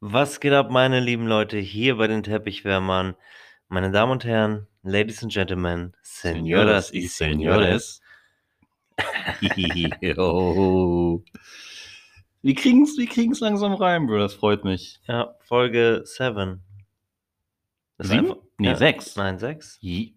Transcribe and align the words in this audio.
Was 0.00 0.40
geht 0.40 0.52
ab, 0.52 0.70
meine 0.70 1.00
lieben 1.00 1.26
Leute, 1.26 1.58
hier 1.58 1.96
bei 1.96 2.06
den 2.06 2.22
Teppichwärmern? 2.22 3.14
Meine 3.68 3.90
Damen 3.90 4.12
und 4.12 4.24
Herren, 4.24 4.66
Ladies 4.82 5.22
and 5.22 5.32
Gentlemen, 5.32 5.94
Señoras 6.04 6.92
y 6.92 7.08
Señores. 7.08 8.00
Yo. 10.00 11.22
Wir 12.42 12.54
kriegen's, 12.54 12.96
wir 12.96 13.06
kriegen's 13.06 13.40
langsam 13.40 13.74
rein, 13.74 14.06
Bro. 14.06 14.18
Das 14.18 14.34
freut 14.34 14.64
mich. 14.64 15.00
Ja, 15.08 15.34
Folge 15.40 16.02
7. 16.04 16.62
Das 17.98 18.06
ist 18.06 18.12
Sieben? 18.12 18.30
einfach- 18.32 18.42
Nee, 18.58 18.68
ja. 18.68 18.76
sechs. 18.76 19.16
Nein, 19.16 19.38
6? 19.38 19.76
Je- 19.80 20.14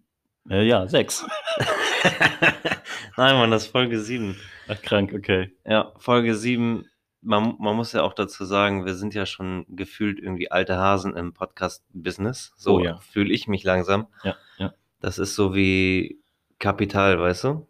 Äh, 0.50 0.64
ja, 0.64 0.86
sechs. 0.88 1.24
Nein, 3.16 3.36
Mann, 3.36 3.50
das 3.52 3.64
ist 3.66 3.72
Folge 3.72 4.00
7. 4.00 4.36
Ach, 4.68 4.82
krank, 4.82 5.12
okay. 5.14 5.52
Ja, 5.64 5.92
Folge 5.98 6.34
7. 6.34 6.84
Man, 7.22 7.54
man 7.58 7.76
muss 7.76 7.92
ja 7.92 8.02
auch 8.02 8.14
dazu 8.14 8.44
sagen, 8.44 8.84
wir 8.84 8.94
sind 8.94 9.14
ja 9.14 9.26
schon 9.26 9.64
gefühlt 9.68 10.18
irgendwie 10.18 10.50
alte 10.50 10.76
Hasen 10.76 11.14
im 11.16 11.34
Podcast-Business. 11.34 12.52
So 12.56 12.76
Oh 12.76 12.80
ja. 12.80 12.98
fühle 12.98 13.32
ich 13.32 13.46
mich 13.46 13.62
langsam. 13.62 14.06
Ja, 14.24 14.36
ja. 14.58 14.74
Das 15.00 15.18
ist 15.18 15.34
so 15.36 15.54
wie 15.54 16.18
Kapital, 16.58 17.20
weißt 17.20 17.44
du? 17.44 17.66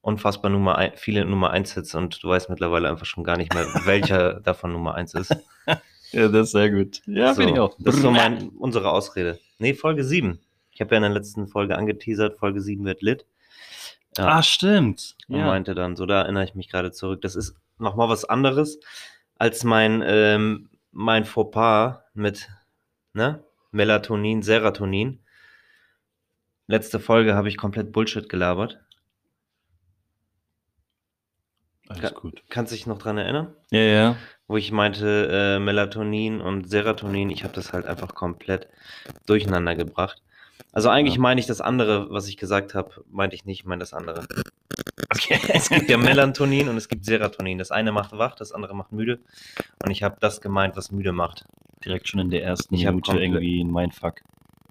Unfassbar 0.00 0.50
Nummer 0.50 0.76
ein, 0.76 0.92
viele 0.96 1.24
Nummer 1.24 1.50
1 1.50 1.74
Hits 1.74 1.94
und 1.94 2.22
du 2.22 2.28
weißt 2.28 2.48
mittlerweile 2.50 2.88
einfach 2.88 3.06
schon 3.06 3.24
gar 3.24 3.36
nicht 3.36 3.52
mehr, 3.52 3.64
welcher 3.84 4.40
davon 4.40 4.72
Nummer 4.72 4.94
1 4.94 5.14
ist. 5.14 5.36
Ja, 6.12 6.28
das 6.28 6.46
ist 6.46 6.52
sehr 6.52 6.70
gut. 6.70 7.02
Ja, 7.06 7.34
so, 7.34 7.40
finde 7.40 7.54
ich 7.54 7.60
auch. 7.60 7.76
Das 7.80 7.96
ist 7.96 8.02
so 8.02 8.10
mein, 8.10 8.50
unsere 8.50 8.90
Ausrede. 8.92 9.40
Nee, 9.58 9.74
Folge 9.74 10.04
7. 10.04 10.38
Ich 10.74 10.80
habe 10.80 10.90
ja 10.90 10.96
in 10.98 11.02
der 11.02 11.12
letzten 11.12 11.46
Folge 11.46 11.76
angeteasert, 11.78 12.36
Folge 12.38 12.60
7 12.60 12.84
wird 12.84 13.00
lit. 13.00 13.24
Ja, 14.18 14.26
Ah, 14.26 14.42
stimmt. 14.42 15.16
und 15.28 15.36
Ja. 15.38 15.46
meinte 15.46 15.74
dann, 15.74 15.96
so 15.96 16.04
da 16.06 16.22
erinnere 16.22 16.44
ich 16.44 16.54
mich 16.54 16.68
gerade 16.68 16.92
zurück. 16.92 17.22
Das 17.22 17.36
ist 17.36 17.56
nochmal 17.78 18.08
was 18.08 18.24
anderes 18.24 18.78
als 19.36 19.64
mein, 19.64 20.02
ähm, 20.06 20.68
mein 20.92 21.24
Fauxpas 21.24 22.00
mit 22.14 22.48
ne? 23.12 23.42
Melatonin, 23.72 24.42
Serotonin. 24.42 25.20
Letzte 26.68 27.00
Folge 27.00 27.34
habe 27.34 27.48
ich 27.48 27.56
komplett 27.56 27.92
Bullshit 27.92 28.28
gelabert. 28.28 28.80
Alles 31.88 32.14
gut. 32.14 32.42
Kannst 32.48 32.72
du 32.72 32.76
dich 32.76 32.86
noch 32.86 32.98
dran 32.98 33.18
erinnern? 33.18 33.54
Ja, 33.70 33.80
ja. 33.80 34.16
Wo 34.46 34.56
ich 34.56 34.72
meinte, 34.72 35.28
äh, 35.30 35.58
Melatonin 35.58 36.40
und 36.40 36.68
Serotonin, 36.68 37.30
ich 37.30 37.44
habe 37.44 37.54
das 37.54 37.72
halt 37.72 37.86
einfach 37.86 38.14
komplett 38.14 38.68
durcheinander 39.26 39.74
gebracht. 39.74 40.22
Also 40.74 40.88
eigentlich 40.90 41.14
Ja. 41.14 41.20
meine 41.20 41.40
ich 41.40 41.46
das 41.46 41.60
andere, 41.60 42.10
was 42.10 42.28
ich 42.28 42.36
gesagt 42.36 42.74
habe, 42.74 43.04
meinte 43.08 43.36
ich 43.36 43.44
nicht, 43.44 43.60
ich 43.60 43.64
meine 43.66 43.80
das 43.80 43.94
andere. 43.94 44.26
Okay, 45.10 45.38
es 45.48 45.68
gibt 45.68 45.88
ja 45.90 45.96
Melatonin 45.96 46.68
und 46.68 46.76
es 46.76 46.88
gibt 46.88 47.04
Serotonin. 47.04 47.58
Das 47.58 47.70
eine 47.70 47.92
macht 47.92 48.12
wach, 48.12 48.34
das 48.34 48.52
andere 48.52 48.74
macht 48.74 48.90
müde. 48.90 49.20
Und 49.84 49.90
ich 49.90 50.02
habe 50.02 50.16
das 50.18 50.40
gemeint, 50.40 50.76
was 50.76 50.90
müde 50.90 51.12
macht. 51.12 51.44
Direkt 51.84 52.08
schon 52.08 52.20
in 52.20 52.30
der 52.30 52.42
ersten 52.42 52.74
Ich 52.74 52.84
Minute 52.84 53.16
irgendwie 53.20 53.62
ein 53.62 53.70
Mindfuck. 53.70 54.22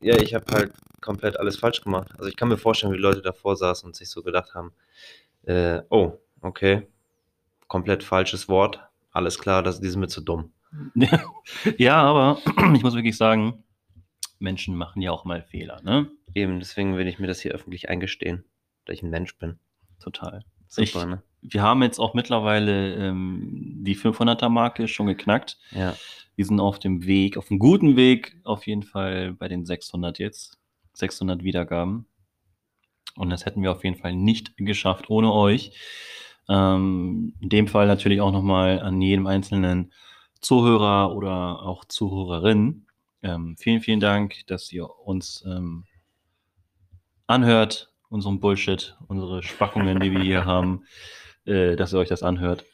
Ja, 0.01 0.15
ich 0.17 0.33
habe 0.33 0.45
halt 0.51 0.73
komplett 1.01 1.39
alles 1.39 1.57
falsch 1.57 1.81
gemacht. 1.81 2.09
Also 2.17 2.29
ich 2.29 2.35
kann 2.35 2.49
mir 2.49 2.57
vorstellen, 2.57 2.91
wie 2.93 2.97
Leute 2.97 3.21
davor 3.21 3.55
saßen 3.55 3.87
und 3.87 3.95
sich 3.95 4.09
so 4.09 4.21
gedacht 4.21 4.53
haben, 4.53 4.73
äh, 5.43 5.81
oh, 5.89 6.13
okay, 6.41 6.87
komplett 7.67 8.03
falsches 8.03 8.49
Wort. 8.49 8.79
Alles 9.11 9.39
klar, 9.39 9.63
das, 9.63 9.79
die 9.79 9.89
sind 9.89 10.01
mir 10.01 10.07
zu 10.07 10.21
dumm. 10.21 10.51
ja, 11.77 12.01
aber 12.01 12.39
ich 12.75 12.83
muss 12.83 12.95
wirklich 12.95 13.15
sagen, 13.15 13.63
Menschen 14.43 14.75
machen 14.75 15.01
ja 15.01 15.11
auch 15.11 15.25
mal 15.25 15.41
Fehler, 15.41 15.81
ne? 15.83 16.09
Eben, 16.35 16.59
deswegen 16.59 16.95
will 16.97 17.07
ich 17.07 17.17
mir 17.19 17.27
das 17.27 17.39
hier 17.41 17.51
öffentlich 17.53 17.89
eingestehen, 17.89 18.43
dass 18.85 18.95
ich 18.95 19.03
ein 19.03 19.09
Mensch 19.09 19.37
bin. 19.37 19.57
Total. 19.99 20.43
Super, 20.67 20.83
Ich- 20.83 21.05
ne? 21.05 21.23
Wir 21.45 21.61
haben 21.61 21.83
jetzt 21.83 21.99
auch 21.99 22.13
mittlerweile 22.13 22.95
ähm, 22.95 23.81
die 23.83 23.95
500er-Marke 23.97 24.87
schon 24.87 25.07
geknackt. 25.07 25.57
Ja. 25.71 25.93
Wir 26.37 26.45
sind 26.45 26.61
auf 26.61 26.79
dem 26.79 27.05
Weg, 27.05 27.35
auf 27.37 27.51
einem 27.51 27.59
guten 27.59 27.97
Weg, 27.97 28.37
auf 28.45 28.65
jeden 28.65 28.83
Fall 28.83 29.33
bei 29.33 29.49
den 29.49 29.65
600 29.65 30.19
jetzt. 30.19 30.57
600 30.93 31.43
Wiedergaben. 31.43 32.05
Und 33.15 33.29
das 33.29 33.45
hätten 33.45 33.61
wir 33.61 33.71
auf 33.71 33.83
jeden 33.83 33.97
Fall 33.97 34.15
nicht 34.15 34.55
geschafft 34.57 35.09
ohne 35.09 35.33
euch. 35.33 35.73
Ähm, 36.47 37.33
in 37.41 37.49
dem 37.49 37.67
Fall 37.67 37.87
natürlich 37.87 38.21
auch 38.21 38.31
nochmal 38.31 38.79
an 38.79 39.01
jedem 39.01 39.27
einzelnen 39.27 39.91
Zuhörer 40.39 41.13
oder 41.15 41.61
auch 41.63 41.83
Zuhörerin. 41.85 42.87
Ähm, 43.23 43.55
vielen, 43.57 43.81
vielen 43.81 43.99
Dank, 43.99 44.45
dass 44.47 44.71
ihr 44.71 44.89
uns 44.99 45.43
ähm, 45.47 45.85
anhört, 47.27 47.91
unseren 48.09 48.39
Bullshit, 48.39 48.95
unsere 49.07 49.41
Spackungen, 49.43 49.99
die 49.99 50.11
wir 50.11 50.21
hier 50.21 50.45
haben, 50.45 50.85
äh, 51.45 51.75
dass 51.75 51.93
ihr 51.93 51.99
euch 51.99 52.09
das 52.09 52.21
anhört. 52.23 52.65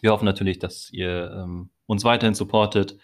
Wir 0.00 0.12
hoffen 0.12 0.24
natürlich, 0.24 0.58
dass 0.58 0.90
ihr 0.92 1.30
ähm, 1.32 1.70
uns 1.86 2.04
weiterhin 2.04 2.34
supportet. 2.34 2.96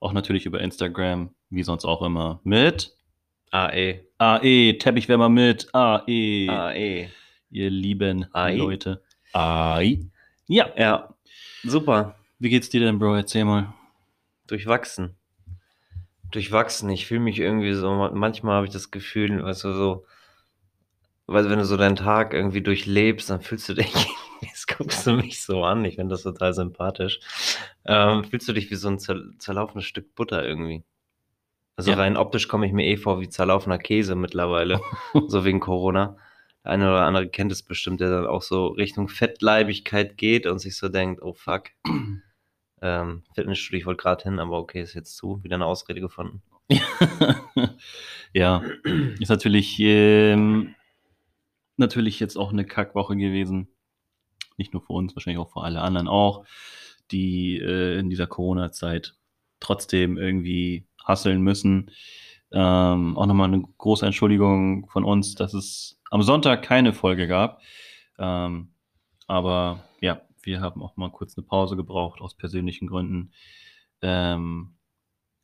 Auch 0.00 0.12
natürlich 0.12 0.46
über 0.46 0.60
Instagram, 0.60 1.34
wie 1.50 1.62
sonst 1.62 1.84
auch 1.84 2.02
immer, 2.02 2.40
mit 2.44 2.96
AE. 3.50 4.00
AE, 4.18 4.74
Teppichwärmer 4.78 5.28
mit 5.28 5.68
AE, 5.74 6.48
AE. 6.48 7.10
ihr 7.50 7.70
lieben 7.70 8.32
AI? 8.32 8.56
Leute. 8.56 9.02
AI. 9.32 10.00
Ja, 10.46 10.70
Ja, 10.76 11.14
super. 11.62 12.16
wie 12.38 12.48
geht's 12.48 12.70
dir 12.70 12.80
denn, 12.80 12.98
Bro? 12.98 13.16
Erzähl 13.16 13.44
mal. 13.44 13.74
Durchwachsen. 14.46 15.16
Durchwachsen. 16.30 16.90
Ich 16.90 17.06
fühle 17.06 17.20
mich 17.20 17.38
irgendwie 17.38 17.72
so, 17.74 17.90
manchmal 18.12 18.56
habe 18.56 18.66
ich 18.66 18.72
das 18.72 18.90
Gefühl, 18.90 19.42
weißt 19.42 19.64
du, 19.64 19.72
so, 19.72 20.06
weil 21.26 21.48
wenn 21.48 21.58
du 21.58 21.64
so 21.64 21.76
deinen 21.76 21.96
Tag 21.96 22.34
irgendwie 22.34 22.60
durchlebst, 22.62 23.30
dann 23.30 23.40
fühlst 23.40 23.68
du 23.68 23.74
dich, 23.74 23.92
jetzt 24.40 24.66
guckst 24.68 25.06
du 25.06 25.12
mich 25.12 25.42
so 25.42 25.64
an, 25.64 25.84
ich 25.84 25.96
finde 25.96 26.14
das 26.14 26.22
total 26.22 26.52
sympathisch, 26.54 27.20
ähm, 27.84 28.24
fühlst 28.24 28.48
du 28.48 28.52
dich 28.52 28.70
wie 28.70 28.74
so 28.76 28.88
ein 28.88 28.98
zer 28.98 29.20
zerlaufenes 29.38 29.84
Stück 29.84 30.14
Butter 30.14 30.46
irgendwie. 30.46 30.84
Also 31.76 31.92
Ja. 31.92 31.96
rein 31.96 32.16
optisch 32.16 32.48
komme 32.48 32.66
ich 32.66 32.72
mir 32.72 32.86
eh 32.86 32.96
vor 32.96 33.20
wie 33.20 33.28
zerlaufener 33.28 33.78
Käse 33.78 34.14
mittlerweile, 34.14 34.80
so 35.28 35.44
wegen 35.44 35.60
Corona. 35.60 36.16
Der 36.64 36.72
eine 36.72 36.88
oder 36.90 37.06
andere 37.06 37.28
kennt 37.28 37.52
es 37.52 37.62
bestimmt, 37.62 38.00
der 38.00 38.10
dann 38.10 38.26
auch 38.26 38.42
so 38.42 38.66
Richtung 38.66 39.08
Fettleibigkeit 39.08 40.18
geht 40.18 40.46
und 40.46 40.58
sich 40.58 40.76
so 40.76 40.88
denkt, 40.90 41.22
oh 41.22 41.32
fuck. 41.32 41.70
Ähm, 42.82 43.24
Fitnessstudio, 43.34 43.80
ich 43.80 43.86
wollte 43.86 44.02
gerade 44.02 44.22
hin, 44.22 44.38
aber 44.38 44.58
okay, 44.58 44.82
ist 44.82 44.94
jetzt 44.94 45.16
zu. 45.16 45.42
Wieder 45.42 45.56
eine 45.56 45.66
Ausrede 45.66 46.00
gefunden. 46.00 46.42
ja, 48.32 48.62
ist 49.18 49.28
natürlich, 49.28 49.78
ähm, 49.80 50.74
natürlich 51.76 52.20
jetzt 52.20 52.36
auch 52.36 52.52
eine 52.52 52.64
Kackwoche 52.64 53.16
gewesen. 53.16 53.68
Nicht 54.56 54.72
nur 54.72 54.82
für 54.82 54.92
uns, 54.92 55.14
wahrscheinlich 55.14 55.40
auch 55.40 55.52
für 55.52 55.62
alle 55.62 55.80
anderen 55.80 56.08
auch, 56.08 56.44
die 57.10 57.58
äh, 57.58 57.98
in 57.98 58.08
dieser 58.08 58.26
Corona-Zeit 58.26 59.14
trotzdem 59.58 60.16
irgendwie 60.16 60.86
hasseln 61.04 61.42
müssen. 61.42 61.90
Ähm, 62.52 63.16
auch 63.16 63.26
nochmal 63.26 63.48
eine 63.48 63.62
große 63.78 64.06
Entschuldigung 64.06 64.88
von 64.88 65.04
uns, 65.04 65.34
dass 65.34 65.54
es 65.54 66.00
am 66.10 66.22
Sonntag 66.22 66.62
keine 66.62 66.92
Folge 66.92 67.28
gab. 67.28 67.60
Ähm, 68.18 68.72
aber 69.26 69.84
ja, 70.00 70.20
wir 70.42 70.60
haben 70.60 70.82
auch 70.82 70.96
mal 70.96 71.10
kurz 71.10 71.36
eine 71.36 71.46
Pause 71.46 71.76
gebraucht 71.76 72.20
aus 72.20 72.34
persönlichen 72.36 72.86
Gründen. 72.88 73.32
Ähm, 74.02 74.74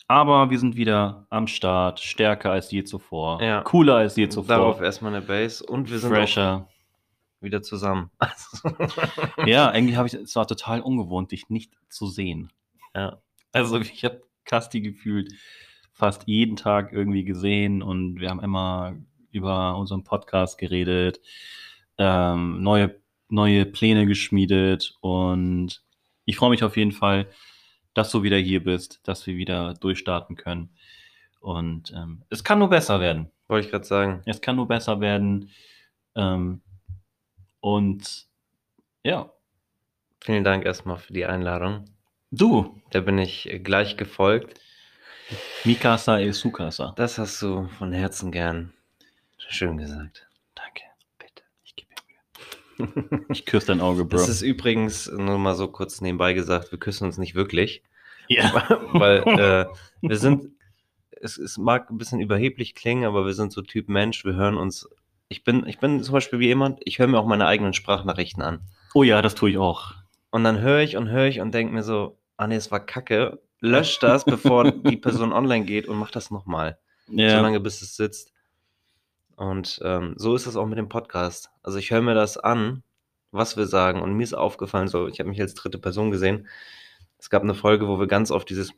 aber 0.09 0.51
wir 0.51 0.59
sind 0.59 0.77
wieder 0.77 1.27
am 1.31 1.47
Start, 1.49 2.01
stärker 2.01 2.53
als 2.53 2.71
je 2.71 2.84
zuvor, 2.84 3.43
Ja. 3.43 3.62
cooler 3.62 3.97
als 3.97 4.17
je 4.17 4.29
zuvor, 4.29 4.56
Darauf 4.56 4.81
erstmal 4.81 5.15
eine 5.15 5.25
Base 5.27 5.65
und 5.65 5.91
wir 5.91 5.99
sind 5.99 6.11
fresher. 6.11 6.69
wieder 7.41 7.62
zusammen. 7.62 8.11
Ja, 9.47 9.69
eigentlich 9.71 9.97
habe 9.97 10.06
ich, 10.09 10.15
es 10.15 10.37
war 10.37 10.47
total 10.47 10.81
ungewohnt, 10.81 11.33
dich 11.33 11.49
nicht 11.51 11.73
zu 11.89 12.06
sehen. 12.06 12.53
ja. 12.95 13.19
Also 13.53 13.81
ich 13.81 14.05
habe 14.05 14.23
Kasti 14.45 14.81
gefühlt 14.83 15.33
fast 15.93 16.25
jeden 16.29 16.56
Tag 16.56 16.93
irgendwie 16.93 17.25
gesehen 17.25 17.83
und 17.83 18.21
wir 18.21 18.29
haben 18.29 18.41
immer 18.41 18.95
über 19.31 19.77
unseren 19.79 20.05
Podcast 20.05 20.59
geredet, 20.59 21.20
ähm, 21.99 22.62
neue, 22.62 23.00
neue 23.28 23.67
Pläne 23.67 24.06
geschmiedet 24.06 24.94
und 25.00 25.82
ich 26.25 26.37
freue 26.37 26.50
mich 26.50 26.64
auf 26.64 26.76
jeden 26.76 26.93
Fall, 26.93 27.26
dass 27.94 28.11
du 28.11 28.23
wieder 28.23 28.37
hier 28.38 28.62
bist, 28.62 29.00
dass 29.05 29.26
wir 29.26 29.37
wieder 29.37 29.75
durchstarten 29.75 30.37
können. 30.37 30.70
Und 31.40 31.93
ähm, 31.96 32.23
es 32.31 32.44
kann 32.44 32.58
nur 32.58 32.69
besser 32.69 33.00
werden. 33.00 33.31
Wollte 33.49 33.67
ich 33.67 33.70
gerade 33.70 33.84
sagen. 33.84 34.23
Es 34.26 34.40
kann 34.40 34.56
nur 34.56 34.69
besser 34.69 35.00
werden. 35.00 35.50
Ähm, 36.17 36.61
und 37.61 38.26
ja, 39.05 39.31
Vielen 40.26 40.43
Dank 40.43 40.64
erstmal 40.64 40.99
für 40.99 41.12
die 41.12 41.25
Einladung. 41.25 41.84
du, 42.32 42.82
Da 42.90 43.00
bin 43.00 43.17
ich 43.17 43.49
gleich 43.62 43.96
gefolgt. 43.96 44.61
Mikasa 45.62 46.19
e 46.19 46.32
Sukasa. 46.32 46.94
Das 46.96 47.19
hast 47.19 47.40
du 47.43 47.69
von 47.79 47.93
Herzen 47.93 48.32
gern 48.32 48.72
schön 49.38 49.76
gesagt. 49.76 50.29
Danke. 50.56 50.82
Bitte. 51.19 51.44
Ich 51.62 51.76
gebe 51.76 51.90
mir 51.90 52.02
Mühe. 52.08 52.56
Ich 53.28 53.46
küsse 53.46 53.69
dein 53.69 53.81
Auge, 53.81 54.05
Bro. 54.05 54.19
Das 54.19 54.28
ist 54.28 54.43
übrigens 54.43 55.11
nur 55.11 55.38
mal 55.38 55.55
so 55.55 55.69
kurz 55.69 56.00
nebenbei 56.00 56.32
gesagt, 56.32 56.73
wir 56.73 56.78
küssen 56.78 57.05
uns 57.05 57.19
nicht 57.19 57.34
wirklich, 57.34 57.82
ja. 58.28 58.64
weil 58.93 59.23
äh, 59.26 59.67
wir 60.02 60.17
sind 60.17 60.50
es, 61.20 61.38
es 61.38 61.58
mag 61.58 61.90
ein 61.90 61.99
bisschen 61.99 62.20
überheblich 62.20 62.75
klingen, 62.75 63.05
aber 63.05 63.26
wir 63.26 63.34
sind 63.34 63.52
so 63.52 63.62
Typ 63.62 63.88
Mensch, 63.88 64.25
wir 64.25 64.34
hören 64.34 64.56
uns. 64.56 64.88
Ich 65.28 65.44
bin, 65.44 65.67
ich 65.67 65.78
bin 65.78 66.02
zum 66.02 66.12
Beispiel 66.12 66.38
wie 66.38 66.46
jemand, 66.46 66.81
ich 66.84 66.99
höre 66.99 67.08
mir 67.08 67.19
auch 67.19 67.26
meine 67.26 67.46
eigenen 67.46 67.73
Sprachnachrichten 67.73 68.43
an. 68.43 68.61
Oh 68.94 69.02
ja, 69.02 69.22
das 69.22 69.34
tue 69.34 69.50
ich 69.50 69.58
auch. 69.58 69.94
Und 70.31 70.44
dann 70.44 70.61
höre 70.61 70.81
ich 70.81 70.96
und 70.96 71.08
höre 71.08 71.26
ich 71.26 71.40
und 71.40 71.52
denke 71.52 71.75
mir 71.75 71.82
so, 71.82 72.19
ah 72.37 72.46
nee, 72.46 72.56
es 72.56 72.70
war 72.70 72.81
kacke. 72.81 73.40
Lösch 73.61 73.99
das, 73.99 74.25
bevor 74.25 74.70
die 74.70 74.99
Person 74.99 75.32
online 75.32 75.64
geht 75.64 75.88
und 75.88 75.96
mach 75.96 76.11
das 76.11 76.31
nochmal. 76.31 76.79
Ja. 77.08 77.37
solange 77.37 77.61
bis 77.61 77.82
es 77.82 77.96
sitzt. 77.96 78.32
Und 79.37 79.81
ähm, 79.85 80.15
so 80.17 80.35
ist 80.35 80.47
es 80.47 80.56
auch 80.56 80.67
mit 80.67 80.79
dem 80.79 80.88
Podcast. 80.88 81.50
Also 81.62 81.79
ich 81.79 81.91
höre 81.91 82.03
mir 82.03 82.15
das 82.15 82.38
an, 82.38 82.83
was 83.31 83.56
wir 83.56 83.67
sagen. 83.67 84.03
Und 84.03 84.15
mir 84.15 84.23
ist 84.23 84.35
aufgefallen, 84.35 84.88
so, 84.88 85.09
ich 85.09 85.21
habe 85.21 85.29
mich 85.29 85.41
als 85.41 85.55
dritte 85.55 85.79
Person 85.79 86.11
gesehen. 86.11 86.49
Es 87.19 87.31
gab 87.31 87.43
eine 87.43 87.55
Folge, 87.55 87.87
wo 87.87 87.99
wir 87.99 88.06
ganz 88.06 88.31
oft 88.31 88.49
dieses, 88.49 88.73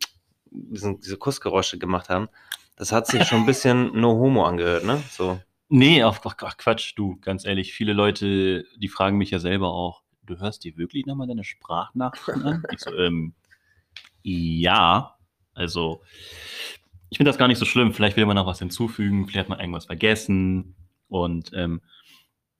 diesen, 0.50 1.00
diese 1.00 1.16
Kussgeräusche 1.16 1.78
gemacht 1.78 2.08
haben. 2.08 2.28
Das 2.76 2.92
hat 2.92 3.06
sich 3.06 3.24
schon 3.24 3.40
ein 3.40 3.46
bisschen 3.46 3.92
no 4.00 4.10
homo 4.12 4.44
angehört, 4.44 4.84
ne? 4.84 5.02
So. 5.10 5.40
Nee, 5.68 6.02
ach, 6.02 6.20
ach, 6.24 6.56
Quatsch, 6.56 6.94
du, 6.96 7.18
ganz 7.20 7.44
ehrlich, 7.44 7.74
viele 7.74 7.92
Leute, 7.92 8.64
die 8.78 8.88
fragen 8.88 9.18
mich 9.18 9.30
ja 9.30 9.38
selber 9.38 9.68
auch, 9.68 10.02
du 10.22 10.38
hörst 10.38 10.64
dir 10.64 10.76
wirklich 10.76 11.06
nochmal 11.06 11.26
deine 11.26 11.44
Sprachnachrichten 11.44 12.46
an? 12.46 12.62
Ich 12.72 12.80
so, 12.80 12.94
ähm, 12.94 13.34
ja, 14.22 15.18
also, 15.52 16.02
ich 17.10 17.16
finde 17.18 17.28
das 17.30 17.38
gar 17.38 17.48
nicht 17.48 17.58
so 17.58 17.64
schlimm, 17.64 17.92
vielleicht 17.92 18.16
will 18.16 18.26
man 18.26 18.36
noch 18.36 18.46
was 18.46 18.58
hinzufügen, 18.58 19.26
vielleicht 19.26 19.44
hat 19.44 19.48
man 19.48 19.60
irgendwas 19.60 19.86
vergessen 19.86 20.74
und 21.08 21.50
ähm, 21.54 21.80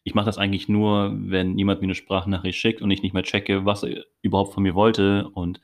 ich 0.04 0.14
mache 0.14 0.26
das 0.26 0.38
eigentlich 0.38 0.68
nur, 0.68 1.12
wenn 1.14 1.58
jemand 1.58 1.80
mir 1.80 1.86
eine 1.86 1.94
Sprachnachricht 1.94 2.58
schickt 2.58 2.80
und 2.80 2.90
ich 2.90 3.02
nicht 3.02 3.12
mehr 3.12 3.22
checke, 3.24 3.64
was 3.66 3.82
er 3.82 4.04
überhaupt 4.22 4.54
von 4.54 4.62
mir 4.62 4.74
wollte 4.74 5.28
und 5.28 5.60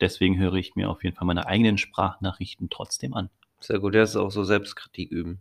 deswegen 0.00 0.38
höre 0.38 0.54
ich 0.54 0.76
mir 0.76 0.88
auf 0.90 1.02
jeden 1.02 1.16
Fall 1.16 1.26
meine 1.26 1.46
eigenen 1.46 1.78
Sprachnachrichten 1.78 2.70
trotzdem 2.70 3.14
an. 3.14 3.30
Sehr 3.60 3.78
gut, 3.80 3.94
das 3.94 4.10
ist 4.10 4.16
auch 4.16 4.30
so 4.30 4.44
Selbstkritik 4.44 5.10
üben. 5.10 5.40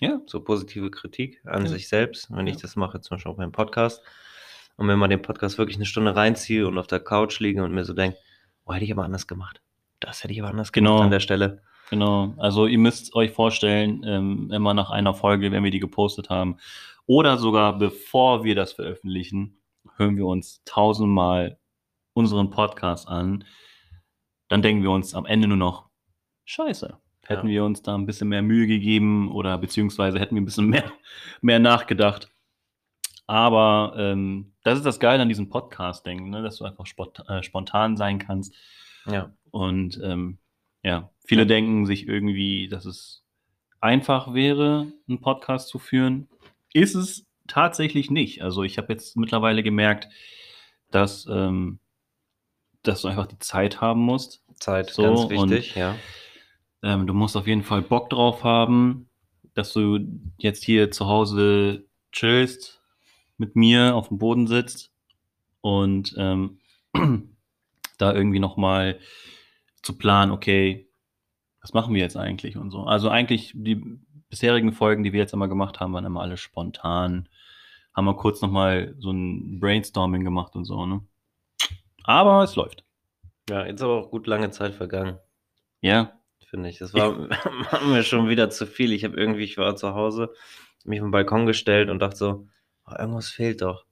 Ja. 0.00 0.20
So 0.26 0.40
positive 0.40 0.90
Kritik 0.90 1.40
an 1.44 1.62
Ja. 1.62 1.68
sich 1.68 1.88
selbst, 1.88 2.30
wenn 2.34 2.46
ich 2.46 2.54
Ja. 2.56 2.62
das 2.62 2.76
mache, 2.76 3.00
zum 3.00 3.16
Beispiel 3.16 3.32
auch 3.32 3.36
beim 3.36 3.52
Podcast. 3.52 4.02
Und 4.76 4.88
wenn 4.88 4.98
man 4.98 5.08
den 5.10 5.22
Podcast 5.22 5.56
wirklich 5.58 5.76
eine 5.76 5.86
Stunde 5.86 6.14
reinziehe 6.14 6.66
und 6.68 6.76
auf 6.78 6.86
der 6.86 7.00
Couch 7.00 7.40
liege 7.40 7.64
und 7.64 7.72
mir 7.72 7.84
so 7.84 7.94
denke, 7.94 8.18
oh, 8.66 8.74
hätte 8.74 8.84
ich 8.84 8.92
aber 8.92 9.04
anders 9.04 9.26
gemacht. 9.26 9.60
Das 10.00 10.22
hätte 10.22 10.34
ich 10.34 10.40
aber 10.40 10.50
anders 10.50 10.70
Genau. 10.72 10.90
gemacht 10.96 11.04
an 11.06 11.10
der 11.10 11.20
Stelle. 11.20 11.62
Genau, 11.90 12.34
also 12.38 12.66
ihr 12.66 12.78
müsst 12.78 13.14
euch 13.14 13.30
vorstellen, 13.30 14.02
ähm, 14.04 14.50
immer 14.52 14.74
nach 14.74 14.90
einer 14.90 15.14
Folge, 15.14 15.52
wenn 15.52 15.62
wir 15.62 15.70
die 15.70 15.78
gepostet 15.78 16.30
haben, 16.30 16.56
oder 17.06 17.38
sogar 17.38 17.78
bevor 17.78 18.42
wir 18.42 18.56
das 18.56 18.72
veröffentlichen, 18.72 19.58
hören 19.96 20.16
wir 20.16 20.26
uns 20.26 20.62
tausendmal 20.64 21.58
unseren 22.12 22.50
Podcast 22.50 23.06
an, 23.08 23.44
dann 24.48 24.62
denken 24.62 24.82
wir 24.82 24.90
uns 24.90 25.14
am 25.14 25.26
Ende 25.26 25.46
nur 25.46 25.56
noch, 25.56 25.88
scheiße, 26.44 26.98
hätten 27.24 27.46
Ja. 27.48 27.52
wir 27.52 27.64
uns 27.64 27.82
da 27.82 27.94
ein 27.94 28.06
bisschen 28.06 28.28
mehr 28.28 28.42
Mühe 28.42 28.66
gegeben 28.66 29.30
oder 29.30 29.56
beziehungsweise 29.58 30.18
hätten 30.18 30.34
wir 30.34 30.42
ein 30.42 30.46
bisschen 30.46 30.68
mehr, 30.70 30.92
mehr 31.40 31.58
nachgedacht. 31.60 32.30
Aber 33.28 33.94
ähm, 33.96 34.52
das 34.62 34.78
ist 34.78 34.84
das 34.86 35.00
Geile 35.00 35.22
an 35.22 35.28
diesem 35.28 35.48
Podcast-Denken, 35.48 36.30
ne? 36.30 36.42
dass 36.42 36.58
du 36.58 36.64
einfach 36.64 36.86
äh, 37.28 37.42
spontan 37.42 37.96
sein 37.96 38.18
kannst. 38.18 38.54
Ja. 39.06 39.32
Und 39.50 40.00
ähm, 40.02 40.38
ja, 40.82 41.10
viele 41.26 41.42
Ja. 41.42 41.46
denken 41.46 41.86
sich 41.86 42.08
irgendwie, 42.08 42.68
dass 42.68 42.84
es 42.84 43.22
einfach 43.80 44.32
wäre, 44.34 44.86
einen 45.08 45.20
Podcast 45.20 45.68
zu 45.68 45.78
führen. 45.78 46.28
Ist 46.72 46.94
es 46.94 47.26
tatsächlich 47.46 48.10
nicht. 48.10 48.42
Also 48.42 48.62
ich 48.62 48.78
habe 48.78 48.92
jetzt 48.92 49.16
mittlerweile 49.16 49.62
gemerkt, 49.62 50.08
dass, 50.90 51.26
ähm, 51.30 51.78
dass 52.82 53.02
du 53.02 53.08
einfach 53.08 53.26
die 53.26 53.38
Zeit 53.38 53.80
haben 53.80 54.00
musst. 54.00 54.42
Zeit, 54.58 54.90
So, 54.90 55.02
ganz 55.02 55.20
und- 55.40 55.50
wichtig, 55.50 55.74
ja. 55.76 55.96
Ähm, 56.82 57.06
du 57.06 57.14
musst 57.14 57.36
auf 57.36 57.46
jeden 57.46 57.62
Fall 57.62 57.82
Bock 57.82 58.10
drauf 58.10 58.44
haben, 58.44 59.08
dass 59.54 59.72
du 59.72 59.98
jetzt 60.38 60.64
hier 60.64 60.90
zu 60.90 61.06
Hause 61.06 61.84
chillst, 62.12 62.80
mit 63.38 63.56
mir 63.56 63.94
auf 63.94 64.08
dem 64.08 64.18
Boden 64.18 64.46
sitzt 64.46 64.92
und 65.60 66.14
ähm, 66.16 66.58
da 67.98 68.14
irgendwie 68.14 68.38
nochmal 68.38 68.98
zu 69.82 69.96
planen, 69.98 70.32
okay, 70.32 70.85
was 71.66 71.74
machen 71.74 71.94
wir 71.94 72.00
jetzt 72.00 72.16
eigentlich 72.16 72.56
und 72.56 72.70
so. 72.70 72.84
Also 72.84 73.08
eigentlich 73.08 73.50
die 73.52 73.82
bisherigen 74.30 74.72
Folgen, 74.72 75.02
die 75.02 75.12
wir 75.12 75.18
jetzt 75.18 75.32
immer 75.32 75.48
gemacht 75.48 75.80
haben, 75.80 75.92
waren 75.94 76.04
immer 76.04 76.20
alle 76.20 76.36
spontan. 76.36 77.28
Haben 77.92 78.04
wir 78.04 78.14
kurz 78.14 78.40
nochmal 78.40 78.94
so 79.00 79.10
ein 79.10 79.58
Brainstorming 79.58 80.22
gemacht 80.22 80.54
und 80.54 80.64
so, 80.64 80.86
ne? 80.86 81.00
Aber 82.04 82.44
es 82.44 82.54
läuft. 82.54 82.84
Ja, 83.50 83.66
jetzt 83.66 83.82
aber 83.82 83.94
auch 83.94 84.12
gut 84.12 84.28
lange 84.28 84.50
Zeit 84.52 84.74
vergangen, 84.74 85.18
Ja, 85.80 86.12
finde 86.48 86.68
ich. 86.68 86.78
Das 86.78 86.94
war, 86.94 87.16
mir 87.88 88.04
schon 88.04 88.28
wieder 88.28 88.48
zu 88.48 88.64
viel. 88.64 88.92
Ich 88.92 89.02
habe 89.02 89.16
irgendwie, 89.16 89.42
ich 89.42 89.58
war 89.58 89.74
zu 89.74 89.92
Hause, 89.94 90.32
mich 90.84 91.00
auf 91.00 91.06
den 91.06 91.10
Balkon 91.10 91.46
gestellt 91.46 91.90
und 91.90 91.98
dachte 91.98 92.16
so, 92.16 92.46
oh, 92.86 92.94
irgendwas 92.96 93.28
fehlt 93.28 93.62
doch. 93.62 93.86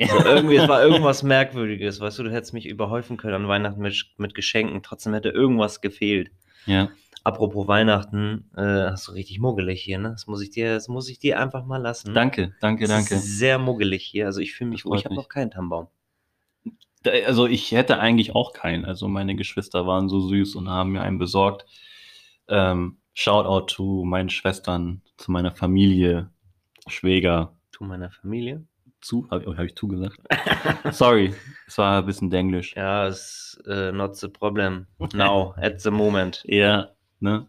Also 0.00 0.24
irgendwie, 0.24 0.56
es 0.56 0.66
war 0.66 0.82
irgendwas 0.86 1.22
Merkwürdiges, 1.22 2.00
weißt 2.00 2.20
du, 2.20 2.22
du 2.22 2.32
hättest 2.32 2.54
mich 2.54 2.64
überhäufen 2.64 3.18
können 3.18 3.34
an 3.34 3.48
Weihnachten 3.48 3.82
mit, 3.82 4.06
mit 4.16 4.34
Geschenken, 4.34 4.82
trotzdem 4.82 5.12
hätte 5.12 5.28
irgendwas 5.28 5.82
gefehlt. 5.82 6.30
ja. 6.64 6.88
Apropos 7.24 7.68
Weihnachten, 7.68 8.50
äh, 8.56 8.60
hast 8.90 9.06
du 9.08 9.12
richtig 9.12 9.38
muggelig 9.38 9.80
hier, 9.82 9.98
ne? 9.98 10.10
Das 10.10 10.26
muss 10.26 10.42
ich 10.42 10.50
dir, 10.50 10.74
das 10.74 10.88
muss 10.88 11.08
ich 11.08 11.18
dir 11.18 11.38
einfach 11.38 11.64
mal 11.64 11.76
lassen. 11.76 12.14
Danke, 12.14 12.54
danke, 12.60 12.84
Es 12.84 12.90
danke. 12.90 13.14
Ist 13.14 13.38
sehr 13.38 13.58
muggelig 13.58 14.02
hier. 14.04 14.26
Also 14.26 14.40
ich 14.40 14.52
fühle 14.54 14.70
mich 14.70 14.82
Das 14.82 14.90
wohl. 14.90 14.98
Ich 14.98 15.04
habe 15.04 15.14
noch 15.14 15.28
keinen 15.28 15.50
Tannenbaum. 15.50 15.86
Da- 17.02 17.12
Also 17.26 17.46
ich 17.46 17.70
hätte 17.72 17.98
eigentlich 18.00 18.34
auch 18.34 18.52
keinen. 18.52 18.84
Also 18.84 19.08
meine 19.08 19.36
Geschwister 19.36 19.86
waren 19.86 20.08
so 20.08 20.20
süß 20.20 20.54
und 20.56 20.68
haben 20.68 20.92
mir 20.92 21.02
einen 21.02 21.18
besorgt. 21.18 21.64
Ähm, 22.48 22.98
Shoutout 23.14 23.66
zu 23.72 24.04
meinen 24.06 24.30
Schwestern, 24.30 25.02
zu 25.18 25.30
meiner 25.30 25.52
Familie, 25.52 26.30
Schwäger, 26.88 27.54
Tu 27.70 27.84
meiner 27.84 28.10
Familie. 28.10 28.64
zu. 29.00 29.28
Habe 29.30 29.56
hab 29.56 29.64
ich 29.64 29.74
zugesagt? 29.76 30.18
Sorry, 30.92 31.34
es 31.66 31.76
war 31.78 31.98
ein 32.00 32.06
bisschen 32.06 32.30
Denglisch. 32.30 32.74
Ja, 32.74 33.06
ist 33.06 33.60
äh, 33.66 33.92
not 33.92 34.16
the 34.16 34.28
problem. 34.28 34.86
Now, 35.12 35.54
at 35.56 35.80
the 35.80 35.90
moment. 35.90 36.42
Ja, 36.46 36.90
ne? 37.22 37.46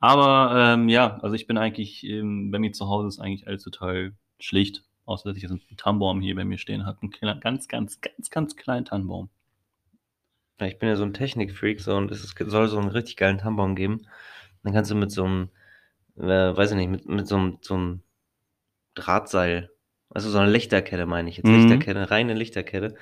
Aber 0.00 0.52
ähm, 0.74 0.88
ja, 0.88 1.18
also 1.20 1.34
ich 1.34 1.46
bin 1.46 1.58
eigentlich, 1.58 2.04
ähm, 2.04 2.50
bei 2.50 2.58
mir 2.58 2.72
zu 2.72 2.88
Hause 2.88 3.08
ist 3.08 3.18
eigentlich 3.18 3.46
alles 3.48 3.64
total 3.64 4.12
schlicht. 4.38 4.84
Außer 5.06 5.28
dass 5.28 5.36
ich 5.38 5.42
jetzt 5.42 5.52
einen 5.52 5.62
Tannenbaum 5.78 6.20
hier 6.20 6.34
bei 6.34 6.44
mir 6.44 6.58
stehen 6.58 6.84
habe. 6.84 6.98
Einen 7.00 7.10
kleinen- 7.10 7.40
ganz, 7.40 7.66
ganz, 7.66 8.00
ganz, 8.02 8.30
ganz 8.30 8.56
kleinen 8.56 8.84
Tannenbaum. 8.84 9.30
Ja, 10.60 10.66
ich 10.66 10.78
bin 10.78 10.88
ja 10.88 10.96
so 10.96 11.04
ein 11.04 11.14
Technikfreak 11.14 11.80
so, 11.80 11.96
und 11.96 12.10
es 12.10 12.22
ist, 12.22 12.36
soll 12.38 12.68
so 12.68 12.78
einen 12.78 12.88
richtig 12.90 13.16
geilen 13.16 13.38
Tannenbaum 13.38 13.74
geben. 13.74 14.02
Dann 14.62 14.74
kannst 14.74 14.90
du 14.90 14.94
mit 14.94 15.10
so 15.10 15.24
einem, 15.24 15.48
äh, 16.16 16.24
weiß 16.56 16.72
ich 16.72 16.76
nicht, 16.76 16.90
mit, 16.90 17.08
mit 17.08 17.26
so 17.26 17.36
einem, 17.36 17.58
so 17.62 17.74
einem 17.74 18.02
Drahtseil, 18.94 19.70
also 20.10 20.30
so 20.30 20.38
eine 20.38 20.50
Lichterkette 20.50 21.06
meine 21.06 21.30
ich 21.30 21.38
jetzt, 21.38 21.46
Mhm. 21.46 21.54
Lichterkette, 21.54 22.10
reine 22.10 22.34
Lichterkette, 22.34 22.94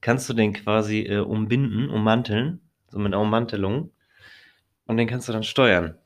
kannst 0.00 0.28
du 0.28 0.34
den 0.34 0.54
quasi 0.54 1.02
äh, 1.02 1.18
umbinden, 1.18 1.88
ummanteln, 1.90 2.60
so 2.88 2.98
mit 2.98 3.12
einer 3.12 3.20
Ummantelung. 3.20 3.90
Und 4.86 4.96
den 4.96 5.08
kannst 5.08 5.28
du 5.28 5.32
dann 5.32 5.42
steuern. 5.42 5.96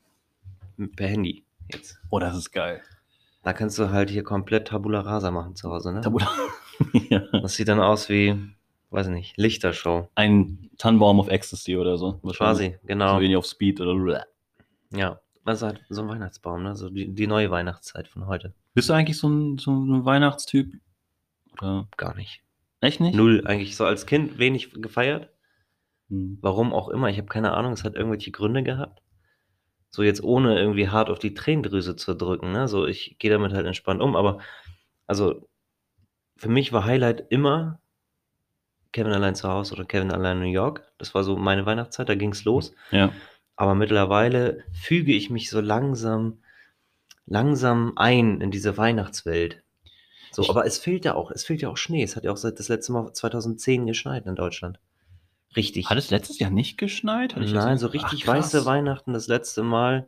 Per 0.95 1.07
Handy 1.07 1.43
jetzt. 1.71 1.99
Oh, 2.09 2.19
das 2.19 2.35
ist 2.37 2.51
geil. 2.51 2.81
Da 3.43 3.53
kannst 3.53 3.79
du 3.79 3.89
halt 3.89 4.09
hier 4.09 4.23
komplett 4.23 4.67
Tabula 4.67 5.01
Rasa 5.01 5.31
machen 5.31 5.55
zu 5.55 5.69
Hause, 5.69 5.93
ne? 5.93 6.01
Tabula. 6.01 6.29
ja. 7.09 7.19
Das 7.31 7.55
sieht 7.55 7.67
dann 7.67 7.79
aus 7.79 8.09
wie, 8.09 8.35
weiß 8.89 9.07
ich 9.07 9.13
nicht, 9.13 9.37
Lichtershow. 9.37 10.09
Ein 10.15 10.69
Tannenbaum 10.77 11.19
auf 11.19 11.29
Ecstasy 11.29 11.77
oder 11.77 11.97
so. 11.97 12.19
Quasi, 12.19 12.77
genau. 12.85 13.15
So 13.15 13.21
wenig 13.21 13.37
auf 13.37 13.45
Speed 13.45 13.79
oder. 13.81 14.25
Ja, 14.91 15.19
also 15.45 15.67
halt 15.67 15.83
so 15.89 16.01
ein 16.01 16.07
Weihnachtsbaum, 16.07 16.63
ne? 16.63 16.75
So 16.75 16.89
die, 16.89 17.13
die 17.13 17.27
neue 17.27 17.49
Weihnachtszeit 17.49 18.07
von 18.07 18.27
heute. 18.27 18.53
Bist 18.73 18.89
du 18.89 18.93
eigentlich 18.93 19.17
so 19.17 19.29
ein, 19.29 19.57
so 19.57 19.71
ein 19.71 20.05
Weihnachtstyp? 20.05 20.73
Oder 21.61 21.87
Gar 21.97 22.15
nicht. 22.15 22.41
echt 22.81 22.99
nicht? 22.99 23.15
Null, 23.15 23.43
eigentlich 23.45 23.75
so 23.75 23.85
als 23.85 24.05
Kind 24.05 24.37
wenig 24.37 24.71
gefeiert. 24.73 25.29
Hm. 26.09 26.37
Warum 26.41 26.73
auch 26.73 26.89
immer, 26.89 27.09
ich 27.09 27.17
habe 27.17 27.27
keine 27.27 27.53
Ahnung, 27.53 27.73
es 27.73 27.83
hat 27.83 27.95
irgendwelche 27.95 28.31
Gründe 28.31 28.63
gehabt. 28.63 29.01
So 29.91 30.03
jetzt 30.03 30.23
ohne 30.23 30.59
irgendwie 30.59 30.89
hart 30.89 31.09
auf 31.09 31.19
die 31.19 31.33
Tränendrüse 31.33 31.95
zu 31.95 32.13
drücken, 32.13 32.51
ne? 32.51 32.67
So 32.67 32.85
ich 32.85 33.17
gehe 33.19 33.31
damit 33.31 33.53
halt 33.53 33.65
entspannt 33.65 34.01
um, 34.01 34.15
aber 34.15 34.39
also 35.07 35.47
für 36.37 36.49
mich 36.49 36.71
war 36.73 36.85
Highlight 36.85 37.25
immer 37.29 37.79
Kevin 38.91 39.13
allein 39.13 39.35
zu 39.35 39.49
Hause 39.49 39.73
oder 39.75 39.85
Kevin 39.85 40.11
allein 40.11 40.37
in 40.37 40.43
New 40.43 40.49
York. 40.53 40.83
Das 40.97 41.13
war 41.13 41.23
so 41.23 41.35
meine 41.37 41.65
Weihnachtszeit, 41.65 42.09
da 42.09 42.15
ging's 42.15 42.43
los. 42.43 42.73
Ja. 42.91 43.11
Aber 43.55 43.75
mittlerweile 43.75 44.63
füge 44.71 45.13
ich 45.13 45.29
mich 45.29 45.49
so 45.49 45.59
langsam, 45.59 46.39
langsam 47.25 47.93
ein 47.97 48.41
in 48.41 48.51
diese 48.51 48.77
Weihnachtswelt. 48.77 49.63
So, 50.31 50.43
Ich- 50.43 50.49
aber 50.49 50.65
es 50.65 50.77
fehlt 50.77 51.05
ja 51.05 51.15
auch, 51.15 51.29
es 51.31 51.43
fehlt 51.43 51.61
ja 51.61 51.69
auch 51.69 51.77
Schnee. 51.77 52.03
Es 52.03 52.15
hat 52.15 52.23
ja 52.23 52.31
auch 52.31 52.37
seit 52.37 52.59
das 52.59 52.67
letzte 52.69 52.93
Mal 52.93 53.11
2010 53.13 53.85
geschneit 53.85 54.25
in 54.25 54.35
Deutschland. 54.35 54.79
Richtig. 55.55 55.89
Hat 55.89 55.97
es 55.97 56.11
letztes 56.11 56.39
Jahr 56.39 56.51
nicht 56.51 56.77
geschneit? 56.77 57.35
Nein, 57.37 57.77
so 57.77 57.87
Ach, 57.87 57.93
richtig 57.93 58.23
krass. 58.23 58.53
weiße 58.53 58.65
Weihnachten 58.65 59.13
das 59.13 59.27
letzte 59.27 59.63
Mal. 59.63 60.07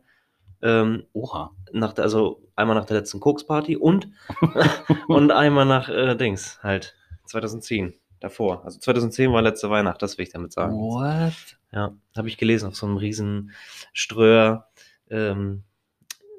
Ähm, 0.62 1.04
Oha. 1.12 1.50
nach 1.72 1.92
der, 1.92 2.04
also 2.04 2.40
einmal 2.54 2.76
nach 2.76 2.84
der 2.84 2.98
letzten 2.98 3.18
Koksparty 3.18 3.76
und, 3.76 4.08
und 5.08 5.32
einmal 5.32 5.66
nach 5.66 5.88
äh, 5.88 6.14
Dings, 6.14 6.60
halt 6.62 6.94
2010 7.24 7.94
davor. 8.20 8.64
Also 8.64 8.78
2010 8.78 9.32
war 9.32 9.42
letzte 9.42 9.70
Weihnacht, 9.70 10.00
das 10.02 10.16
will 10.16 10.24
ich 10.24 10.32
damit 10.32 10.52
sagen. 10.52 10.74
What? 10.74 11.58
Ja, 11.72 11.96
habe 12.16 12.28
ich 12.28 12.38
gelesen 12.38 12.68
auf 12.68 12.76
so 12.76 12.86
einem 12.86 12.96
riesen 12.96 13.50
Ströer 13.92 14.68
ähm, 15.10 15.64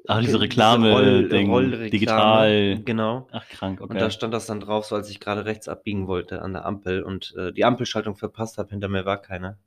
Ach, 0.06 0.20
diese 0.20 0.40
Reklame, 0.40 0.92
Roll- 0.92 1.28
Ding, 1.28 1.50
Rollreklame, 1.50 1.90
digital. 1.90 2.78
Genau. 2.84 3.26
Ach, 3.32 3.48
krank, 3.48 3.80
okay. 3.80 3.90
Und 3.92 4.00
da 4.00 4.10
stand 4.10 4.34
das 4.34 4.46
dann 4.46 4.60
drauf, 4.60 4.84
so 4.84 4.96
als 4.96 5.08
ich 5.08 5.18
gerade 5.20 5.44
rechts 5.46 5.66
abbiegen 5.68 6.06
wollte 6.06 6.42
an 6.42 6.52
der 6.52 6.66
Ampel 6.66 7.02
und 7.02 7.34
äh, 7.36 7.52
die 7.52 7.64
Ampelschaltung 7.64 8.14
verpasst 8.14 8.58
habe, 8.58 8.70
hinter 8.70 8.88
mir 8.88 9.04
war 9.06 9.20
keiner. 9.22 9.58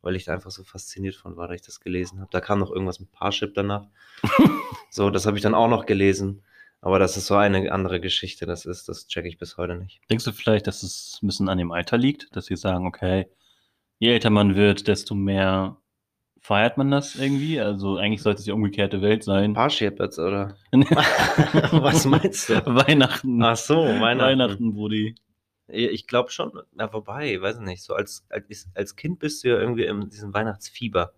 Weil 0.00 0.16
ich 0.16 0.24
da 0.24 0.32
einfach 0.34 0.50
so 0.50 0.64
fasziniert 0.64 1.14
von 1.14 1.36
war, 1.36 1.46
dass 1.48 1.56
ich 1.56 1.62
das 1.62 1.80
gelesen 1.80 2.20
habe. 2.20 2.28
Da 2.32 2.40
kam 2.40 2.58
noch 2.58 2.70
irgendwas 2.72 2.98
mit 2.98 3.12
Parship 3.12 3.54
danach. 3.54 3.86
so, 4.90 5.10
das 5.10 5.26
habe 5.26 5.36
ich 5.36 5.42
dann 5.42 5.54
auch 5.54 5.68
noch 5.68 5.86
gelesen. 5.86 6.42
Aber 6.80 6.98
das 6.98 7.16
ist 7.16 7.26
so 7.26 7.36
eine 7.36 7.70
andere 7.70 8.00
Geschichte, 8.00 8.44
das 8.44 8.66
ist, 8.66 8.88
das 8.88 9.06
checke 9.06 9.28
ich 9.28 9.38
bis 9.38 9.56
heute 9.56 9.76
nicht. 9.76 10.00
Denkst 10.10 10.24
du 10.24 10.32
vielleicht, 10.32 10.66
dass 10.66 10.82
es 10.82 11.20
ein 11.22 11.28
bisschen 11.28 11.48
an 11.48 11.58
dem 11.58 11.70
Alter 11.70 11.96
liegt, 11.96 12.34
dass 12.34 12.46
sie 12.46 12.56
sagen, 12.56 12.88
okay, 12.88 13.28
je 14.00 14.10
älter 14.12 14.30
man 14.30 14.56
wird, 14.56 14.88
desto 14.88 15.14
mehr 15.14 15.76
feiert 16.42 16.76
man 16.76 16.90
das 16.90 17.14
irgendwie? 17.16 17.60
Also 17.60 17.96
eigentlich 17.96 18.20
sollte 18.22 18.40
es 18.40 18.44
die 18.44 18.52
umgekehrte 18.52 19.00
Welt 19.00 19.24
sein. 19.24 19.54
Parship 19.54 19.98
jetzt, 20.00 20.18
oder? 20.18 20.56
Was 20.72 22.04
meinst 22.04 22.48
du? 22.48 22.54
Weihnachten. 22.66 23.42
Ach 23.42 23.56
so, 23.56 23.76
Weihnachten. 23.76 24.20
Weihnachten, 24.40 24.74
Brudi. 24.74 25.14
Ja, 25.68 25.88
Ich 25.90 26.06
glaube 26.06 26.30
schon, 26.30 26.52
na 26.72 26.92
wobei, 26.92 27.40
weiß 27.40 27.60
nicht, 27.60 27.82
so 27.82 27.94
als, 27.94 28.26
als, 28.28 28.68
als 28.74 28.96
Kind 28.96 29.20
bist 29.20 29.42
du 29.44 29.48
ja 29.48 29.58
irgendwie 29.58 29.84
in 29.84 30.08
diesem 30.10 30.34
Weihnachtsfieber. 30.34 31.14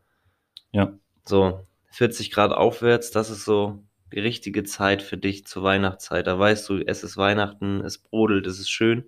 Ja. 0.72 0.92
So 1.24 1.66
40 1.90 2.30
Grad 2.30 2.52
aufwärts, 2.52 3.10
das 3.10 3.30
ist 3.30 3.44
so 3.44 3.82
die 4.12 4.20
richtige 4.20 4.62
Zeit 4.62 5.02
für 5.02 5.16
dich 5.16 5.46
zur 5.46 5.62
Weihnachtszeit. 5.62 6.26
Da 6.26 6.38
weißt 6.38 6.68
du, 6.68 6.78
es 6.86 7.02
ist 7.02 7.16
Weihnachten, 7.16 7.80
es 7.80 7.98
brodelt, 7.98 8.46
es 8.46 8.60
ist 8.60 8.70
schön. 8.70 9.04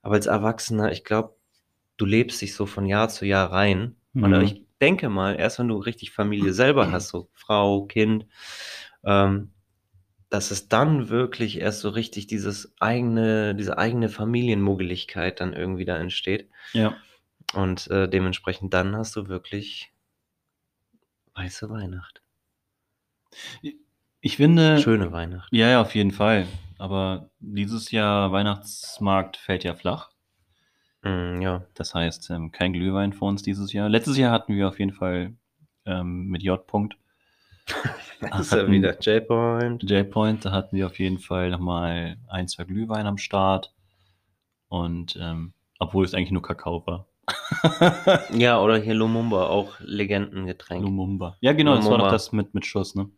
Aber 0.00 0.14
als 0.14 0.26
Erwachsener, 0.26 0.92
ich 0.92 1.04
glaube, 1.04 1.34
du 1.96 2.06
lebst 2.06 2.40
dich 2.40 2.54
so 2.54 2.64
von 2.66 2.86
Jahr 2.86 3.08
zu 3.08 3.26
Jahr 3.26 3.50
rein. 3.52 3.96
Und 4.14 4.30
Mhm. 4.30 4.40
ich 4.42 4.62
denke 4.80 5.08
mal, 5.08 5.34
erst 5.38 5.58
wenn 5.58 5.68
du 5.68 5.76
richtig 5.78 6.12
Familie 6.12 6.52
selber 6.52 6.90
hast, 6.92 7.08
so 7.08 7.28
Frau, 7.32 7.86
Kind, 7.86 8.26
ähm, 9.04 9.52
dass 10.30 10.50
es 10.50 10.68
dann 10.68 11.08
wirklich 11.08 11.58
erst 11.58 11.80
so 11.80 11.88
richtig 11.88 12.26
dieses 12.26 12.74
eigene, 12.80 13.54
diese 13.54 13.78
eigene 13.78 14.08
Familienmuggeligkeit 14.08 15.40
dann 15.40 15.54
irgendwie 15.54 15.84
da 15.84 15.96
entsteht. 15.96 16.50
Ja. 16.72 16.96
Und 17.54 17.88
äh, 17.90 18.08
dementsprechend 18.08 18.74
dann 18.74 18.94
hast 18.94 19.16
du 19.16 19.28
wirklich 19.28 19.90
weiße 21.34 21.70
Weihnacht. 21.70 22.22
Ich 24.20 24.36
finde. 24.36 24.80
Schöne 24.80 25.12
Weihnacht. 25.12 25.48
Ja, 25.52 25.68
ja, 25.68 25.80
auf 25.80 25.94
jeden 25.94 26.10
Fall. 26.10 26.46
Aber 26.78 27.30
dieses 27.38 27.90
Jahr 27.90 28.32
Weihnachtsmarkt 28.32 29.36
fällt 29.36 29.64
ja 29.64 29.74
flach. 29.74 30.10
Mm, 31.02 31.40
ja. 31.40 31.64
Das 31.74 31.94
heißt, 31.94 32.30
ähm, 32.30 32.50
kein 32.52 32.72
Glühwein 32.72 33.12
für 33.12 33.24
uns 33.24 33.42
dieses 33.42 33.72
Jahr. 33.72 33.88
Letztes 33.88 34.16
Jahr 34.16 34.32
hatten 34.32 34.54
wir 34.54 34.68
auf 34.68 34.78
jeden 34.78 34.92
Fall 34.92 35.34
ähm, 35.86 36.26
mit 36.26 36.42
J. 36.42 36.60
-Punkt. 36.68 36.94
Das 38.20 38.40
ist 38.40 38.52
ja 38.52 38.68
wieder 38.68 38.98
J-Point. 38.98 39.88
J-Point, 39.88 40.44
da 40.44 40.50
hatten 40.50 40.76
wir 40.76 40.86
auf 40.86 40.98
jeden 40.98 41.20
Fall 41.20 41.50
nochmal 41.50 42.16
ein, 42.26 42.48
zwei 42.48 42.64
Glühwein 42.64 43.06
am 43.06 43.16
Start. 43.16 43.72
Und 44.68 45.16
ähm, 45.20 45.52
obwohl 45.78 46.04
es 46.04 46.14
eigentlich 46.14 46.32
nur 46.32 46.42
Kakao 46.42 46.84
war. 46.84 47.06
Ja, 48.32 48.60
oder 48.60 48.76
hier 48.82 48.94
Lumumba, 48.94 49.46
auch 49.46 49.78
Legendengetränk. 49.80 50.82
Lumumba. 50.82 51.36
Ja, 51.40 51.52
genau, 51.52 51.76
das 51.76 51.84
war 51.84 51.92
Lumumba. 51.92 52.06
doch 52.06 52.12
das 52.12 52.32
mit, 52.32 52.54
mit 52.54 52.66
Schuss, 52.66 52.94
ne? 52.94 53.08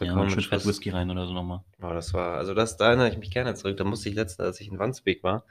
Ja, 0.00 0.06
Kakao 0.08 0.22
und 0.22 0.30
schön. 0.42 0.64
Whisky 0.64 0.90
rein 0.90 1.10
oder 1.10 1.26
so 1.26 1.32
nochmal. 1.32 1.60
Oh, 1.80 1.90
das 1.90 2.12
war, 2.14 2.36
also 2.38 2.52
das, 2.54 2.76
da 2.76 2.86
erinnere 2.88 3.10
ich 3.10 3.18
mich 3.18 3.30
gerne 3.30 3.54
zurück. 3.54 3.76
Da 3.76 3.84
musste 3.84 4.08
ich 4.08 4.14
letztens, 4.16 4.44
als 4.46 4.60
ich 4.60 4.68
in 4.68 4.78
Wandsbek 4.78 5.22
war, 5.22 5.44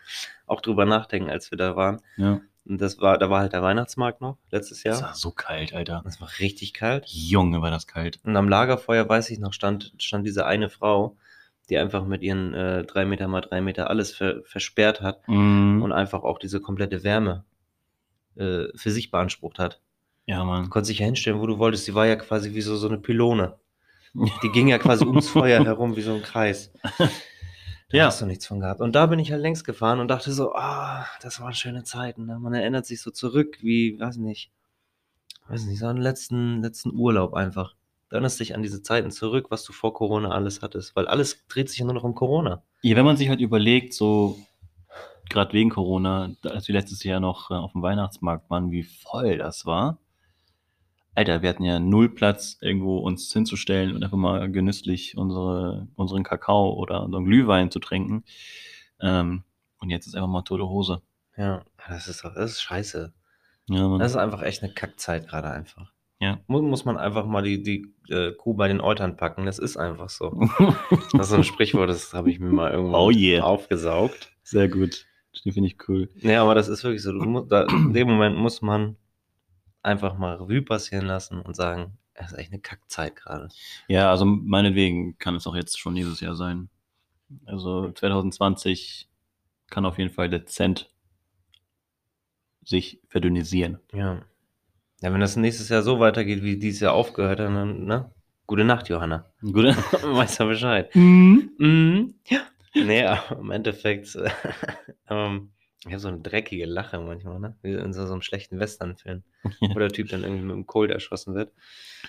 auch 0.47 0.59
drüber 0.61 0.85
nachdenken, 0.85 1.29
als 1.29 1.49
wir 1.51 1.57
da 1.57 1.75
waren. 1.75 2.01
Ja. 2.17 2.41
Und 2.65 2.79
das 2.81 2.99
war, 2.99 3.17
da 3.17 3.29
war 3.29 3.41
halt 3.41 3.53
der 3.53 3.61
Weihnachtsmarkt 3.61 4.21
noch, 4.21 4.37
letztes 4.51 4.83
Das 4.83 4.99
Jahr. 4.99 5.09
war 5.09 5.15
so 5.15 5.31
kalt, 5.31 5.73
Alter. 5.73 6.01
Das 6.03 6.19
war 6.21 6.29
richtig 6.39 6.73
kalt. 6.73 7.05
Junge, 7.07 7.61
war 7.61 7.71
das 7.71 7.87
kalt. 7.87 8.19
Und 8.23 8.35
am 8.35 8.47
Lagerfeuer, 8.49 9.07
weiß 9.07 9.29
ich 9.31 9.39
noch, 9.39 9.53
stand, 9.53 9.93
stand 9.97 10.25
diese 10.25 10.45
eine 10.45 10.69
Frau, 10.69 11.15
die 11.69 11.77
einfach 11.77 12.05
mit 12.05 12.21
ihren 12.21 12.53
äh, 12.53 12.83
drei 12.83 13.05
Meter 13.05 13.27
mal 13.29 13.41
drei 13.41 13.61
Meter 13.61 13.89
alles 13.89 14.13
ver 14.13 14.41
versperrt 14.43 14.99
hat 15.01 15.25
Mhm. 15.27 15.81
und 15.83 15.91
einfach 15.93 16.23
auch 16.23 16.37
diese 16.39 16.59
komplette 16.59 17.03
Wärme 17.03 17.45
äh, 18.35 18.65
für 18.75 18.91
sich 18.91 19.11
beansprucht 19.11 19.59
hat. 19.59 19.79
ja, 20.25 20.39
Du 20.39 20.45
Mann. 20.45 20.69
konntest 20.69 20.89
dich 20.91 20.99
ja 20.99 21.05
hinstellen, 21.05 21.39
wo 21.39 21.47
du 21.47 21.57
wolltest. 21.59 21.87
Die 21.87 21.93
war 21.95 22.05
ja 22.07 22.15
quasi 22.15 22.53
wie 22.53 22.61
so, 22.61 22.75
so 22.75 22.87
eine 22.87 22.97
Pylone. 22.97 23.55
Die 24.13 24.49
ging 24.49 24.67
ja 24.67 24.77
quasi 24.77 25.05
ums 25.05 25.29
Feuer 25.29 25.63
herum 25.65 25.95
wie 25.95 26.01
so 26.01 26.13
ein 26.13 26.21
Kreis. 26.21 26.71
Da 26.97 27.09
Ja. 27.97 28.05
hast 28.07 28.21
du 28.21 28.25
nichts 28.25 28.45
von 28.47 28.59
gehabt. 28.59 28.79
Und 28.81 28.93
da 28.95 29.05
bin 29.07 29.19
ich 29.19 29.31
halt 29.31 29.41
längs 29.41 29.63
gefahren 29.63 29.99
und 29.99 30.07
dachte 30.07 30.31
so, 30.31 30.53
ah, 30.55 31.05
das 31.21 31.39
waren 31.39 31.53
schöne 31.53 31.83
Zeiten. 31.83 32.25
Ne? 32.25 32.39
Man 32.39 32.53
erinnert 32.53 32.85
sich 32.85 33.01
so 33.01 33.11
zurück, 33.11 33.57
wie, 33.61 33.99
weiß 33.99 34.17
nicht, 34.17 34.51
weiß 35.47 35.65
nicht, 35.65 35.79
so 35.79 35.87
den 35.87 35.97
letzten, 35.97 36.61
letzten 36.61 36.91
Urlaub 36.95 37.33
einfach. 37.33 37.75
Du 38.09 38.15
erinnerst 38.15 38.39
dich 38.39 38.55
an 38.55 38.61
diese 38.63 38.81
Zeiten 38.83 39.11
zurück, 39.11 39.47
was 39.49 39.63
du 39.63 39.73
vor 39.73 39.93
Corona 39.93 40.29
alles 40.31 40.61
hattest. 40.61 40.95
Weil 40.95 41.07
alles 41.07 41.45
dreht 41.47 41.69
sich 41.69 41.79
ja 41.79 41.85
nur 41.85 41.93
noch 41.95 42.03
um 42.03 42.15
Corona. 42.15 42.63
Ja, 42.81 42.95
wenn 42.95 43.05
man 43.05 43.17
sich 43.17 43.29
halt 43.29 43.41
überlegt, 43.41 43.93
so 43.93 44.37
gerade 45.29 45.53
wegen 45.53 45.69
Corona, 45.71 46.31
als 46.43 46.67
wir 46.67 46.73
letztes 46.75 47.03
Jahr 47.03 47.19
noch 47.19 47.49
äh, 47.49 47.55
auf 47.55 47.71
dem 47.71 47.81
Weihnachtsmarkt 47.81 48.49
waren, 48.49 48.71
wie 48.71 48.83
voll 48.83 49.37
das 49.37 49.65
war. 49.65 49.97
Alter, 51.15 51.41
wir 51.41 51.49
hatten 51.49 51.63
ja 51.63 51.79
null 51.79 52.09
Platz, 52.09 52.57
irgendwo 52.61 52.97
uns 52.97 53.31
hinzustellen 53.31 53.95
und 53.95 54.03
einfach 54.03 54.17
mal 54.17 54.51
genüsslich 54.51 55.15
unsere, 55.17 55.87
unseren 55.95 56.23
Kakao 56.23 56.73
oder 56.73 57.03
unseren 57.03 57.25
Glühwein 57.25 57.69
zu 57.71 57.79
trinken. 57.79 58.23
Ähm, 58.99 59.43
und 59.79 59.89
jetzt 59.89 60.07
ist 60.07 60.15
einfach 60.15 60.27
mal 60.29 60.41
tote 60.43 60.67
Hose. 60.67 61.01
Ja, 61.37 61.63
das 61.87 62.07
ist, 62.07 62.23
doch- 62.23 62.33
das 62.33 62.51
ist 62.53 62.61
scheiße. 62.61 63.13
Ja, 63.69 63.87
man. 63.87 63.99
Das 63.99 64.11
ist 64.11 64.17
einfach 64.17 64.41
echt 64.41 64.63
eine 64.63 64.73
Kackzeit 64.73 65.27
gerade 65.27 65.49
einfach. 65.49 65.91
Ja. 66.19 66.39
Muss, 66.47 66.61
muss 66.61 66.85
man 66.85 66.97
einfach 66.97 67.25
mal 67.25 67.43
die, 67.43 67.61
die 67.61 67.93
äh, 68.09 68.31
Kuh 68.31 68.53
bei 68.53 68.67
den 68.67 68.81
Eutern 68.81 69.17
packen. 69.17 69.45
Das 69.45 69.59
ist 69.59 69.77
einfach 69.77 70.09
so. 70.09 70.31
Das 71.13 71.27
ist 71.27 71.29
so 71.29 71.35
ein 71.35 71.43
Sprichwort, 71.43 71.89
das 71.89 72.13
habe 72.13 72.31
ich 72.31 72.39
mir 72.39 72.51
mal 72.51 72.71
irgendwann 72.71 72.99
Oh 72.99 73.11
yeah. 73.11 73.43
aufgesaugt. 73.43 74.31
Sehr 74.43 74.67
gut. 74.69 75.05
Die 75.43 75.51
finde 75.51 75.67
ich 75.67 75.77
cool. 75.87 76.09
Ja, 76.15 76.41
aber 76.43 76.55
das 76.55 76.67
ist 76.69 76.83
wirklich 76.83 77.01
so. 77.03 77.11
Du 77.11 77.19
musst, 77.25 77.51
da, 77.51 77.63
in 77.63 77.93
dem 77.93 78.07
Moment 78.07 78.37
muss 78.37 78.61
man 78.61 78.95
einfach 79.83 80.17
mal 80.17 80.35
Revue 80.35 80.61
passieren 80.61 81.05
lassen 81.05 81.41
und 81.41 81.55
sagen, 81.55 81.97
es 82.13 82.31
ist 82.31 82.37
echt 82.37 82.51
eine 82.51 82.61
Kackzeit 82.61 83.15
gerade. 83.15 83.49
Ja, 83.87 84.09
also 84.09 84.25
meinetwegen 84.25 85.17
kann 85.17 85.35
es 85.35 85.47
auch 85.47 85.55
jetzt 85.55 85.79
schon 85.79 85.95
dieses 85.95 86.19
Jahr 86.19 86.35
sein. 86.35 86.69
Also 87.45 87.91
2020 87.91 89.09
kann 89.69 89.85
auf 89.85 89.97
jeden 89.97 90.11
Fall 90.11 90.29
dezent 90.29 90.89
sich 92.63 93.01
verdünnisieren. 93.07 93.79
Ja. 93.91 94.21
Ja, 95.01 95.11
wenn 95.11 95.19
das 95.19 95.35
nächstes 95.35 95.69
Jahr 95.69 95.81
so 95.81 95.99
weitergeht, 95.99 96.43
wie 96.43 96.57
dieses 96.57 96.79
Jahr 96.79 96.93
aufgehört 96.93 97.39
hat, 97.39 97.47
dann, 97.47 97.85
ne? 97.85 98.09
Gute 98.47 98.63
Nacht, 98.63 98.87
Johanna. 98.89 99.25
Gut. 99.41 99.65
Weißt 100.03 100.39
du 100.39 100.45
Bescheid. 100.45 100.93
Mhm. 100.95 101.51
Mhm. 101.57 102.15
Ja. 102.27 102.41
Nee, 102.73 103.03
aber 103.03 103.39
im 103.39 103.51
Endeffekt, 103.51 104.15
äh, 104.15 104.29
ähm, 105.09 105.51
ich 105.85 105.91
habe 105.91 105.99
so 105.99 106.07
eine 106.07 106.19
dreckige 106.19 106.65
Lache 106.65 106.99
manchmal, 106.99 107.39
ne? 107.39 107.57
Wie 107.61 107.73
in 107.73 107.91
so, 107.91 108.05
so 108.05 108.13
einem 108.13 108.21
schlechten 108.21 108.59
Western-Film, 108.59 109.23
wo 109.59 109.79
der 109.79 109.89
Typ 109.89 110.09
dann 110.09 110.23
irgendwie 110.23 110.43
mit 110.43 110.55
dem 110.55 110.65
Cold 110.65 110.91
erschossen 110.91 111.35
wird. 111.35 111.51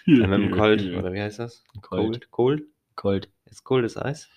Äh, 0.07 0.27
mit 0.27 0.33
dem 0.33 0.51
Cold, 0.53 0.83
oder 0.95 1.13
wie 1.13 1.21
heißt 1.21 1.41
das? 1.41 1.65
Cold. 1.81 2.31
Cold? 2.31 2.63
Cold. 2.95 3.29
Ist 3.47 3.65
cold 3.65 3.85
as 3.85 3.97
Eis? 3.97 4.29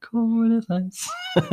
Cold 0.00 0.52
as 0.52 0.70
Eis. 0.70 1.10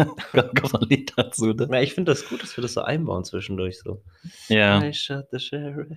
Es 0.62 0.76
ein 0.76 0.82
Lied 0.90 1.14
dazu, 1.16 1.54
ne? 1.54 1.68
Ja, 1.72 1.82
ich 1.82 1.94
finde 1.94 2.12
das 2.12 2.28
gut, 2.30 2.44
dass 2.44 2.56
wir 2.56 2.62
das 2.62 2.74
so 2.74 2.82
einbauen 2.82 3.24
zwischendurch 3.24 3.80
so. 3.80 4.04
Ja. 4.48 4.84
I 4.84 4.94
shot 4.94 5.26
the 5.32 5.40
sheriff. 5.40 5.90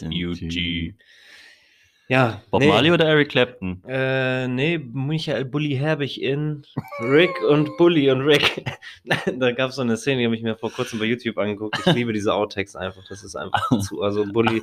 Deputy. 0.00 0.96
Ja, 2.12 2.42
Bob 2.50 2.60
nee, 2.60 2.68
Marley 2.68 2.90
oder 2.90 3.06
Eric 3.06 3.30
Clapton? 3.30 3.82
Äh, 3.88 4.46
nee, 4.46 4.76
Michael 4.76 5.46
Bulli 5.46 5.76
Herbig 5.76 6.20
in 6.20 6.62
Rick 7.00 7.30
und 7.48 7.74
Bully 7.78 8.10
und 8.10 8.20
Rick. 8.20 8.66
da 9.38 9.52
gab 9.52 9.70
es 9.70 9.76
so 9.76 9.80
eine 9.80 9.96
Szene, 9.96 10.18
die 10.18 10.26
habe 10.26 10.36
ich 10.36 10.42
mir 10.42 10.54
vor 10.54 10.70
kurzem 10.70 10.98
bei 10.98 11.06
YouTube 11.06 11.38
angeguckt. 11.38 11.78
Ich 11.86 11.94
liebe 11.94 12.12
diese 12.12 12.34
Outtakes 12.34 12.76
einfach. 12.76 13.02
Das 13.08 13.24
ist 13.24 13.34
einfach 13.34 13.62
zu. 13.80 14.02
Also 14.02 14.26
Bully, 14.30 14.62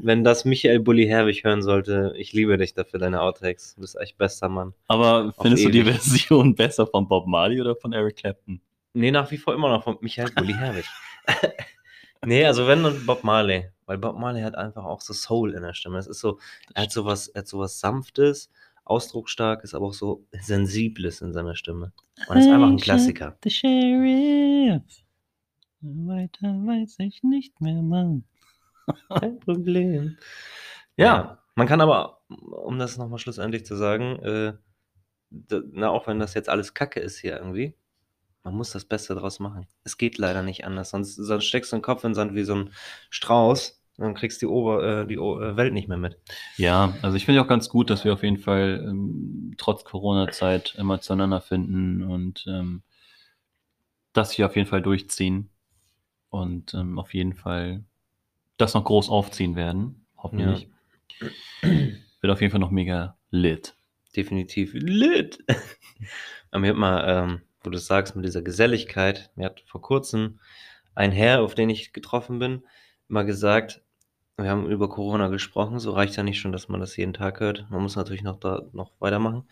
wenn 0.00 0.24
das 0.24 0.46
Michael 0.46 0.80
Bulli 0.80 1.04
Herbig 1.06 1.44
hören 1.44 1.60
sollte, 1.60 2.14
ich 2.16 2.32
liebe 2.32 2.56
dich 2.56 2.72
dafür, 2.72 2.98
deine 2.98 3.20
Outtakes. 3.20 3.74
Du 3.74 3.82
bist 3.82 4.00
echt 4.00 4.16
bester 4.16 4.48
Mann. 4.48 4.72
Aber 4.88 5.34
findest 5.38 5.66
du 5.66 5.68
die. 5.68 5.82
Version 5.84 6.54
besser 6.54 6.86
von 6.86 7.06
Bob 7.06 7.26
Marley 7.26 7.60
oder 7.60 7.76
von 7.76 7.92
Eric 7.92 8.16
Clapton? 8.16 8.58
Nee, 8.94 9.10
nach 9.10 9.30
wie 9.30 9.36
vor 9.36 9.52
immer 9.52 9.68
noch 9.68 9.84
von 9.84 9.98
Michael 10.00 10.32
Bulli 10.34 10.54
Herbig. 10.54 10.86
nee, 12.24 12.42
also 12.46 12.66
wenn 12.66 12.82
dann 12.82 13.04
Bob 13.04 13.22
Marley. 13.22 13.68
Weil 13.90 13.98
Bob 13.98 14.16
Marley 14.16 14.42
hat 14.42 14.54
einfach 14.54 14.84
auch 14.84 15.00
so 15.00 15.12
Soul 15.12 15.52
in 15.52 15.64
der 15.64 15.74
Stimme. 15.74 15.98
Es 15.98 16.06
ist 16.06 16.20
so, 16.20 16.38
er 16.74 16.84
hat 16.84 16.92
sowas, 16.92 17.26
er 17.26 17.40
hat 17.40 17.48
sowas 17.48 17.80
Sanftes, 17.80 18.48
Ausdrucksstarkes, 18.84 19.74
aber 19.74 19.86
auch 19.86 19.94
so 19.94 20.24
Sensibles 20.30 21.22
in 21.22 21.32
seiner 21.32 21.56
Stimme. 21.56 21.92
Und 22.28 22.36
ist 22.36 22.46
einfach 22.46 22.68
ein 22.68 22.76
Klassiker. 22.76 23.36
The 23.42 23.50
Sheriff. 23.50 24.84
Weiter 25.80 26.46
weiß 26.46 27.00
ich 27.00 27.24
nicht 27.24 27.60
mehr, 27.60 27.82
Mann. 27.82 28.22
Kein 29.18 29.40
Problem. 29.40 30.16
Ja. 30.96 31.42
Man 31.56 31.66
kann 31.66 31.80
aber, 31.80 32.20
um 32.28 32.78
das 32.78 32.96
nochmal 32.96 33.18
schlussendlich 33.18 33.66
zu 33.66 33.74
sagen, 33.74 34.20
äh, 34.20 34.52
na, 35.72 35.88
auch 35.88 36.06
wenn 36.06 36.20
das 36.20 36.34
jetzt 36.34 36.48
alles 36.48 36.74
Kacke 36.74 37.00
ist 37.00 37.18
hier 37.18 37.36
irgendwie, 37.38 37.74
man 38.44 38.54
muss 38.54 38.70
das 38.70 38.84
Beste 38.84 39.16
draus 39.16 39.40
machen. 39.40 39.66
Es 39.82 39.98
geht 39.98 40.16
leider 40.16 40.44
nicht 40.44 40.64
anders, 40.64 40.90
sonst, 40.90 41.16
sonst 41.16 41.44
steckst 41.44 41.72
du 41.72 41.76
den 41.76 41.82
Kopf 41.82 42.04
in 42.04 42.10
den 42.10 42.14
Sand 42.14 42.36
wie 42.36 42.44
so 42.44 42.54
ein 42.54 42.70
Strauß 43.10 43.79
Dann 44.00 44.14
kriegst 44.14 44.40
du 44.40 44.46
die, 44.46 44.50
Ober, 44.50 45.02
äh, 45.02 45.06
die 45.06 45.18
O- 45.18 45.38
äh, 45.40 45.56
Welt 45.56 45.74
nicht 45.74 45.86
mehr 45.86 45.98
mit. 45.98 46.18
Ja, 46.56 46.94
also 47.02 47.16
ich 47.16 47.26
finde 47.26 47.42
auch 47.42 47.46
ganz 47.46 47.68
gut, 47.68 47.90
dass 47.90 48.04
wir 48.04 48.14
auf 48.14 48.22
jeden 48.22 48.38
Fall 48.38 48.82
ähm, 48.88 49.54
trotz 49.58 49.84
Corona-Zeit 49.84 50.74
immer 50.78 51.00
zueinander 51.02 51.42
finden 51.42 52.02
und 52.02 52.46
ähm, 52.48 52.82
das 54.14 54.32
hier 54.32 54.46
auf 54.46 54.56
jeden 54.56 54.66
Fall 54.68 54.80
durchziehen 54.82 55.50
und 56.30 56.72
ähm, 56.74 56.98
auf 56.98 57.12
jeden 57.12 57.34
Fall 57.34 57.84
das 58.56 58.74
noch 58.74 58.84
groß 58.84 59.10
aufziehen 59.10 59.54
werden, 59.54 60.06
hoffentlich. 60.16 60.68
Wird 61.62 62.32
auf 62.32 62.40
jeden 62.40 62.50
Fall 62.50 62.60
noch 62.60 62.70
mega 62.70 63.16
lit. 63.30 63.76
Definitiv 64.16 64.72
lit. 64.74 65.44
Aber 66.50 66.60
mir 66.60 66.70
hat 66.70 66.76
mal, 66.76 67.40
wo 67.62 67.70
du 67.70 67.78
sagst, 67.78 68.16
mit 68.16 68.24
dieser 68.24 68.42
Geselligkeit, 68.42 69.30
mir 69.36 69.46
hat 69.46 69.60
vor 69.66 69.80
kurzem 69.82 70.40
ein 70.94 71.12
Herr, 71.12 71.42
auf 71.42 71.54
den 71.54 71.70
ich 71.70 71.92
getroffen 71.92 72.38
bin, 72.38 72.64
mal 73.08 73.24
gesagt, 73.24 73.82
wir 74.42 74.50
haben 74.50 74.68
über 74.68 74.88
Corona 74.88 75.28
gesprochen, 75.28 75.78
so 75.78 75.92
reicht 75.92 76.16
ja 76.16 76.22
nicht 76.22 76.40
schon, 76.40 76.52
dass 76.52 76.68
man 76.68 76.80
das 76.80 76.96
jeden 76.96 77.12
Tag 77.12 77.40
hört. 77.40 77.66
Man 77.70 77.82
muss 77.82 77.96
natürlich 77.96 78.22
noch 78.22 78.38
da 78.38 78.62
noch 78.72 78.92
weitermachen. 78.98 79.44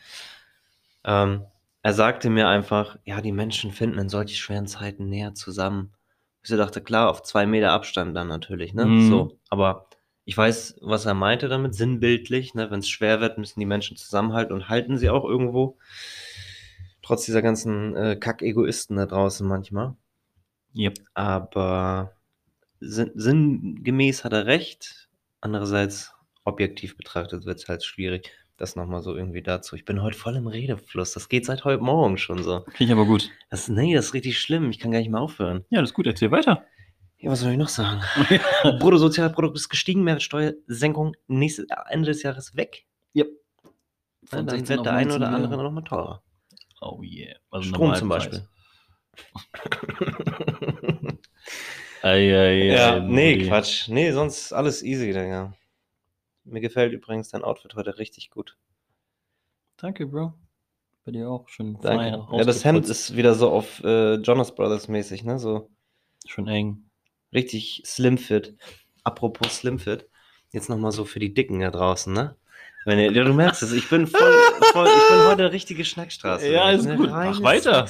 Ähm, 1.04 1.44
er 1.82 1.92
sagte 1.94 2.28
mir 2.30 2.48
einfach, 2.48 2.98
ja, 3.04 3.20
die 3.20 3.32
Menschen 3.32 3.70
finden 3.70 3.98
in 3.98 4.08
solchen 4.08 4.36
schweren 4.36 4.66
Zeiten 4.66 5.08
näher 5.08 5.34
zusammen. 5.34 5.92
Ich 6.42 6.50
dachte, 6.50 6.80
klar, 6.80 7.10
auf 7.10 7.22
zwei 7.22 7.46
Meter 7.46 7.72
Abstand 7.72 8.16
dann 8.16 8.28
natürlich, 8.28 8.74
ne? 8.74 8.86
Mhm. 8.86 9.08
So, 9.08 9.38
aber 9.50 9.88
ich 10.24 10.36
weiß, 10.36 10.78
was 10.82 11.06
er 11.06 11.14
meinte 11.14 11.48
damit, 11.48 11.74
sinnbildlich, 11.74 12.54
ne? 12.54 12.70
Wenn 12.70 12.80
es 12.80 12.88
schwer 12.88 13.20
wird, 13.20 13.38
müssen 13.38 13.60
die 13.60 13.66
Menschen 13.66 13.96
zusammenhalten 13.96 14.54
und 14.54 14.68
halten 14.68 14.98
sie 14.98 15.10
auch 15.10 15.24
irgendwo. 15.24 15.78
Trotz 17.02 17.24
dieser 17.24 17.42
ganzen 17.42 17.96
äh, 17.96 18.16
Kack-Egoisten 18.16 18.96
da 18.96 19.06
draußen 19.06 19.46
manchmal. 19.46 19.94
Yep. 20.74 20.98
Aber 21.14 22.12
sinn 22.80 23.12
sinngemäß 23.14 24.24
hat 24.24 24.32
er 24.32 24.46
recht. 24.46 25.08
Andererseits, 25.40 26.12
objektiv 26.44 26.96
betrachtet, 26.96 27.44
wird 27.44 27.58
es 27.58 27.68
halt 27.68 27.84
schwierig. 27.84 28.30
Das 28.56 28.74
nochmal 28.74 29.02
so 29.02 29.14
irgendwie 29.14 29.42
dazu. 29.42 29.76
Ich 29.76 29.84
bin 29.84 30.02
heute 30.02 30.18
voll 30.18 30.34
im 30.34 30.48
Redefluss. 30.48 31.12
Das 31.12 31.28
geht 31.28 31.46
seit 31.46 31.64
heute 31.64 31.82
Morgen 31.82 32.18
schon 32.18 32.42
so. 32.42 32.64
Finde 32.64 32.84
ich 32.84 32.92
aber 32.92 33.06
gut. 33.06 33.30
Das, 33.50 33.68
nee, 33.68 33.94
das 33.94 34.06
ist 34.06 34.14
richtig 34.14 34.40
schlimm. 34.40 34.70
Ich 34.70 34.80
kann 34.80 34.90
gar 34.90 34.98
nicht 34.98 35.10
mehr 35.10 35.20
aufhören. 35.20 35.64
Ja, 35.70 35.80
das 35.80 35.90
ist 35.90 35.94
gut. 35.94 36.08
Erzähl 36.08 36.32
weiter. 36.32 36.64
Ja, 37.18 37.30
was 37.30 37.40
soll 37.40 37.52
ich 37.52 37.58
noch 37.58 37.68
sagen? 37.68 38.00
Bruttosozialprodukt 38.80 39.56
ist 39.56 39.68
gestiegen, 39.68 40.02
Mehrwertsteuersenkung 40.02 41.16
nächstes 41.28 41.66
Ende 41.88 42.06
des 42.06 42.22
Jahres 42.22 42.56
weg. 42.56 42.84
Ja, 43.12 43.24
Von 44.24 44.46
dann 44.46 44.58
16 44.58 44.76
wird 44.76 44.86
der 44.86 44.92
eine 44.92 45.08
19 45.10 45.22
oder 45.22 45.34
andere 45.34 45.52
wieder. 45.52 45.62
noch 45.62 45.72
mal 45.72 45.82
teurer. 45.82 46.22
Oh 46.80 47.02
yeah. 47.02 47.36
Also 47.50 47.68
Strom 47.68 47.94
zum. 47.94 48.08
Beispiel. 48.08 48.48
Ei, 52.02 52.36
ei, 52.36 52.66
Ja, 52.72 52.96
ei, 52.96 53.00
nee, 53.00 53.34
Brudi. 53.34 53.48
Quatsch. 53.48 53.88
Nee, 53.88 54.12
sonst 54.12 54.52
alles 54.52 54.82
easy, 54.82 55.06
Digga. 55.12 55.52
Mir 56.44 56.60
gefällt 56.60 56.92
übrigens 56.92 57.28
dein 57.28 57.44
Outfit 57.44 57.74
heute 57.74 57.98
richtig 57.98 58.30
gut. 58.30 58.56
Danke, 59.76 60.06
Bro. 60.06 60.34
Bei 61.04 61.12
dir 61.12 61.28
auch 61.30 61.48
schon 61.48 61.80
Danke. 61.80 62.24
Ja, 62.32 62.44
das 62.44 62.64
Hemd 62.64 62.88
ist 62.88 63.16
wieder 63.16 63.34
so 63.34 63.50
auf 63.50 63.82
äh, 63.82 64.14
Jonas 64.16 64.54
Brothers 64.54 64.88
mäßig, 64.88 65.24
ne? 65.24 65.38
So 65.38 65.70
schon 66.26 66.48
eng. 66.48 66.84
richtig 67.32 67.82
slim 67.84 68.18
fit. 68.18 68.56
Apropos 69.04 69.56
slim 69.56 69.78
fit, 69.78 70.08
jetzt 70.50 70.68
nochmal 70.68 70.92
so 70.92 71.04
für 71.04 71.18
die 71.18 71.32
Dicken 71.32 71.60
da 71.60 71.70
draußen, 71.70 72.12
ne? 72.12 72.36
Wenn 72.84 72.98
ihr, 72.98 73.12
ja, 73.12 73.24
du 73.24 73.34
merkst 73.34 73.62
es, 73.62 73.72
ich 73.72 73.88
bin 73.88 74.06
voll, 74.06 74.32
voll 74.72 74.86
ich 74.86 75.08
bin 75.10 75.26
heute 75.26 75.42
eine 75.44 75.52
richtige 75.52 75.84
Schnackstraße. 75.84 76.50
Ja, 76.50 76.70
ist 76.70 76.88
gut. 76.88 77.10
Mach 77.10 77.42
weiter. 77.42 77.86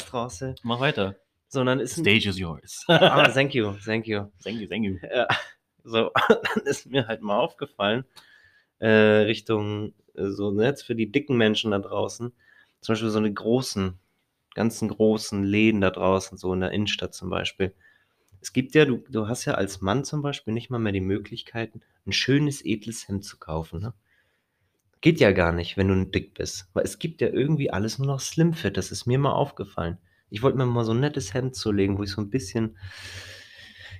Mach 0.62 0.80
weiter. 0.80 1.16
So, 1.48 1.60
und 1.60 1.66
dann 1.66 1.80
ist 1.80 1.96
ein, 1.96 2.04
Stage 2.04 2.28
is 2.28 2.38
yours. 2.38 2.84
Ah, 2.88 3.28
thank 3.28 3.54
you, 3.54 3.72
thank 3.84 4.06
you. 4.06 4.30
thank 4.42 4.60
you, 4.60 4.68
thank 4.68 4.84
you. 4.84 4.98
Ja, 5.02 5.26
so, 5.82 6.10
dann 6.28 6.64
ist 6.64 6.86
mir 6.86 7.06
halt 7.06 7.22
mal 7.22 7.38
aufgefallen, 7.38 8.04
äh, 8.78 8.88
Richtung 8.88 9.94
äh, 10.14 10.26
so 10.28 10.50
Netz 10.50 10.82
für 10.82 10.94
die 10.94 11.10
dicken 11.10 11.36
Menschen 11.36 11.70
da 11.70 11.78
draußen, 11.78 12.32
zum 12.80 12.92
Beispiel 12.92 13.10
so 13.10 13.18
eine 13.18 13.32
großen, 13.32 13.98
ganzen 14.54 14.88
großen 14.88 15.42
Läden 15.42 15.80
da 15.80 15.90
draußen, 15.90 16.36
so 16.36 16.52
in 16.52 16.60
der 16.60 16.72
Innenstadt 16.72 17.14
zum 17.14 17.30
Beispiel. 17.30 17.74
Es 18.40 18.52
gibt 18.52 18.74
ja, 18.74 18.84
du, 18.84 19.04
du 19.08 19.26
hast 19.26 19.46
ja 19.46 19.54
als 19.54 19.80
Mann 19.80 20.04
zum 20.04 20.22
Beispiel 20.22 20.52
nicht 20.52 20.70
mal 20.70 20.78
mehr 20.78 20.92
die 20.92 21.00
Möglichkeiten, 21.00 21.80
ein 22.06 22.12
schönes, 22.12 22.64
edles 22.64 23.08
Hemd 23.08 23.24
zu 23.24 23.38
kaufen, 23.38 23.80
ne? 23.80 23.94
Geht 25.00 25.20
ja 25.20 25.30
gar 25.30 25.52
nicht, 25.52 25.76
wenn 25.76 25.88
du 25.88 26.04
dick 26.06 26.34
bist. 26.34 26.68
Weil 26.72 26.82
es 26.82 26.98
gibt 26.98 27.20
ja 27.20 27.28
irgendwie 27.28 27.70
alles 27.70 27.98
nur 27.98 28.08
noch 28.08 28.18
Slimfit. 28.18 28.76
Das 28.76 28.90
ist 28.90 29.06
mir 29.06 29.20
mal 29.20 29.30
aufgefallen. 29.30 29.98
Ich 30.30 30.42
wollte 30.42 30.58
mir 30.58 30.66
mal 30.66 30.84
so 30.84 30.92
ein 30.92 31.00
nettes 31.00 31.34
Hemd 31.34 31.54
zulegen, 31.54 31.98
wo 31.98 32.02
ich 32.02 32.10
so 32.10 32.20
ein 32.20 32.30
bisschen, 32.30 32.76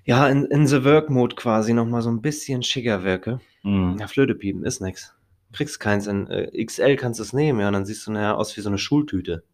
ja, 0.05 0.29
in, 0.29 0.45
in 0.47 0.67
the 0.67 0.85
Work-Mode 0.85 1.37
quasi 1.37 1.73
nochmal 1.73 2.03
so 2.03 2.11
ein 2.11 2.23
bisschen 2.23 2.63
schicker 2.63 3.05
wirke. 3.05 3.41
Mhm. 3.63 3.97
Ja, 3.99 4.07
Flötepiepen 4.07 4.65
ist 4.65 4.81
nix. 4.81 5.15
Kriegst 5.53 5.81
keins 5.81 6.07
in 6.07 6.27
äh, 6.29 6.65
XL 6.65 6.97
kannst 6.97 7.21
du 7.21 7.25
es 7.25 7.33
nehmen, 7.33 7.61
ja, 7.61 7.69
und 7.69 7.75
dann 7.75 7.87
siehst 7.87 8.07
du 8.07 8.13
nachher 8.13 8.37
aus 8.37 8.57
wie 8.57 8.61
so 8.61 8.69
eine 8.69 8.79
Schultüte. 8.79 9.45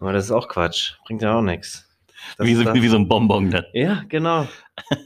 Aber 0.00 0.12
das 0.12 0.26
ist 0.26 0.30
auch 0.30 0.48
Quatsch. 0.48 0.94
Bringt 1.06 1.22
ja 1.22 1.36
auch 1.36 1.42
nichts. 1.42 1.88
Wie, 2.38 2.54
so, 2.54 2.64
wie 2.74 2.88
so 2.88 2.96
ein 2.96 3.08
Bonbon 3.08 3.50
dann. 3.50 3.64
Ja, 3.72 4.04
genau. 4.08 4.46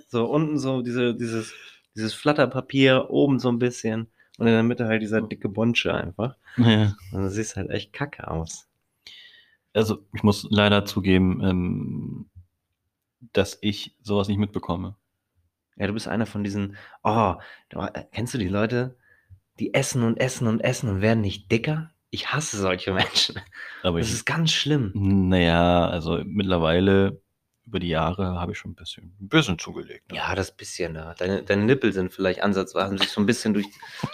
So 0.09 0.27
unten 0.27 0.59
so 0.59 0.83
diese, 0.83 1.15
dieses, 1.15 1.55
dieses 1.97 2.13
Flatterpapier, 2.13 3.07
oben 3.09 3.39
so 3.39 3.49
ein 3.49 3.59
bisschen 3.59 4.09
und 4.37 4.47
in 4.47 4.53
der 4.53 4.63
Mitte 4.63 4.87
halt 4.87 5.01
dieser 5.01 5.23
dicke 5.23 5.49
Bonsche 5.49 5.95
einfach. 5.95 6.37
Ja. 6.59 6.95
Und 7.13 7.23
dann 7.23 7.31
siehst 7.31 7.57
halt 7.57 7.71
echt 7.71 7.95
kacke 7.95 8.29
aus. 8.29 8.69
Also, 9.75 10.05
ich 10.15 10.23
muss 10.23 10.47
leider 10.51 10.85
zugeben, 10.85 11.41
ähm, 11.43 12.27
dass 13.33 13.59
ich 13.61 13.97
sowas 14.03 14.29
nicht 14.29 14.39
mitbekomme. 14.39 14.97
Ja, 15.77 15.87
du 15.87 15.95
bist 15.95 16.09
einer 16.09 16.27
von 16.27 16.45
diesen, 16.45 16.77
oh, 17.03 17.35
äh, 17.71 18.05
kennst 18.13 18.35
du 18.35 18.39
die 18.39 18.49
Leute, 18.49 18.97
die 19.59 19.73
essen 19.75 20.03
und 20.03 20.19
essen 20.21 20.47
und 20.47 20.61
essen 20.61 20.89
und 20.91 21.01
werden 21.01 21.21
nicht 21.23 21.51
dicker? 21.51 21.91
Ich 22.11 22.33
hasse 22.33 22.59
solche 22.59 22.93
Menschen. 22.93 23.41
Aber 23.83 23.99
Das 23.99 24.09
ich, 24.09 24.15
ist 24.15 24.27
ganz 24.27 24.53
schlimm. 24.53 24.91
naja, 24.95 25.89
also 25.89 26.21
mittlerweile 26.25 27.23
über 27.65 27.79
die 27.81 27.89
Jahre 27.89 28.39
habe 28.41 28.53
ich 28.53 28.59
schon 28.59 28.73
ein 28.73 28.75
bisschen, 28.75 29.17
ein 29.21 29.29
bisschen 29.29 29.59
zugelegt. 29.59 30.11
ne? 30.11 30.19
Ja, 30.19 30.35
das 30.35 30.55
bisschen 30.55 30.93
da. 30.95 31.15
Deine, 31.15 31.43
deine 31.43 31.65
Nippel 31.65 31.93
sind 31.95 32.13
vielleicht 32.13 32.43
ansatzweise, 32.43 32.87
haben 32.87 32.99
sich 32.99 33.09
so 33.09 33.21
ein 33.21 33.27
bisschen 33.27 33.55
durch, 33.55 33.67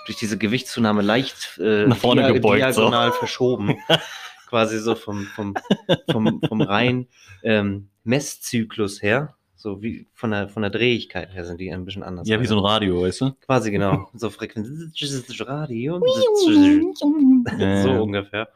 durch 0.06 0.16
diese 0.18 0.38
Gewichtszunahme 0.38 1.02
leicht 1.02 1.58
äh, 1.58 1.86
Nach 1.86 1.96
vorne 1.96 2.32
gebeugt, 2.32 2.62
so. 2.74 2.82
diagonal 2.82 3.10
verschoben. 3.10 3.76
Quasi 4.48 4.78
so 4.78 4.94
vom, 4.94 5.24
vom, 5.24 5.54
vom, 6.10 6.40
vom 6.48 6.62
rein 6.62 7.06
ähm, 7.42 7.90
Messzyklus 8.04 9.02
her. 9.02 9.34
So 9.56 9.82
wie 9.82 10.06
von 10.14 10.30
der, 10.30 10.48
von 10.48 10.62
der 10.62 10.70
Drehigkeit 10.70 11.34
her 11.34 11.44
sind 11.44 11.60
die 11.60 11.70
ein 11.70 11.84
bisschen 11.84 12.02
anders. 12.02 12.26
Ja, 12.28 12.40
wie 12.40 12.46
so 12.46 12.56
ein 12.56 12.64
Radio, 12.64 13.02
weißt 13.02 13.20
du? 13.20 13.32
Quasi 13.44 13.70
genau. 13.70 14.08
So 14.14 14.30
Frequenz. 14.30 14.68
Radio. 15.40 16.00
So 17.82 18.02
ungefähr. 18.02 18.48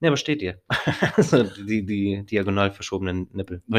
Ja, 0.00 0.08
aber 0.08 0.16
steht 0.16 0.42
dir. 0.42 0.60
so 1.16 1.42
die, 1.42 1.84
die 1.84 2.24
diagonal 2.24 2.70
verschobenen 2.70 3.28
Nippel. 3.32 3.62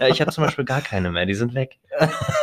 Ja, 0.00 0.08
ich 0.08 0.20
habe 0.20 0.30
zum 0.32 0.44
Beispiel 0.44 0.66
gar 0.66 0.82
keine 0.82 1.10
mehr, 1.10 1.24
die 1.24 1.34
sind 1.34 1.54
weg. 1.54 1.78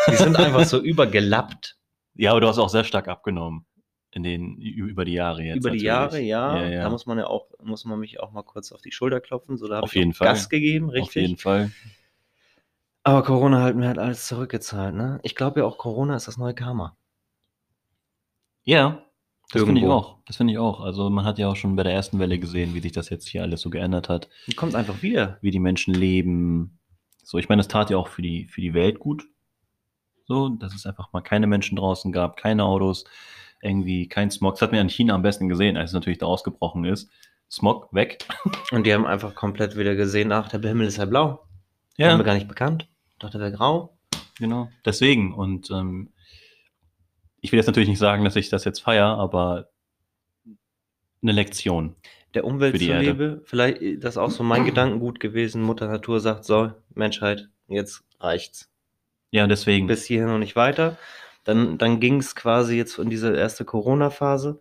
Die 0.10 0.15
sind 0.15 0.36
einfach 0.36 0.65
so 0.65 0.79
übergelappt. 0.79 1.77
Ja, 2.15 2.31
aber 2.31 2.41
du 2.41 2.47
hast 2.47 2.57
auch 2.57 2.69
sehr 2.69 2.84
stark 2.84 3.07
abgenommen. 3.07 3.65
In 4.13 4.24
den, 4.24 4.58
über 4.58 5.06
die 5.06 5.13
Jahre 5.13 5.41
jetzt. 5.41 5.58
Über 5.58 5.69
die 5.71 5.78
natürlich. 5.78 5.84
Jahre, 5.84 6.19
ja. 6.19 6.58
Ja, 6.58 6.69
ja. 6.69 6.84
Da 6.84 6.89
muss 6.89 7.06
man 7.06 7.17
ja 7.17 7.28
auch, 7.28 7.47
muss 7.63 7.86
man 7.86 7.97
mich 7.97 8.19
auch 8.19 8.32
mal 8.32 8.43
kurz 8.43 8.74
auf 8.74 8.82
die 8.82 8.91
Schulter 8.91 9.21
klopfen. 9.21 9.56
So, 9.58 9.67
da 9.67 9.78
habe 9.78 9.88
ich 9.88 9.93
jeden 9.93 10.12
auch 10.12 10.17
Fall. 10.17 10.28
Gas 10.28 10.50
gegeben, 10.50 10.89
richtig. 10.89 11.08
Auf 11.08 11.15
jeden 11.15 11.38
Fall. 11.38 11.71
Aber 13.04 13.24
Corona 13.24 13.63
hat 13.63 13.76
mir 13.76 13.88
halt 13.88 13.97
alles 13.97 14.28
zurückgezahlt, 14.28 14.93
ne? 14.95 15.19
Ich 15.24 15.36
glaube 15.36 15.62
ja 15.62 15.65
auch, 15.65 15.78
Corona 15.78 16.15
ist 16.15 16.28
das 16.28 16.38
neue 16.38 16.54
Karma. 16.54 16.97
Ja, 18.63 19.06
das 19.52 19.63
finde 19.63 19.82
ich 19.82 19.88
auch. 19.88 20.17
Das 20.26 20.38
finde 20.38 20.54
ich 20.54 20.60
auch. 20.60 20.82
Also 20.82 21.10
man 21.10 21.26
hat 21.26 21.39
ja 21.39 21.47
auch 21.47 21.56
schon 21.56 21.76
bei 21.76 21.84
der 21.84 21.93
ersten 21.93 22.19
Welle 22.19 22.38
gesehen, 22.38 22.74
wie 22.74 22.80
sich 22.80 22.91
das 22.91 23.10
jetzt 23.10 23.28
hier 23.28 23.41
alles 23.41 23.62
so 23.62 23.69
geändert 23.69 24.08
hat, 24.08 24.30
kommt 24.56 24.76
einfach 24.76 25.02
wieder. 25.02 25.38
wie 25.41 25.52
die 25.52 25.60
Menschen 25.60 25.93
leben. 25.93 26.80
So, 27.24 27.38
ich 27.38 27.50
meine, 27.50 27.60
das 27.60 27.67
tat 27.67 27.89
ja 27.89 27.97
auch 27.97 28.08
für 28.08 28.21
die, 28.21 28.47
für 28.47 28.62
die 28.62 28.74
Welt 28.74 29.00
gut. 29.00 29.28
So, 30.26 30.50
dass 30.50 30.74
es 30.74 30.86
einfach 30.86 31.12
mal 31.12 31.21
keine 31.21 31.47
Menschen 31.47 31.76
draußen 31.76 32.12
gab, 32.12 32.38
keine 32.38 32.63
Autos, 32.63 33.06
irgendwie 33.62 34.08
kein 34.08 34.32
Smog. 34.32 34.56
Das 34.56 34.62
hat 34.62 34.71
man 34.71 34.82
in 34.82 34.89
China 34.89 35.15
am 35.15 35.21
besten 35.21 35.50
gesehen, 35.50 35.78
als 35.78 35.91
es 35.91 35.93
natürlich 35.93 36.19
da 36.19 36.26
ausgebrochen 36.26 36.86
ist. 36.86 37.10
Smog 37.50 37.93
weg. 37.93 38.19
Und 38.71 38.86
die 38.86 38.93
haben 38.93 39.06
einfach 39.06 39.36
komplett 39.36 39.78
wieder 39.78 39.95
gesehen, 39.95 40.32
ach, 40.32 40.50
der 40.50 40.62
Himmel 40.62 40.88
ist 40.88 40.97
ja 40.97 41.06
blau. 41.06 41.45
Haben 42.00 42.19
wir 42.19 42.24
gar 42.24 42.34
nicht 42.34 42.47
bekannt. 42.47 42.88
Ich 43.12 43.19
dachte, 43.19 43.38
der 43.38 43.47
wäre 43.47 43.58
grau. 43.58 43.97
Genau, 44.39 44.69
deswegen. 44.86 45.34
Und 45.34 45.69
ähm, 45.69 46.10
ich 47.41 47.52
will 47.52 47.58
jetzt 47.58 47.67
natürlich 47.67 47.89
nicht 47.89 48.00
sagen, 48.00 48.24
dass 48.24 48.36
ich 48.36 48.50
das 48.50 48.63
jetzt 48.63 48.80
feiere, 48.80 49.17
aber 49.17 49.69
eine 51.21 51.32
Lektion. 51.32 51.95
Der 52.34 52.45
Umwelt 52.45 52.80
zuliebe, 52.80 53.41
vielleicht 53.43 54.04
das 54.04 54.13
ist 54.13 54.17
auch 54.17 54.32
so 54.32 54.43
mein 54.43 54.65
Gedankengut 54.65 55.19
gewesen. 55.19 55.62
Mutter 55.62 55.88
Natur 55.88 56.21
sagt, 56.21 56.45
so, 56.45 56.71
Menschheit, 56.95 57.50
jetzt 57.67 58.04
reicht's. 58.19 58.71
Ja, 59.32 59.47
deswegen. 59.47 59.88
Bis 59.88 60.06
hierhin 60.06 60.30
und 60.30 60.39
nicht 60.39 60.56
weiter. 60.56 60.97
Dann, 61.43 61.77
dann 61.77 61.99
ging 61.99 62.17
es 62.19 62.36
quasi 62.36 62.75
jetzt 62.77 62.99
in 62.99 63.10
diese 63.10 63.36
erste 63.36 63.65
Corona-Phase. 63.65 64.60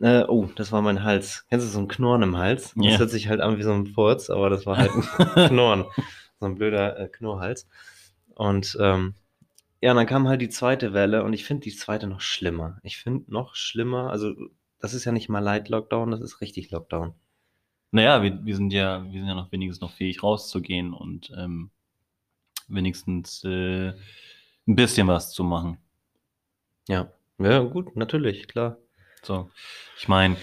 Äh, 0.00 0.24
oh, 0.28 0.48
das 0.56 0.72
war 0.72 0.82
mein 0.82 1.02
Hals. 1.04 1.46
Kennst 1.48 1.66
du 1.66 1.70
so 1.70 1.78
ein 1.78 1.88
Knurren 1.88 2.22
im 2.22 2.36
Hals? 2.36 2.74
Ja. 2.76 2.90
Das 2.90 3.00
hört 3.00 3.10
sich 3.10 3.28
halt 3.28 3.40
an 3.40 3.58
wie 3.58 3.62
so 3.62 3.72
ein 3.72 3.86
Furz, 3.86 4.30
aber 4.30 4.50
das 4.50 4.66
war 4.66 4.76
halt 4.76 4.90
ein 4.92 5.02
Knurren. 5.48 5.84
So 6.40 6.46
ein 6.46 6.56
blöder 6.56 6.98
äh, 6.98 7.08
Knurrhals. 7.08 7.68
Und 8.34 8.76
ähm, 8.80 9.14
Ja, 9.80 9.94
dann 9.94 10.06
kam 10.06 10.28
halt 10.28 10.40
die 10.40 10.48
zweite 10.48 10.92
Welle 10.92 11.24
und 11.24 11.32
ich 11.32 11.44
finde 11.44 11.64
die 11.64 11.74
zweite 11.74 12.06
noch 12.06 12.20
schlimmer. 12.20 12.78
Ich 12.82 12.98
finde 12.98 13.32
noch 13.32 13.54
schlimmer, 13.56 14.10
also 14.10 14.32
das 14.78 14.94
ist 14.94 15.04
ja 15.04 15.12
nicht 15.12 15.28
mal 15.28 15.40
Light 15.40 15.68
Lockdown, 15.68 16.10
das 16.12 16.20
ist 16.20 16.40
richtig 16.40 16.70
Lockdown. 16.70 17.14
Naja, 17.90 18.22
wir, 18.22 18.44
wir 18.44 18.56
sind 18.56 18.72
ja, 18.72 19.04
wir 19.04 19.20
sind 19.20 19.28
ja 19.28 19.34
noch 19.34 19.52
wenigstens 19.52 19.80
noch 19.80 19.92
fähig 19.92 20.22
rauszugehen 20.22 20.94
und 20.94 21.32
ähm, 21.36 21.70
wenigstens 22.68 23.44
äh, 23.44 23.92
ein 24.66 24.76
bisschen 24.76 25.08
was 25.08 25.32
zu 25.32 25.44
machen. 25.44 25.78
Ja, 26.88 27.12
ja, 27.38 27.60
gut, 27.60 27.96
natürlich, 27.96 28.48
klar. 28.48 28.78
So, 29.22 29.50
ich 29.98 30.08
meine, 30.08 30.36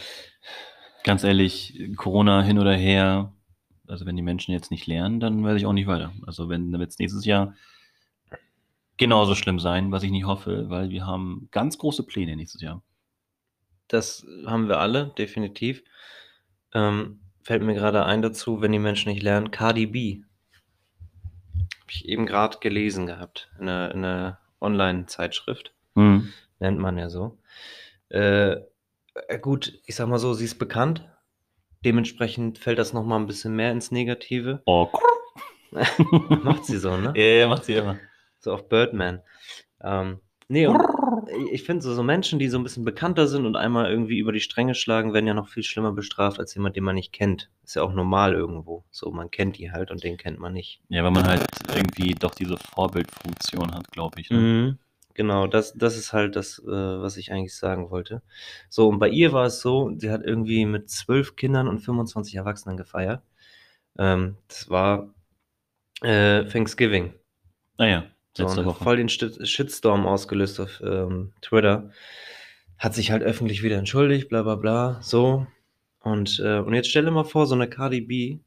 ganz 1.03 1.23
ehrlich, 1.23 1.91
Corona 1.95 2.41
hin 2.41 2.59
oder 2.59 2.75
her, 2.75 3.33
also 3.87 4.05
wenn 4.05 4.15
die 4.15 4.21
Menschen 4.21 4.53
jetzt 4.53 4.71
nicht 4.71 4.87
lernen, 4.87 5.19
dann 5.19 5.43
werde 5.43 5.57
ich 5.57 5.65
auch 5.65 5.73
nicht 5.73 5.87
weiter. 5.87 6.13
Also 6.25 6.49
wenn 6.49 6.71
dann 6.71 6.79
wird 6.79 6.91
es 6.91 6.99
nächstes 6.99 7.25
Jahr 7.25 7.55
genauso 8.97 9.33
schlimm 9.33 9.59
sein, 9.59 9.91
was 9.91 10.03
ich 10.03 10.11
nicht 10.11 10.25
hoffe, 10.25 10.69
weil 10.69 10.89
wir 10.89 11.05
haben 11.05 11.47
ganz 11.51 11.77
große 11.77 12.03
Pläne 12.03 12.35
nächstes 12.35 12.61
Jahr. 12.61 12.83
Das 13.87 14.25
haben 14.45 14.67
wir 14.67 14.79
alle, 14.79 15.13
definitiv. 15.17 15.83
Ähm, 16.73 17.21
fällt 17.41 17.63
mir 17.63 17.73
gerade 17.73 18.05
ein 18.05 18.21
dazu, 18.21 18.61
wenn 18.61 18.71
die 18.71 18.79
Menschen 18.79 19.11
nicht 19.11 19.23
lernen, 19.23 19.51
Cardi 19.51 19.87
B. 19.87 20.21
Habe 21.89 21.95
ich 21.95 22.07
eben 22.07 22.27
gerade 22.27 22.59
gelesen 22.59 23.07
gehabt, 23.07 23.49
in 23.57 23.67
einer, 23.67 23.91
in 23.91 24.05
einer 24.05 24.39
Online-Zeitschrift. 24.61 25.73
Mhm. 25.95 26.31
Nennt 26.59 26.77
man 26.77 26.99
ja 26.99 27.09
so. 27.09 27.39
Äh, 28.09 28.57
äh, 29.27 29.39
gut, 29.41 29.73
ich 29.87 29.95
sag 29.95 30.07
mal 30.07 30.19
so, 30.19 30.35
sie 30.35 30.45
ist 30.45 30.59
bekannt. 30.59 31.09
Dementsprechend 31.83 32.59
fällt 32.59 32.77
das 32.77 32.93
nochmal 32.93 33.19
ein 33.19 33.25
bisschen 33.25 33.55
mehr 33.55 33.71
ins 33.71 33.89
Negative. 33.89 34.61
Oh, 34.67 34.87
Macht 35.71 36.65
sie 36.65 36.77
so, 36.77 36.95
ne? 36.95 37.11
ja, 37.15 37.23
ja, 37.23 37.47
macht 37.47 37.65
sie 37.65 37.73
immer. 37.73 37.97
So 38.37 38.53
auf 38.53 38.69
Birdman. 38.69 39.23
Ähm, 39.81 40.19
nee, 40.49 40.67
und 40.67 40.81
ich 41.51 41.63
finde 41.63 41.81
so, 41.81 41.93
so 41.93 42.03
Menschen, 42.03 42.39
die 42.39 42.49
so 42.49 42.57
ein 42.57 42.63
bisschen 42.63 42.85
bekannter 42.85 43.27
sind 43.27 43.45
und 43.45 43.55
einmal 43.55 43.89
irgendwie 43.89 44.17
über 44.17 44.31
die 44.31 44.39
Stränge 44.39 44.75
schlagen, 44.75 45.13
werden 45.13 45.27
ja 45.27 45.33
noch 45.33 45.47
viel 45.47 45.63
schlimmer 45.63 45.91
bestraft 45.91 46.39
als 46.39 46.53
jemand, 46.55 46.75
den 46.75 46.83
man 46.83 46.95
nicht 46.95 47.13
kennt. 47.13 47.49
Ist 47.63 47.75
ja 47.75 47.83
auch 47.83 47.93
normal 47.93 48.33
irgendwo. 48.33 48.83
So, 48.91 49.11
man 49.11 49.31
kennt 49.31 49.57
die 49.57 49.71
halt 49.71 49.91
und 49.91 50.03
den 50.03 50.17
kennt 50.17 50.39
man 50.39 50.53
nicht. 50.53 50.81
Ja, 50.89 51.03
weil 51.03 51.11
man 51.11 51.27
halt 51.27 51.45
irgendwie 51.75 52.15
doch 52.15 52.33
diese 52.35 52.57
Vorbildfunktion 52.57 53.73
hat, 53.73 53.91
glaube 53.91 54.19
ich. 54.19 54.29
Ne? 54.29 54.37
Mhm. 54.37 54.77
Genau, 55.13 55.47
das, 55.47 55.73
das 55.73 55.97
ist 55.97 56.13
halt 56.13 56.35
das, 56.35 56.59
äh, 56.59 56.71
was 56.71 57.17
ich 57.17 57.31
eigentlich 57.31 57.55
sagen 57.55 57.89
wollte. 57.89 58.21
So, 58.69 58.87
und 58.87 58.99
bei 58.99 59.09
ihr 59.09 59.33
war 59.33 59.47
es 59.47 59.59
so, 59.59 59.91
sie 59.97 60.11
hat 60.11 60.23
irgendwie 60.23 60.65
mit 60.65 60.89
zwölf 60.89 61.35
Kindern 61.35 61.67
und 61.67 61.79
25 61.79 62.35
Erwachsenen 62.35 62.77
gefeiert. 62.77 63.21
Ähm, 63.97 64.37
das 64.47 64.69
war 64.69 65.13
äh, 66.01 66.45
Thanksgiving. 66.45 67.13
Ah 67.77 67.85
ja, 67.85 68.05
So, 68.39 68.43
letzte 68.45 68.59
und 68.61 68.65
hat 68.67 68.75
Woche. 68.75 68.83
voll 68.83 68.97
den 68.97 69.09
Shit- 69.09 69.47
Shitstorm 69.47 70.07
ausgelöst 70.07 70.59
auf 70.59 70.81
ähm, 70.83 71.33
Twitter. 71.41 71.91
Hat 72.77 72.95
sich 72.95 73.11
halt 73.11 73.23
öffentlich 73.23 73.61
wieder 73.61 73.77
entschuldigt, 73.77 74.29
bla 74.29 74.41
bla 74.43 74.55
bla, 74.55 74.99
so. 75.01 75.45
Und, 76.01 76.39
äh, 76.39 76.59
und 76.59 76.73
jetzt 76.73 76.89
stell 76.89 77.03
dir 77.05 77.11
mal 77.11 77.25
vor, 77.25 77.45
so 77.45 77.53
eine 77.55 77.69
Cardi 77.69 78.01
B, 78.01 78.39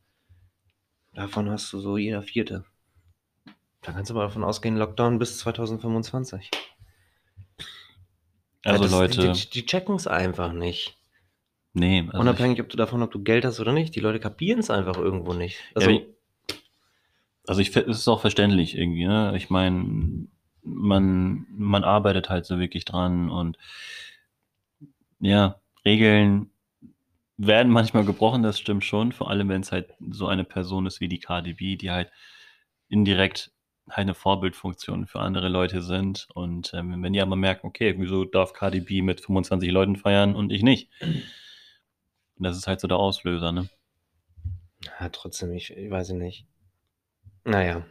davon 1.14 1.50
hast 1.50 1.72
du 1.72 1.78
so 1.80 1.96
jeder 1.98 2.22
Vierte. 2.22 2.64
Da 3.82 3.92
kannst 3.92 4.10
du 4.10 4.14
mal 4.14 4.22
davon 4.22 4.42
ausgehen, 4.44 4.76
Lockdown 4.76 5.18
bis 5.18 5.38
2025. 5.38 6.50
Weil 8.64 8.72
Also 8.74 8.84
das, 8.84 8.92
Leute, 8.92 9.32
Die, 9.32 9.50
die, 9.50 9.66
checken 9.66 9.96
es 9.96 10.06
einfach 10.06 10.52
nicht. 10.52 10.96
nee, 11.74 12.04
also 12.06 12.18
Unabhängig 12.20 12.60
ob 12.60 12.68
du 12.68 12.76
davon, 12.76 13.02
ob 13.02 13.10
du 13.10 13.22
Geld 13.22 13.44
hast 13.44 13.58
oder 13.60 13.72
nicht. 13.72 13.94
Die 13.96 14.00
Leute 14.00 14.20
kapieren 14.20 14.60
es 14.60 14.70
einfach 14.70 14.96
irgendwo 14.96 15.34
nicht. 15.34 15.58
Also, 15.74 15.90
wie- 15.90 16.06
Also 17.46 17.60
ich 17.60 17.74
es 17.76 17.98
ist 17.98 18.08
auch 18.08 18.20
verständlich 18.20 18.76
irgendwie, 18.76 19.06
ne? 19.06 19.34
Ich 19.36 19.50
meine, 19.50 20.28
man, 20.62 21.46
man 21.50 21.84
arbeitet 21.84 22.30
halt 22.30 22.46
so 22.46 22.58
wirklich 22.58 22.84
dran 22.84 23.30
und 23.30 23.58
ja, 25.20 25.60
Regeln 25.84 26.50
werden 27.36 27.72
manchmal 27.72 28.04
gebrochen, 28.04 28.42
das 28.42 28.58
stimmt 28.58 28.84
schon, 28.84 29.12
vor 29.12 29.30
allem 29.30 29.48
wenn 29.48 29.62
es 29.62 29.72
halt 29.72 29.92
so 30.10 30.28
eine 30.28 30.44
Person 30.44 30.86
ist 30.86 31.00
wie 31.00 31.08
die 31.08 31.18
KDB, 31.18 31.76
die 31.76 31.90
halt 31.90 32.10
indirekt 32.88 33.50
eine 33.86 34.14
Vorbildfunktion 34.14 35.06
für 35.06 35.20
andere 35.20 35.48
Leute 35.48 35.82
sind 35.82 36.28
und 36.34 36.72
ähm, 36.74 37.02
wenn 37.02 37.12
die 37.12 37.20
aber 37.20 37.36
merken, 37.36 37.66
okay, 37.66 37.94
wieso 37.98 38.24
darf 38.24 38.52
KDB 38.52 39.02
mit 39.02 39.20
25 39.20 39.70
Leuten 39.70 39.96
feiern 39.96 40.36
und 40.36 40.52
ich 40.52 40.62
nicht? 40.62 40.88
Und 41.00 42.44
das 42.44 42.56
ist 42.56 42.68
halt 42.68 42.80
so 42.80 42.88
der 42.88 42.98
Auslöser, 42.98 43.52
ne? 43.52 43.68
ja, 45.00 45.08
trotzdem, 45.08 45.52
ich, 45.52 45.76
ich 45.76 45.90
weiß 45.90 46.10
nicht. 46.10 46.46
Naja. 47.44 47.82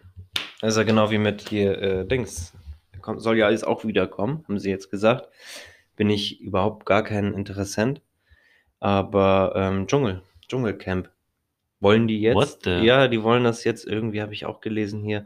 Das 0.62 0.74
ist 0.74 0.78
ja 0.78 0.84
genau 0.84 1.10
wie 1.12 1.18
mit 1.18 1.50
hier, 1.50 1.82
äh, 1.82 2.06
Dings. 2.08 2.54
Kommt, 3.02 3.22
soll 3.22 3.38
ja 3.38 3.48
alles 3.48 3.64
auch 3.64 3.84
wiederkommen, 3.84 4.44
haben 4.48 4.60
sie 4.60 4.70
jetzt 4.70 4.92
gesagt. 4.92 5.28
Bin 5.96 6.10
ich 6.10 6.40
überhaupt 6.40 6.86
gar 6.86 7.04
kein 7.04 7.34
Interessent. 7.34 8.02
Aber 8.80 9.54
ähm, 9.56 9.88
Dschungel, 9.88 10.22
Dschungelcamp. 10.48 11.10
Wollen 11.80 12.08
die 12.08 12.22
jetzt? 12.22 12.36
What 12.36 12.60
the- 12.64 12.70
Ja, 12.86 13.08
die 13.08 13.24
wollen 13.24 13.44
das 13.44 13.64
jetzt 13.64 13.86
irgendwie, 13.88 14.22
habe 14.22 14.34
ich 14.34 14.46
auch 14.46 14.62
gelesen 14.62 15.04
hier, 15.04 15.26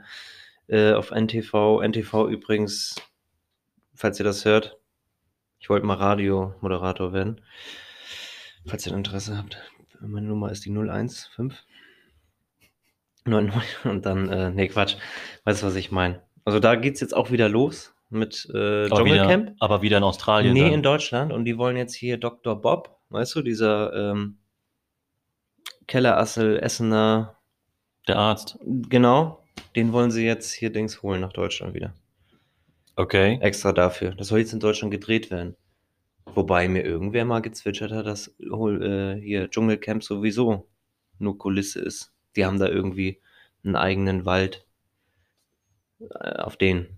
äh, 0.67 0.93
auf 0.93 1.11
NTV. 1.11 1.81
NTV 1.81 2.27
übrigens, 2.29 2.95
falls 3.93 4.19
ihr 4.19 4.23
das 4.25 4.45
hört, 4.45 4.77
ich 5.59 5.69
wollte 5.69 5.85
mal 5.85 5.95
Radiomoderator 5.95 7.11
werden. 7.13 7.41
Falls 8.65 8.85
ihr 8.87 8.93
Interesse 8.93 9.37
habt. 9.37 9.57
Meine 9.99 10.27
Nummer 10.27 10.51
ist 10.51 10.65
die 10.65 10.71
015. 10.71 11.53
99 13.25 13.63
und 13.85 14.05
dann, 14.05 14.29
äh, 14.29 14.51
nee, 14.51 14.67
Quatsch. 14.67 14.95
Weißt 15.43 15.61
du, 15.61 15.67
was 15.67 15.75
ich 15.75 15.91
meine? 15.91 16.21
Also 16.45 16.59
da 16.59 16.75
geht's 16.75 17.01
jetzt 17.01 17.15
auch 17.15 17.31
wieder 17.31 17.49
los 17.49 17.93
mit 18.09 18.47
äh, 18.53 18.85
Aber 18.89 19.05
wieder, 19.05 19.23
Dschungelcamp. 19.23 19.55
aber 19.59 19.81
wieder 19.81 19.97
in 19.97 20.03
Australien. 20.03 20.53
Nee, 20.53 20.63
dann. 20.65 20.73
in 20.73 20.83
Deutschland. 20.83 21.33
Und 21.33 21.45
die 21.45 21.57
wollen 21.57 21.75
jetzt 21.75 21.95
hier 21.95 22.17
Dr. 22.17 22.61
Bob, 22.61 22.99
weißt 23.09 23.35
du, 23.35 23.41
dieser 23.41 23.93
ähm, 23.93 24.37
Kellerassel, 25.87 26.59
Essener, 26.59 27.35
Der 28.07 28.17
Arzt. 28.17 28.57
genau, 28.63 29.43
den 29.75 29.91
wollen 29.91 30.11
sie 30.11 30.25
jetzt 30.25 30.51
hier 30.53 30.71
Dings 30.71 31.01
holen 31.01 31.21
nach 31.21 31.33
Deutschland 31.33 31.73
wieder. 31.73 31.93
Okay. 32.95 33.39
Extra 33.41 33.73
dafür. 33.73 34.11
Das 34.11 34.27
soll 34.27 34.39
jetzt 34.39 34.53
in 34.53 34.59
Deutschland 34.59 34.91
gedreht 34.91 35.29
werden. 35.31 35.55
Wobei 36.33 36.67
mir 36.67 36.83
irgendwer 36.83 37.25
mal 37.25 37.41
gezwitschert 37.41 37.91
hat, 37.91 38.05
dass 38.07 38.29
äh, 38.39 39.15
hier 39.15 39.49
Dschungelcamp 39.49 40.03
sowieso 40.03 40.67
nur 41.19 41.37
Kulisse 41.37 41.81
ist. 41.81 42.14
Die 42.35 42.45
haben 42.45 42.59
da 42.59 42.67
irgendwie 42.67 43.19
einen 43.63 43.75
eigenen 43.75 44.25
Wald 44.25 44.65
äh, 45.99 46.37
auf 46.37 46.57
den 46.57 46.97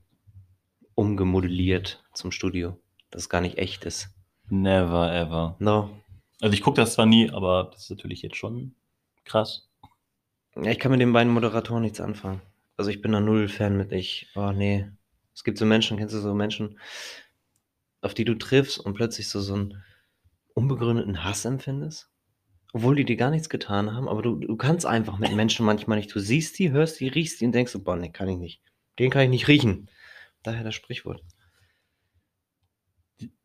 umgemodelliert 0.95 2.04
zum 2.13 2.32
Studio. 2.32 2.80
Das 3.12 3.30
gar 3.30 3.41
nicht 3.41 3.58
echt 3.58 3.86
ist. 3.86 4.10
Never 4.50 5.13
ever. 5.13 5.56
No. 5.60 5.89
Also 6.41 6.54
ich 6.54 6.62
gucke 6.62 6.82
das 6.82 6.93
zwar 6.93 7.06
nie, 7.06 7.30
aber 7.30 7.69
das 7.71 7.84
ist 7.84 7.89
natürlich 7.89 8.21
jetzt 8.21 8.36
schon 8.36 8.76
krass. 9.26 9.69
Ja, 10.56 10.71
ich 10.71 10.80
kann 10.80 10.91
mit 10.91 11.02
den 11.02 11.13
beiden 11.13 11.32
Moderatoren 11.32 11.84
nichts 11.84 12.02
anfangen. 12.02 12.41
Also 12.78 12.89
ich 12.89 13.02
bin 13.02 13.12
da 13.12 13.19
null 13.19 13.47
Fan 13.47 13.78
mit 13.78 13.91
ich. 13.91 14.28
Oh 14.36 14.52
nee. 14.52 14.88
Es 15.34 15.43
gibt 15.43 15.58
so 15.58 15.65
Menschen, 15.65 15.97
kennst 15.97 16.15
du 16.15 16.19
so 16.19 16.34
Menschen, 16.34 16.80
auf 18.02 18.13
die 18.13 18.26
du 18.26 18.36
triffst 18.36 18.80
und 18.80 18.95
plötzlich 18.95 19.30
so, 19.30 19.39
so 19.39 19.54
einen 19.54 19.84
unbegründeten 20.56 21.23
Hass 21.23 21.45
empfindest? 21.45 22.10
Obwohl 22.78 22.96
die 22.96 23.06
dir 23.06 23.16
gar 23.16 23.32
nichts 23.32 23.50
getan 23.50 23.96
haben, 23.96 24.08
aber 24.08 24.22
du, 24.22 24.36
du 24.36 24.56
kannst 24.56 24.86
einfach 24.86 25.18
mit 25.18 25.36
Menschen 25.36 25.66
manchmal 25.66 25.98
nicht. 25.98 26.13
Du 26.13 26.20
siehst 26.20 26.60
die, 26.60 26.70
hörst 26.70 27.00
die, 27.00 27.08
riechst 27.08 27.42
die 27.42 27.48
und 27.48 27.52
denkst 27.52 27.72
so, 27.72 27.80
boah, 27.80 27.96
nee, 27.96 28.12
kann 28.12 28.30
ich 28.30 28.38
nicht. 28.38 28.62
Den 29.00 29.10
kann 29.10 29.24
ich 29.24 29.30
nicht 29.32 29.48
riechen. 29.48 29.90
Daher 30.44 30.63
das 30.63 30.76
Sprichwort. 30.76 31.24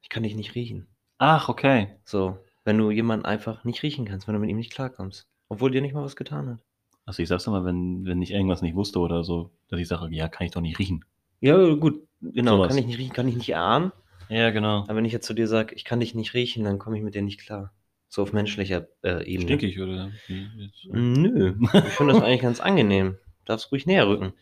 Ich 0.03 0.11
kann 0.11 0.23
dich 0.23 0.35
nicht 0.35 0.55
riechen. 0.55 0.87
Ach, 1.17 1.49
okay. 1.49 1.97
So, 2.05 2.37
wenn 2.65 2.77
du 2.77 2.91
jemanden 2.91 3.25
einfach 3.25 3.65
nicht 3.65 3.83
riechen 3.83 4.05
kannst, 4.05 4.29
wenn 4.29 4.35
du 4.35 4.39
mit 4.39 4.51
ihm 4.51 4.59
nicht 4.59 4.75
klarkommst. 4.75 5.27
Obwohl 5.49 5.71
dir 5.71 5.81
nicht 5.81 5.95
mal 5.95 6.05
was 6.05 6.15
getan 6.15 6.51
hat. 6.51 6.59
Also 7.07 7.23
ich 7.23 7.29
sag's 7.31 7.47
immer, 7.47 7.65
wenn, 7.65 8.05
wenn 8.05 8.21
ich 8.21 8.33
irgendwas 8.33 8.61
nicht 8.61 8.75
wusste 8.75 8.99
oder 8.99 9.25
so, 9.25 9.51
dass 9.69 9.81
ich 9.81 9.89
sage, 9.89 10.15
ja, 10.15 10.29
kann 10.29 10.45
ich 10.45 10.53
doch 10.53 10.61
nicht 10.61 10.79
riechen. 10.79 11.07
Ja, 11.41 11.57
gut, 11.73 12.07
genau. 12.21 12.59
Sowas. 12.59 12.69
Kann 12.69 12.77
ich 12.77 12.87
nicht 12.87 12.99
riechen, 12.99 13.15
kann 13.15 13.29
ich 13.29 13.37
nicht 13.37 13.49
erahnen. 13.49 13.93
Ja, 14.29 14.51
genau. 14.51 14.81
Aber 14.81 14.97
wenn 14.97 15.07
ich 15.07 15.13
jetzt 15.15 15.27
zu 15.27 15.33
dir 15.33 15.49
sage, 15.49 15.75
ich 15.75 15.87
kann 15.87 16.01
dich 16.01 16.15
nicht 16.15 16.35
riechen, 16.35 16.65
dann 16.65 16.79
komme 16.79 16.99
ich 16.99 17.03
mit 17.03 17.15
dir 17.15 17.23
nicht 17.23 17.41
klar. 17.41 17.73
So 18.15 18.21
auf 18.21 18.35
menschlicher 18.35 18.89
äh, 19.03 19.25
Ebene. 19.25 19.47
Stinkig, 19.49 19.81
oder? 19.81 20.13
jetzt? 20.29 20.85
Nö, 20.85 21.55
ich 21.63 21.71
finde 21.95 22.13
das 22.13 22.23
eigentlich 22.23 22.43
ganz 22.43 22.61
angenehm. 22.61 23.17
Darfst 23.47 23.73
ruhig 23.73 23.87
näher 23.87 24.07
rücken. 24.07 24.35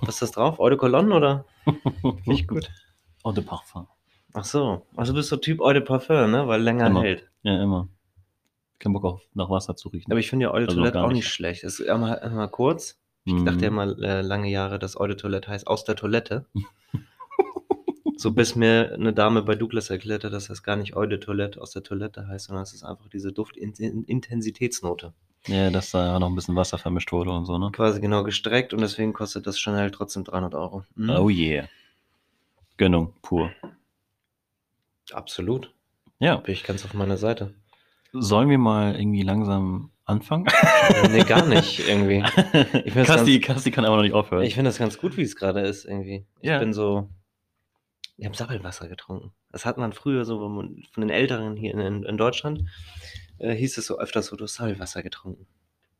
Was 0.00 0.16
ist 0.16 0.22
das 0.22 0.30
drauf? 0.32 0.58
Eau 0.58 0.68
de 0.68 0.76
Cologne 0.76 1.14
oder? 1.14 1.44
Nicht 2.26 2.48
gut. 2.48 2.72
Eau 3.22 3.30
de 3.30 3.44
Parfum. 3.44 3.86
Ach 4.32 4.44
so. 4.44 4.84
Also 4.96 5.12
du 5.12 5.18
bist 5.18 5.28
so 5.28 5.36
Typ 5.36 5.60
Eau 5.60 5.72
de 5.72 5.80
Parfum, 5.80 6.28
ne? 6.28 6.48
Weil 6.48 6.60
länger 6.60 6.88
Immer. 6.88 7.02
hält. 7.04 7.28
Ja, 7.44 7.62
immer. 7.62 7.88
Kein 8.80 8.92
Bock 8.92 9.04
auf 9.04 9.22
nach 9.32 9.48
Wasser 9.48 9.76
zu 9.76 9.90
riechen. 9.90 10.10
Aber 10.10 10.18
ich 10.18 10.28
finde 10.28 10.46
ja 10.46 10.50
Eau 10.50 10.58
de 10.58 10.66
Also 10.66 10.76
Toilette 10.80 11.00
auch 11.00 11.06
nicht 11.06 11.18
nicht. 11.18 11.28
schlecht. 11.28 11.62
Es 11.62 11.78
ist 11.78 11.88
einmal, 11.88 12.18
einmal 12.18 12.48
kurz. 12.48 12.98
Ich 13.26 13.32
Mhm. 13.32 13.44
dachte 13.46 13.64
ja 13.64 13.70
mal 13.70 14.02
äh, 14.02 14.22
lange 14.22 14.50
Jahre, 14.50 14.80
dass 14.80 14.96
Eau 14.96 15.06
de 15.06 15.14
Toilette 15.16 15.48
heißt 15.52 15.68
aus 15.68 15.84
der 15.84 15.94
Toilette. 15.94 16.46
so 18.16 18.30
bis 18.32 18.54
mir 18.56 18.92
eine 18.94 19.12
Dame 19.12 19.42
bei 19.42 19.54
Douglas 19.54 19.90
erklärte, 19.90 20.30
dass 20.30 20.46
das 20.48 20.62
gar 20.62 20.76
nicht 20.76 20.96
Eau 20.96 21.06
de 21.06 21.18
Toilette 21.18 21.60
aus 21.60 21.72
der 21.72 21.82
Toilette 21.82 22.28
heißt, 22.28 22.46
sondern 22.46 22.62
es 22.62 22.72
ist 22.72 22.84
einfach 22.84 23.08
diese 23.08 23.32
Duftintensitätsnote. 23.32 25.12
Ja, 25.46 25.70
dass 25.70 25.90
da 25.90 26.18
noch 26.18 26.28
ein 26.28 26.34
bisschen 26.34 26.56
Wasser 26.56 26.78
vermischt 26.78 27.12
wurde 27.12 27.30
und 27.30 27.44
so, 27.44 27.58
ne? 27.58 27.70
Quasi 27.72 28.00
genau 28.00 28.22
gestreckt 28.24 28.72
und 28.72 28.80
deswegen 28.80 29.12
kostet 29.12 29.46
das 29.46 29.58
Chanel 29.58 29.90
trotzdem 29.90 30.24
300 30.24 30.54
Euro. 30.54 30.84
Mhm. 30.94 31.10
Oh 31.10 31.28
yeah. 31.28 31.68
Gönnung 32.76 33.12
pur. 33.20 33.50
Absolut. 35.12 35.72
Ja. 36.18 36.36
Bin 36.36 36.54
ich 36.54 36.64
ganz 36.64 36.84
auf 36.84 36.94
meiner 36.94 37.18
Seite. 37.18 37.52
Sollen 38.12 38.48
wir 38.48 38.58
mal 38.58 38.94
irgendwie 38.96 39.22
langsam 39.22 39.90
anfangen? 40.06 40.46
nee, 41.10 41.24
gar 41.24 41.44
nicht 41.46 41.86
irgendwie. 41.86 42.22
Kasti 43.42 43.70
kann 43.70 43.84
aber 43.84 43.96
noch 43.96 44.02
nicht 44.02 44.14
aufhören. 44.14 44.44
Ich 44.44 44.54
finde 44.54 44.70
das 44.70 44.78
ganz 44.78 44.98
gut, 44.98 45.16
wie 45.16 45.22
es 45.22 45.36
gerade 45.36 45.60
ist 45.60 45.84
irgendwie. 45.84 46.24
Ich 46.40 46.48
Ja. 46.48 46.58
bin 46.58 46.72
so. 46.72 47.08
Wir 48.16 48.26
haben 48.26 48.34
Sabbelwasser 48.34 48.88
getrunken. 48.88 49.32
Das 49.50 49.66
hat 49.66 49.76
man 49.76 49.92
früher 49.92 50.24
so 50.24 50.48
man- 50.48 50.82
von 50.92 51.00
den 51.00 51.10
Älteren 51.10 51.56
hier 51.56 51.74
in, 51.74 52.04
in 52.04 52.16
Deutschland. 52.16 52.62
Äh, 53.38 53.54
hieß 53.54 53.76
es 53.78 53.86
so 53.86 53.98
öfters 53.98 54.26
so, 54.26 54.36
du 54.36 54.44
hast 54.44 54.54
Sabbelwasser 54.54 55.02
getrunken. 55.02 55.46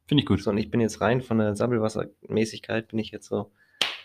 Finde 0.07 0.22
ich 0.22 0.27
gut. 0.27 0.42
So, 0.42 0.50
und 0.50 0.59
ich 0.59 0.70
bin 0.70 0.81
jetzt 0.81 1.00
rein 1.00 1.22
von 1.22 1.38
der 1.38 1.57
Sabbelwassermäßigkeit, 1.57 2.88
bin 2.88 2.98
ich 2.98 3.11
jetzt 3.11 3.27
so. 3.29 3.53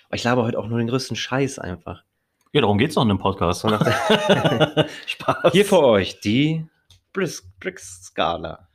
Aber 0.08 0.16
ich 0.16 0.24
laber 0.24 0.44
heute 0.44 0.58
auch 0.58 0.68
nur 0.68 0.80
den 0.80 0.88
größten 0.88 1.16
Scheiß 1.16 1.60
einfach. 1.60 2.04
Ja, 2.52 2.62
darum 2.62 2.80
geht's 2.80 2.96
doch 2.96 3.04
in 3.04 3.12
einem 3.12 3.20
Podcast. 3.20 3.62
So 3.62 3.70
Spaß. 5.06 5.52
Hier 5.52 5.66
für 5.66 5.84
euch 5.84 6.20
die 6.20 6.66
Bris 7.14 7.48
Brick-Skala. 7.60 8.68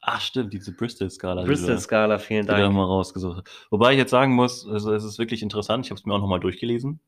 Ach, 0.00 0.20
stimmt, 0.20 0.52
diese 0.52 0.72
Bristol-Skala. 0.72 1.42
die 1.42 1.48
Bristol-Skala, 1.48 2.18
vielen 2.18 2.42
die 2.46 2.52
du 2.52 2.56
Dank. 2.56 2.74
mal 2.74 2.84
rausgesucht. 2.84 3.50
Wobei 3.70 3.92
ich 3.92 3.98
jetzt 3.98 4.10
sagen 4.12 4.32
muss, 4.34 4.66
also 4.66 4.92
es 4.94 5.02
ist 5.02 5.18
wirklich 5.18 5.42
interessant. 5.42 5.84
Ich 5.84 5.90
habe 5.90 5.98
es 5.98 6.06
mir 6.06 6.14
auch 6.14 6.20
nochmal 6.20 6.40
durchgelesen. 6.40 7.00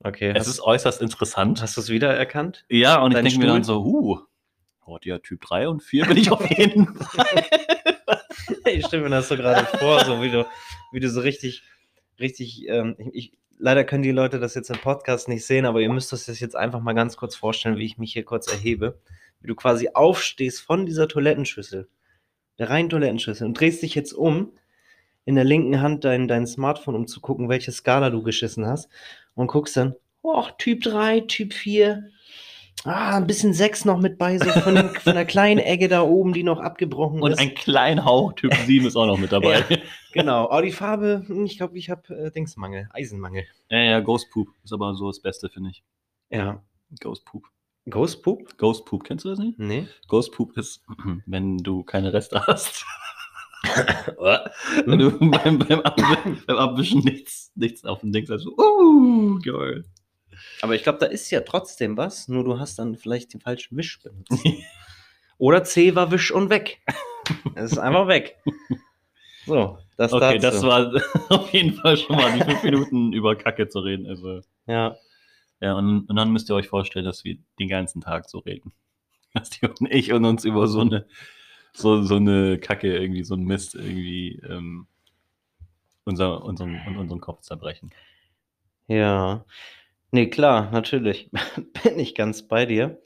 Okay. 0.00 0.32
Es 0.34 0.46
ist 0.46 0.60
äußerst 0.60 1.02
interessant. 1.02 1.60
hast 1.60 1.76
du 1.76 1.80
es 1.80 1.88
wiedererkannt? 1.88 2.64
Ja, 2.68 3.00
und 3.00 3.10
ich 3.10 3.16
Dein 3.16 3.24
denke 3.24 3.40
mir 3.40 3.46
dann 3.46 3.64
so, 3.64 3.82
uh, 3.84 4.20
oh, 4.86 4.98
ja, 5.02 5.18
Typ 5.18 5.40
3 5.40 5.68
und 5.68 5.82
4 5.82 6.06
bin 6.06 6.16
ich 6.16 6.30
auf 6.30 6.48
jeden 6.50 6.94
Fall. 6.94 7.44
Ich 8.66 8.86
stelle 8.86 9.02
mir 9.02 9.10
das 9.10 9.28
so 9.28 9.36
gerade 9.36 9.64
vor, 9.78 10.04
so 10.04 10.22
wie 10.22 10.30
du, 10.30 10.46
wie 10.92 11.00
du 11.00 11.10
so 11.10 11.20
richtig, 11.20 11.62
richtig, 12.20 12.68
ähm, 12.68 12.96
ich, 13.12 13.32
leider 13.58 13.84
können 13.84 14.02
die 14.02 14.12
Leute 14.12 14.38
das 14.38 14.54
jetzt 14.54 14.70
im 14.70 14.78
Podcast 14.78 15.28
nicht 15.28 15.44
sehen, 15.44 15.66
aber 15.66 15.80
ihr 15.80 15.90
müsst 15.90 16.12
euch 16.12 16.26
das 16.26 16.38
jetzt 16.38 16.54
einfach 16.54 16.80
mal 16.80 16.92
ganz 16.92 17.16
kurz 17.16 17.34
vorstellen, 17.34 17.76
wie 17.76 17.86
ich 17.86 17.98
mich 17.98 18.12
hier 18.12 18.24
kurz 18.24 18.46
erhebe. 18.46 19.00
Wie 19.40 19.48
du 19.48 19.54
quasi 19.54 19.90
aufstehst 19.94 20.60
von 20.60 20.86
dieser 20.86 21.08
Toilettenschüssel, 21.08 21.88
der 22.58 22.70
reinen 22.70 22.90
Toilettenschüssel 22.90 23.46
und 23.46 23.58
drehst 23.58 23.82
dich 23.82 23.94
jetzt 23.94 24.12
um, 24.12 24.52
in 25.24 25.34
der 25.34 25.44
linken 25.44 25.80
Hand 25.80 26.04
dein, 26.04 26.26
dein 26.26 26.46
Smartphone, 26.46 26.94
um 26.94 27.06
zu 27.06 27.20
gucken, 27.20 27.48
welche 27.48 27.70
Skala 27.70 28.10
du 28.10 28.22
geschissen 28.22 28.66
hast 28.66 28.88
und 29.38 29.46
guckst 29.46 29.76
dann, 29.76 29.94
oh, 30.22 30.44
Typ 30.58 30.82
3, 30.82 31.20
Typ 31.20 31.54
4, 31.54 32.10
ah, 32.84 33.16
ein 33.16 33.26
bisschen 33.26 33.54
6 33.54 33.84
noch 33.84 33.98
mit 33.98 34.18
bei, 34.18 34.36
so 34.38 34.50
von, 34.50 34.74
den, 34.74 34.88
von 35.00 35.14
der 35.14 35.24
kleinen 35.24 35.60
Ecke 35.60 35.88
da 35.88 36.02
oben, 36.02 36.32
die 36.32 36.42
noch 36.42 36.60
abgebrochen 36.60 37.22
Und 37.22 37.30
ist. 37.32 37.38
ein 37.38 37.54
kleiner 37.54 38.04
Hauch, 38.04 38.32
Typ 38.34 38.52
7 38.54 38.86
ist 38.86 38.96
auch 38.96 39.06
noch 39.06 39.18
mit 39.18 39.32
dabei. 39.32 39.64
Ja, 39.70 39.76
Genau, 40.22 40.50
aber 40.50 40.62
die 40.62 40.72
Farbe, 40.72 41.22
hm, 41.26 41.44
ich 41.44 41.58
glaube, 41.58 41.78
ich 41.78 41.90
habe 41.90 42.14
äh, 42.14 42.30
Dingsmangel, 42.32 42.88
Eisenmangel. 42.92 43.44
ja, 43.70 44.00
Ghost 44.00 44.30
Poop 44.30 44.48
ist 44.64 44.72
aber 44.72 44.94
so 44.94 45.06
das 45.08 45.20
Beste, 45.20 45.48
finde 45.50 45.70
ich. 45.70 45.84
Ja. 46.30 46.62
Ghost 47.00 47.24
Poop. 47.26 47.44
Ghost 47.88 48.22
Poop? 48.22 48.56
Ghost 48.58 48.84
Poop, 48.86 49.04
kennst 49.04 49.24
du 49.24 49.28
das 49.28 49.38
nicht? 49.38 49.58
Nee. 49.58 49.86
Ghost 50.08 50.32
Poop 50.32 50.56
ist, 50.56 50.82
wenn 51.26 51.58
du 51.58 51.84
keine 51.84 52.12
Reste 52.12 52.44
hast. 52.46 52.84
Wenn 54.86 54.98
du 54.98 55.10
beim, 55.18 55.58
beim, 55.58 55.80
Abwischen, 55.80 56.42
beim 56.46 56.56
Abwischen 56.56 57.00
nichts, 57.00 57.50
nichts 57.54 57.84
auf 57.84 58.00
dem 58.00 58.12
Ding 58.12 58.28
hast. 58.28 58.42
So, 58.42 58.56
uh, 58.56 59.38
geil. 59.40 59.84
Aber 60.62 60.74
ich 60.74 60.82
glaube, 60.82 60.98
da 60.98 61.06
ist 61.06 61.30
ja 61.30 61.40
trotzdem 61.40 61.96
was, 61.96 62.28
nur 62.28 62.44
du 62.44 62.58
hast 62.58 62.78
dann 62.78 62.96
vielleicht 62.96 63.34
den 63.34 63.40
falschen 63.40 63.76
Wisch 63.76 64.00
benutzt. 64.02 64.32
Oder 65.38 65.64
C 65.64 65.94
war 65.94 66.10
Wisch 66.10 66.30
und 66.30 66.50
weg. 66.50 66.80
Es 67.54 67.72
ist 67.72 67.78
einfach 67.78 68.08
weg. 68.08 68.38
So, 69.44 69.78
das 69.98 70.14
Okay, 70.14 70.38
dazu. 70.38 70.56
das 70.56 70.62
war 70.62 70.92
auf 71.28 71.52
jeden 71.52 71.74
Fall 71.74 71.98
schon 71.98 72.16
mal 72.16 72.32
die 72.32 72.42
fünf 72.42 72.62
Minuten 72.62 73.12
über 73.12 73.36
Kacke 73.36 73.68
zu 73.68 73.80
reden. 73.80 74.06
Also, 74.06 74.40
Ja, 74.66 74.96
ja, 75.60 75.74
und, 75.74 76.08
und 76.08 76.16
dann 76.16 76.30
müsst 76.30 76.48
ihr 76.48 76.54
euch 76.54 76.68
vorstellen, 76.68 77.04
dass 77.04 77.24
wir 77.24 77.36
den 77.58 77.68
ganzen 77.68 78.00
Tag 78.00 78.30
so 78.30 78.38
reden. 78.38 78.72
Dass 79.34 79.50
die 79.50 79.66
und 79.66 79.90
ich 79.90 80.12
und 80.12 80.24
uns 80.24 80.44
über 80.44 80.68
so 80.68 80.80
eine, 80.80 81.06
so, 81.72 82.02
so 82.02 82.16
eine 82.16 82.58
Kacke, 82.58 82.96
irgendwie 82.96 83.24
so 83.24 83.34
ein 83.34 83.44
Mist, 83.44 83.74
irgendwie 83.74 84.40
ähm, 84.48 84.86
unser, 86.04 86.42
unseren, 86.44 86.80
unseren 86.96 87.20
Kopf 87.20 87.40
zerbrechen. 87.42 87.90
ja. 88.86 89.44
Nee, 90.10 90.30
klar, 90.30 90.70
natürlich. 90.70 91.30
Bin 91.84 91.98
ich 91.98 92.14
ganz 92.14 92.48
bei 92.48 92.64
dir. 92.64 92.98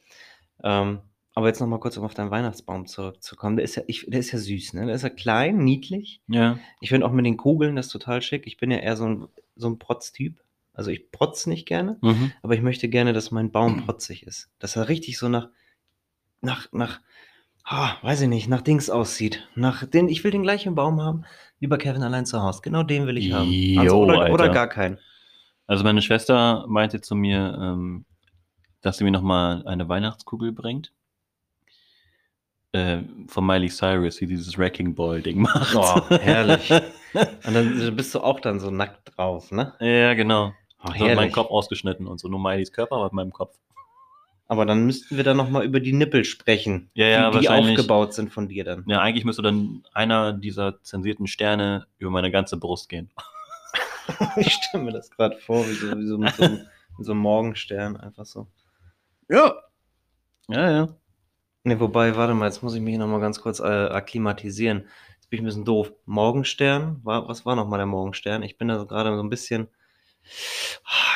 Ähm, 0.62 1.00
aber 1.34 1.48
jetzt 1.48 1.58
noch 1.58 1.66
mal 1.66 1.80
kurz, 1.80 1.96
um 1.96 2.04
auf 2.04 2.14
deinen 2.14 2.30
Weihnachtsbaum 2.30 2.86
zurückzukommen. 2.86 3.56
Der 3.56 3.64
ist 3.64 3.74
ja, 3.74 3.82
ich, 3.88 4.06
der 4.06 4.20
ist 4.20 4.30
ja 4.30 4.38
süß, 4.38 4.74
ne? 4.74 4.86
Der 4.86 4.94
ist 4.94 5.02
ja 5.02 5.08
klein, 5.08 5.56
niedlich. 5.64 6.20
Ja. 6.28 6.60
Ich 6.80 6.90
finde 6.90 7.04
auch 7.04 7.10
mit 7.10 7.26
den 7.26 7.36
Kugeln 7.36 7.74
das 7.74 7.88
total 7.88 8.22
schick. 8.22 8.46
Ich 8.46 8.56
bin 8.56 8.70
ja 8.70 8.76
eher 8.78 8.96
so 8.96 9.06
ein, 9.06 9.26
so 9.56 9.66
ein 9.68 9.80
Protz-Typ. 9.80 10.38
Also 10.74 10.92
ich 10.92 11.10
protz 11.10 11.46
nicht 11.48 11.66
gerne, 11.66 11.98
Mhm. 12.02 12.32
aber 12.40 12.54
ich 12.54 12.62
möchte 12.62 12.88
gerne, 12.88 13.12
dass 13.12 13.32
mein 13.32 13.50
Baum 13.50 13.84
protzig 13.84 14.24
ist. 14.24 14.48
Dass 14.60 14.76
er 14.76 14.88
richtig 14.88 15.18
so 15.18 15.28
nach, 15.28 15.48
nach, 16.40 16.70
nach, 16.72 17.00
ah, 17.64 17.96
weiß 18.02 18.22
ich 18.22 18.28
nicht, 18.28 18.48
nach 18.48 18.62
Dings 18.62 18.90
aussieht. 18.90 19.48
Nach 19.54 19.84
den, 19.86 20.08
ich 20.08 20.24
will 20.24 20.30
den 20.30 20.42
gleichen 20.42 20.74
Baum 20.74 21.00
haben 21.00 21.24
wie 21.58 21.66
bei 21.68 21.76
Kevin 21.76 22.02
allein 22.02 22.26
zu 22.26 22.42
Hause. 22.42 22.60
Genau 22.62 22.82
den 22.82 23.06
will 23.06 23.16
ich 23.18 23.32
haben. 23.32 23.46
Also, 23.78 23.82
Jo, 23.82 24.02
oder, 24.02 24.32
oder 24.32 24.44
Alter. 24.44 24.48
gar 24.48 24.66
keinen. 24.68 24.98
Also 25.66 25.84
meine 25.84 26.02
Schwester 26.02 26.64
meinte 26.68 27.00
zu 27.00 27.14
mir, 27.14 27.56
ähm, 27.60 28.04
dass 28.80 28.98
sie 28.98 29.04
mir 29.04 29.12
nochmal 29.12 29.64
eine 29.66 29.88
Weihnachtskugel 29.88 30.52
bringt. 30.52 30.92
Äh, 32.72 33.02
von 33.28 33.46
Miley 33.46 33.68
Cyrus, 33.68 34.16
die 34.16 34.26
dieses 34.26 34.56
Wrecking 34.58 34.94
Ball-Ding 34.94 35.40
macht. 35.40 35.74
Oh, 35.76 36.08
herrlich. 36.08 36.70
Und 37.46 37.54
dann 37.54 37.94
bist 37.96 38.14
du 38.14 38.20
auch 38.20 38.40
dann 38.40 38.58
so 38.60 38.70
nackt 38.70 39.16
drauf, 39.16 39.52
ne? 39.52 39.74
ja, 39.78 40.14
genau. 40.14 40.52
Oh, 40.82 40.90
So 40.98 41.06
hat 41.08 41.16
mein 41.16 41.30
Kopf 41.30 41.50
ausgeschnitten 41.50 42.08
und 42.08 42.18
so. 42.18 42.28
Nur 42.28 42.40
Miley's 42.40 42.72
Körper, 42.72 42.96
aber 42.96 43.04
mit 43.04 43.12
meinem 43.12 43.32
Kopf. 43.32 43.56
Aber 44.52 44.66
dann 44.66 44.84
müssten 44.84 45.16
wir 45.16 45.24
dann 45.24 45.38
noch 45.38 45.48
mal 45.48 45.64
über 45.64 45.80
die 45.80 45.94
Nippel 45.94 46.26
sprechen. 46.26 46.90
Ja, 46.92 47.06
ja, 47.06 47.28
wie 47.28 47.38
die 47.40 47.46
wahrscheinlich. 47.48 47.78
aufgebaut 47.78 48.12
sind 48.12 48.30
von 48.30 48.48
dir 48.48 48.64
dann. 48.64 48.84
Ja, 48.86 49.00
eigentlich 49.00 49.24
müsste 49.24 49.40
dann 49.40 49.82
einer 49.94 50.34
dieser 50.34 50.82
zensierten 50.82 51.26
Sterne 51.26 51.86
über 51.96 52.10
meine 52.10 52.30
ganze 52.30 52.58
Brust 52.58 52.90
gehen. 52.90 53.10
Ich 54.36 54.52
stelle 54.52 54.84
mir 54.84 54.92
das 54.92 55.10
gerade 55.10 55.36
vor, 55.38 55.66
wie 55.66 55.72
so, 55.72 55.96
wie 55.96 56.06
so, 56.06 56.18
mit 56.18 56.34
so, 56.34 56.42
einem- 56.42 56.66
so 56.98 57.12
einem 57.12 57.20
Morgenstern 57.22 57.96
einfach 57.96 58.26
so. 58.26 58.46
Ja. 59.30 59.54
Ja, 60.48 60.70
ja. 60.70 60.88
Ne, 61.64 61.80
wobei, 61.80 62.14
warte 62.14 62.34
mal, 62.34 62.44
jetzt 62.44 62.62
muss 62.62 62.74
ich 62.74 62.82
mich 62.82 62.98
noch 62.98 63.06
mal 63.06 63.20
ganz 63.20 63.40
kurz 63.40 63.58
äh, 63.60 63.62
akklimatisieren. 63.62 64.84
Jetzt 65.14 65.30
bin 65.30 65.38
ich 65.38 65.42
ein 65.42 65.46
bisschen 65.46 65.64
doof. 65.64 65.92
Morgenstern, 66.04 67.00
war, 67.04 67.26
was 67.26 67.46
war 67.46 67.56
noch 67.56 67.68
mal 67.68 67.78
der 67.78 67.86
Morgenstern? 67.86 68.42
Ich 68.42 68.58
bin 68.58 68.68
da 68.68 68.78
so 68.78 68.84
gerade 68.86 69.16
so 69.16 69.22
ein 69.22 69.30
bisschen, 69.30 69.68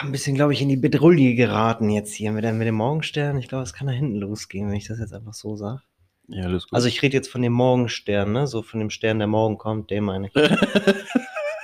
ein 0.02 0.12
bisschen, 0.12 0.34
glaube 0.34 0.52
ich, 0.52 0.60
in 0.62 0.68
die 0.68 0.76
Bedrulle 0.76 1.34
geraten 1.34 1.90
jetzt 1.90 2.14
hier 2.14 2.32
mit, 2.32 2.44
dem- 2.44 2.58
mit 2.58 2.66
dem 2.66 2.74
Morgenstern. 2.74 3.38
Ich 3.38 3.48
glaube, 3.48 3.64
es 3.64 3.72
kann 3.72 3.86
da 3.86 3.92
hinten 3.92 4.16
losgehen, 4.16 4.68
wenn 4.68 4.76
ich 4.76 4.86
das 4.88 4.98
jetzt 4.98 5.12
einfach 5.14 5.34
so 5.34 5.56
sage. 5.56 5.82
Ja, 6.28 6.44
alles 6.44 6.64
gut. 6.64 6.72
Also 6.74 6.88
ich 6.88 7.00
rede 7.02 7.16
jetzt 7.16 7.28
von 7.30 7.40
dem 7.42 7.52
Morgenstern, 7.52 8.32
ne? 8.32 8.46
So 8.46 8.62
von 8.62 8.80
dem 8.80 8.90
Stern, 8.90 9.18
der 9.18 9.28
morgen 9.28 9.58
kommt, 9.58 9.90
den 9.90 10.04
meine 10.04 10.28
ich. 10.28 10.32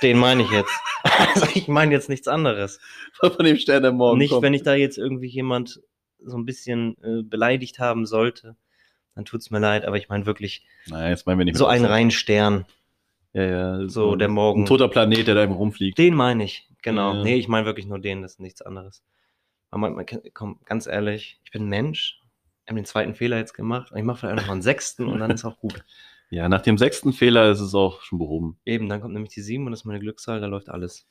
Den 0.01 0.17
meine 0.17 0.43
ich 0.43 0.51
jetzt. 0.51 0.71
Also 1.03 1.47
ich 1.55 1.69
meine 1.69 1.93
jetzt 1.93 2.09
nichts 2.09 2.27
anderes. 2.27 2.81
von 3.21 3.45
dem 3.45 3.55
Stern, 3.55 3.83
der 3.83 3.93
morgen 3.93 4.17
Nicht, 4.17 4.33
wenn 4.41 4.53
ich 4.53 4.61
da 4.63 4.73
jetzt 4.75 4.97
irgendwie 4.97 5.27
jemand 5.29 5.79
so 6.19 6.35
ein 6.35 6.43
bisschen 6.45 6.97
äh, 7.01 7.23
beleidigt 7.23 7.79
haben 7.79 8.05
sollte, 8.05 8.57
dann 9.15 9.23
tut's 9.23 9.49
mir 9.49 9.59
leid, 9.59 9.85
aber 9.85 9.95
ich 9.95 10.09
meine 10.09 10.25
wirklich 10.25 10.65
Nein, 10.87 11.09
jetzt 11.11 11.25
meinen 11.25 11.37
wir 11.37 11.45
nicht 11.45 11.55
so 11.57 11.67
einen 11.67 11.85
reinen 11.85 12.11
Stern, 12.11 12.65
Ja, 13.31 13.43
ja. 13.43 13.87
so 13.87 14.17
der 14.17 14.27
Morgen. 14.27 14.63
Ein 14.63 14.65
toter 14.65 14.89
Planet, 14.89 15.25
der 15.25 15.35
da 15.35 15.43
eben 15.43 15.53
rumfliegt. 15.53 15.97
Den 15.97 16.15
meine 16.15 16.43
ich, 16.43 16.67
genau. 16.83 17.15
Ja. 17.15 17.23
Nee, 17.23 17.35
ich 17.35 17.47
meine 17.47 17.65
wirklich 17.65 17.87
nur 17.87 17.99
den, 17.99 18.21
das 18.21 18.33
ist 18.33 18.39
nichts 18.39 18.61
anderes. 18.61 19.03
Aber 19.71 19.89
man, 19.89 20.05
komm, 20.33 20.59
ganz 20.65 20.85
ehrlich, 20.85 21.39
ich 21.43 21.51
bin 21.51 21.63
ein 21.63 21.69
Mensch, 21.69 22.19
ich 22.63 22.69
habe 22.69 22.79
den 22.79 22.85
zweiten 22.85 23.15
Fehler 23.15 23.37
jetzt 23.37 23.53
gemacht 23.53 23.91
und 23.91 23.97
ich 23.97 24.03
mache 24.03 24.19
vielleicht 24.19 24.39
auch 24.39 24.45
noch 24.45 24.51
einen 24.53 24.61
sechsten 24.61 25.07
und 25.07 25.19
dann 25.19 25.31
ist 25.31 25.45
auch 25.45 25.57
gut. 25.57 25.83
Ja, 26.29 26.49
nach 26.49 26.61
dem 26.61 26.79
sechsten 26.79 27.13
Fehler 27.13 27.51
ist 27.51 27.59
es 27.59 27.75
auch 27.75 28.01
schon 28.01 28.17
behoben. 28.17 28.57
Eben, 28.65 28.89
dann 28.89 29.01
kommt 29.01 29.13
nämlich 29.13 29.31
die 29.35 29.41
sieben 29.41 29.65
und 29.67 29.71
das 29.71 29.81
ist 29.81 29.85
meine 29.85 29.99
Glückszahl, 29.99 30.41
da 30.41 30.47
läuft 30.47 30.67
alles. 30.67 31.05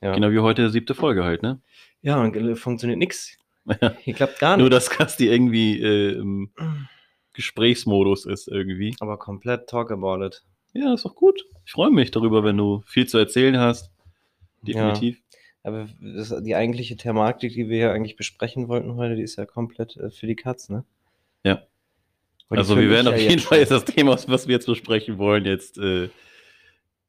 Ja, 0.00 0.12
Genau 0.12 0.32
wie 0.32 0.40
heute 0.40 0.70
siebte 0.70 0.96
Folge 0.96 1.22
halt, 1.22 1.44
ne? 1.44 1.60
ja 2.00 2.20
und 2.20 2.34
äh, 2.34 2.56
funktioniert 2.56 2.98
nichts. 2.98 3.38
Hier 4.00 4.14
klappt 4.14 4.40
gar 4.40 4.56
Nur, 4.56 4.70
nichts. 4.70 4.86
dass 4.88 4.96
Kasti 4.98 5.28
irgendwie 5.28 5.80
äh, 5.80 6.18
im 6.18 6.50
Gesprächsmodus 7.32 8.26
ist 8.26 8.48
irgendwie. 8.48 8.96
Aber 8.98 9.18
komplett 9.18 9.68
talk 9.68 9.92
about 9.92 10.24
it. 10.24 10.42
Ja, 10.72 10.94
ist 10.94 11.04
doch 11.04 11.14
gut. 11.14 11.44
Ich 11.64 11.70
freue 11.70 11.90
mich 11.90 12.10
darüber, 12.10 12.42
wenn 12.42 12.56
du 12.56 12.82
viel 12.86 13.06
zu 13.06 13.18
erzählen 13.18 13.58
hast. 13.58 13.92
Definitiv. 14.62 15.20
Aber 15.64 15.88
das, 16.00 16.34
die 16.42 16.54
eigentliche 16.56 16.96
Thematik, 16.96 17.52
die 17.52 17.68
wir 17.68 17.78
ja 17.78 17.92
eigentlich 17.92 18.16
besprechen 18.16 18.68
wollten 18.68 18.96
heute, 18.96 19.14
die 19.16 19.22
ist 19.22 19.36
ja 19.36 19.46
komplett 19.46 19.96
äh, 19.96 20.10
für 20.10 20.26
die 20.26 20.34
Katz, 20.36 20.68
ne? 20.68 20.84
Ja. 21.44 21.62
Also 22.48 22.76
wir 22.76 22.90
werden 22.90 23.08
auf 23.08 23.14
ja 23.16 23.30
jeden 23.30 23.40
Fall 23.40 23.58
jetzt 23.60 23.70
das 23.70 23.84
Thema, 23.84 24.18
was 24.26 24.46
wir 24.46 24.54
jetzt 24.54 24.66
besprechen 24.66 25.18
wollen, 25.18 25.44
jetzt 25.46 25.78
äh, 25.78 26.10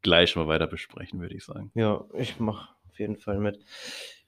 gleich 0.02 0.36
mal 0.36 0.48
weiter 0.48 0.68
besprechen, 0.68 1.20
würde 1.20 1.36
ich 1.36 1.44
sagen. 1.44 1.72
Ja, 1.76 2.06
ich 2.18 2.40
mache 2.40 2.70
auf 2.90 3.00
jeden 3.00 3.18
Fall 3.18 3.40
mit. 3.40 3.60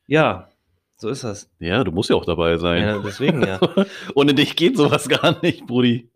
Ja, 0.08 0.50
so 0.98 1.10
ist 1.10 1.24
das. 1.24 1.50
Ja, 1.60 1.84
du 1.84 1.92
musst 1.92 2.10
ja 2.10 2.16
auch 2.16 2.26
dabei 2.26 2.58
sein. 2.58 2.82
Ja, 2.82 3.00
deswegen 3.00 3.42
ja. 3.44 3.60
Ohne 4.16 4.34
dich 4.34 4.56
geht 4.56 4.76
sowas 4.76 5.08
gar 5.08 5.42
nicht, 5.42 5.66
Brudi. 5.68 6.10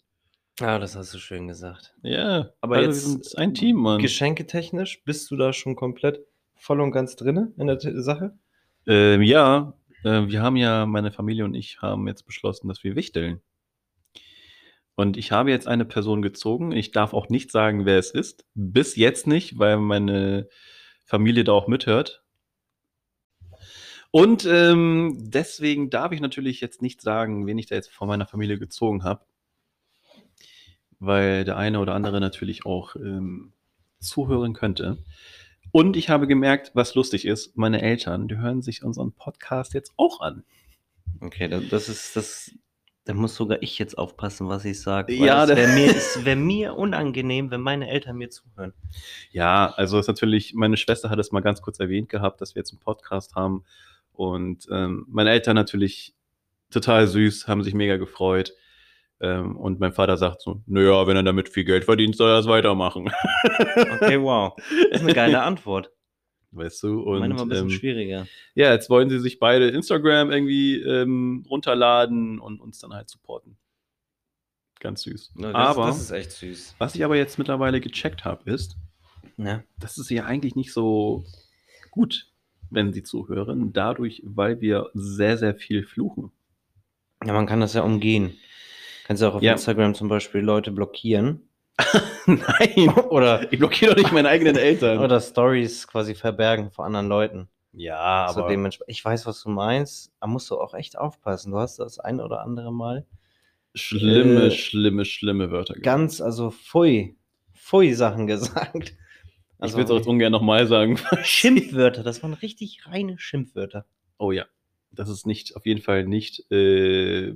Ja, 0.59 0.79
das 0.79 0.95
hast 0.97 1.13
du 1.13 1.19
schön 1.19 1.47
gesagt. 1.47 1.93
Ja, 2.01 2.49
Aber 2.59 2.77
also 2.77 2.89
jetzt- 2.89 3.05
wir 3.05 3.23
sind 3.23 3.37
ein 3.37 3.53
Team, 3.53 3.77
Mann. 3.77 4.01
Geschenketechnisch 4.01 5.03
bist 5.05 5.31
du 5.31 5.37
da 5.37 5.53
schon 5.53 5.75
komplett 5.77 6.25
voll 6.59 6.81
und 6.81 6.91
ganz 6.91 7.15
drinne 7.15 7.53
in 7.57 7.67
der 7.67 7.79
Sache? 8.01 8.37
Ähm, 8.85 9.21
ja, 9.21 9.73
äh, 10.03 10.27
wir 10.27 10.41
haben 10.41 10.55
ja, 10.55 10.85
meine 10.85 11.11
Familie 11.11 11.45
und 11.45 11.53
ich 11.53 11.81
haben 11.81 12.07
jetzt 12.07 12.25
beschlossen, 12.25 12.67
dass 12.67 12.83
wir 12.83 12.95
wichteln. 12.95 13.41
Und 14.95 15.15
ich 15.15 15.31
habe 15.31 15.49
jetzt 15.49 15.67
eine 15.67 15.85
Person 15.85 16.21
gezogen. 16.21 16.73
Ich 16.73 16.91
darf 16.91 17.13
auch 17.13 17.29
nicht 17.29 17.51
sagen, 17.51 17.85
wer 17.85 17.97
es 17.97 18.11
ist. 18.11 18.45
Bis 18.53 18.97
jetzt 18.97 19.27
nicht, 19.27 19.57
weil 19.57 19.77
meine 19.77 20.49
Familie 21.05 21.45
da 21.45 21.53
auch 21.53 21.67
mithört. 21.67 22.21
Und 24.11 24.45
ähm, 24.45 25.15
deswegen 25.19 25.89
darf 25.89 26.11
ich 26.11 26.19
natürlich 26.19 26.59
jetzt 26.61 26.81
nicht 26.81 27.01
sagen, 27.01 27.47
wen 27.47 27.57
ich 27.57 27.67
da 27.67 27.75
jetzt 27.75 27.93
von 27.93 28.07
meiner 28.07 28.25
Familie 28.25 28.59
gezogen 28.59 29.03
habe. 29.03 29.23
Weil 30.99 31.45
der 31.45 31.57
eine 31.57 31.79
oder 31.79 31.93
andere 31.93 32.19
natürlich 32.19 32.65
auch 32.65 32.95
ähm, 32.97 33.53
zuhören 33.99 34.53
könnte. 34.53 34.97
Und 35.71 35.95
ich 35.97 36.09
habe 36.09 36.27
gemerkt, 36.27 36.71
was 36.73 36.95
lustig 36.95 37.25
ist, 37.25 37.57
meine 37.57 37.81
Eltern, 37.81 38.27
die 38.27 38.37
hören 38.37 38.61
sich 38.61 38.83
unseren 38.83 39.11
Podcast 39.13 39.73
jetzt 39.73 39.93
auch 39.97 40.19
an. 40.21 40.43
Okay, 41.21 41.47
da- 41.47 41.59
das 41.59 41.89
ist 41.89 42.15
das. 42.15 42.51
Da 43.05 43.15
muss 43.15 43.33
sogar 43.33 43.63
ich 43.63 43.79
jetzt 43.79 43.97
aufpassen, 43.97 44.49
was 44.49 44.65
ich 44.65 44.79
sage. 44.81 45.13
Ja, 45.15 45.43
es 45.43 45.49
wäre 45.49 45.67
mir, 45.73 45.87
es 45.95 46.25
wär 46.25 46.35
mir 46.35 46.75
unangenehm, 46.75 47.49
wenn 47.49 47.61
meine 47.61 47.89
Eltern 47.89 48.17
mir 48.17 48.29
zuhören. 48.29 48.73
Ja, 49.31 49.73
also 49.75 49.97
ist 49.97 50.07
natürlich, 50.07 50.53
meine 50.53 50.77
Schwester 50.77 51.09
hat 51.09 51.17
es 51.17 51.31
mal 51.31 51.39
ganz 51.39 51.61
kurz 51.61 51.79
erwähnt 51.79 52.09
gehabt, 52.09 52.39
dass 52.39 52.53
wir 52.53 52.59
jetzt 52.59 52.71
einen 52.71 52.79
Podcast 52.81 53.33
haben. 53.35 53.63
Und 54.11 54.67
ähm, 54.69 55.05
meine 55.09 55.31
Eltern 55.31 55.55
natürlich 55.55 56.13
total 56.69 57.07
süß, 57.07 57.47
haben 57.47 57.63
sich 57.63 57.73
mega 57.73 57.97
gefreut. 57.97 58.53
Ähm, 59.21 59.57
und 59.57 59.79
mein 59.79 59.91
Vater 59.93 60.15
sagt 60.17 60.41
so, 60.41 60.61
naja, 60.65 61.05
wenn 61.07 61.17
er 61.17 61.23
damit 61.23 61.49
viel 61.49 61.65
Geld 61.65 61.83
verdient, 61.85 62.15
soll 62.15 62.29
er 62.29 62.37
das 62.37 62.47
weitermachen. 62.47 63.09
Okay, 63.95 64.21
wow. 64.21 64.53
Das 64.91 65.01
ist 65.01 65.03
eine 65.03 65.13
geile 65.13 65.41
Antwort. 65.43 65.91
Weißt 66.51 66.81
du? 66.83 67.01
Und 67.01 67.19
Meine 67.19 67.35
war 67.35 67.43
ein 67.43 67.49
bisschen 67.49 67.65
ähm, 67.65 67.69
schwieriger. 67.69 68.27
ja, 68.55 68.71
jetzt 68.73 68.89
wollen 68.89 69.09
sie 69.09 69.19
sich 69.19 69.37
beide 69.39 69.67
Instagram 69.69 70.31
irgendwie 70.31 70.77
ähm, 70.81 71.45
runterladen 71.49 72.39
und 72.39 72.59
uns 72.59 72.79
dann 72.79 72.93
halt 72.93 73.09
supporten. 73.09 73.57
Ganz 74.79 75.03
süß. 75.03 75.33
Ja, 75.37 75.51
Das, 75.51 75.67
aber 75.77 75.87
das 75.87 75.99
ist 76.01 76.11
echt 76.11 76.31
süß. 76.31 76.75
was 76.79 76.95
ich 76.95 77.03
aber 77.03 77.17
jetzt 77.17 77.37
mittlerweile 77.37 77.81
gecheckt 77.81 78.23
habe, 78.25 78.49
ist, 78.49 78.77
Ja. 79.37 79.61
das 79.77 79.97
ist 79.97 80.09
ja 80.09 80.25
eigentlich 80.25 80.55
nicht 80.55 80.71
so 80.73 81.25
gut, 81.91 82.31
wenn 82.71 82.93
sie 82.93 83.03
zuhören, 83.03 83.73
dadurch, 83.73 84.21
weil 84.25 84.61
wir 84.61 84.89
sehr, 84.93 85.37
sehr 85.37 85.53
viel 85.55 85.83
fluchen. 85.83 86.31
ja, 87.25 87.33
man 87.33 87.45
kann 87.45 87.59
das 87.59 87.73
ja 87.73 87.81
umgehen. 87.83 88.37
Kannst 89.09 89.23
ja 89.23 89.29
auch 89.29 89.35
auf 89.35 89.41
Ja. 89.41 89.53
Instagram 89.53 89.95
zum 89.95 90.07
Beispiel 90.07 90.41
Leute 90.41 90.69
blockieren. 90.71 91.41
Nein, 92.27 92.89
Oder, 93.09 93.51
ich 93.51 93.57
blockiere 93.57 93.95
doch 93.95 94.03
nicht 94.03 94.11
meine 94.11 94.29
eigenen 94.29 94.55
Eltern. 94.55 94.99
oder 94.99 95.19
Stories 95.19 95.87
quasi 95.87 96.13
verbergen 96.13 96.69
vor 96.69 96.85
anderen 96.85 97.07
Leuten. 97.07 97.49
ja, 97.73 98.25
Also 98.27 98.41
aber 98.41 98.49
dementsprechend, 98.49 98.91
ich 98.91 99.03
weiß, 99.03 99.25
was 99.25 99.41
du 99.41 99.49
meinst. 99.49 100.11
Da 100.21 100.27
musst 100.27 100.51
du 100.51 100.59
auch 100.61 100.75
echt 100.75 100.95
aufpassen. 100.95 101.51
Du 101.51 101.57
hast 101.57 101.79
das 101.79 101.97
ein 101.97 102.19
oder 102.21 102.41
andere 102.41 102.71
Mal 102.71 103.07
schlimme, 103.73 104.43
äh, 104.45 104.51
schlimme, 104.51 105.05
schlimme 105.05 105.49
Wörter. 105.49 105.73
gesagt. 105.73 105.83
ganz, 105.85 106.21
also 106.21 106.51
pfui, 106.51 107.15
pfui 107.55 107.93
Sachen 107.95 108.27
gesagt. 108.27 108.93
ich 109.63 109.71
würde 109.73 109.83
es 109.85 109.89
auch 109.89 109.95
jetzt 109.97 110.07
ungern 110.07 110.31
nochmal 110.31 110.67
sagen. 110.67 110.99
Schimpfwörter, 111.23 112.03
das 112.03 112.21
waren 112.21 112.33
richtig 112.35 112.85
reine 112.85 113.17
Schimpfwörter. 113.17 113.85
Oh 114.19 114.31
ja, 114.31 114.45
das 114.91 115.09
ist 115.09 115.25
nicht, 115.25 115.55
auf 115.55 115.65
jeden 115.65 115.81
Fall 115.81 116.05
nicht 116.05 116.51
äh, 116.51 117.33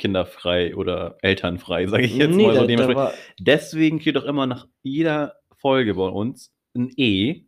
kinderfrei 0.00 0.74
oder 0.74 1.16
elternfrei, 1.22 1.86
sage 1.86 2.04
ich 2.04 2.16
jetzt 2.16 2.34
Nee, 2.34 2.46
mal 2.46 2.56
so. 2.56 2.66
Dementsprechend- 2.66 3.14
Deswegen 3.38 4.00
steht 4.00 4.16
doch 4.16 4.24
immer 4.24 4.46
nach 4.46 4.66
jeder 4.82 5.36
Folge 5.56 5.94
bei 5.94 6.08
uns 6.08 6.52
ein 6.74 6.90
E 6.96 7.44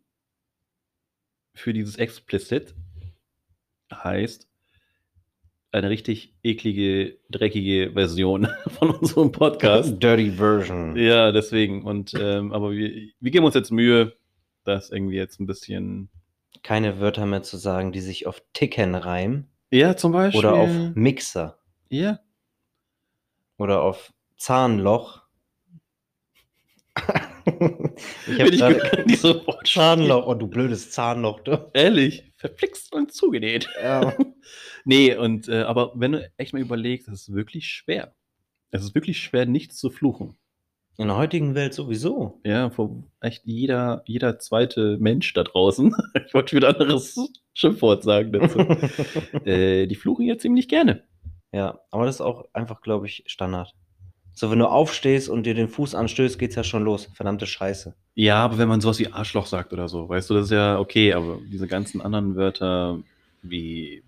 für 1.55 1.73
dieses 1.73 1.97
explicit. 1.97 2.75
Heißt 3.93 4.49
eine 5.71 5.89
richtig 5.91 6.35
eklige, 6.43 7.19
dreckige 7.31 7.93
Version 7.93 8.47
von 8.79 8.91
unserem 8.91 9.33
Podcast. 9.33 9.95
Dirty 10.03 10.31
Version. 10.33 10.97
ja, 10.97 11.33
deswegen. 11.33 11.83
Und 11.85 12.15
ähm, 12.19 12.53
aber 12.53 12.73
wir, 12.73 12.91
wir 13.21 13.31
geben 13.31 13.45
uns 13.47 13.55
jetzt 13.55 13.71
Mühe, 13.71 14.13
das 14.65 14.91
irgendwie 14.91 15.17
jetzt 15.17 15.41
ein 15.41 15.47
bisschen. 15.47 16.11
Keine 16.63 17.01
Wörter 17.01 17.27
mehr 17.27 17.43
zu 17.43 17.57
sagen, 17.57 17.93
die 17.93 18.01
sich 18.01 18.27
auf 18.27 18.43
Ticken 18.53 18.95
reimen. 18.95 19.49
Ja, 19.73 19.97
zum 19.97 20.13
Beispiel. 20.13 20.39
Oder 20.41 20.53
auf 20.53 20.71
Mixer. 20.95 21.59
Ja. 21.89 22.21
Oder 23.59 23.83
auf 23.83 24.13
Zahnloch. 24.37 25.23
ich 27.47 28.41
habe 28.41 28.51
gerade 28.51 29.05
diese. 29.07 29.43
Zahnloch. 29.65 30.27
Oh, 30.27 30.35
du 30.35 30.47
blödes 30.47 30.91
Zahnloch. 30.91 31.41
Du. 31.41 31.71
Ehrlich, 31.73 32.33
verflixt 32.37 32.93
und 32.93 33.13
zugenäht. 33.13 33.69
Ja. 33.83 34.17
Nee, 34.85 35.15
und 35.15 35.49
äh, 35.49 35.63
aber 35.63 35.93
wenn 35.95 36.11
du 36.11 36.33
echt 36.37 36.53
mal 36.53 36.61
überlegst, 36.61 37.07
das 37.07 37.29
ist 37.29 37.33
wirklich 37.33 37.69
schwer. 37.69 38.17
Es 38.73 38.83
ist 38.83 38.97
wirklich 38.97 39.21
schwer, 39.21 39.47
nichts 39.47 39.77
zu 39.77 39.91
fluchen. 39.91 40.37
In 40.99 41.07
der 41.07 41.17
heutigen 41.17 41.55
Welt 41.55 41.73
sowieso. 41.73 42.41
Ja, 42.45 42.69
vor 42.71 43.05
echt 43.21 43.43
jeder, 43.45 44.03
jeder 44.07 44.41
zweite 44.41 44.99
Mensch 44.99 45.33
da 45.35 45.45
draußen. 45.45 45.95
ich 46.27 46.35
wollte 46.35 46.57
wieder 46.57 46.71
ein 46.71 46.77
anderes 46.77 47.17
Schimpfwort 47.55 48.03
sagen 48.03 48.33
dazu. 48.33 48.59
äh, 49.47 49.87
die 49.87 49.95
fluchen 49.95 50.27
ja 50.27 50.37
ziemlich 50.37 50.67
gerne. 50.67 51.05
Ja, 51.53 51.79
aber 51.91 52.07
das 52.07 52.17
ist 52.17 52.21
auch 52.21 52.47
einfach, 52.53 52.81
glaube 52.81 53.07
ich, 53.07 53.25
Standard. 53.27 53.75
So, 54.35 54.51
wenn 54.51 54.59
du 54.59 54.67
aufstehst 54.67 55.29
und 55.29 55.45
dir 55.45 55.55
den 55.55 55.69
Fuß 55.69 55.95
anstößt, 55.95 56.39
geht's 56.39 56.55
ja 56.55 56.65
schon 56.65 56.85
los. 56.85 57.11
Verdammte 57.15 57.47
Scheiße. 57.47 57.95
Ja, 58.15 58.43
aber 58.43 58.57
wenn 58.59 58.69
man 58.69 58.81
sowas 58.81 58.99
wie 58.99 59.13
Arschloch 59.13 59.45
sagt 59.47 59.73
oder 59.75 59.89
so, 59.89 60.09
weißt 60.09 60.31
du, 60.31 60.35
das 60.35 60.45
ist 60.47 60.53
ja 60.53 60.79
okay, 60.79 61.13
aber 61.13 61.39
diese 61.53 61.67
ganzen 61.67 62.01
anderen 62.01 62.35
Wörter 62.35 62.99
wie, 63.43 64.03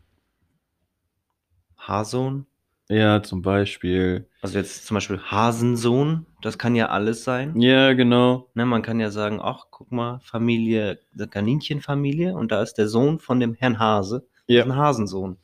Haarsohn. 1.77 2.47
ja, 2.89 3.23
zum 3.23 3.43
Beispiel, 3.43 4.27
Also 4.41 4.57
jetzt 4.59 4.87
zum 4.87 4.95
Beispiel 4.95 5.19
Hasensohn. 5.21 6.25
Das 6.41 6.57
kann 6.59 6.75
ja 6.75 6.89
alles 6.89 7.25
sein. 7.25 7.61
ja, 7.61 7.93
genau, 7.93 8.49
Ne, 8.55 8.65
man 8.65 8.81
kann 8.83 9.01
ja 9.01 9.11
sagen, 9.11 9.41
ach, 9.43 9.67
guck 9.71 9.93
mal, 9.93 10.21
Familie, 10.23 10.99
Kaninchenfamilie 11.31 12.35
und 12.35 12.53
da 12.53 12.63
ist 12.63 12.75
der 12.75 12.89
Sohn 12.89 13.19
von 13.19 13.41
dem 13.41 13.53
Herrn 13.55 13.79
Hase. 13.79 14.27
Ja. 14.47 14.63
Ein 14.65 14.77
Hasensohn. 14.77 15.37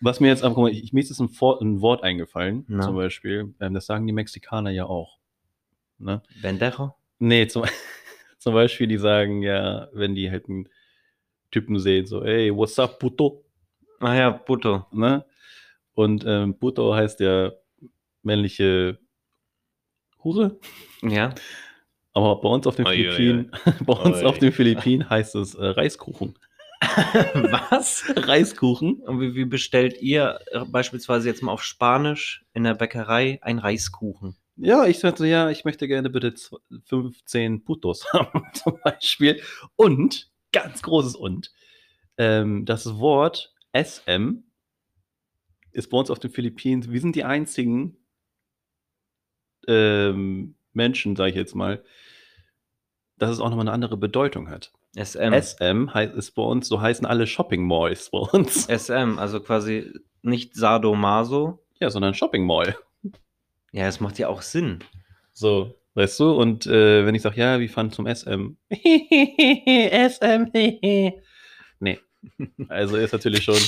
Was 0.00 0.20
mir 0.20 0.28
jetzt, 0.28 0.42
guck 0.42 0.56
mal, 0.56 0.70
ich, 0.70 0.92
mir 0.92 1.00
ist 1.00 1.08
jetzt 1.08 1.20
ein, 1.20 1.30
ein 1.60 1.80
Wort 1.80 2.02
eingefallen, 2.02 2.64
Na. 2.68 2.84
zum 2.84 2.94
Beispiel. 2.94 3.54
Ähm, 3.60 3.74
das 3.74 3.86
sagen 3.86 4.06
die 4.06 4.12
Mexikaner 4.12 4.70
ja 4.70 4.84
auch. 4.84 5.18
Ne? 5.98 6.22
Bendejo? 6.40 6.94
Nee, 7.18 7.46
zum, 7.48 7.64
zum 8.38 8.54
Beispiel, 8.54 8.86
die 8.86 8.98
sagen 8.98 9.42
ja, 9.42 9.88
wenn 9.92 10.14
die 10.14 10.30
halt 10.30 10.48
einen 10.48 10.68
Typen 11.50 11.78
sehen, 11.78 12.06
so, 12.06 12.22
ey, 12.22 12.54
what's 12.54 12.78
up, 12.78 12.98
puto? 12.98 13.44
Ah 14.00 14.14
ja, 14.14 14.30
Puto. 14.30 14.86
Ne? 14.92 15.24
Und 15.94 16.24
ähm, 16.26 16.58
puto 16.58 16.94
heißt 16.94 17.20
ja 17.20 17.52
männliche 18.22 18.98
Hure. 20.22 20.58
Ja. 21.02 21.34
Aber 22.12 22.40
bei 22.40 22.48
uns 22.48 22.66
auf 22.66 22.76
den 22.76 22.86
Philippinen, 22.86 23.50
bei 23.86 23.92
uns 23.94 24.18
Oi. 24.18 24.24
auf 24.24 24.38
den 24.38 24.52
Philippinen 24.52 25.08
heißt 25.08 25.34
es 25.34 25.54
äh, 25.54 25.66
Reiskuchen. 25.66 26.38
Was? 27.70 28.04
Reiskuchen? 28.16 28.94
Und 29.02 29.20
wie, 29.20 29.34
wie 29.34 29.44
bestellt 29.44 30.00
ihr 30.00 30.38
äh, 30.52 30.64
beispielsweise 30.64 31.28
jetzt 31.28 31.42
mal 31.42 31.52
auf 31.52 31.62
Spanisch 31.62 32.44
in 32.52 32.64
der 32.64 32.74
Bäckerei 32.74 33.38
ein 33.42 33.58
Reiskuchen? 33.58 34.36
Ja, 34.56 34.86
ich 34.86 34.98
sagte, 34.98 35.26
ja, 35.26 35.50
ich 35.50 35.64
möchte 35.64 35.86
gerne 35.88 36.10
bitte 36.10 36.30
zw- 36.30 36.60
15 36.84 37.64
Putos 37.64 38.06
haben, 38.12 38.42
zum 38.54 38.78
Beispiel. 38.82 39.40
Und, 39.76 40.30
ganz 40.52 40.82
großes 40.82 41.16
Und, 41.16 41.52
ähm, 42.16 42.64
das 42.64 42.98
Wort 42.98 43.54
SM 43.72 44.44
ist 45.72 45.90
bei 45.90 45.98
uns 45.98 46.10
auf 46.10 46.18
den 46.18 46.30
Philippinen, 46.30 46.90
wir 46.92 47.00
sind 47.00 47.14
die 47.16 47.24
einzigen 47.24 47.96
ähm, 49.66 50.54
Menschen, 50.72 51.16
sage 51.16 51.30
ich 51.30 51.36
jetzt 51.36 51.54
mal, 51.54 51.82
dass 53.18 53.30
es 53.30 53.40
auch 53.40 53.50
nochmal 53.50 53.64
eine 53.66 53.72
andere 53.72 53.96
Bedeutung 53.96 54.48
hat. 54.50 54.72
SM. 55.02 55.32
SM 55.32 55.94
heißt, 55.94 56.14
ist 56.14 56.32
bei 56.32 56.42
uns, 56.42 56.68
so 56.68 56.80
heißen 56.80 57.06
alle 57.06 57.26
Shopping 57.26 57.66
Malls 57.66 58.10
bei 58.10 58.18
uns. 58.18 58.66
SM, 58.68 59.18
also 59.18 59.40
quasi 59.40 59.92
nicht 60.22 60.54
Sadomaso. 60.54 61.64
Ja, 61.80 61.90
sondern 61.90 62.14
Shopping 62.14 62.44
Mall. 62.44 62.76
Ja, 63.72 63.84
das 63.86 64.00
macht 64.00 64.18
ja 64.18 64.28
auch 64.28 64.42
Sinn. 64.42 64.80
So, 65.32 65.74
weißt 65.94 66.18
du? 66.20 66.32
Und 66.32 66.66
äh, 66.66 67.06
wenn 67.06 67.14
ich 67.14 67.22
sage, 67.22 67.40
ja, 67.40 67.60
wie 67.60 67.68
fand 67.68 67.94
zum 67.94 68.06
SM? 68.06 68.56
SM. 68.70 70.46
nee. 71.80 72.00
Also 72.68 72.96
ist 72.96 73.12
natürlich 73.12 73.44
schon, 73.44 73.58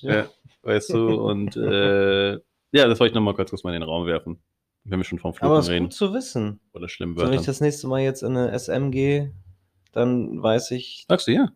ja, 0.00 0.28
weißt 0.62 0.94
du, 0.94 1.20
und 1.20 1.56
äh, 1.56 2.32
ja, 2.72 2.86
das 2.86 3.00
wollte 3.00 3.10
ich 3.10 3.14
nochmal 3.14 3.34
kurz, 3.34 3.50
kurz 3.50 3.64
mal 3.64 3.74
in 3.74 3.80
den 3.80 3.88
Raum 3.88 4.06
werfen. 4.06 4.42
Wenn 4.84 5.00
wir 5.00 5.04
schon 5.04 5.18
vom 5.18 5.34
Fluchen 5.34 5.50
Aber 5.50 5.58
es 5.58 5.66
ist 5.66 5.72
reden. 5.72 5.86
gut 5.86 5.92
zu 5.92 6.14
wissen. 6.14 6.60
Oder 6.72 6.88
schlimmen 6.88 7.16
So, 7.18 7.26
wenn 7.26 7.34
ich 7.34 7.44
das 7.44 7.60
nächste 7.60 7.88
Mal 7.88 8.00
jetzt 8.00 8.22
in 8.22 8.34
eine 8.36 8.58
SM 8.58 8.90
gehe, 8.90 9.34
dann 9.92 10.42
weiß 10.42 10.70
ich, 10.72 11.04
Sagst 11.08 11.28
du, 11.28 11.32
ja. 11.32 11.48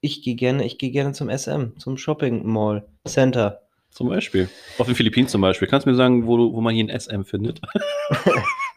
ich 0.00 0.22
gehe 0.22 0.34
gerne, 0.34 0.64
ich 0.64 0.78
gehe 0.78 0.90
gerne 0.90 1.12
zum 1.12 1.30
SM, 1.30 1.78
zum 1.78 1.96
Shopping 1.96 2.46
Mall 2.46 2.86
Center. 3.06 3.60
Zum 3.90 4.08
Beispiel. 4.08 4.48
Auf 4.78 4.86
den 4.86 4.96
Philippinen 4.96 5.28
zum 5.28 5.40
Beispiel. 5.40 5.68
Kannst 5.68 5.86
du 5.86 5.90
mir 5.90 5.96
sagen, 5.96 6.26
wo, 6.26 6.36
du, 6.36 6.52
wo 6.52 6.60
man 6.60 6.74
hier 6.74 6.84
ein 6.84 7.00
SM 7.00 7.22
findet? 7.22 7.60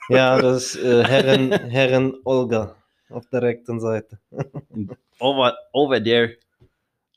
Ja, 0.09 0.39
das 0.39 0.75
ist 0.75 0.83
äh, 0.83 1.03
Herren, 1.03 1.51
Herren 1.51 2.15
Olga 2.23 2.75
auf 3.09 3.27
der 3.27 3.41
rechten 3.41 3.79
Seite. 3.79 4.17
over, 5.19 5.53
over 5.73 6.01
there. 6.01 6.38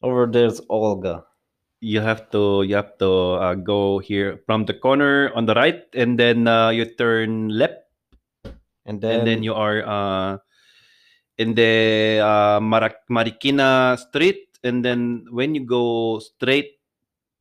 Over 0.03 0.31
there's 0.31 0.62
Olga. 0.68 1.27
You 1.81 2.03
have 2.03 2.29
to 2.31 2.62
you 2.62 2.77
have 2.77 2.99
to 2.99 3.37
uh, 3.37 3.55
go 3.55 4.01
here 4.01 4.39
from 4.45 4.66
the 4.66 4.75
corner 4.75 5.31
on 5.35 5.47
the 5.47 5.55
right, 5.55 5.85
and 5.95 6.18
then 6.18 6.47
uh, 6.47 6.71
you 6.71 6.85
turn 6.85 7.49
left, 7.49 7.87
And 8.85 9.01
then, 9.01 9.21
and 9.21 9.27
then 9.27 9.43
you 9.43 9.55
are 9.55 9.81
uh, 9.87 10.39
in 11.41 11.55
the 11.57 12.20
uh, 12.20 12.61
Mara- 12.61 13.01
Marikina 13.09 13.97
Street, 13.97 14.59
and 14.62 14.84
then 14.84 15.24
when 15.32 15.55
you 15.57 15.64
go 15.64 16.18
straight 16.20 16.76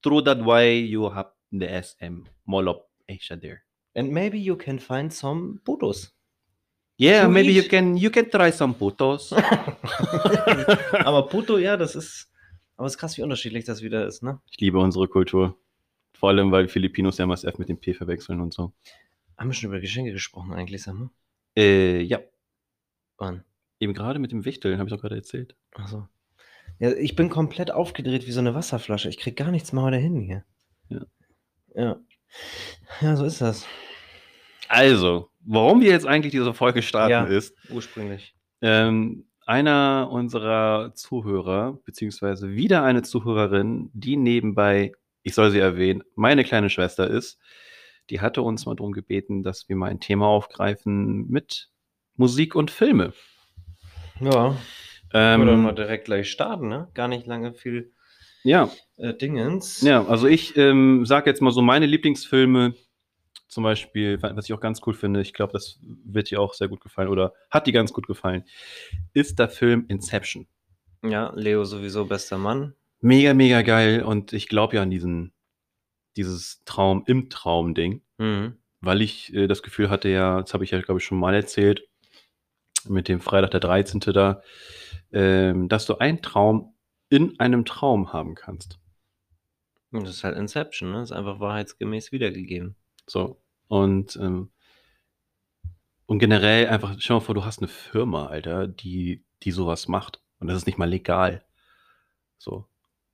through 0.01 0.21
that 0.23 0.39
way, 0.39 0.79
you 0.79 1.09
have 1.11 1.27
the 1.51 1.67
SM 1.67 2.23
Mall 2.47 2.69
of 2.69 2.77
Asia 3.07 3.35
there. 3.35 3.63
and 3.95 4.11
maybe 4.13 4.39
you 4.39 4.55
can 4.55 4.79
find 4.79 5.11
some 5.11 5.59
Budos. 5.65 6.11
Yeah, 6.97 7.23
To 7.23 7.29
maybe 7.29 7.51
you 7.51 7.63
eat. 7.63 7.69
can 7.69 7.97
you 7.97 8.09
can 8.11 8.29
try 8.29 8.51
some 8.51 8.73
putos. 8.73 9.31
aber 11.05 11.27
Puto, 11.27 11.57
ja, 11.57 11.75
das 11.77 11.95
ist. 11.95 12.27
Aber 12.77 12.87
es 12.87 12.93
ist 12.93 12.99
krass, 12.99 13.17
wie 13.17 13.23
unterschiedlich 13.23 13.65
das 13.65 13.81
wieder 13.81 14.05
ist, 14.07 14.23
ne? 14.23 14.39
ich 14.51 14.59
liebe 14.61 14.79
unsere 14.79 15.07
Kultur. 15.07 15.57
Vor 16.13 16.29
allem, 16.29 16.51
weil 16.51 16.67
Filipinos 16.67 17.17
ja 17.17 17.25
MSF 17.25 17.57
mit 17.57 17.67
dem 17.69 17.77
P 17.79 17.93
verwechseln 17.93 18.39
und 18.41 18.53
so. 18.53 18.71
Haben 19.37 19.49
wir 19.49 19.53
schon 19.53 19.69
über 19.69 19.79
Geschenke 19.81 20.11
gesprochen 20.11 20.53
eigentlich, 20.53 20.83
sag 20.83 20.95
mal? 20.95 21.09
Äh, 21.57 22.01
ja, 22.01 22.19
Wann? 23.17 23.43
Eben 23.79 23.93
gerade 23.93 24.19
mit 24.19 24.31
dem 24.31 24.45
Wichteln, 24.45 24.77
habe 24.79 24.89
ich 24.89 24.93
doch 24.95 25.01
gerade 25.01 25.15
erzählt. 25.15 25.55
Achso. 25.73 26.07
Ja, 26.79 26.91
ich 26.91 27.15
bin 27.15 27.29
komplett 27.29 27.71
aufgedreht 27.71 28.27
wie 28.27 28.31
so 28.31 28.39
eine 28.39 28.53
Wasserflasche. 28.55 29.09
Ich 29.09 29.17
krieg 29.17 29.35
gar 29.35 29.51
nichts 29.51 29.73
mehr 29.73 29.83
heute 29.83 29.97
hin 29.97 30.19
hier. 30.21 30.43
Ja. 30.89 31.01
Ja. 31.75 31.99
Ja, 33.01 33.15
so 33.15 33.25
ist 33.25 33.41
das. 33.41 33.65
Also, 34.67 35.29
warum 35.39 35.81
wir 35.81 35.89
jetzt 35.89 36.05
eigentlich 36.05 36.31
diese 36.31 36.53
Folge 36.53 36.81
starten 36.81 37.11
Ja. 37.11 37.23
ist, 37.25 37.55
Ursprünglich. 37.69 38.35
ähm, 38.61 39.25
einer 39.45 40.09
unserer 40.11 40.93
Zuhörer, 40.93 41.79
beziehungsweise 41.85 42.51
wieder 42.51 42.83
eine 42.83 43.01
Zuhörerin, 43.01 43.89
die 43.93 44.15
nebenbei, 44.15 44.91
ich 45.23 45.33
soll 45.33 45.49
sie 45.49 45.57
erwähnen, 45.59 46.03
meine 46.15 46.43
kleine 46.43 46.69
Schwester 46.69 47.07
ist, 47.09 47.39
die 48.11 48.21
hatte 48.21 48.43
uns 48.43 48.67
mal 48.67 48.75
darum 48.75 48.91
gebeten, 48.91 49.41
dass 49.41 49.67
wir 49.67 49.75
mal 49.75 49.89
ein 49.89 49.99
Thema 49.99 50.27
aufgreifen 50.27 51.27
mit 51.29 51.69
Musik 52.15 52.53
und 52.55 52.69
Filme. 52.69 53.13
Ja. 54.19 54.57
Ähm, 55.13 55.41
Oder 55.41 55.57
mal 55.57 55.73
direkt 55.73 56.05
gleich 56.05 56.29
starten, 56.29 56.67
ne? 56.67 56.89
Gar 56.93 57.07
nicht 57.07 57.25
lange 57.25 57.53
viel 57.53 57.91
ja, 58.43 58.69
äh, 58.97 59.13
Dingens. 59.13 59.81
Ja, 59.81 60.05
also 60.05 60.27
ich 60.27 60.55
ähm, 60.55 61.05
sage 61.05 61.29
jetzt 61.29 61.41
mal 61.41 61.51
so 61.51 61.61
meine 61.61 61.85
Lieblingsfilme, 61.85 62.73
zum 63.47 63.63
Beispiel, 63.63 64.21
wa- 64.21 64.31
was 64.35 64.45
ich 64.45 64.53
auch 64.53 64.59
ganz 64.61 64.81
cool 64.85 64.93
finde, 64.93 65.21
ich 65.21 65.33
glaube, 65.33 65.53
das 65.53 65.79
wird 65.81 66.29
dir 66.29 66.39
auch 66.39 66.53
sehr 66.53 66.67
gut 66.67 66.79
gefallen 66.81 67.09
oder 67.09 67.33
hat 67.49 67.65
dir 67.67 67.73
ganz 67.73 67.91
gut 67.91 68.07
gefallen, 68.07 68.43
ist 69.13 69.39
der 69.39 69.49
Film 69.49 69.85
Inception. 69.87 70.47
Ja, 71.03 71.31
Leo 71.35 71.63
sowieso 71.65 72.05
bester 72.05 72.37
Mann. 72.37 72.75
Mega, 73.01 73.33
mega 73.33 73.61
geil 73.61 74.03
und 74.03 74.33
ich 74.33 74.47
glaube 74.47 74.75
ja 74.75 74.83
an 74.83 74.91
diesen, 74.91 75.33
dieses 76.15 76.61
Traum 76.65 77.03
im 77.07 77.29
Traum-Ding, 77.29 78.01
Mhm. 78.17 78.57
weil 78.81 79.01
ich 79.01 79.33
äh, 79.33 79.47
das 79.47 79.63
Gefühl 79.63 79.89
hatte 79.89 80.09
ja, 80.09 80.41
das 80.41 80.53
habe 80.53 80.63
ich 80.63 80.71
ja, 80.71 80.81
glaube 80.81 80.99
ich, 80.99 81.05
schon 81.05 81.19
mal 81.19 81.33
erzählt, 81.33 81.88
mit 82.89 83.07
dem 83.07 83.19
Freitag 83.21 83.51
der 83.51 83.59
13. 83.59 83.99
da, 84.13 84.41
ähm, 85.11 85.69
dass 85.69 85.85
du 85.85 85.97
einen 85.97 86.21
Traum 86.21 86.75
in 87.09 87.39
einem 87.39 87.65
Traum 87.65 88.13
haben 88.13 88.35
kannst. 88.35 88.79
Und 89.91 90.05
das 90.05 90.15
ist 90.17 90.23
halt 90.23 90.37
Inception, 90.37 90.91
ne? 90.91 90.99
Das 90.99 91.11
ist 91.11 91.17
einfach 91.17 91.39
wahrheitsgemäß 91.39 92.11
wiedergegeben. 92.11 92.75
So. 93.07 93.41
Und, 93.67 94.15
ähm, 94.17 94.51
und 96.05 96.19
generell 96.19 96.67
einfach, 96.67 96.95
stell 96.99 97.15
dir 97.15 97.19
mal 97.19 97.25
vor, 97.25 97.35
du 97.35 97.45
hast 97.45 97.59
eine 97.59 97.67
Firma, 97.67 98.27
Alter, 98.27 98.67
die, 98.67 99.23
die 99.43 99.51
sowas 99.51 99.87
macht. 99.87 100.21
Und 100.39 100.47
das 100.47 100.57
ist 100.57 100.65
nicht 100.67 100.77
mal 100.77 100.89
legal. 100.89 101.43
So. 102.37 102.65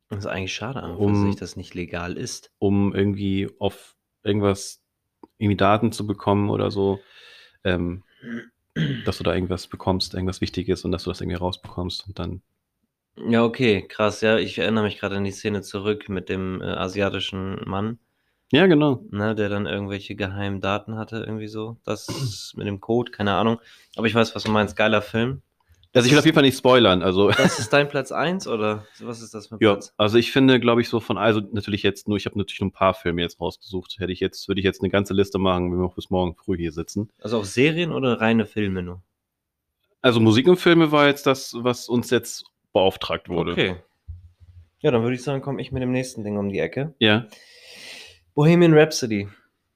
Das 0.09 0.19
ist 0.19 0.25
eigentlich 0.27 0.53
schade 0.53 0.81
und 0.83 0.97
Um- 0.97 1.25
sich, 1.25 1.35
dass 1.35 1.51
das 1.51 1.55
nicht 1.55 1.73
legal 1.73 2.17
ist. 2.17 2.51
Um 2.59 2.93
irgendwie 2.93 3.49
auf 3.59 3.95
irgendwas, 4.23 4.83
irgendwie 5.37 5.57
Daten 5.57 5.91
zu 5.91 6.05
bekommen 6.05 6.49
oder 6.49 6.71
so, 6.71 6.99
ähm, 7.63 8.03
dass 9.03 9.17
du 9.19 9.23
da 9.23 9.33
irgendwas 9.33 9.67
bekommst, 9.67 10.13
irgendwas 10.13 10.41
Wichtiges 10.41 10.85
und 10.85 10.91
dass 10.91 11.03
du 11.03 11.11
das 11.11 11.21
irgendwie 11.21 11.37
rausbekommst 11.37 12.07
und 12.07 12.19
dann. 12.19 12.41
Ja, 13.17 13.43
okay, 13.43 13.85
krass. 13.89 14.21
Ja, 14.21 14.37
ich 14.37 14.57
erinnere 14.57 14.85
mich 14.85 14.99
gerade 14.99 15.17
an 15.17 15.23
die 15.25 15.31
Szene 15.31 15.61
zurück 15.61 16.07
mit 16.09 16.29
dem 16.29 16.61
äh, 16.61 16.65
asiatischen 16.65 17.59
Mann, 17.67 17.99
Ja, 18.51 18.65
genau. 18.67 19.05
ne, 19.09 19.35
der 19.35 19.49
dann 19.49 19.65
irgendwelche 19.65 20.15
geheimen 20.15 20.61
Daten 20.61 20.95
hatte, 20.97 21.17
irgendwie 21.17 21.47
so. 21.47 21.79
Das 21.85 22.53
mit 22.55 22.67
dem 22.67 22.79
Code, 22.81 23.11
keine 23.11 23.33
Ahnung. 23.35 23.59
Aber 23.95 24.07
ich 24.07 24.15
weiß, 24.15 24.35
was 24.35 24.43
du 24.43 24.51
meinst. 24.51 24.75
Geiler 24.75 25.01
Film. 25.01 25.41
Also 25.95 26.07
ich 26.07 26.11
will 26.11 26.19
auf 26.19 26.25
jeden 26.25 26.35
Fall 26.35 26.43
nicht 26.43 26.57
spoilern. 26.57 27.01
Also, 27.01 27.29
Das 27.37 27.57
ist 27.57 27.71
dein 27.71 27.87
Platz 27.87 28.11
1 28.11 28.47
oder 28.47 28.85
was 28.99 29.21
ist 29.21 29.33
das 29.33 29.47
für 29.47 29.55
ein 29.55 29.59
ja, 29.61 29.73
Platz? 29.73 29.93
also 29.95 30.17
ich 30.17 30.31
finde, 30.31 30.59
glaube 30.59 30.81
ich, 30.81 30.89
so 30.89 30.99
von, 30.99 31.17
also 31.17 31.41
natürlich 31.51 31.83
jetzt 31.83 32.09
nur, 32.09 32.17
ich 32.17 32.25
habe 32.25 32.37
natürlich 32.37 32.59
nur 32.59 32.67
ein 32.67 32.73
paar 32.73 32.93
Filme 32.93 33.21
jetzt 33.21 33.39
rausgesucht. 33.39 33.95
Hätte 33.99 34.11
ich 34.11 34.19
jetzt, 34.19 34.47
würde 34.49 34.59
ich 34.59 34.65
jetzt 34.65 34.81
eine 34.81 34.89
ganze 34.89 35.13
Liste 35.13 35.39
machen, 35.39 35.71
wenn 35.71 35.79
wir 35.79 35.85
auch 35.85 35.95
bis 35.95 36.09
morgen 36.09 36.35
früh 36.35 36.57
hier 36.57 36.73
sitzen. 36.73 37.09
Also 37.21 37.39
auch 37.39 37.45
Serien 37.45 37.93
oder 37.93 38.19
reine 38.19 38.45
Filme 38.45 38.83
nur? 38.83 39.01
Also 40.01 40.19
Musik 40.19 40.47
und 40.47 40.57
Filme 40.57 40.91
war 40.91 41.07
jetzt 41.07 41.25
das, 41.25 41.55
was 41.57 41.87
uns 41.87 42.09
jetzt 42.09 42.45
beauftragt 42.73 43.29
wurde. 43.29 43.53
Okay. 43.53 43.75
Ja, 44.81 44.91
dann 44.91 45.01
würde 45.01 45.15
ich 45.15 45.23
sagen, 45.23 45.41
komme 45.41 45.61
ich 45.61 45.71
mit 45.71 45.81
dem 45.81 45.91
nächsten 45.91 46.23
Ding 46.23 46.37
um 46.37 46.49
die 46.49 46.59
Ecke. 46.59 46.93
Ja. 46.99 47.25
Bohemian 48.35 48.73
Rhapsody. 48.73 49.29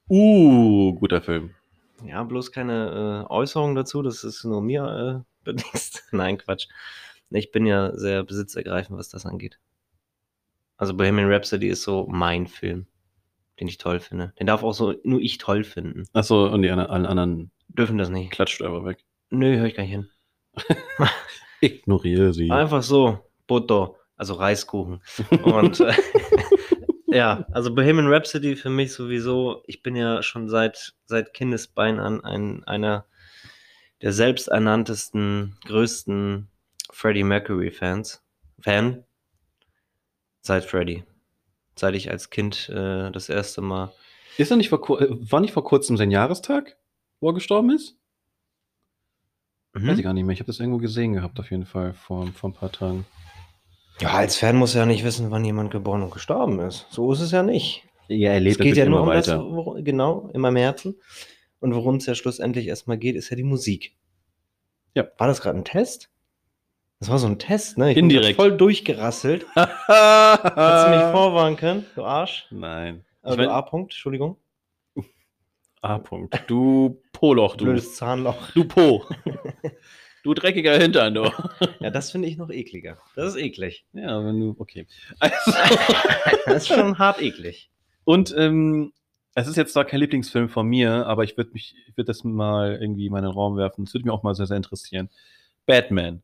Uh, 0.10 0.94
guter 0.96 1.22
Film. 1.22 1.56
Ja, 2.06 2.24
bloß 2.24 2.52
keine 2.52 3.26
äh, 3.28 3.34
Äußerung 3.34 3.76
dazu, 3.76 4.02
das 4.02 4.24
ist 4.24 4.44
nur 4.44 4.62
mir 4.62 5.26
bedingt. 5.44 6.04
Nein, 6.12 6.38
Quatsch. 6.38 6.68
Ich 7.32 7.52
bin 7.52 7.66
ja 7.66 7.96
sehr 7.96 8.24
besitzergreifend, 8.24 8.98
was 8.98 9.10
das 9.10 9.26
angeht. 9.26 9.60
Also 10.78 10.96
Bohemian 10.96 11.32
Rhapsody 11.32 11.68
ist 11.68 11.84
so 11.84 12.08
mein 12.10 12.48
Film, 12.48 12.88
den 13.60 13.68
ich 13.68 13.78
toll 13.78 14.00
finde. 14.00 14.34
Den 14.40 14.48
darf 14.48 14.64
auch 14.64 14.74
so 14.74 14.96
nur 15.04 15.20
ich 15.20 15.38
toll 15.38 15.64
finden. 15.64 16.06
Achso, 16.14 16.48
und 16.48 16.62
die 16.62 16.70
anderen, 16.70 16.90
allen 16.90 17.06
anderen 17.06 17.52
Dürfen 17.68 17.98
das 17.98 18.10
nicht. 18.10 18.32
klatscht 18.32 18.62
einfach 18.62 18.86
weg. 18.86 19.04
Nö, 19.30 19.58
höre 19.58 19.68
ich 19.68 19.76
gar 19.76 19.84
nicht 19.84 19.92
hin. 19.92 20.10
Ignoriere 21.62 22.34
sie. 22.34 22.50
Einfach 22.50 22.82
so, 22.82 23.20
Butter, 23.46 23.96
also 24.16 24.34
Reiskuchen. 24.36 25.02
Und 25.44 25.80
äh, 25.82 25.94
ja, 27.08 27.46
also 27.52 27.76
Bohemian 27.76 28.08
Rhapsody 28.08 28.56
für 28.56 28.70
mich 28.70 28.94
sowieso, 28.94 29.64
ich 29.68 29.84
bin 29.84 29.96
ja 29.96 30.24
schon 30.24 30.50
seit, 30.50 30.96
seit 31.06 31.34
Kindesbein 31.34 32.00
an 32.00 32.24
ein, 32.24 32.64
einer 32.64 33.06
der 34.02 34.14
selbsternanntesten, 34.14 35.58
größten 35.66 36.48
Freddie 36.92 37.24
Mercury 37.24 37.72
Fans. 37.72 38.22
Fan. 38.62 39.04
Seit 40.42 40.66
Freddie. 40.66 41.04
Seit 41.76 41.96
ich 41.96 42.10
als 42.12 42.30
Kind 42.30 42.70
äh, 42.70 43.12
das 43.12 43.30
erste 43.30 43.62
Mal. 43.62 43.94
Ist 44.38 44.52
er 44.52 44.58
nicht 44.58 44.70
vor, 44.70 45.02
äh, 45.02 45.08
war 45.32 45.40
nicht 45.40 45.54
vor 45.54 45.64
kurzem 45.64 45.98
sein 45.98 46.12
Jahrestag, 46.12 46.78
wo 47.20 47.30
er 47.30 47.34
gestorben 47.34 47.72
ist? 47.72 47.98
Weiß 49.74 49.84
ich 49.94 49.98
Mhm. 50.00 50.02
gar 50.04 50.14
nicht 50.14 50.26
mehr. 50.26 50.34
Ich 50.34 50.40
habe 50.40 50.48
das 50.48 50.60
irgendwo 50.60 50.80
gesehen 50.80 51.14
gehabt, 51.14 51.40
auf 51.40 51.52
jeden 51.52 51.66
Fall, 51.66 51.94
vor, 51.94 52.28
vor 52.28 52.50
ein 52.50 52.54
paar 52.54 52.72
Tagen. 52.72 53.06
Ja, 54.02 54.12
als 54.14 54.38
Fan 54.38 54.56
muss 54.56 54.76
er 54.76 54.82
ja 54.82 54.86
nicht 54.86 55.04
wissen, 55.04 55.30
wann 55.30 55.46
jemand 55.46 55.72
geboren 55.72 56.02
und 56.04 56.12
gestorben 56.12 56.60
ist. 56.60 56.88
So 56.90 57.12
ist 57.14 57.20
es 57.20 57.32
ja 57.32 57.44
nicht. 57.44 57.84
Ja, 58.08 58.32
er 58.32 58.46
Es 58.46 58.58
geht 58.58 58.78
ja 58.78 58.86
nur 58.86 59.02
um 59.02 59.10
das, 59.10 59.28
weiter. 59.28 59.44
worum- 59.44 59.84
genau, 59.84 60.30
in 60.34 60.42
meinem 60.42 60.56
Herzen. 60.56 60.96
Und 61.60 61.74
worum 61.76 61.96
es 61.96 62.06
ja 62.06 62.16
schlussendlich 62.16 62.68
erstmal 62.68 62.98
geht, 62.98 63.16
ist 63.16 63.30
ja 63.30 63.36
die 63.36 63.44
Musik. 63.44 63.96
Ja. 64.96 65.08
War 65.18 65.28
das 65.28 65.42
gerade 65.42 65.58
ein 65.58 65.66
Test? 65.66 66.10
Das 67.00 67.10
war 67.10 67.18
so 67.20 67.28
ein 67.28 67.40
Test, 67.40 67.78
ne? 67.78 67.92
Ich 67.92 67.98
Indirekt. 67.98 68.28
bin 68.28 68.36
voll 68.36 68.58
durchgerasselt. 68.58 69.46
Hättest 69.56 69.88
du 69.88 70.90
mich 70.90 71.12
vorwarnen 71.12 71.56
können, 71.58 71.86
du 71.96 72.04
Arsch. 72.04 72.48
Nein. 72.52 73.06
Also 73.22 73.38
mein- 73.38 73.48
du 73.48 73.54
A-Punkt, 73.54 73.94
Entschuldigung. 73.94 74.38
A-Punkt. 75.82 76.44
Du 76.48 77.02
Poloch, 77.14 77.56
du. 77.56 77.66
Blödes 77.66 77.96
Zahnloch. 77.96 78.52
Du 78.52 78.66
Po. 78.66 79.06
du 80.24 80.34
dreckiger 80.34 80.78
Hintern, 80.78 81.14
du. 81.14 81.32
Ja, 81.80 81.90
das 81.90 82.12
finde 82.12 82.28
ich 82.28 82.38
noch 82.38 82.50
ekliger. 82.50 82.98
Das 83.16 83.34
ist 83.36 83.42
eklig. 83.42 83.86
Ja, 83.94 84.24
wenn 84.26 84.40
du, 84.40 84.56
okay. 84.60 84.86
Also, 85.20 85.36
Das 86.46 86.56
ist 86.64 86.68
schon 86.68 86.98
hart 86.98 87.22
eklig. 87.22 87.70
und 88.04 88.34
ähm, 88.38 88.92
es 89.36 89.48
ist 89.48 89.56
jetzt 89.56 89.74
zwar 89.74 89.86
kein 89.86 90.00
Lieblingsfilm 90.00 90.50
von 90.50 90.68
mir, 90.68 91.06
aber 91.08 91.24
ich 91.24 91.38
würde 91.38 91.52
mich, 91.52 91.76
ich 91.88 91.98
würde 91.98 92.08
das 92.08 92.24
mal 92.24 92.78
irgendwie 92.82 93.06
in 93.06 93.12
meinen 93.12 93.32
Raum 93.32 93.58
werfen. 93.58 93.86
Das 93.86 93.94
würde 93.94 94.06
mich 94.06 94.14
auch 94.14 94.24
mal 94.24 94.36
sehr, 94.36 94.48
sehr 94.48 94.58
interessieren. 94.58 95.10
Batman. 95.66 96.24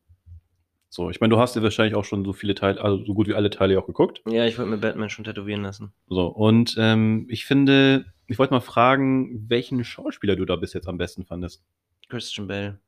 So, 0.90 1.10
ich 1.10 1.20
meine, 1.20 1.34
du 1.34 1.40
hast 1.40 1.56
ja 1.56 1.62
wahrscheinlich 1.62 1.96
auch 1.96 2.06
schon 2.06 2.24
so 2.24 2.32
viele 2.32 2.56
Teile, 2.56 2.82
also 2.82 3.04
so 3.04 3.14
gut 3.14 3.28
wie 3.28 3.34
alle 3.34 3.50
Teile 3.50 3.78
auch 3.78 3.86
geguckt. 3.86 4.22
Ja, 4.28 4.46
ich 4.46 4.58
wollte 4.58 4.72
mir 4.72 4.78
Batman 4.78 5.10
schon 5.10 5.26
tätowieren 5.26 5.64
lassen. 5.64 5.92
So, 6.08 6.28
und 6.28 6.76
ähm, 6.80 7.28
ich 7.30 7.46
finde, 7.46 8.06
ich 8.28 8.40
wollte 8.40 8.54
mal 8.54 8.62
fragen, 8.62 9.50
welchen 9.50 9.84
Schauspieler 9.84 10.36
du 10.36 10.46
da 10.46 10.56
bis 10.56 10.74
jetzt 10.74 10.88
am 10.88 10.98
besten 10.98 11.26
fandest. 11.26 11.66
Christian 12.08 12.48
Bale. 12.48 12.80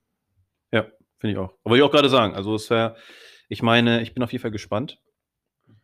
Ja, 0.72 0.88
finde 1.20 1.34
ich 1.34 1.38
auch. 1.38 1.54
Aber 1.64 1.76
ich 1.76 1.82
auch 1.82 1.92
gerade 1.92 2.10
sagen, 2.10 2.34
also 2.34 2.56
es 2.56 2.70
wäre, 2.70 2.96
ich 3.50 3.62
meine, 3.62 4.02
ich 4.02 4.14
bin 4.14 4.24
auf 4.24 4.32
jeden 4.32 4.42
Fall 4.42 4.52
gespannt. 4.52 5.00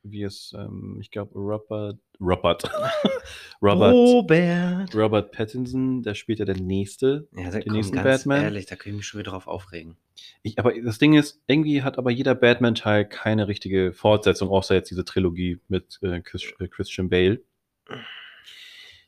Wie 0.03 0.23
es, 0.23 0.53
ähm, 0.57 0.97
ich 1.01 1.11
glaube, 1.11 1.33
Robert, 1.37 1.97
Robert, 2.19 2.63
Robert, 3.61 3.93
Robert. 3.93 4.95
Robert 4.95 5.31
Pattinson, 5.31 6.03
der 6.03 6.13
spielt 6.15 6.39
ja 6.39 6.45
der 6.45 6.57
nächste. 6.57 7.27
Ja, 7.35 7.45
da, 7.49 7.59
Den 7.59 7.63
komm, 7.63 7.73
nächsten 7.77 7.95
ganz 7.95 8.23
Batman? 8.23 8.43
ehrlich, 8.43 8.65
da 8.65 8.75
kann 8.75 8.91
ich 8.91 8.97
mich 8.97 9.07
schon 9.07 9.19
wieder 9.19 9.31
drauf 9.31 9.47
aufregen. 9.47 9.95
Ich, 10.41 10.59
aber 10.59 10.73
das 10.79 10.99
Ding 10.99 11.13
ist, 11.13 11.41
irgendwie 11.47 11.83
hat 11.83 11.97
aber 11.97 12.11
jeder 12.11 12.35
Batman-Teil 12.35 13.05
keine 13.05 13.47
richtige 13.47 13.93
Fortsetzung, 13.93 14.49
außer 14.49 14.75
jetzt 14.75 14.91
diese 14.91 15.05
Trilogie 15.05 15.59
mit 15.67 15.99
äh, 16.01 16.21
Chris, 16.21 16.43
äh, 16.59 16.67
Christian 16.67 17.09
Bale. 17.09 17.41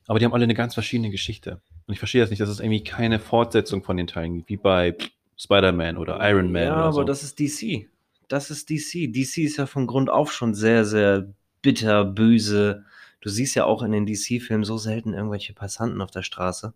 Aber 0.07 0.19
die 0.19 0.25
haben 0.25 0.33
alle 0.33 0.43
eine 0.43 0.53
ganz 0.53 0.73
verschiedene 0.73 1.09
Geschichte. 1.09 1.61
Und 1.87 1.93
ich 1.93 1.99
verstehe 1.99 2.21
das 2.21 2.29
nicht, 2.29 2.39
dass 2.41 2.49
es 2.49 2.59
irgendwie 2.59 2.83
keine 2.83 3.19
Fortsetzung 3.19 3.83
von 3.83 3.97
den 3.97 4.07
Teilen 4.07 4.35
gibt, 4.35 4.49
wie 4.49 4.57
bei 4.57 4.95
Spider-Man 5.37 5.97
oder 5.97 6.19
Iron 6.29 6.51
Man 6.51 6.63
Ja, 6.63 6.73
oder 6.73 6.83
aber 6.83 6.93
so. 6.93 7.03
das 7.03 7.23
ist 7.23 7.39
DC. 7.39 7.87
Das 8.27 8.51
ist 8.51 8.69
DC. 8.69 9.11
DC 9.13 9.37
ist 9.39 9.57
ja 9.57 9.65
von 9.65 9.87
Grund 9.87 10.09
auf 10.09 10.31
schon 10.33 10.53
sehr, 10.53 10.85
sehr 10.85 11.33
bitter, 11.61 12.05
böse. 12.05 12.85
Du 13.21 13.29
siehst 13.29 13.55
ja 13.55 13.65
auch 13.65 13.81
in 13.83 13.91
den 13.91 14.05
DC-Filmen 14.05 14.63
so 14.63 14.77
selten 14.77 15.13
irgendwelche 15.13 15.53
Passanten 15.53 16.01
auf 16.01 16.11
der 16.11 16.23
Straße. 16.23 16.73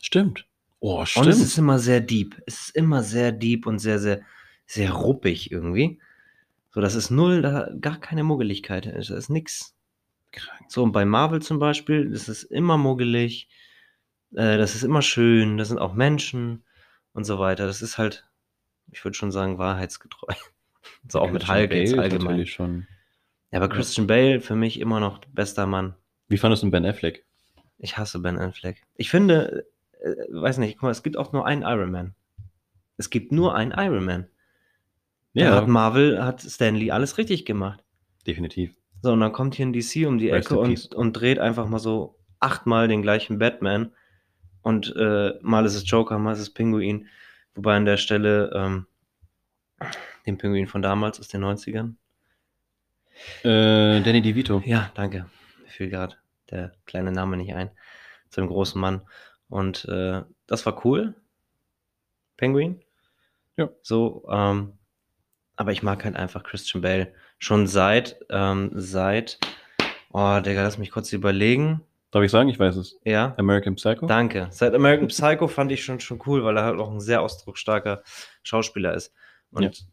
Stimmt. 0.00 0.46
Oh, 0.80 1.00
Und 1.00 1.06
stimmt. 1.08 1.26
es 1.28 1.40
ist 1.40 1.58
immer 1.58 1.78
sehr 1.78 2.00
deep. 2.00 2.40
Es 2.46 2.60
ist 2.60 2.76
immer 2.76 3.02
sehr 3.02 3.32
deep 3.32 3.66
und 3.66 3.78
sehr, 3.80 3.98
sehr, 3.98 4.22
sehr 4.66 4.92
ruppig 4.92 5.50
irgendwie. 5.52 5.98
So, 6.70 6.80
das 6.80 6.94
ist 6.94 7.10
null, 7.10 7.42
da 7.42 7.68
gar 7.80 7.98
keine 8.00 8.22
Muggeligkeit. 8.24 8.86
Es 8.86 9.10
ist 9.10 9.28
nix. 9.30 9.74
krank. 10.32 10.64
So, 10.68 10.82
und 10.84 10.92
bei 10.92 11.04
Marvel 11.04 11.42
zum 11.42 11.58
Beispiel, 11.58 12.10
das 12.10 12.28
ist 12.28 12.44
immer 12.44 12.78
muggelig, 12.78 13.48
äh, 14.32 14.56
das 14.58 14.74
ist 14.74 14.84
immer 14.84 15.02
schön, 15.02 15.56
das 15.58 15.68
sind 15.68 15.78
auch 15.78 15.94
Menschen 15.94 16.64
und 17.12 17.24
so 17.24 17.38
weiter. 17.38 17.66
Das 17.66 17.82
ist 17.82 17.98
halt, 17.98 18.26
ich 18.92 19.04
würde 19.04 19.16
schon 19.16 19.32
sagen, 19.32 19.58
wahrheitsgetreu. 19.58 20.32
So 21.08 21.20
auch 21.20 21.30
mit 21.30 21.42
Christian 21.42 21.58
Hulk 21.58 21.72
jetzt 21.72 21.92
Bale 21.96 22.06
ist 22.06 22.12
allgemein. 22.14 22.46
schon. 22.46 22.86
Ja, 23.52 23.58
aber 23.60 23.68
Ja. 23.68 23.74
Christian 23.74 24.06
Bale 24.06 24.40
für 24.40 24.54
mich 24.56 24.78
immer 24.80 25.00
noch 25.00 25.18
bester 25.32 25.66
Mann. 25.66 25.94
Wie 26.28 26.38
fandest 26.38 26.62
du 26.62 26.70
Ben 26.70 26.84
Affleck? 26.86 27.24
Ich 27.78 27.96
hasse 27.98 28.18
Ben 28.20 28.38
Affleck. 28.38 28.82
Ich 28.96 29.10
finde, 29.10 29.66
äh, 30.00 30.14
weiß 30.30 30.58
nicht, 30.58 30.74
guck 30.76 30.84
mal, 30.84 30.90
es 30.90 31.02
gibt 31.02 31.16
auch 31.16 31.32
nur 31.32 31.46
einen 31.46 31.62
Iron 31.62 31.90
Man. 31.90 32.14
Es 32.96 33.10
gibt 33.10 33.32
nur 33.32 33.54
einen 33.54 33.72
Iron 33.72 34.04
Man. 34.04 34.26
Da 35.34 35.54
hat 35.54 35.68
Marvel, 35.68 36.22
hat 36.24 36.40
Stanley 36.42 36.90
alles 36.90 37.16
richtig 37.18 37.44
gemacht. 37.46 37.82
definitiv. 38.26 38.74
So, 39.02 39.12
und 39.12 39.20
dann 39.20 39.32
kommt 39.32 39.54
hier 39.54 39.64
ein 39.64 39.72
DC 39.72 40.06
um 40.06 40.18
die 40.18 40.28
Rest 40.28 40.50
Ecke 40.50 40.58
und, 40.60 40.94
und 40.94 41.12
dreht 41.14 41.38
einfach 41.38 41.66
mal 41.66 41.78
so 41.78 42.18
achtmal 42.38 42.86
den 42.88 43.00
gleichen 43.00 43.38
Batman. 43.38 43.92
Und 44.60 44.94
äh, 44.96 45.32
mal 45.40 45.64
ist 45.64 45.74
es 45.74 45.88
Joker, 45.88 46.18
mal 46.18 46.32
ist 46.32 46.40
es 46.40 46.52
Pinguin. 46.52 47.06
Wobei 47.54 47.76
an 47.76 47.86
der 47.86 47.96
Stelle 47.96 48.50
ähm, 48.54 48.86
den 50.26 50.38
Pinguin 50.38 50.66
von 50.66 50.82
damals 50.82 51.20
aus 51.20 51.28
den 51.28 51.44
90ern. 51.44 51.94
Äh, 53.42 54.00
Danny 54.02 54.22
DeVito. 54.22 54.62
Ja, 54.64 54.90
danke. 54.94 55.26
Mir 55.62 55.68
fiel 55.68 55.90
gerade 55.90 56.16
der 56.50 56.72
kleine 56.86 57.12
Name 57.12 57.36
nicht 57.36 57.54
ein. 57.54 57.70
Zu 58.30 58.40
dem 58.40 58.48
großen 58.48 58.80
Mann. 58.80 59.02
Und 59.48 59.84
äh, 59.86 60.22
das 60.46 60.64
war 60.66 60.84
cool. 60.84 61.14
Penguin. 62.36 62.80
Ja. 63.56 63.68
So, 63.82 64.26
ähm, 64.30 64.72
aber 65.56 65.72
ich 65.72 65.82
mag 65.82 66.04
halt 66.04 66.16
einfach 66.16 66.42
Christian 66.42 66.82
Bale. 66.82 67.12
Schon 67.38 67.66
seit, 67.66 68.20
ähm, 68.30 68.70
seit, 68.74 69.38
oh, 70.12 70.40
Digga, 70.40 70.62
lass 70.62 70.78
mich 70.78 70.90
kurz 70.90 71.12
überlegen. 71.12 71.82
Darf 72.10 72.24
ich 72.24 72.30
sagen? 72.30 72.48
Ich 72.48 72.58
weiß 72.58 72.76
es. 72.76 72.98
Ja, 73.04 73.34
American 73.36 73.76
Psycho? 73.76 74.06
danke. 74.06 74.48
Seit 74.50 74.74
American 74.74 75.08
Psycho 75.08 75.46
fand 75.46 75.70
ich 75.70 75.84
schon, 75.84 76.00
schon 76.00 76.20
cool, 76.26 76.44
weil 76.44 76.56
er 76.56 76.64
halt 76.64 76.80
auch 76.80 76.90
ein 76.90 77.00
sehr 77.00 77.22
ausdrucksstarker 77.22 78.02
Schauspieler 78.42 78.94
ist. 78.94 79.12
Und 79.52 79.86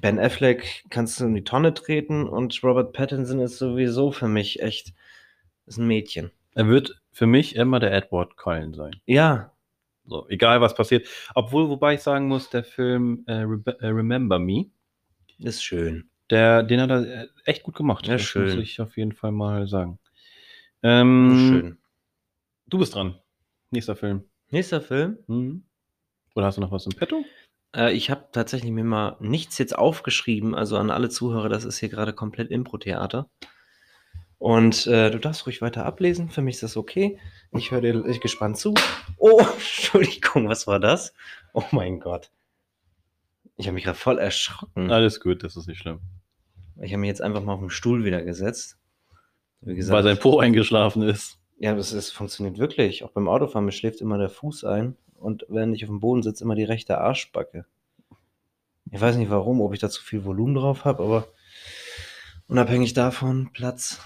Ben 0.00 0.18
Affleck 0.18 0.84
kannst 0.90 1.20
du 1.20 1.24
in 1.24 1.34
die 1.34 1.44
Tonne 1.44 1.74
treten 1.74 2.28
und 2.28 2.62
Robert 2.62 2.92
Pattinson 2.92 3.40
ist 3.40 3.58
sowieso 3.58 4.12
für 4.12 4.28
mich 4.28 4.60
echt, 4.60 4.92
ist 5.66 5.78
ein 5.78 5.86
Mädchen. 5.86 6.30
Er 6.54 6.68
wird 6.68 7.00
für 7.12 7.26
mich 7.26 7.56
immer 7.56 7.80
der 7.80 7.92
Edward 7.92 8.36
Cullen 8.36 8.74
sein. 8.74 8.96
Ja, 9.06 9.52
So, 10.06 10.28
egal 10.28 10.60
was 10.60 10.74
passiert. 10.74 11.08
Obwohl, 11.34 11.68
wobei 11.68 11.94
ich 11.94 12.00
sagen 12.00 12.28
muss, 12.28 12.50
der 12.50 12.64
Film 12.64 13.24
äh, 13.26 13.32
Rebe- 13.44 13.78
äh, 13.80 13.86
Remember 13.86 14.38
Me, 14.38 14.66
ist 15.38 15.64
schön. 15.64 16.08
der, 16.30 16.62
den 16.62 16.80
hat 16.80 16.90
er 16.90 17.22
äh, 17.24 17.28
echt 17.44 17.62
gut 17.62 17.74
gemacht. 17.74 18.06
Ja, 18.06 18.14
das 18.14 18.22
schön. 18.22 18.44
muss 18.56 18.62
ich 18.64 18.80
auf 18.80 18.96
jeden 18.96 19.12
Fall 19.12 19.32
mal 19.32 19.66
sagen. 19.66 19.98
Ähm, 20.82 21.48
schön. 21.50 21.78
Du 22.66 22.78
bist 22.78 22.94
dran. 22.94 23.18
Nächster 23.70 23.96
Film. 23.96 24.24
Nächster 24.50 24.80
Film. 24.80 25.18
Mhm. 25.26 25.64
Oder 26.34 26.46
hast 26.46 26.56
du 26.56 26.60
noch 26.60 26.70
was 26.72 26.86
im 26.86 26.92
Petto? 26.92 27.24
Äh, 27.74 27.92
ich 27.92 28.10
habe 28.10 28.26
tatsächlich 28.32 28.70
mir 28.70 28.84
mal 28.84 29.16
nichts 29.20 29.58
jetzt 29.58 29.76
aufgeschrieben, 29.76 30.54
also 30.54 30.76
an 30.76 30.90
alle 30.90 31.08
Zuhörer, 31.08 31.48
das 31.48 31.64
ist 31.64 31.78
hier 31.78 31.88
gerade 31.88 32.12
komplett 32.12 32.50
Impro-Theater. 32.50 33.28
Und 34.38 34.86
äh, 34.86 35.10
du 35.10 35.18
darfst 35.18 35.46
ruhig 35.46 35.62
weiter 35.62 35.86
ablesen, 35.86 36.28
für 36.28 36.42
mich 36.42 36.56
ist 36.56 36.62
das 36.62 36.76
okay. 36.76 37.18
Ich 37.52 37.70
höre 37.70 37.80
dir 37.80 38.04
ich 38.06 38.20
gespannt 38.20 38.58
zu. 38.58 38.74
Oh, 39.16 39.40
Entschuldigung, 39.54 40.48
was 40.48 40.66
war 40.66 40.80
das? 40.80 41.14
Oh 41.52 41.64
mein 41.70 42.00
Gott. 42.00 42.30
Ich 43.56 43.66
habe 43.66 43.74
mich 43.74 43.84
gerade 43.84 43.96
voll 43.96 44.18
erschrocken. 44.18 44.90
Alles 44.90 45.20
gut, 45.20 45.44
das 45.44 45.56
ist 45.56 45.68
nicht 45.68 45.78
schlimm. 45.78 46.00
Ich 46.82 46.92
habe 46.92 47.00
mich 47.00 47.08
jetzt 47.08 47.22
einfach 47.22 47.42
mal 47.42 47.54
auf 47.54 47.60
den 47.60 47.70
Stuhl 47.70 48.04
wieder 48.04 48.22
gesetzt. 48.22 48.76
Gesagt, 49.62 49.94
Weil 49.94 50.02
sein 50.02 50.18
Po 50.18 50.40
eingeschlafen 50.40 51.02
ist. 51.02 51.38
ja, 51.58 51.74
das, 51.74 51.92
das 51.92 52.10
funktioniert 52.10 52.58
wirklich. 52.58 53.04
Auch 53.04 53.12
beim 53.12 53.28
Autofahren, 53.28 53.64
mir 53.64 53.72
schläft 53.72 54.00
immer 54.00 54.18
der 54.18 54.28
Fuß 54.28 54.64
ein 54.64 54.96
und 55.24 55.44
während 55.48 55.74
ich 55.74 55.84
auf 55.84 55.88
dem 55.90 56.00
Boden 56.00 56.22
sitze, 56.22 56.44
immer 56.44 56.54
die 56.54 56.64
rechte 56.64 56.98
Arschbacke. 56.98 57.64
Ich 58.90 59.00
weiß 59.00 59.16
nicht 59.16 59.30
warum, 59.30 59.60
ob 59.60 59.72
ich 59.74 59.80
da 59.80 59.88
zu 59.90 60.02
viel 60.02 60.24
Volumen 60.24 60.54
drauf 60.54 60.84
habe, 60.84 61.02
aber 61.02 61.28
unabhängig 62.46 62.92
davon, 62.94 63.50
Platz. 63.52 64.00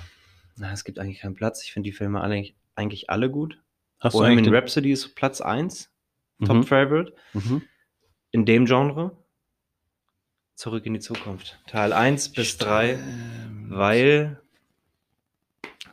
Na, 0.57 0.73
es 0.73 0.85
gibt 0.85 0.99
eigentlich 0.99 1.21
keinen 1.21 1.35
Platz. 1.35 1.62
Ich 1.64 1.73
finde 1.73 1.89
die 1.89 1.93
Filme 1.97 2.21
alle, 2.21 2.45
eigentlich 2.75 3.11
alle 3.11 3.31
gut. 3.31 3.61
Hast 4.01 4.14
du 4.14 4.19
Bohemian 4.19 4.39
eigentlich 4.39 4.51
den- 4.51 4.55
Rhapsody 4.55 4.93
ist 4.93 5.14
Platz 5.14 5.41
1, 5.41 5.91
Mhm. 6.39 6.47
Top 6.47 6.64
Favorite. 6.66 7.12
Mhm. 7.33 7.62
In 8.31 8.45
dem 8.47 8.64
Genre. 8.66 9.16
Zurück 10.55 10.87
in 10.87 10.95
die 10.95 11.01
Zukunft. 11.01 11.59
Teil 11.66 11.93
1 11.93 12.31
bis 12.33 12.57
3. 12.59 12.95
Stimmt. 12.95 13.71
weil 13.71 14.41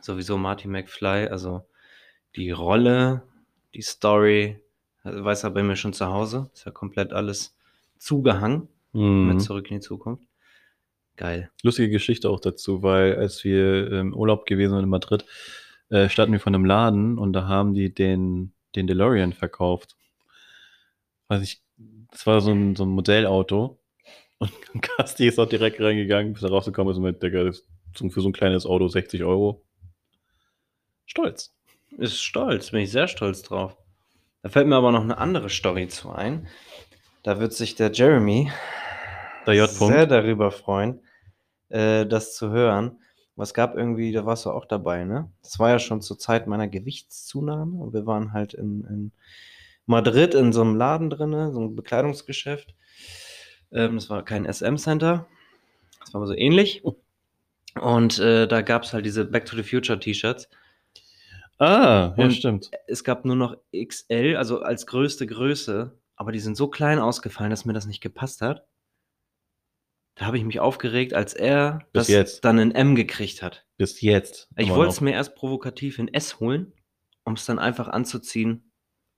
sowieso 0.00 0.38
Marty 0.38 0.66
McFly, 0.68 1.28
also 1.28 1.66
die 2.36 2.50
Rolle, 2.50 3.22
die 3.74 3.82
Story, 3.82 4.60
weiß 5.06 5.44
er 5.44 5.50
bei 5.50 5.62
mir 5.62 5.76
schon 5.76 5.92
zu 5.92 6.06
Hause. 6.06 6.50
Ist 6.54 6.66
ja 6.66 6.72
komplett 6.72 7.12
alles 7.12 7.56
zugehangen 7.98 8.68
Mhm. 8.92 9.28
mit 9.28 9.42
Zurück 9.42 9.70
in 9.70 9.76
die 9.76 9.80
Zukunft. 9.86 10.26
Geil. 11.16 11.50
Lustige 11.62 11.90
Geschichte 11.90 12.30
auch 12.30 12.40
dazu, 12.40 12.82
weil 12.82 13.16
als 13.16 13.44
wir 13.44 13.92
im 13.92 14.14
Urlaub 14.14 14.46
gewesen 14.46 14.72
sind 14.74 14.84
in 14.84 14.88
Madrid, 14.88 15.24
äh, 15.90 16.08
standen 16.08 16.32
wir 16.32 16.40
vor 16.40 16.48
einem 16.52 16.64
Laden 16.64 17.18
und 17.18 17.32
da 17.34 17.46
haben 17.46 17.74
die 17.74 17.92
den, 17.94 18.52
den 18.74 18.86
DeLorean 18.86 19.32
verkauft. 19.32 19.96
Weiß 21.28 21.42
ich, 21.42 21.62
das 22.10 22.26
war 22.26 22.40
so 22.40 22.52
ein, 22.52 22.74
so 22.76 22.84
ein 22.84 22.88
Modellauto. 22.90 23.78
Und 24.38 24.50
Kasti 24.82 25.26
ist 25.28 25.38
auch 25.38 25.48
direkt 25.48 25.80
reingegangen, 25.80 26.32
bis 26.32 26.42
er 26.42 26.50
rausgekommen 26.50 26.90
ist 26.92 26.96
und 26.98 27.04
mit, 27.04 27.22
Digga, 27.22 27.50
für 27.52 28.20
so 28.20 28.28
ein 28.28 28.32
kleines 28.32 28.66
Auto 28.66 28.88
60 28.88 29.24
Euro. 29.24 29.62
Stolz. 31.06 31.54
Ist 31.98 32.20
stolz, 32.22 32.70
bin 32.70 32.80
ich 32.80 32.90
sehr 32.90 33.08
stolz 33.08 33.42
drauf. 33.42 33.76
Da 34.46 34.50
fällt 34.50 34.68
mir 34.68 34.76
aber 34.76 34.92
noch 34.92 35.02
eine 35.02 35.18
andere 35.18 35.50
Story 35.50 35.88
zu 35.88 36.12
ein. 36.12 36.46
Da 37.24 37.40
wird 37.40 37.52
sich 37.52 37.74
der 37.74 37.90
Jeremy 37.90 38.52
Der 39.44 39.66
sehr 39.66 40.06
darüber 40.06 40.52
freuen, 40.52 41.00
äh, 41.68 42.06
das 42.06 42.36
zu 42.36 42.50
hören. 42.50 43.00
Was 43.34 43.54
gab 43.54 43.76
irgendwie, 43.76 44.12
da 44.12 44.24
warst 44.24 44.46
du 44.46 44.52
auch 44.52 44.64
dabei, 44.64 45.02
ne? 45.02 45.28
Das 45.42 45.58
war 45.58 45.70
ja 45.70 45.80
schon 45.80 46.00
zur 46.00 46.20
Zeit 46.20 46.46
meiner 46.46 46.68
Gewichtszunahme 46.68 47.76
und 47.76 47.92
wir 47.92 48.06
waren 48.06 48.32
halt 48.32 48.54
in, 48.54 48.84
in 48.84 49.12
Madrid 49.84 50.32
in 50.34 50.52
so 50.52 50.60
einem 50.60 50.76
Laden 50.76 51.10
drinne, 51.10 51.50
so 51.52 51.58
einem 51.58 51.74
Bekleidungsgeschäft. 51.74 52.72
Ähm, 53.72 53.96
das 53.96 54.10
war 54.10 54.24
kein 54.24 54.44
SM-Center, 54.44 55.26
das 55.98 56.14
war 56.14 56.20
aber 56.20 56.28
so 56.28 56.34
ähnlich. 56.34 56.84
Und 57.74 58.20
äh, 58.20 58.46
da 58.46 58.62
gab 58.62 58.84
es 58.84 58.92
halt 58.92 59.06
diese 59.06 59.24
Back 59.24 59.46
to 59.46 59.56
the 59.56 59.64
Future 59.64 59.98
T-Shirts. 59.98 60.48
Ah, 61.58 62.14
ja, 62.16 62.24
Und- 62.24 62.32
stimmt. 62.32 62.70
Es 62.86 63.02
gab 63.04 63.24
nur 63.24 63.36
noch 63.36 63.56
XL, 63.74 64.36
also 64.36 64.60
als 64.60 64.86
größte 64.86 65.26
Größe, 65.26 65.98
aber 66.16 66.32
die 66.32 66.40
sind 66.40 66.56
so 66.56 66.68
klein 66.68 66.98
ausgefallen, 66.98 67.50
dass 67.50 67.64
mir 67.64 67.72
das 67.72 67.86
nicht 67.86 68.00
gepasst 68.02 68.42
hat. 68.42 68.66
Da 70.16 70.26
habe 70.26 70.38
ich 70.38 70.44
mich 70.44 70.60
aufgeregt, 70.60 71.12
als 71.12 71.34
er 71.34 71.80
Bis 71.92 72.02
das 72.02 72.08
jetzt. 72.08 72.44
dann 72.44 72.58
in 72.58 72.72
M 72.72 72.94
gekriegt 72.94 73.42
hat. 73.42 73.66
Bis 73.76 74.00
jetzt. 74.00 74.48
Ich 74.56 74.70
wollte 74.70 74.92
es 74.92 75.00
mir 75.02 75.12
erst 75.12 75.34
provokativ 75.34 75.98
in 75.98 76.08
S 76.12 76.40
holen, 76.40 76.72
um 77.24 77.34
es 77.34 77.44
dann 77.44 77.58
einfach 77.58 77.88
anzuziehen, 77.88 78.72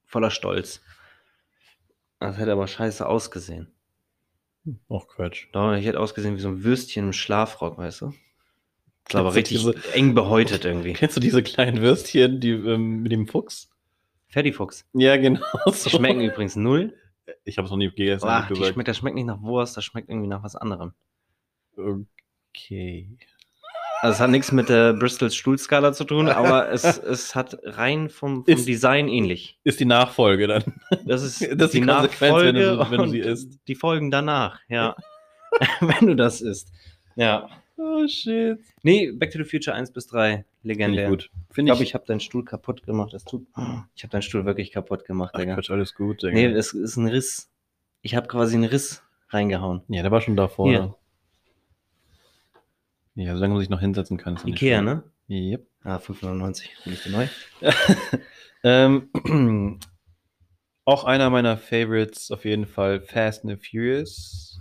voller 0.06 0.30
Stolz. 0.32 0.82
Das 2.18 2.36
hätte 2.36 2.50
aber 2.52 2.66
scheiße 2.66 3.06
ausgesehen. 3.06 3.72
Ach, 4.90 5.06
Quatsch. 5.06 5.46
Doch, 5.52 5.72
ich 5.74 5.86
hätte 5.86 6.00
ausgesehen 6.00 6.34
wie 6.36 6.40
so 6.40 6.48
ein 6.48 6.64
Würstchen 6.64 7.06
im 7.06 7.12
Schlafrock, 7.12 7.78
weißt 7.78 8.00
du? 8.02 8.12
Das 9.08 9.14
war 9.14 9.20
aber 9.22 9.32
Kennst 9.34 9.52
du 9.52 9.68
richtig 9.70 9.94
eng 9.94 10.14
behäutet 10.14 10.64
irgendwie. 10.64 10.92
Kennst 10.92 11.16
du 11.16 11.20
diese 11.20 11.42
kleinen 11.42 11.80
Würstchen, 11.80 12.40
die 12.40 12.50
ähm, 12.50 13.02
mit 13.02 13.12
dem 13.12 13.26
Fuchs? 13.26 13.70
Ferdifuchs. 14.28 14.84
Ja, 14.92 15.16
genau. 15.16 15.40
Die 15.66 15.90
schmecken 15.90 16.20
übrigens 16.20 16.54
null. 16.56 16.94
Ich 17.44 17.56
habe 17.56 17.64
es 17.64 17.70
noch 17.70 17.78
nie 17.78 17.88
gegessen. 17.88 18.26
Boah, 18.26 18.44
die 18.46 18.54
gesagt. 18.54 18.74
schmeckt, 18.74 18.88
das 18.88 18.96
schmeckt 18.98 19.14
nicht 19.16 19.24
nach 19.26 19.40
Wurst, 19.40 19.76
das 19.76 19.84
schmeckt 19.84 20.10
irgendwie 20.10 20.28
nach 20.28 20.42
was 20.42 20.54
anderem. 20.54 20.92
Okay. 21.76 23.08
Also 24.00 24.14
es 24.14 24.20
hat 24.20 24.30
nichts 24.30 24.52
mit 24.52 24.68
der 24.68 24.92
Bristol 24.92 25.30
Stuhlskala 25.30 25.92
zu 25.92 26.04
tun, 26.04 26.28
aber 26.28 26.68
es, 26.72 26.84
es 26.84 27.34
hat 27.34 27.58
rein 27.64 28.10
vom, 28.10 28.44
vom 28.44 28.54
Ist- 28.54 28.68
Design 28.68 29.08
ähnlich. 29.08 29.58
Ist 29.64 29.80
die 29.80 29.84
Nachfolge 29.86 30.46
dann. 30.46 30.64
Das 31.04 31.22
ist, 31.22 31.40
Das 31.56 31.72
ist 31.72 31.74
die 31.74 31.80
Konsequenz, 31.86 32.36
wenn 32.36 32.54
du 32.54 32.76
Nachfolge 32.76 32.84
so- 32.84 32.90
wenn 32.90 32.98
du 33.04 33.08
sie 33.10 33.18
isst. 33.20 33.58
Die 33.66 33.74
Folgen 33.74 34.10
danach, 34.10 34.60
ja. 34.68 34.94
wenn 35.80 36.06
du 36.06 36.14
das 36.16 36.40
isst. 36.40 36.70
Ja. 37.16 37.48
Oh 37.80 38.06
shit. 38.08 38.58
Nee, 38.82 39.12
Back 39.12 39.30
to 39.30 39.38
the 39.38 39.44
Future 39.44 39.74
1 39.76 39.92
bis 39.92 40.08
3, 40.08 40.28
Finde 40.36 40.46
legendär. 40.62 41.04
ich 41.04 41.10
gut. 41.10 41.30
Ich 41.48 41.54
Finde 41.54 41.70
glaube, 41.70 41.84
ich 41.84 41.94
habe 41.94 42.04
deinen 42.06 42.20
Stuhl 42.20 42.44
kaputt 42.44 42.82
gemacht. 42.82 43.14
Das 43.14 43.24
tut, 43.24 43.46
ich 43.94 44.02
habe 44.02 44.10
deinen 44.10 44.22
Stuhl 44.22 44.44
wirklich 44.44 44.72
kaputt 44.72 45.04
gemacht, 45.04 45.30
Ach, 45.34 45.38
Digga. 45.40 45.54
Quatsch, 45.54 45.70
alles 45.70 45.94
gut, 45.94 46.22
Digga. 46.22 46.34
Nee, 46.34 46.46
es 46.46 46.72
ist 46.72 46.96
ein 46.96 47.06
Riss. 47.08 47.50
Ich 48.02 48.16
habe 48.16 48.26
quasi 48.26 48.56
einen 48.56 48.64
Riss 48.64 49.02
reingehauen. 49.28 49.82
ja, 49.88 50.02
der 50.02 50.10
war 50.10 50.20
schon 50.20 50.36
davor. 50.36 50.68
Hier. 50.68 50.94
Ja, 53.14 53.34
solange 53.34 53.54
man 53.54 53.60
sich 53.60 53.70
noch 53.70 53.80
hinsetzen 53.80 54.16
kann. 54.16 54.34
Ist 54.34 54.42
doch 54.42 54.46
nicht 54.46 54.62
Ikea, 54.62 54.80
ne? 54.82 55.02
Yep. 55.28 55.66
Ah, 55.84 55.96
5,99. 55.96 56.68
Hol 56.84 56.92
ich 56.92 57.02
dir 57.02 57.10
neu. 57.10 57.26
ähm, 58.64 59.10
auch 60.84 61.04
einer 61.04 61.28
meiner 61.30 61.56
Favorites 61.56 62.30
auf 62.30 62.44
jeden 62.44 62.66
Fall 62.66 63.00
Fast 63.00 63.44
and 63.44 63.52
the 63.60 63.70
Furious. 63.70 64.60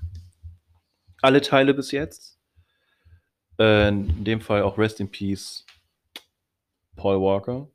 Alle 1.21 1.41
Teile 1.41 1.73
bis 1.73 1.91
jetzt. 1.91 2.36
Äh, 3.59 3.87
in 3.89 4.23
dem 4.23 4.41
Fall 4.41 4.61
auch 4.63 4.77
Rest 4.77 4.99
in 4.99 5.09
Peace 5.09 5.65
Paul 6.95 7.19
Walker. 7.21 7.67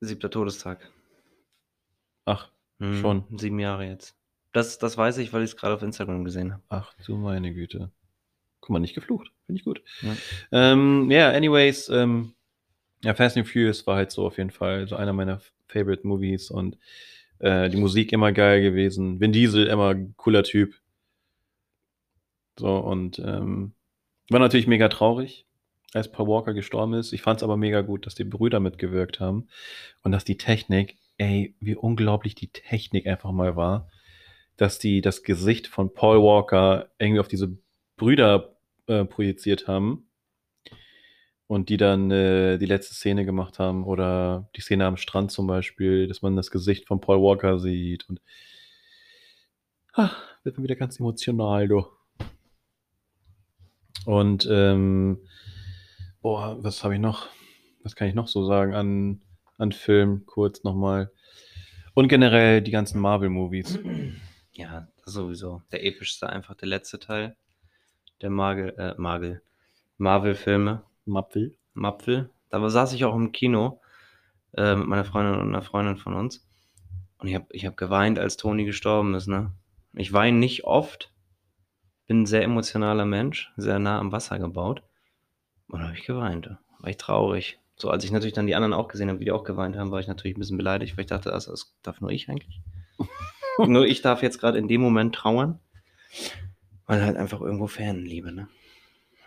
Siebter 0.00 0.30
Todestag. 0.30 0.90
Ach, 2.24 2.50
Hm, 2.78 3.00
Schon. 3.00 3.24
Sieben 3.38 3.58
Jahre 3.60 3.86
jetzt. 3.86 4.16
Das, 4.52 4.78
das 4.78 4.96
weiß 4.96 5.18
ich, 5.18 5.32
weil 5.32 5.42
ich 5.44 5.50
es 5.50 5.56
gerade 5.56 5.74
auf 5.74 5.82
Instagram 5.82 6.24
gesehen 6.24 6.52
habe. 6.52 6.62
ach 6.68 6.92
du 7.06 7.16
meine 7.16 7.54
Güte. 7.54 7.90
Guck 8.60 8.70
mal, 8.70 8.80
nicht 8.80 8.94
geflucht. 8.94 9.30
Finde 9.46 9.58
ich 9.60 9.64
gut. 9.64 9.82
Ja. 10.02 10.16
Ähm, 10.52 11.10
ja, 11.10 11.30
anyways, 11.30 11.88
ähm, 11.88 12.34
ja, 13.02 13.14
Fast 13.14 13.36
and 13.36 13.48
Furious 13.48 13.86
war 13.86 13.96
halt 13.96 14.10
so 14.12 14.26
auf 14.26 14.38
jeden 14.38 14.50
Fall 14.50 14.86
so 14.88 14.96
einer 14.96 15.12
meiner 15.12 15.40
Favorite 15.68 16.06
Movies 16.06 16.50
und 16.50 16.76
äh, 17.38 17.68
die 17.70 17.76
Musik 17.76 18.12
immer 18.12 18.32
geil 18.32 18.60
gewesen. 18.62 19.20
Vin 19.20 19.32
Diesel 19.32 19.66
immer 19.66 19.94
cooler 20.16 20.42
Typ. 20.44 20.74
So, 22.58 22.76
und 22.78 23.18
ähm, 23.20 23.72
war 24.30 24.40
natürlich 24.40 24.66
mega 24.66 24.88
traurig, 24.88 25.46
als 25.92 26.10
Paul 26.10 26.28
Walker 26.28 26.54
gestorben 26.54 26.94
ist. 26.94 27.12
Ich 27.12 27.22
fand 27.22 27.40
es 27.40 27.42
aber 27.42 27.56
mega 27.56 27.82
gut, 27.82 28.06
dass 28.06 28.14
die 28.14 28.24
Brüder 28.24 28.60
mitgewirkt 28.60 29.20
haben 29.20 29.48
und 30.02 30.12
dass 30.12 30.24
die 30.24 30.36
Technik, 30.36 30.96
ey, 31.18 31.54
wie 31.60 31.76
unglaublich 31.76 32.34
die 32.34 32.48
Technik 32.48 33.06
einfach 33.06 33.32
mal 33.32 33.56
war, 33.56 33.90
dass 34.56 34.78
die 34.78 35.00
das 35.00 35.22
Gesicht 35.22 35.66
von 35.66 35.92
Paul 35.92 36.22
Walker 36.22 36.90
irgendwie 36.98 37.20
auf 37.20 37.28
diese 37.28 37.56
Brüder 37.96 38.56
äh, 38.86 39.04
projiziert 39.04 39.68
haben 39.68 40.06
und 41.46 41.68
die 41.68 41.76
dann 41.76 42.10
äh, 42.10 42.58
die 42.58 42.66
letzte 42.66 42.94
Szene 42.94 43.24
gemacht 43.24 43.58
haben 43.58 43.84
oder 43.84 44.48
die 44.56 44.60
Szene 44.60 44.86
am 44.86 44.96
Strand 44.96 45.30
zum 45.30 45.46
Beispiel, 45.46 46.06
dass 46.08 46.22
man 46.22 46.36
das 46.36 46.50
Gesicht 46.50 46.86
von 46.86 47.00
Paul 47.00 47.20
Walker 47.20 47.58
sieht 47.58 48.08
und 48.08 48.20
ah, 49.92 50.10
wird 50.44 50.56
man 50.56 50.64
wieder 50.64 50.76
ganz 50.76 50.98
emotional, 50.98 51.68
du. 51.68 51.86
Und 54.06 54.48
ähm, 54.50 55.18
boah, 56.20 56.62
was 56.62 56.82
habe 56.84 56.94
ich 56.94 57.00
noch? 57.00 57.28
Was 57.82 57.96
kann 57.96 58.08
ich 58.08 58.14
noch 58.14 58.28
so 58.28 58.44
sagen 58.44 58.74
an, 58.74 59.22
an 59.58 59.72
Film 59.72 60.24
kurz 60.26 60.64
nochmal? 60.64 61.10
Und 61.94 62.08
generell 62.08 62.62
die 62.62 62.70
ganzen 62.70 63.00
Marvel-Movies. 63.00 63.78
Ja, 64.54 64.86
sowieso. 65.06 65.62
Der 65.72 65.82
epischste 65.82 66.28
einfach 66.28 66.54
der 66.54 66.68
letzte 66.68 66.98
Teil. 66.98 67.36
Der 68.20 68.28
Margel, 68.28 68.74
äh, 68.76 68.94
Margel. 68.98 69.40
Marvel-Filme. 69.96 70.84
Mapfel. 71.06 71.56
Mapfel. 71.72 72.28
Da 72.50 72.68
saß 72.68 72.92
ich 72.92 73.06
auch 73.06 73.14
im 73.14 73.32
Kino 73.32 73.80
äh, 74.54 74.76
mit 74.76 74.86
meiner 74.86 75.06
Freundin 75.06 75.40
und 75.40 75.48
einer 75.48 75.62
Freundin 75.62 75.96
von 75.96 76.12
uns. 76.12 76.46
Und 77.16 77.28
ich 77.28 77.34
habe 77.34 77.46
ich 77.50 77.64
hab 77.64 77.78
geweint, 77.78 78.18
als 78.18 78.36
Toni 78.36 78.64
gestorben 78.66 79.14
ist. 79.14 79.26
Ne? 79.26 79.52
Ich 79.94 80.12
weine 80.12 80.36
nicht 80.36 80.64
oft. 80.64 81.11
Bin 82.12 82.24
ein 82.24 82.26
sehr 82.26 82.42
emotionaler 82.42 83.06
Mensch, 83.06 83.50
sehr 83.56 83.78
nah 83.78 83.98
am 83.98 84.12
Wasser 84.12 84.38
gebaut. 84.38 84.82
Und 85.68 85.80
da 85.80 85.86
habe 85.86 85.96
ich 85.96 86.04
geweint. 86.04 86.46
War 86.80 86.90
ich 86.90 86.98
traurig. 86.98 87.58
So, 87.74 87.88
als 87.88 88.04
ich 88.04 88.10
natürlich 88.10 88.34
dann 88.34 88.46
die 88.46 88.54
anderen 88.54 88.74
auch 88.74 88.88
gesehen 88.88 89.08
habe, 89.08 89.18
wie 89.18 89.24
die 89.24 89.32
auch 89.32 89.44
geweint 89.44 89.78
haben, 89.78 89.90
war 89.90 89.98
ich 89.98 90.08
natürlich 90.08 90.36
ein 90.36 90.40
bisschen 90.40 90.58
beleidigt, 90.58 90.94
weil 90.94 91.04
ich 91.04 91.08
dachte, 91.08 91.30
das, 91.30 91.46
das 91.46 91.74
darf 91.82 92.02
nur 92.02 92.10
ich 92.10 92.28
eigentlich. 92.28 92.60
nur 93.66 93.86
ich 93.86 94.02
darf 94.02 94.22
jetzt 94.22 94.38
gerade 94.38 94.58
in 94.58 94.68
dem 94.68 94.82
Moment 94.82 95.14
trauern, 95.14 95.58
weil 96.84 97.02
halt 97.02 97.16
einfach 97.16 97.40
irgendwo 97.40 97.66
Fanliebe, 97.66 98.30
ne? 98.30 98.46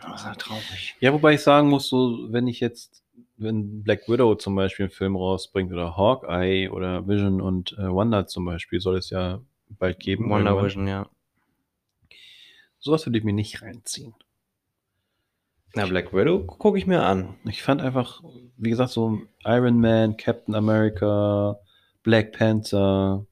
Das 0.04 0.22
ist 0.22 0.28
halt 0.28 0.38
traurig. 0.38 0.96
Ja, 1.00 1.12
wobei 1.12 1.34
ich 1.34 1.42
sagen 1.42 1.70
muss, 1.70 1.90
so, 1.90 2.32
wenn 2.32 2.48
ich 2.48 2.60
jetzt, 2.60 3.04
wenn 3.38 3.82
Black 3.82 4.08
Widow 4.08 4.36
zum 4.36 4.54
Beispiel 4.54 4.84
einen 4.84 4.92
Film 4.92 5.16
rausbringt 5.16 5.74
oder 5.74 5.98
Hawkeye 5.98 6.70
oder 6.70 7.08
Vision 7.08 7.42
und 7.42 7.74
äh, 7.80 7.92
Wanda 7.92 8.28
zum 8.28 8.46
Beispiel, 8.46 8.80
soll 8.80 8.98
es 8.98 9.10
ja 9.10 9.42
bald 9.70 10.00
geben. 10.00 10.30
Wonder 10.30 10.52
irgendwann. 10.52 10.66
Vision, 10.66 10.88
ja. 10.88 11.10
Sowas 12.86 13.04
würde 13.08 13.18
ich 13.18 13.24
mir 13.24 13.34
nicht 13.34 13.64
reinziehen. 13.64 14.14
Na, 15.74 15.88
Black 15.88 16.14
Widow 16.14 16.46
gucke 16.46 16.78
ich 16.78 16.86
mir 16.86 17.02
an. 17.02 17.36
Ich 17.46 17.64
fand 17.64 17.82
einfach, 17.82 18.22
wie 18.58 18.70
gesagt, 18.70 18.92
so 18.92 19.24
Iron 19.44 19.82
Man, 19.82 20.18
Captain 20.18 20.54
America, 20.54 21.60
Black 22.04 22.32
Panther, 22.32 23.26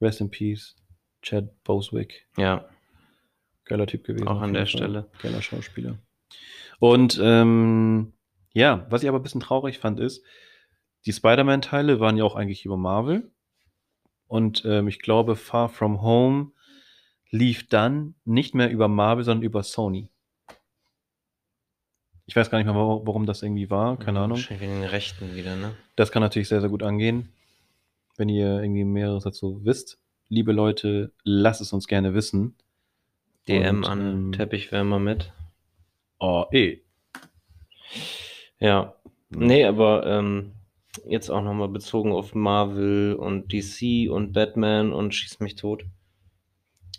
Rest 0.00 0.20
in 0.20 0.30
Peace, 0.30 0.76
Chad 1.20 1.50
Boswick. 1.64 2.28
Ja, 2.36 2.68
Geiler 3.64 3.88
Typ 3.88 4.04
gewesen. 4.04 4.28
Auch 4.28 4.40
an 4.40 4.52
der 4.52 4.66
Fall. 4.66 4.78
Stelle. 4.78 5.10
Geiler 5.20 5.42
Schauspieler. 5.42 5.98
Und 6.78 7.18
ähm, 7.20 8.12
ja, 8.52 8.86
was 8.88 9.02
ich 9.02 9.08
aber 9.08 9.18
ein 9.18 9.24
bisschen 9.24 9.40
traurig 9.40 9.80
fand, 9.80 9.98
ist, 9.98 10.22
die 11.06 11.12
Spider-Man-Teile 11.12 11.98
waren 11.98 12.16
ja 12.16 12.22
auch 12.22 12.36
eigentlich 12.36 12.64
über 12.64 12.76
Marvel. 12.76 13.32
Und 14.28 14.64
ähm, 14.64 14.86
ich 14.86 15.00
glaube, 15.00 15.34
Far 15.34 15.68
From 15.68 16.02
Home 16.02 16.52
lief 17.34 17.68
dann 17.68 18.14
nicht 18.24 18.54
mehr 18.54 18.70
über 18.70 18.86
Marvel, 18.86 19.24
sondern 19.24 19.42
über 19.42 19.64
Sony. 19.64 20.08
Ich 22.26 22.36
weiß 22.36 22.48
gar 22.48 22.58
nicht 22.58 22.66
mehr, 22.66 22.76
wa- 22.76 23.00
warum 23.04 23.26
das 23.26 23.42
irgendwie 23.42 23.70
war. 23.70 23.98
Keine 23.98 24.20
Ahnung. 24.20 24.38
Wahrscheinlich 24.38 24.62
wegen 24.68 24.80
den 24.80 24.88
Rechten 24.88 25.34
wieder, 25.34 25.56
ne? 25.56 25.74
Das 25.96 26.12
kann 26.12 26.22
natürlich 26.22 26.48
sehr, 26.48 26.60
sehr 26.60 26.70
gut 26.70 26.84
angehen. 26.84 27.28
Wenn 28.16 28.28
ihr 28.28 28.62
irgendwie 28.62 28.84
mehreres 28.84 29.24
dazu 29.24 29.60
wisst. 29.64 29.98
Liebe 30.28 30.52
Leute, 30.52 31.12
lasst 31.24 31.60
es 31.60 31.72
uns 31.72 31.88
gerne 31.88 32.14
wissen. 32.14 32.54
DM 33.48 33.78
Und, 33.78 33.84
an 33.86 34.00
ähm, 34.00 34.32
Teppichwärmer 34.32 35.00
mit. 35.00 35.32
Oh, 36.20 36.44
eh. 36.52 36.78
Ja. 38.60 38.94
Nee, 39.30 39.64
aber 39.64 40.06
ähm, 40.06 40.52
jetzt 41.04 41.30
auch 41.30 41.42
nochmal 41.42 41.68
bezogen 41.68 42.12
auf 42.12 42.34
Marvel 42.36 43.14
und 43.14 43.52
DC 43.52 44.08
und 44.08 44.32
Batman 44.32 44.92
und 44.92 45.14
Schieß 45.14 45.40
mich 45.40 45.56
tot. 45.56 45.84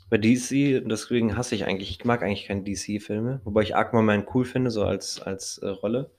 Bei 0.10 0.18
DC, 0.18 0.84
deswegen 0.88 1.36
hasse 1.36 1.56
ich 1.56 1.66
eigentlich, 1.66 1.90
ich 1.90 2.06
mag 2.06 2.22
eigentlich 2.22 2.46
keine 2.46 2.64
DC-Filme, 2.64 3.42
wobei 3.44 3.64
ich 3.64 3.76
Aquaman 3.76 4.28
cool 4.34 4.46
finde, 4.46 4.70
so 4.70 4.84
als, 4.84 5.20
als 5.20 5.58
äh, 5.60 5.68
Rolle. 5.68 6.12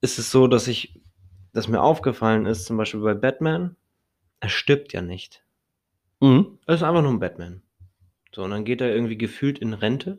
Ist 0.00 0.18
es 0.18 0.30
so, 0.30 0.46
dass 0.46 0.66
ich, 0.66 1.00
dass 1.52 1.68
mir 1.68 1.82
aufgefallen 1.82 2.46
ist, 2.46 2.64
zum 2.64 2.78
Beispiel 2.78 3.00
bei 3.00 3.14
Batman, 3.14 3.76
er 4.40 4.48
stirbt 4.48 4.94
ja 4.94 5.02
nicht. 5.02 5.44
Mhm. 6.20 6.58
Er 6.66 6.74
ist 6.74 6.82
einfach 6.82 7.02
nur 7.02 7.12
ein 7.12 7.20
Batman. 7.20 7.62
So, 8.34 8.44
und 8.44 8.50
dann 8.50 8.64
geht 8.64 8.80
er 8.80 8.94
irgendwie 8.94 9.18
gefühlt 9.18 9.58
in 9.58 9.74
Rente 9.74 10.18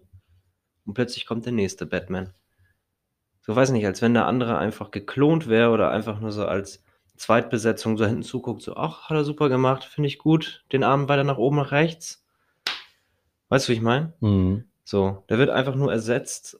und 0.86 0.94
plötzlich 0.94 1.26
kommt 1.26 1.46
der 1.46 1.54
nächste 1.54 1.86
Batman. 1.86 2.34
So 3.42 3.56
weiß 3.56 3.72
nicht, 3.72 3.86
als 3.86 4.02
wenn 4.04 4.14
der 4.14 4.28
andere 4.28 4.58
einfach 4.60 4.92
geklont 4.92 5.48
wäre 5.48 5.72
oder 5.72 5.90
einfach 5.90 6.20
nur 6.20 6.32
so 6.32 6.46
als 6.46 6.84
Zweitbesetzung 7.22 7.98
so 7.98 8.06
hinten 8.06 8.24
zuguckt, 8.24 8.64
so, 8.64 8.76
ach, 8.76 9.10
hat 9.10 9.16
er 9.16 9.24
super 9.24 9.48
gemacht, 9.48 9.84
finde 9.84 10.08
ich 10.08 10.18
gut, 10.18 10.66
den 10.72 10.84
Arm 10.84 11.08
weiter 11.08 11.24
nach 11.24 11.38
oben, 11.38 11.58
nach 11.58 11.72
rechts. 11.72 12.26
Weißt 13.50 13.68
du, 13.68 13.72
wie 13.72 13.76
ich 13.76 13.82
meine? 13.82 14.14
Mhm. 14.22 14.66
So, 14.84 15.24
der 15.30 15.38
wird 15.38 15.52
einfach 15.52 15.76
nur 15.76 15.92
ersetzt, 15.92 16.60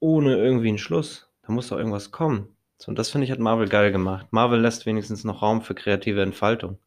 ohne 0.00 0.36
irgendwie 0.36 0.68
einen 0.68 0.78
Schluss. 0.78 1.30
Da 1.42 1.52
muss 1.52 1.68
doch 1.68 1.78
irgendwas 1.78 2.10
kommen. 2.10 2.48
So, 2.78 2.88
und 2.88 2.98
das 2.98 3.10
finde 3.10 3.26
ich 3.26 3.30
hat 3.30 3.38
Marvel 3.38 3.68
geil 3.68 3.92
gemacht. 3.92 4.26
Marvel 4.30 4.60
lässt 4.60 4.86
wenigstens 4.86 5.22
noch 5.22 5.40
Raum 5.40 5.62
für 5.62 5.74
kreative 5.74 6.22
Entfaltung. 6.22 6.78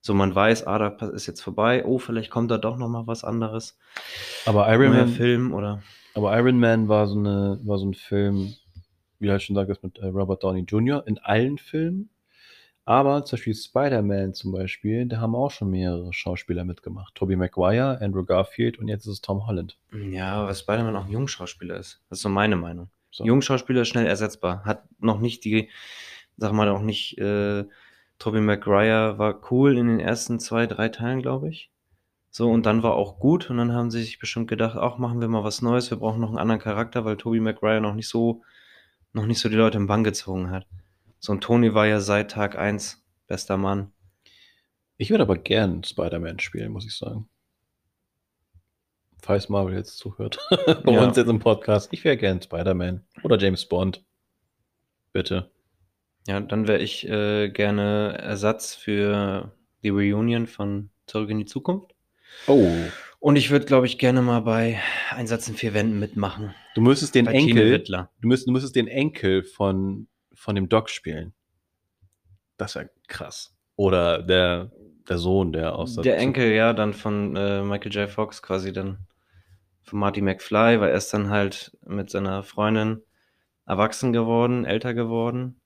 So, 0.00 0.12
man 0.14 0.34
weiß, 0.34 0.66
ah, 0.66 0.78
da 0.78 1.06
ist 1.06 1.26
jetzt 1.28 1.42
vorbei, 1.42 1.84
oh, 1.84 1.98
vielleicht 1.98 2.30
kommt 2.30 2.50
da 2.50 2.58
doch 2.58 2.76
noch 2.76 2.88
mal 2.88 3.06
was 3.06 3.22
anderes. 3.22 3.78
Aber 4.44 4.68
Iron 4.72 4.90
Neuer 4.90 5.04
Man, 5.04 5.08
Film 5.08 5.54
oder. 5.54 5.82
aber 6.16 6.36
Iron 6.36 6.58
Man 6.58 6.88
war 6.88 7.06
so, 7.06 7.16
eine, 7.16 7.60
war 7.62 7.78
so 7.78 7.86
ein 7.86 7.94
Film, 7.94 8.54
wie 9.22 9.26
du 9.26 9.32
halt 9.32 9.42
schon 9.42 9.56
sagtest, 9.56 9.82
mit 9.84 9.98
äh, 9.98 10.06
Robert 10.06 10.42
Downey 10.42 10.62
Jr. 10.62 11.06
in 11.06 11.18
allen 11.18 11.56
Filmen. 11.56 12.10
Aber 12.84 13.24
zum 13.24 13.36
Beispiel 13.36 13.54
Spider-Man 13.54 14.34
zum 14.34 14.50
Beispiel, 14.50 15.06
da 15.06 15.18
haben 15.18 15.36
auch 15.36 15.52
schon 15.52 15.70
mehrere 15.70 16.12
Schauspieler 16.12 16.64
mitgemacht. 16.64 17.14
Tobey 17.14 17.36
Maguire, 17.36 18.00
Andrew 18.00 18.24
Garfield 18.24 18.78
und 18.78 18.88
jetzt 18.88 19.06
ist 19.06 19.12
es 19.12 19.20
Tom 19.20 19.46
Holland. 19.46 19.78
Ja, 19.92 20.44
weil 20.44 20.54
Spider-Man 20.54 20.96
auch 20.96 21.04
ein 21.04 21.10
Jungschauspieler 21.12 21.76
ist. 21.76 22.02
Das 22.10 22.18
ist 22.18 22.22
so 22.22 22.28
meine 22.28 22.56
Meinung. 22.56 22.88
So. 23.12 23.24
Jungschauspieler 23.24 23.82
ist 23.82 23.88
schnell 23.88 24.06
ersetzbar. 24.06 24.64
Hat 24.64 24.82
noch 24.98 25.20
nicht 25.20 25.44
die, 25.44 25.70
sag 26.36 26.52
mal, 26.52 26.68
auch 26.70 26.82
nicht, 26.82 27.18
äh, 27.18 27.64
Tobey 28.18 28.40
Maguire 28.40 29.18
war 29.18 29.40
cool 29.52 29.78
in 29.78 29.86
den 29.86 30.00
ersten 30.00 30.40
zwei, 30.40 30.66
drei 30.66 30.88
Teilen, 30.88 31.22
glaube 31.22 31.48
ich. 31.50 31.70
So, 32.30 32.50
und 32.50 32.66
dann 32.66 32.82
war 32.82 32.94
auch 32.94 33.18
gut 33.18 33.50
und 33.50 33.58
dann 33.58 33.72
haben 33.72 33.90
sie 33.90 34.02
sich 34.02 34.18
bestimmt 34.18 34.48
gedacht: 34.48 34.76
„Ach, 34.76 34.98
machen 34.98 35.20
wir 35.20 35.28
mal 35.28 35.44
was 35.44 35.62
Neues. 35.62 35.90
Wir 35.90 35.98
brauchen 35.98 36.20
noch 36.20 36.32
'n 36.32 36.38
anderen 36.38 36.60
Charakter“, 36.60 37.04
weil 37.04 37.16
Tobey 37.16 37.40
Maguire 37.40 37.80
noch 37.80 37.94
nicht 37.94 38.08
so 38.08 38.42
noch 39.12 39.26
nicht 39.26 39.40
so 39.40 39.48
die 39.48 39.56
Leute 39.56 39.78
in 39.78 39.86
Bann 39.86 40.04
gezogen 40.04 40.50
hat. 40.50 40.66
So 41.18 41.32
'n 41.32 41.40
Tony 41.40 41.74
war 41.74 41.86
ja 41.86 42.00
seit 42.00 42.30
Tag 42.30 42.56
1 42.58 43.02
bester 43.26 43.56
Mann. 43.56 43.92
Ich 44.96 45.10
würde 45.10 45.22
aber 45.22 45.36
gern 45.38 45.84
Spider-Man 45.84 46.38
spielen, 46.38 46.72
muss 46.72 46.86
ich 46.86 46.96
sagen. 46.96 47.28
Falls 49.20 49.48
Marvel 49.48 49.74
jetzt 49.76 49.98
zuhört, 49.98 50.38
bei 50.84 50.92
Ja. 50.92 51.04
uns 51.04 51.16
jetzt 51.16 51.28
im 51.28 51.38
Podcast. 51.38 51.88
Ich 51.92 52.02
wäre 52.04 52.16
gern 52.16 52.42
Spider-Man 52.42 53.04
oder 53.22 53.38
James 53.38 53.64
Bond. 53.66 54.04
Bitte. 55.12 55.50
Ja, 56.26 56.40
dann 56.40 56.66
wäre 56.68 56.80
ich, 56.80 57.06
äh, 57.08 57.50
gerne 57.50 58.16
Ersatz 58.18 58.74
für 58.74 59.52
die 59.82 59.90
Reunion 59.90 60.46
von 60.46 60.90
Zurück 61.06 61.30
in 61.30 61.38
die 61.38 61.44
Zukunft. 61.44 61.94
Oh. 62.46 62.68
Und 63.22 63.36
ich 63.36 63.52
würde, 63.52 63.66
glaube 63.66 63.86
ich, 63.86 63.98
gerne 63.98 64.20
mal 64.20 64.40
bei 64.40 64.80
Einsatz 65.10 65.46
in 65.46 65.54
4 65.54 65.74
Wänden 65.74 66.00
mitmachen. 66.00 66.56
Du 66.74 66.80
müsstest 66.80 67.14
den 67.14 67.26
Bei 67.26 67.32
Enkel 67.32 67.78
du 67.80 68.26
müsst 68.26 68.48
du 68.48 68.50
müsstest 68.50 68.74
den 68.74 68.88
Enkel 68.88 69.44
von 69.44 70.08
von 70.34 70.56
dem 70.56 70.68
Doc 70.68 70.90
spielen. 70.90 71.32
Das 72.56 72.74
wäre 72.74 72.90
krass. 73.06 73.54
Oder 73.76 74.24
der 74.24 74.72
der 75.08 75.18
Sohn, 75.18 75.52
der 75.52 75.76
aus 75.76 75.94
Der 75.94 76.18
Enkel, 76.18 76.50
ja, 76.50 76.72
dann 76.72 76.94
von, 76.94 77.36
äh, 77.36 77.62
Michael 77.62 77.92
J. 77.92 78.10
Fox 78.10 78.42
quasi 78.42 78.72
dann 78.72 79.06
von 79.84 80.00
Marty 80.00 80.20
McFly, 80.20 80.80
weil 80.80 80.90
er 80.90 80.96
ist 80.96 81.14
dann 81.14 81.30
halt 81.30 81.78
mit 81.86 82.10
seiner 82.10 82.42
Freundin 82.42 83.02
erwachsen 83.66 84.12
geworden, 84.12 84.64
älter 84.64 84.94
geworden. 84.94 85.60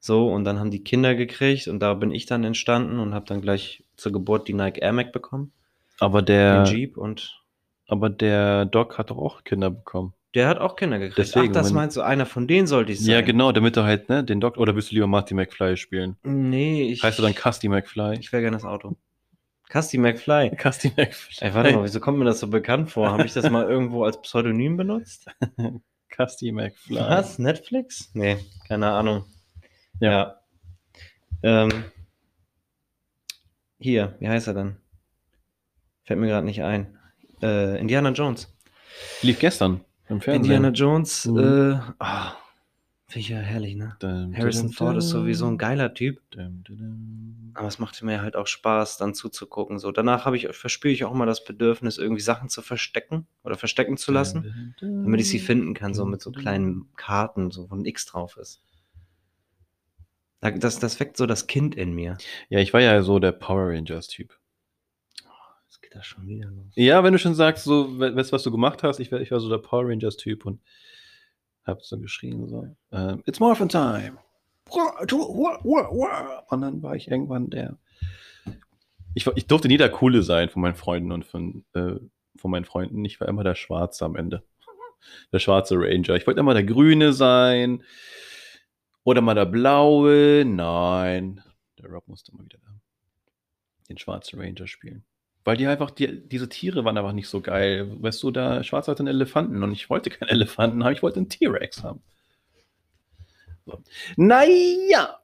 So, 0.00 0.32
und 0.32 0.44
dann 0.44 0.58
haben 0.58 0.70
die 0.70 0.82
Kinder 0.82 1.14
gekriegt 1.14 1.68
und 1.68 1.80
da 1.80 1.92
bin 1.92 2.10
ich 2.10 2.24
dann 2.24 2.42
entstanden 2.44 3.00
und 3.00 3.12
habe 3.12 3.26
dann 3.26 3.42
gleich 3.42 3.84
zur 3.96 4.12
Geburt 4.12 4.48
die 4.48 4.54
Nike 4.54 4.78
Air 4.80 4.94
Mac 4.94 5.12
bekommen, 5.12 5.52
Aber 6.00 6.22
den 6.22 6.64
der 6.64 6.64
Jeep 6.64 6.96
und 6.96 7.34
aber 7.86 8.10
der 8.10 8.66
Doc 8.66 8.98
hat 8.98 9.10
doch 9.10 9.16
auch 9.18 9.44
Kinder 9.44 9.70
bekommen. 9.70 10.12
der 10.34 10.48
hat 10.48 10.58
auch 10.58 10.76
Kinder 10.76 10.98
gekriegt. 10.98 11.18
Deswegen, 11.18 11.48
Ach, 11.48 11.52
das 11.54 11.68
wenn- 11.68 11.74
meinst 11.76 11.96
du, 11.96 12.02
einer 12.02 12.26
von 12.26 12.46
denen 12.46 12.66
sollte 12.66 12.92
ich 12.92 13.00
sein? 13.00 13.14
Ja, 13.14 13.20
genau, 13.22 13.50
damit 13.52 13.76
du 13.76 13.82
halt, 13.84 14.08
ne, 14.10 14.22
den 14.22 14.40
Doc 14.40 14.58
oder 14.58 14.74
willst 14.74 14.90
du 14.90 14.94
lieber 14.94 15.06
Marty 15.06 15.32
McFly 15.34 15.76
spielen? 15.78 16.16
Ne, 16.22 16.82
ich 16.82 17.02
Heißt 17.02 17.18
du 17.18 17.22
dann 17.22 17.34
Custy 17.34 17.68
McFly? 17.68 18.18
Ich 18.20 18.30
wäre 18.32 18.42
gerne 18.42 18.56
das 18.58 18.64
Auto. 18.66 18.96
Custy 19.70 19.96
McFly. 19.98 20.50
Custy 20.62 20.92
McFly. 20.96 21.46
Ey, 21.48 21.54
warte 21.54 21.72
mal, 21.74 21.84
wieso 21.84 22.00
kommt 22.00 22.18
mir 22.18 22.24
das 22.26 22.40
so 22.40 22.48
bekannt 22.48 22.90
vor? 22.90 23.10
Habe 23.10 23.24
ich 23.24 23.32
das 23.32 23.48
mal 23.50 23.64
irgendwo 23.68 24.04
als 24.04 24.20
Pseudonym 24.20 24.76
benutzt? 24.76 25.26
Custy 26.14 26.52
McFly. 26.52 26.96
Was? 27.00 27.38
Netflix? 27.38 28.10
Nee, 28.14 28.36
keine 28.66 28.90
Ahnung. 28.90 29.24
Ja. 30.00 30.10
Ja. 30.10 30.40
Ähm, 31.42 31.84
hier, 33.78 34.16
wie 34.20 34.28
heißt 34.28 34.48
er 34.48 34.54
denn? 34.54 34.76
Fällt 36.08 36.20
mir 36.20 36.28
gerade 36.28 36.46
nicht 36.46 36.62
ein. 36.62 36.96
Äh, 37.42 37.78
Indiana 37.78 38.12
Jones. 38.12 38.50
Lief 39.20 39.38
gestern 39.40 39.84
im 40.08 40.22
Fernsehen. 40.22 40.42
Indiana 40.42 40.70
Jones, 40.70 41.26
Mhm. 41.26 41.38
äh, 41.38 41.80
ah, 41.98 42.32
finde 43.08 43.20
ich 43.20 43.28
ja 43.28 43.36
herrlich, 43.40 43.76
ne? 43.76 43.94
Dum, 44.00 44.34
Harrison 44.34 44.68
dum, 44.68 44.72
Ford 44.72 44.96
ist 44.96 45.12
dum. 45.12 45.20
sowieso 45.20 45.46
ein 45.48 45.58
geiler 45.58 45.92
Typ. 45.92 46.22
Aber 47.52 47.68
es 47.68 47.78
machte 47.78 48.06
mir 48.06 48.22
halt 48.22 48.36
auch 48.36 48.46
Spaß, 48.46 48.96
dann 48.96 49.12
zuzugucken. 49.12 49.78
So, 49.78 49.92
danach 49.92 50.24
habe 50.24 50.38
ich, 50.38 50.48
verspüre 50.56 50.94
ich 50.94 51.04
auch 51.04 51.12
mal 51.12 51.26
das 51.26 51.44
Bedürfnis, 51.44 51.98
irgendwie 51.98 52.22
Sachen 52.22 52.48
zu 52.48 52.62
verstecken 52.62 53.26
oder 53.44 53.58
verstecken 53.58 53.98
zu 53.98 54.10
lassen, 54.10 54.46
damit 54.80 55.20
ich 55.20 55.28
sie 55.28 55.40
finden 55.40 55.74
kann, 55.74 55.92
so 55.92 56.06
mit 56.06 56.22
so 56.22 56.32
kleinen 56.32 56.88
Karten, 56.96 57.50
so 57.50 57.70
wo 57.70 57.74
ein 57.74 57.84
X 57.84 58.06
drauf 58.06 58.38
ist. 58.38 58.62
Da- 60.40 60.52
Das, 60.52 60.78
das 60.78 60.98
weckt 61.00 61.18
so 61.18 61.26
das 61.26 61.46
Kind 61.46 61.74
in 61.74 61.92
mir. 61.92 62.16
Ja, 62.48 62.60
ich 62.60 62.72
war 62.72 62.80
ja 62.80 63.02
so 63.02 63.18
der 63.18 63.32
Power 63.32 63.68
Rangers-Typ. 63.68 64.32
Geht 65.88 65.94
da 65.96 66.02
schon 66.02 66.26
wieder 66.26 66.50
los? 66.50 66.66
Ja, 66.74 67.02
wenn 67.02 67.12
du 67.14 67.18
schon 67.18 67.34
sagst, 67.34 67.64
so, 67.64 67.98
we- 67.98 68.14
weißt 68.14 68.30
was 68.32 68.42
du 68.42 68.50
gemacht 68.50 68.82
hast, 68.82 69.00
ich 69.00 69.10
war, 69.10 69.20
ich 69.22 69.30
war 69.30 69.40
so 69.40 69.48
der 69.48 69.56
Power 69.58 69.88
Rangers-Typ 69.88 70.44
und 70.44 70.60
hab 71.64 71.82
so 71.82 71.98
geschrien, 71.98 72.46
so, 72.46 72.66
ähm, 72.92 73.22
It's 73.26 73.40
Morphin 73.40 73.68
Time. 73.70 74.18
Und 76.48 76.60
dann 76.60 76.82
war 76.82 76.94
ich 76.94 77.08
irgendwann 77.10 77.48
der. 77.48 77.78
Ich, 79.14 79.26
ich 79.26 79.46
durfte 79.46 79.68
nie 79.68 79.78
der 79.78 79.90
Coole 79.90 80.22
sein 80.22 80.50
von 80.50 80.60
meinen 80.60 80.74
Freunden 80.74 81.10
und 81.10 81.24
von, 81.24 81.64
äh, 81.72 81.94
von 82.36 82.50
meinen 82.50 82.66
Freunden. 82.66 83.02
Ich 83.06 83.18
war 83.20 83.28
immer 83.28 83.44
der 83.44 83.54
Schwarze 83.54 84.04
am 84.04 84.14
Ende. 84.16 84.42
Der 85.32 85.38
schwarze 85.38 85.76
Ranger. 85.76 86.16
Ich 86.16 86.26
wollte 86.26 86.40
immer 86.40 86.54
der 86.54 86.64
Grüne 86.64 87.12
sein. 87.14 87.82
Oder 89.04 89.20
mal 89.22 89.34
der 89.34 89.46
Blaue. 89.46 90.44
Nein. 90.44 91.40
Der 91.78 91.88
Rob 91.90 92.06
musste 92.08 92.34
mal 92.36 92.44
wieder 92.44 92.58
den 93.88 93.96
schwarzen 93.96 94.38
Ranger 94.40 94.66
spielen. 94.66 95.04
Weil 95.48 95.56
die 95.56 95.66
einfach, 95.66 95.90
die, 95.90 96.28
diese 96.28 96.50
Tiere 96.50 96.84
waren 96.84 96.98
einfach 96.98 97.14
nicht 97.14 97.26
so 97.26 97.40
geil. 97.40 97.90
Weißt 98.02 98.22
du, 98.22 98.30
der 98.30 98.62
Schwarze 98.64 98.90
hatte 98.90 99.00
einen 99.00 99.08
Elefanten 99.08 99.62
und 99.62 99.72
ich 99.72 99.88
wollte 99.88 100.10
keinen 100.10 100.28
Elefanten 100.28 100.84
haben, 100.84 100.92
ich 100.92 101.02
wollte 101.02 101.20
einen 101.20 101.30
T-Rex 101.30 101.82
haben. 101.82 102.02
So. 103.64 103.82
Naja. 104.16 105.20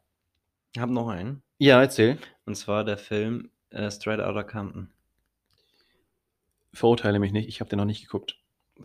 Ich 0.75 0.81
habe 0.81 0.95
noch 0.95 1.09
einen. 1.09 1.43
Ja, 1.59 1.79
erzähl. 1.83 2.17
Und 2.47 2.55
zwar 2.55 2.85
der 2.85 2.97
Film 2.97 3.51
äh, 3.69 3.91
Straight 3.91 4.21
Outta 4.21 4.45
Compton. 4.45 4.89
Verurteile 6.73 7.19
mich 7.19 7.33
nicht, 7.33 7.47
ich 7.47 7.61
habe 7.61 7.69
den 7.69 7.77
noch 7.77 7.85
nicht 7.85 8.01
geguckt. 8.01 8.39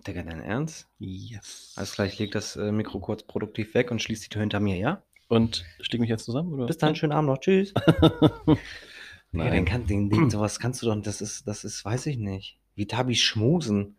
Digga, 0.06 0.24
dein 0.24 0.42
Ernst? 0.42 0.90
Yes. 1.00 1.74
Alles 1.78 1.94
klar, 1.94 2.06
ich 2.06 2.20
leg 2.20 2.34
das 2.34 2.58
äh, 2.58 2.74
Mikro 2.74 3.00
kurz 3.00 3.24
produktiv 3.24 3.74
weg 3.76 3.92
und 3.92 4.02
schließ 4.02 4.20
die 4.20 4.28
Tür 4.28 4.42
hinter 4.42 4.60
mir, 4.60 4.76
ja? 4.76 5.04
Und 5.30 5.64
stieg 5.80 6.02
mich 6.02 6.10
jetzt 6.10 6.26
zusammen, 6.26 6.52
oder? 6.52 6.66
Bis 6.66 6.80
dann, 6.80 6.98
schönen 6.98 7.14
Abend 7.14 7.30
noch, 7.30 7.38
tschüss. 7.38 7.74
Nee, 9.32 9.44
den 9.44 9.52
Nein. 9.52 9.66
kann, 9.66 9.86
den, 9.86 10.10
den, 10.10 10.30
sowas 10.30 10.60
kannst 10.60 10.82
du 10.82 10.88
doch, 10.88 11.00
das 11.02 11.22
ist, 11.22 11.48
das 11.48 11.64
ist, 11.64 11.86
weiß 11.86 12.08
ich 12.08 12.18
nicht. 12.18 12.58
Wie 12.76 12.88
Tabis 12.88 13.20
schmusen. 13.20 13.96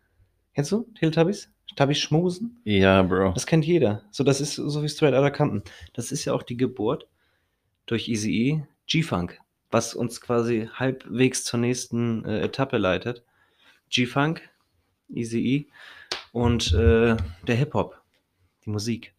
Kennst 0.55 0.72
du 0.72 0.87
Teletubbies? 0.99 1.53
Tabis 1.76 2.01
schmusen? 2.01 2.61
Ja, 2.64 3.03
Bro. 3.03 3.33
Das 3.33 3.47
kennt 3.47 3.64
jeder. 3.64 4.03
So, 4.11 4.24
das 4.24 4.41
ist 4.41 4.57
so 4.57 4.83
wie 4.83 4.89
Straight 4.89 5.14
Outta 5.14 5.31
Compton. 5.31 5.62
Das 5.93 6.11
ist 6.11 6.24
ja 6.24 6.33
auch 6.33 6.43
die 6.43 6.57
Geburt 6.57 7.07
durch 7.87 8.09
Eazy-E 8.09 8.62
G-Funk, 8.87 9.41
was 9.70 9.95
uns 9.95 10.20
quasi 10.20 10.68
halbwegs 10.74 11.45
zur 11.45 11.61
nächsten 11.61 12.24
äh, 12.24 12.41
Etappe 12.41 12.76
leitet. 12.76 13.22
G-Funk, 13.89 14.49
Eazy-E 15.14 15.66
und 16.33 16.72
äh, 16.72 17.16
der 17.47 17.57
Hip-Hop, 17.57 18.01
die 18.64 18.70
Musik. 18.70 19.14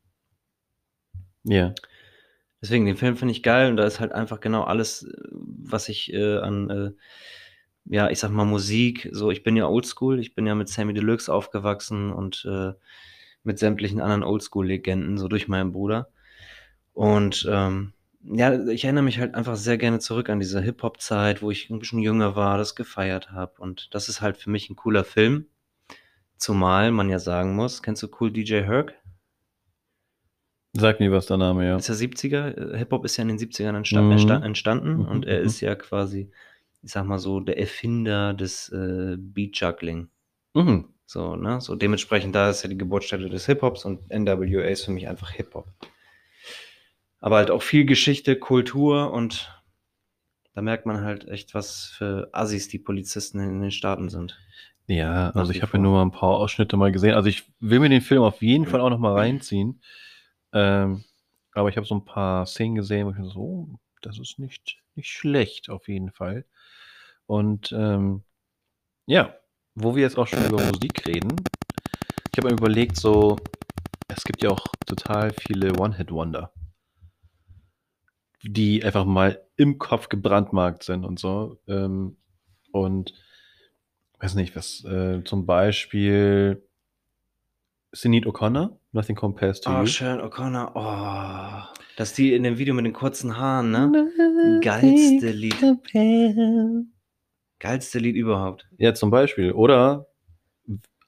Ja. 1.43 1.73
Deswegen, 2.61 2.85
den 2.85 2.97
Film 2.97 3.17
finde 3.17 3.31
ich 3.31 3.43
geil 3.43 3.69
und 3.71 3.77
da 3.77 3.85
ist 3.85 3.99
halt 3.99 4.11
einfach 4.11 4.39
genau 4.39 4.63
alles, 4.63 5.03
äh, 5.03 5.11
was 5.31 5.89
ich 5.89 6.13
äh, 6.13 6.37
an, 6.37 6.69
äh, 6.69 6.91
ja, 7.85 8.09
ich 8.09 8.19
sag 8.19 8.31
mal 8.31 8.45
Musik, 8.45 9.09
so, 9.11 9.31
ich 9.31 9.43
bin 9.43 9.55
ja 9.57 9.67
oldschool, 9.67 10.19
ich 10.19 10.35
bin 10.35 10.45
ja 10.45 10.55
mit 10.55 10.69
Sammy 10.69 10.93
Deluxe 10.93 11.33
aufgewachsen 11.33 12.11
und 12.11 12.45
äh, 12.45 12.73
mit 13.43 13.59
sämtlichen 13.59 14.01
anderen 14.01 14.23
Oldschool-Legenden, 14.23 15.17
so 15.17 15.27
durch 15.27 15.47
meinen 15.47 15.71
Bruder. 15.71 16.09
Und 16.93 17.47
ähm, 17.49 17.93
ja, 18.23 18.67
ich 18.67 18.83
erinnere 18.83 19.03
mich 19.03 19.19
halt 19.19 19.33
einfach 19.33 19.55
sehr 19.55 19.77
gerne 19.77 19.99
zurück 19.99 20.29
an 20.29 20.39
diese 20.39 20.61
Hip-Hop-Zeit, 20.61 21.41
wo 21.41 21.49
ich 21.49 21.69
ein 21.69 21.79
bisschen 21.79 21.99
jünger 21.99 22.35
war, 22.35 22.57
das 22.57 22.75
gefeiert 22.75 23.31
habe. 23.31 23.53
Und 23.59 23.93
das 23.95 24.09
ist 24.09 24.21
halt 24.21 24.37
für 24.37 24.51
mich 24.51 24.69
ein 24.69 24.75
cooler 24.75 25.03
Film. 25.03 25.47
Zumal 26.37 26.91
man 26.91 27.09
ja 27.09 27.19
sagen 27.19 27.55
muss, 27.55 27.81
kennst 27.81 28.03
du 28.03 28.09
Cool 28.19 28.31
DJ 28.31 28.61
Herc? 28.61 28.93
Sag 30.73 30.99
mir, 30.99 31.11
was 31.11 31.25
der 31.25 31.37
Name, 31.37 31.67
ja. 31.67 31.75
ist 31.75 31.89
ja 31.89 31.95
70er. 31.95 32.73
äh, 32.73 32.77
Hip-Hop 32.77 33.03
ist 33.03 33.17
ja 33.17 33.23
in 33.23 33.27
den 33.27 33.37
70ern 33.37 33.75
entsta 33.75 34.01
Mhm. 34.01 34.11
entsta 34.11 34.35
entstanden 34.37 34.93
Mhm, 34.99 35.05
und 35.05 35.25
er 35.25 35.39
mhm. 35.41 35.45
ist 35.45 35.59
ja 35.61 35.75
quasi, 35.75 36.31
ich 36.81 36.91
sag 36.91 37.05
mal 37.05 37.19
so, 37.19 37.39
der 37.41 37.59
Erfinder 37.59 38.33
des 38.33 38.69
äh, 38.69 39.17
Beat-Juggling. 39.17 40.07
Mhm. 40.53 40.85
So, 41.05 41.35
ne? 41.35 41.59
So 41.59 41.75
dementsprechend, 41.75 42.35
da 42.35 42.49
ist 42.49 42.63
ja 42.63 42.69
die 42.69 42.77
Geburtsstätte 42.77 43.27
des 43.29 43.45
Hip-Hops 43.47 43.83
und 43.83 44.09
NWA 44.09 44.61
ist 44.69 44.85
für 44.85 44.91
mich 44.91 45.09
einfach 45.09 45.31
Hip-Hop. 45.31 45.67
Aber 47.19 47.35
halt 47.35 47.51
auch 47.51 47.61
viel 47.61 47.85
Geschichte, 47.85 48.37
Kultur 48.37 49.11
und 49.11 49.53
da 50.53 50.61
merkt 50.61 50.85
man 50.85 51.01
halt 51.01 51.27
echt, 51.27 51.53
was 51.53 51.93
für 51.97 52.29
Assis 52.31 52.67
die 52.69 52.79
Polizisten 52.79 53.39
in 53.39 53.61
den 53.61 53.71
Staaten 53.71 54.09
sind. 54.09 54.37
Ja, 54.87 55.29
also 55.31 55.51
ich 55.51 55.61
habe 55.61 55.73
ja 55.73 55.79
nur 55.79 55.91
mal 55.93 56.01
ein 56.01 56.11
paar 56.11 56.31
Ausschnitte 56.31 56.75
mal 56.77 56.91
gesehen. 56.91 57.13
Also 57.13 57.29
ich 57.29 57.43
will 57.59 57.79
mir 57.79 57.89
den 57.89 58.01
Film 58.01 58.23
auf 58.23 58.41
jeden 58.41 58.65
Fall 58.65 58.81
auch 58.81 58.89
noch 58.89 58.97
mal 58.99 59.13
reinziehen. 59.19 59.81
Ähm, 60.53 61.03
aber 61.53 61.69
ich 61.69 61.77
habe 61.77 61.87
so 61.87 61.95
ein 61.95 62.05
paar 62.05 62.45
Szenen 62.45 62.75
gesehen, 62.75 63.07
wo 63.07 63.11
ich 63.11 63.17
mir 63.17 63.29
so, 63.29 63.39
oh, 63.39 63.79
das 64.01 64.19
ist 64.19 64.39
nicht, 64.39 64.77
nicht 64.95 65.09
schlecht 65.09 65.69
auf 65.69 65.87
jeden 65.87 66.11
Fall. 66.11 66.45
Und 67.25 67.71
ähm, 67.71 68.23
ja, 69.05 69.35
wo 69.75 69.95
wir 69.95 70.03
jetzt 70.03 70.17
auch 70.17 70.27
schon 70.27 70.45
über 70.45 70.63
Musik 70.63 71.05
reden, 71.07 71.35
ich 72.31 72.37
habe 72.37 72.49
mir 72.49 72.53
überlegt, 72.57 72.97
so, 72.97 73.37
es 74.07 74.23
gibt 74.23 74.43
ja 74.43 74.49
auch 74.49 74.65
total 74.85 75.31
viele 75.31 75.77
One-Hit-Wonder, 75.77 76.53
die 78.43 78.83
einfach 78.83 79.05
mal 79.05 79.45
im 79.55 79.77
Kopf 79.77 80.09
gebrandmarkt 80.09 80.83
sind 80.83 81.05
und 81.05 81.19
so. 81.19 81.59
Ähm, 81.67 82.17
und 82.71 83.13
weiß 84.19 84.35
nicht, 84.35 84.55
was 84.55 84.83
äh, 84.85 85.23
zum 85.23 85.45
Beispiel 85.45 86.63
Sinead 87.93 88.25
O'Connor, 88.25 88.77
Nothing 88.93 89.15
Compares 89.15 89.59
to 89.61 89.69
Oh, 89.69 89.81
You. 89.81 89.85
Sharon 89.87 90.21
O'Connor, 90.21 90.71
oh. 90.75 91.77
Dass 91.97 92.13
die 92.13 92.33
in 92.33 92.43
dem 92.43 92.57
Video 92.57 92.73
mit 92.73 92.85
den 92.85 92.93
kurzen 92.93 93.37
Haaren, 93.37 93.71
ne? 93.71 94.59
Geilste 94.63 95.31
Lied. 95.31 95.55
Geilste 97.59 97.99
Lied 97.99 98.15
überhaupt. 98.15 98.67
Ja, 98.77 98.93
zum 98.93 99.11
Beispiel. 99.11 99.51
Oder 99.51 100.07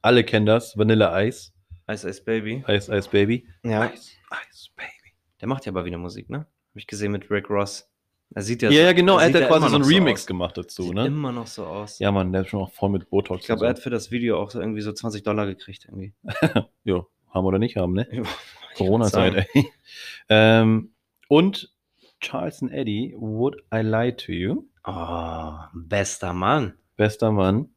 alle 0.01 0.23
kennen 0.23 0.45
das, 0.45 0.77
Vanilla 0.77 1.21
Ice, 1.23 1.51
Ice 1.89 2.07
Ice 2.07 2.21
Baby. 2.23 2.63
Ice 2.67 2.93
Ice 2.95 3.09
Baby. 3.09 3.47
Ja. 3.63 3.85
Ice 3.85 4.11
Ice 4.51 4.69
Baby. 4.75 5.15
Der 5.39 5.47
macht 5.47 5.65
ja 5.65 5.71
aber 5.71 5.85
wieder 5.85 5.97
Musik, 5.97 6.29
ne? 6.29 6.39
Hab 6.39 6.75
ich 6.75 6.87
gesehen 6.87 7.11
mit 7.13 7.29
Rick 7.31 7.49
Ross. 7.49 7.89
Er 8.35 8.41
sieht 8.41 8.61
ja 8.61 8.69
Ja, 8.69 8.75
so- 8.81 8.83
ja, 8.85 8.93
genau. 8.93 9.17
Er 9.19 9.25
hat 9.27 9.33
ja 9.35 9.47
quasi 9.47 9.69
so 9.69 9.75
einen 9.75 9.83
Remix 9.85 10.21
aus. 10.21 10.27
gemacht 10.27 10.57
dazu, 10.57 10.83
Sieht 10.83 10.93
ne? 10.95 11.05
immer 11.07 11.31
noch 11.31 11.47
so 11.47 11.65
aus. 11.65 11.99
Ja, 11.99 12.11
Mann, 12.11 12.31
der 12.31 12.41
ist 12.41 12.49
schon 12.49 12.61
auch 12.61 12.71
voll 12.71 12.89
mit 12.89 13.09
Botox. 13.09 13.41
Ich 13.41 13.45
glaube, 13.47 13.65
er 13.65 13.69
hat 13.69 13.79
für 13.79 13.89
das 13.89 14.09
Video 14.11 14.39
auch 14.39 14.49
so 14.49 14.59
irgendwie 14.59 14.81
so 14.81 14.91
20 14.91 15.23
Dollar 15.23 15.45
gekriegt 15.45 15.85
irgendwie. 15.85 16.13
Ja, 16.83 17.05
haben 17.29 17.45
oder 17.45 17.59
nicht 17.59 17.77
haben, 17.77 17.93
ne? 17.93 18.07
Corona-Zeit, 18.75 19.47
ey. 19.53 19.67
ähm, 20.29 20.91
und 21.27 21.71
Charles 22.19 22.61
and 22.61 22.71
Eddie, 22.71 23.13
Would 23.17 23.57
I 23.73 23.81
Lie 23.81 24.15
to 24.15 24.31
You? 24.31 24.63
Oh, 24.85 25.53
bester 25.73 26.33
Mann. 26.33 26.73
Bester 26.97 27.31
Mann. 27.31 27.69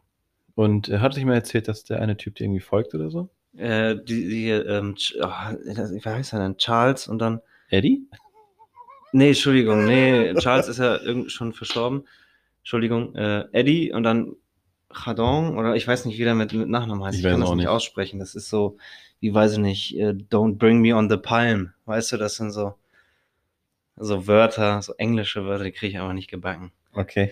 Und 0.54 0.88
er 0.88 1.00
hat 1.02 1.14
sich 1.14 1.24
mal 1.24 1.34
erzählt, 1.34 1.68
dass 1.68 1.84
der 1.84 2.00
eine 2.00 2.16
Typ 2.16 2.34
dir 2.36 2.44
irgendwie 2.44 2.60
folgt 2.60 2.94
oder 2.94 3.10
so? 3.10 3.28
Äh, 3.56 3.96
die, 3.96 4.28
die, 4.28 4.50
ähm, 4.50 4.94
oh, 5.20 5.26
wie 5.26 6.00
heißt 6.08 6.32
er 6.32 6.38
denn? 6.40 6.56
Charles 6.56 7.08
und 7.08 7.18
dann. 7.18 7.40
Eddie? 7.68 8.08
Nee, 9.16 9.28
Entschuldigung, 9.28 9.86
nee, 9.86 10.34
Charles 10.34 10.68
ist 10.68 10.76
ja 10.78 11.00
irgend 11.00 11.32
schon 11.32 11.54
verstorben. 11.54 12.04
Entschuldigung, 12.58 13.14
äh, 13.14 13.46
Eddie 13.52 13.90
und 13.92 14.02
dann 14.02 14.36
Chardon 14.92 15.56
oder 15.56 15.74
ich 15.74 15.88
weiß 15.88 16.04
nicht, 16.04 16.18
wie 16.18 16.24
der 16.24 16.34
mit, 16.34 16.52
mit 16.52 16.68
Nachnamen 16.68 17.02
heißt. 17.02 17.18
Ich 17.18 17.24
Ich, 17.24 17.30
kann 17.30 17.40
das 17.40 17.48
nicht 17.48 17.58
nicht. 17.58 17.68
aussprechen. 17.68 18.18
Das 18.18 18.34
ist 18.34 18.50
so, 18.50 18.76
wie 19.20 19.32
weiß 19.32 19.54
ich 19.54 19.58
nicht, 19.58 19.96
äh, 19.98 20.10
Don't 20.10 20.56
bring 20.58 20.80
me 20.82 20.94
on 20.94 21.08
the 21.08 21.16
palm. 21.16 21.72
Weißt 21.86 22.12
du, 22.12 22.18
das 22.18 22.36
sind 22.36 22.50
so, 22.50 22.74
so 23.96 24.26
Wörter, 24.26 24.82
so 24.82 24.92
englische 24.98 25.46
Wörter, 25.46 25.64
die 25.64 25.72
kriege 25.72 25.92
ich 25.92 25.98
aber 25.98 26.12
nicht 26.12 26.28
gebacken. 26.28 26.72
Okay. 26.92 27.30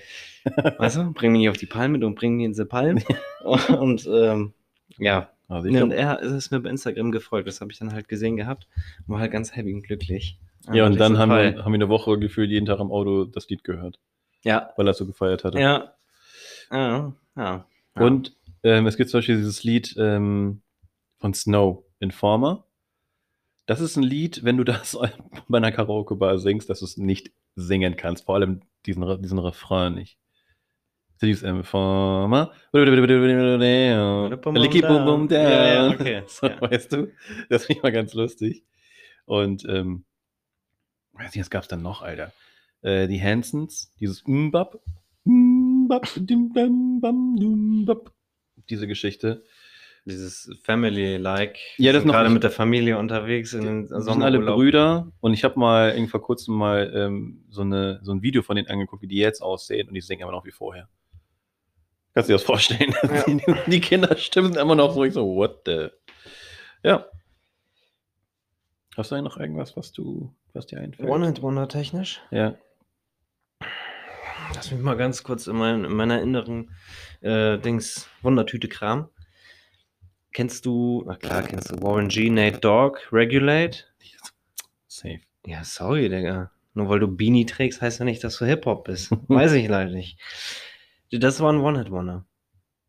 Weißt 0.78 0.96
du? 0.96 1.12
Bring 1.12 1.32
mich 1.32 1.40
nicht 1.40 1.50
auf 1.50 1.58
die 1.58 1.66
Palme, 1.66 1.98
don't 1.98 2.14
bring 2.14 2.36
me 2.36 2.46
in 2.46 2.54
the 2.54 2.64
palm. 2.64 2.98
und 3.78 4.06
ähm, 4.10 4.54
ja, 4.96 5.28
Also 5.48 5.68
Nee, 5.68 5.82
und 5.82 5.90
er 5.90 6.20
ist 6.20 6.50
mir 6.50 6.60
bei 6.60 6.70
Instagram 6.70 7.12
gefolgt, 7.12 7.46
das 7.46 7.60
habe 7.60 7.72
ich 7.72 7.78
dann 7.78 7.92
halt 7.92 8.08
gesehen 8.08 8.36
gehabt 8.38 8.68
und 9.06 9.12
war 9.14 9.20
halt 9.20 9.32
ganz 9.32 9.54
happy 9.54 9.74
und 9.74 9.82
glücklich. 9.82 10.38
Ja, 10.72 10.86
und 10.86 10.98
dann 10.98 11.18
haben 11.18 11.30
wir, 11.30 11.64
haben 11.64 11.72
wir 11.72 11.76
eine 11.76 11.88
Woche 11.88 12.18
gefühlt 12.18 12.50
jeden 12.50 12.66
Tag 12.66 12.80
im 12.80 12.90
Auto 12.90 13.24
das 13.24 13.48
Lied 13.48 13.64
gehört, 13.64 13.98
Ja, 14.44 14.70
weil 14.76 14.86
er 14.86 14.94
so 14.94 15.06
gefeiert 15.06 15.44
hatte. 15.44 15.58
ja. 15.60 15.94
Ja, 16.70 17.14
ja. 17.36 17.66
Und 17.94 18.36
ähm, 18.62 18.86
es 18.86 18.96
gibt 18.96 19.10
zum 19.10 19.18
Beispiel 19.18 19.36
dieses 19.36 19.62
Lied 19.64 19.94
ähm, 19.98 20.62
von 21.18 21.34
Snow, 21.34 21.84
Informer. 22.00 22.66
Das 23.66 23.80
ist 23.80 23.96
ein 23.96 24.02
Lied, 24.02 24.44
wenn 24.44 24.56
du 24.56 24.64
das 24.64 24.98
bei 25.48 25.58
einer 25.58 25.70
Karaoke-Bar 25.72 26.38
singst, 26.38 26.70
dass 26.70 26.80
du 26.80 26.86
es 26.86 26.96
nicht 26.96 27.30
singen 27.54 27.96
kannst. 27.96 28.24
Vor 28.24 28.34
allem 28.34 28.62
diesen, 28.86 29.22
diesen 29.22 29.38
Refrain 29.38 29.94
nicht. 29.94 30.18
So 31.18 31.26
Dieses 31.26 31.42
Informer. 31.42 32.52
Licky 34.62 34.80
Boom 34.80 35.04
Boom 35.04 35.28
Down. 35.28 35.40
Ja, 35.40 35.88
okay. 35.90 36.22
So, 36.26 36.46
Ja. 36.48 36.60
Weißt 36.60 36.92
du? 36.92 37.12
Das 37.50 37.66
finde 37.66 37.78
ich 37.78 37.82
mal 37.82 37.92
ganz 37.92 38.14
lustig. 38.14 38.64
Und, 39.26 39.64
ähm, 39.68 40.04
weiß 41.14 41.34
nicht, 41.34 41.40
was 41.40 41.50
gab 41.50 41.62
es 41.62 41.68
dann 41.68 41.82
noch, 41.82 42.02
Alter? 42.02 42.32
Äh, 42.82 43.08
die 43.08 43.20
Hansons, 43.20 43.92
dieses 44.00 44.24
Mbap. 44.26 44.80
Mbap, 45.24 46.08
dim, 46.16 46.52
bam, 46.52 47.00
bam, 47.00 47.36
dum, 47.36 47.84
bap. 47.86 48.12
Diese 48.68 48.86
Geschichte. 48.86 49.44
Dieses 50.06 50.50
Family-like. 50.64 51.58
Ja, 51.78 51.92
das 51.92 52.02
Sind 52.02 52.08
noch 52.08 52.14
gerade 52.14 52.28
mit 52.28 52.42
der 52.42 52.50
Familie 52.50 52.98
unterwegs 52.98 53.54
in 53.54 53.64
den 53.64 53.82
Die 53.86 54.02
sind 54.02 54.22
alle. 54.22 54.38
Brüder 54.38 55.10
und 55.20 55.32
ich 55.32 55.44
habe 55.44 55.58
mal 55.58 55.92
irgendwie 55.92 56.10
vor 56.10 56.20
kurzem 56.20 56.56
mal 56.56 56.92
ähm, 56.94 57.44
so, 57.48 57.62
eine, 57.62 58.00
so 58.02 58.12
ein 58.12 58.20
Video 58.20 58.42
von 58.42 58.56
denen 58.56 58.68
angeguckt, 58.68 59.00
wie 59.00 59.06
die 59.06 59.16
jetzt 59.16 59.40
aussehen 59.40 59.88
und 59.88 59.94
die 59.94 60.02
singen 60.02 60.22
immer 60.22 60.32
noch 60.32 60.44
wie 60.44 60.50
vorher. 60.50 60.88
Kannst 62.12 62.28
du 62.28 62.32
dir 62.32 62.36
das 62.36 62.44
vorstellen? 62.44 62.94
Ja. 63.02 63.24
Die, 63.26 63.70
die 63.70 63.80
Kinderstimmen 63.80 64.52
sind 64.52 64.62
immer 64.62 64.76
noch 64.76 64.94
so, 64.94 65.02
ich 65.02 65.14
so, 65.14 65.34
what 65.34 65.62
the? 65.66 65.88
Ja. 66.84 67.06
Hast 68.96 69.10
du 69.10 69.16
eigentlich 69.16 69.34
noch 69.34 69.40
irgendwas, 69.40 69.76
was 69.76 69.90
du, 69.90 70.32
was 70.54 70.66
dir 70.66 70.80
einfällt? 70.80 71.08
One-Hit-Wonder 71.08 71.68
technisch. 71.68 72.20
Ja. 72.30 72.56
Lass 74.54 74.70
mich 74.70 74.80
mal 74.80 74.96
ganz 74.96 75.22
kurz 75.22 75.46
in, 75.46 75.56
mein, 75.56 75.84
in 75.84 75.92
meiner 75.92 76.22
inneren 76.22 76.70
äh, 77.20 77.58
Dings 77.58 78.08
Wundertüte 78.22 78.68
Kram. 78.68 79.08
Kennst 80.32 80.66
du, 80.66 81.04
na 81.06 81.16
klar, 81.16 81.42
kennst 81.42 81.70
du 81.70 81.82
Warren 81.82 82.08
G, 82.08 82.28
Nate 82.30 82.58
Dogg, 82.58 82.98
Regulate? 83.12 83.84
Safe. 84.86 85.20
Ja, 85.46 85.64
sorry, 85.64 86.08
Digga. 86.08 86.50
Nur 86.74 86.88
weil 86.88 86.98
du 86.98 87.08
Beanie 87.08 87.46
trägst, 87.46 87.80
heißt 87.80 88.00
ja 88.00 88.04
nicht, 88.04 88.22
dass 88.24 88.38
du 88.38 88.44
Hip-Hop 88.44 88.84
bist. 88.84 89.12
Weiß 89.28 89.52
ich 89.52 89.68
leider 89.68 89.90
nicht. 89.90 90.18
Das 91.10 91.40
war 91.40 91.52
ein 91.52 91.60
One-Hit-Wonder. 91.60 92.24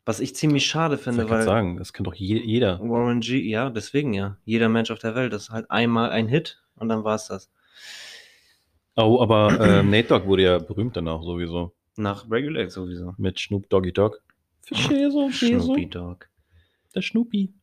Was 0.06 0.20
ich 0.20 0.36
ziemlich 0.36 0.66
schade 0.68 0.96
Ich 0.96 1.02
finde, 1.02 1.26
kann 1.26 1.38
weil 1.38 1.44
sagen, 1.44 1.78
das 1.78 1.94
kennt 1.94 2.08
doch 2.08 2.14
je, 2.14 2.40
jeder. 2.40 2.80
Warren 2.80 3.22
G, 3.22 3.40
ja, 3.40 3.70
deswegen 3.72 4.14
ja. 4.14 4.38
Jeder 4.46 4.70
Mensch 4.70 4.92
auf 4.92 5.00
der 5.00 5.16
Welt 5.16 5.34
ist 5.34 5.50
halt 5.50 5.70
einmal 5.72 6.12
ein 6.12 6.28
Hit 6.28 6.64
und 6.76 6.90
dann 6.90 7.04
war's 7.04 7.28
das. 7.28 7.50
Oh, 8.96 9.20
aber 9.22 9.60
ähm, 9.60 9.90
Nate 9.92 10.08
Dogg 10.08 10.26
wurde 10.26 10.44
ja 10.44 10.58
berühmt 10.60 10.96
danach 10.96 11.22
sowieso. 11.22 11.74
Nach 11.98 12.30
Regulate 12.30 12.70
sowieso. 12.70 13.14
Mit 13.18 13.40
Snoop 13.40 13.70
Doggy 13.70 13.92
Dogg. 13.92 14.18
Fische, 14.62 15.12
Snoopy 15.32 15.90
Dogg. 15.90 16.26
Der 16.94 17.02
Snoopy. 17.02 17.54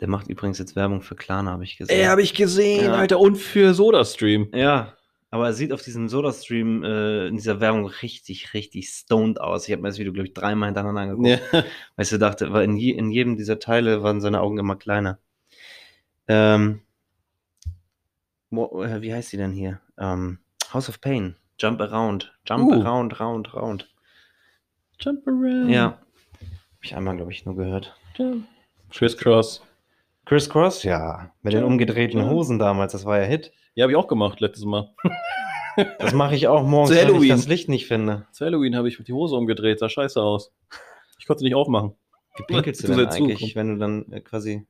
Der 0.00 0.08
macht 0.08 0.28
übrigens 0.28 0.58
jetzt 0.58 0.74
Werbung 0.76 1.02
für 1.02 1.14
Klarna, 1.14 1.52
habe 1.52 1.64
ich 1.64 1.76
gesehen. 1.76 1.96
Ey, 1.96 2.04
habe 2.06 2.22
ich 2.22 2.34
gesehen, 2.34 2.86
Ja. 2.86 2.94
Alter. 2.94 3.20
Und 3.20 3.36
für 3.36 3.74
SodaStream. 3.74 4.48
Ja, 4.52 4.96
aber 5.30 5.46
er 5.46 5.52
sieht 5.52 5.72
auf 5.72 5.82
diesem 5.82 6.08
SodaStream 6.08 6.82
äh, 6.84 7.26
in 7.28 7.36
dieser 7.36 7.60
Werbung 7.60 7.86
richtig, 7.86 8.54
richtig 8.54 8.88
stoned 8.88 9.40
aus. 9.40 9.66
Ich 9.66 9.72
habe 9.72 9.82
mir 9.82 9.88
das 9.88 9.98
Video, 9.98 10.12
glaube 10.12 10.28
ich, 10.28 10.34
dreimal 10.34 10.68
hintereinander 10.68 11.00
angeguckt. 11.00 11.28
Ja. 11.52 11.64
Weil 11.96 12.02
ich 12.02 12.08
so 12.08 12.18
dachte, 12.18 12.52
weil 12.52 12.64
in, 12.64 12.76
je, 12.76 12.90
in 12.92 13.10
jedem 13.10 13.36
dieser 13.36 13.58
Teile 13.58 14.02
waren 14.02 14.20
seine 14.20 14.40
Augen 14.40 14.58
immer 14.58 14.76
kleiner. 14.76 15.18
Ähm, 16.28 16.80
äh, 16.80 16.83
wie 18.56 19.12
heißt 19.14 19.32
die 19.32 19.36
denn 19.36 19.52
hier? 19.52 19.80
Ähm, 19.98 20.38
House 20.72 20.88
of 20.88 21.00
Pain. 21.00 21.36
Jump 21.58 21.80
Around. 21.80 22.32
Jump 22.46 22.70
Uh. 22.70 22.80
Around, 22.82 23.20
Round, 23.20 23.54
Round. 23.54 23.90
Jump 25.00 25.26
around. 25.26 25.68
Ja. 25.70 25.84
Habe 25.84 25.98
ich 26.82 26.96
einmal, 26.96 27.16
glaube 27.16 27.32
ich, 27.32 27.44
nur 27.44 27.56
gehört. 27.56 27.96
Jump. 28.16 28.46
Criss 28.90 29.16
Cross. 29.16 29.62
Chris 30.24 30.48
Cross? 30.48 30.82
Ja. 30.84 31.30
Mit 31.42 31.52
den 31.52 31.60
Jump, 31.60 31.72
umgedrehten 31.72 32.20
jump. 32.20 32.30
Hosen 32.32 32.58
damals, 32.58 32.92
das 32.92 33.04
war 33.04 33.18
ja 33.18 33.24
Hit. 33.24 33.52
Ja, 33.74 33.82
habe 33.84 33.92
ich 33.92 33.96
auch 33.96 34.08
gemacht 34.08 34.40
letztes 34.40 34.64
Mal. 34.64 34.92
Das 35.98 36.14
mache 36.14 36.36
ich 36.36 36.46
auch 36.46 36.62
morgens, 36.62 36.90
Zu 36.90 36.94
wenn 36.94 37.02
ich 37.08 37.12
Halloween. 37.14 37.30
das 37.30 37.48
Licht 37.48 37.68
nicht 37.68 37.88
finde. 37.88 38.28
Zu 38.30 38.44
Halloween 38.44 38.76
habe 38.76 38.86
ich 38.86 38.96
die 38.96 39.12
Hose 39.12 39.34
umgedreht, 39.34 39.80
sah 39.80 39.88
scheiße 39.88 40.22
aus. 40.22 40.52
Ich 41.18 41.26
konnte 41.26 41.40
sie 41.40 41.46
nicht 41.46 41.56
aufmachen. 41.56 41.96
Wie 42.36 42.44
pinkelst 42.44 42.84
du 42.84 42.86
Zu 42.92 42.94
denn 42.94 43.08
eigentlich, 43.08 43.40
zukommen. 43.40 43.54
wenn 43.56 43.68
du 43.74 43.78
dann 43.80 44.12
äh, 44.12 44.20
quasi 44.20 44.64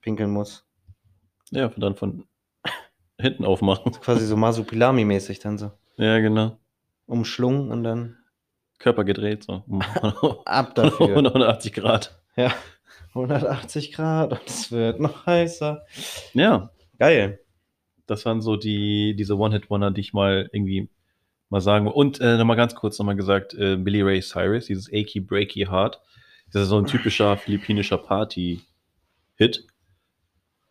pinkeln 0.00 0.30
musst? 0.32 0.66
Ja, 1.50 1.66
und 1.66 1.80
dann 1.80 1.96
von 1.96 2.24
hinten 3.20 3.44
aufmachen. 3.44 3.92
Quasi 4.00 4.26
so 4.26 4.36
Masupilami-mäßig 4.36 5.40
dann 5.40 5.58
so. 5.58 5.72
Ja, 5.96 6.18
genau. 6.20 6.58
Umschlungen 7.06 7.70
und 7.70 7.84
dann 7.84 8.16
Körper 8.78 9.04
gedreht, 9.04 9.44
so. 9.44 9.64
Ab 10.46 10.74
dafür. 10.74 11.08
180 11.08 11.72
Grad. 11.72 12.20
ja. 12.36 12.52
180 13.14 13.92
Grad 13.92 14.32
und 14.32 14.42
es 14.46 14.70
wird 14.70 15.00
noch 15.00 15.26
heißer. 15.26 15.84
Ja, 16.32 16.70
Geil. 16.96 17.40
das 18.06 18.24
waren 18.24 18.40
so 18.40 18.56
die, 18.56 19.16
diese 19.16 19.36
One-Hit-Wonder, 19.36 19.90
die 19.90 20.00
ich 20.00 20.12
mal 20.12 20.48
irgendwie 20.52 20.88
mal 21.48 21.60
sagen 21.60 21.86
wollte. 21.86 21.96
Und 21.98 22.20
äh, 22.20 22.36
nochmal 22.36 22.56
ganz 22.56 22.74
kurz 22.76 22.98
nochmal 22.98 23.16
gesagt, 23.16 23.52
äh, 23.54 23.76
Billy 23.76 24.02
Ray 24.02 24.20
Cyrus, 24.22 24.66
dieses 24.66 24.88
Achy 24.92 25.18
Breaky 25.20 25.66
Heart, 25.66 26.00
das 26.52 26.62
ist 26.62 26.68
so 26.68 26.78
ein 26.78 26.86
typischer 26.86 27.36
philippinischer 27.36 27.98
Party-Hit. 27.98 29.66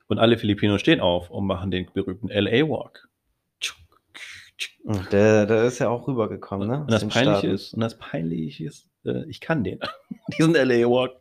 Und 0.09 0.17
alle 0.17 0.37
Filipinos 0.39 0.81
stehen 0.81 0.99
auf 0.99 1.29
und 1.29 1.45
machen 1.45 1.69
den 1.69 1.87
berühmten 1.93 2.29
LA 2.29 2.67
Walk. 2.67 3.07
Der, 5.11 5.45
der 5.45 5.65
ist 5.65 5.77
ja 5.77 5.89
auch 5.89 6.07
rübergekommen, 6.07 6.67
ne? 6.67 6.81
Und 6.81 6.91
das 6.91 7.07
Peinliche 7.07 7.47
ist, 7.47 7.75
und 7.75 7.81
das 7.81 7.97
Peinliche 7.97 8.65
ist, 8.65 8.87
äh, 9.05 9.23
ich 9.29 9.39
kann 9.39 9.63
den. 9.63 9.79
Diesen 10.37 10.53
LA 10.53 10.89
Walk. 10.89 11.11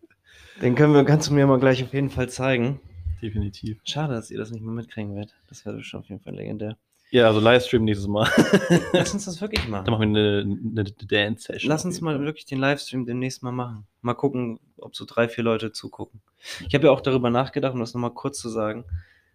Den 0.62 0.74
können 0.74 0.95
wir, 0.95 1.05
kannst 1.05 1.28
du 1.28 1.34
mir 1.34 1.47
mal 1.47 1.61
gleich 1.61 1.84
auf 1.84 1.93
jeden 1.93 2.09
Fall 2.09 2.30
zeigen. 2.30 2.80
Definitiv. 3.20 3.78
Schade, 3.84 4.14
dass 4.14 4.30
ihr 4.30 4.39
das 4.39 4.51
nicht 4.51 4.64
mehr 4.64 4.72
mitkriegen 4.72 5.14
werdet. 5.14 5.34
Das 5.49 5.66
wäre 5.66 5.82
schon 5.82 6.01
auf 6.01 6.09
jeden 6.09 6.22
Fall 6.22 6.34
legendär. 6.34 6.78
Ja, 7.11 7.26
also 7.26 7.40
Livestream 7.40 7.84
nächstes 7.84 8.06
Mal. 8.06 8.28
Lass 8.92 9.14
uns 9.14 9.24
das 9.24 9.40
wirklich 9.40 9.62
Dann 9.70 9.70
machen. 9.70 9.90
machen 9.90 10.14
wir 10.14 10.40
eine, 10.42 10.80
eine 10.80 10.84
Dance-Session. 10.84 11.68
Lass 11.68 11.84
uns 11.84 12.00
mal 12.00 12.20
wirklich 12.20 12.44
den 12.44 12.59
Livestream 12.59 13.06
demnächst 13.06 13.42
mal 13.42 13.52
machen. 13.52 13.86
Mal 14.02 14.14
gucken, 14.14 14.61
ob 14.76 14.94
so 14.94 15.04
drei, 15.06 15.28
vier 15.28 15.44
Leute 15.44 15.72
zugucken. 15.72 16.20
Ich 16.66 16.74
habe 16.74 16.86
ja 16.86 16.90
auch 16.92 17.00
darüber 17.00 17.30
nachgedacht, 17.30 17.72
um 17.74 17.80
das 17.80 17.94
nochmal 17.94 18.12
kurz 18.12 18.38
zu 18.38 18.48
sagen. 18.50 18.84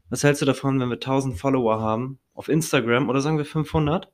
Was 0.09 0.24
hältst 0.24 0.41
du 0.41 0.45
davon, 0.45 0.80
wenn 0.80 0.89
wir 0.89 0.95
1000 0.95 1.38
Follower 1.39 1.80
haben 1.80 2.19
auf 2.36 2.47
Instagram 2.49 3.09
oder 3.09 3.21
sagen 3.21 3.38
wir 3.38 3.45
500? 3.45 4.07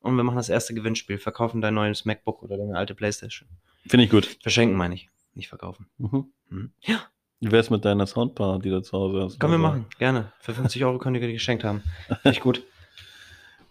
Und 0.00 0.16
wir 0.16 0.22
machen 0.24 0.36
das 0.36 0.48
erste 0.48 0.74
Gewinnspiel. 0.74 1.18
Verkaufen 1.18 1.60
dein 1.60 1.74
neues 1.74 2.04
MacBook 2.04 2.42
oder 2.42 2.56
deine 2.56 2.76
alte 2.76 2.94
Playstation. 2.94 3.48
Finde 3.86 4.04
ich 4.04 4.10
gut. 4.10 4.38
Verschenken 4.42 4.76
meine 4.76 4.94
ich. 4.94 5.08
Nicht 5.34 5.48
verkaufen. 5.48 5.86
Mhm. 5.98 6.26
Mhm. 6.50 6.72
Ja, 6.82 7.00
Wie 7.40 7.50
wär's 7.50 7.68
mit 7.70 7.84
deiner 7.84 8.06
Soundbar, 8.06 8.58
die 8.60 8.70
du 8.70 8.80
zu 8.82 8.92
Hause 8.92 9.22
hast? 9.22 9.40
können 9.40 9.52
wir 9.52 9.66
Also- 9.66 9.78
machen. 9.80 9.86
Gerne. 9.98 10.32
Für 10.40 10.54
50 10.54 10.84
Euro 10.84 10.98
könnt 10.98 11.16
ihr 11.16 11.26
die 11.26 11.32
geschenkt 11.34 11.64
haben. 11.64 11.82
Finde 12.22 12.30
ich 12.36 12.40
gut. 12.40 12.62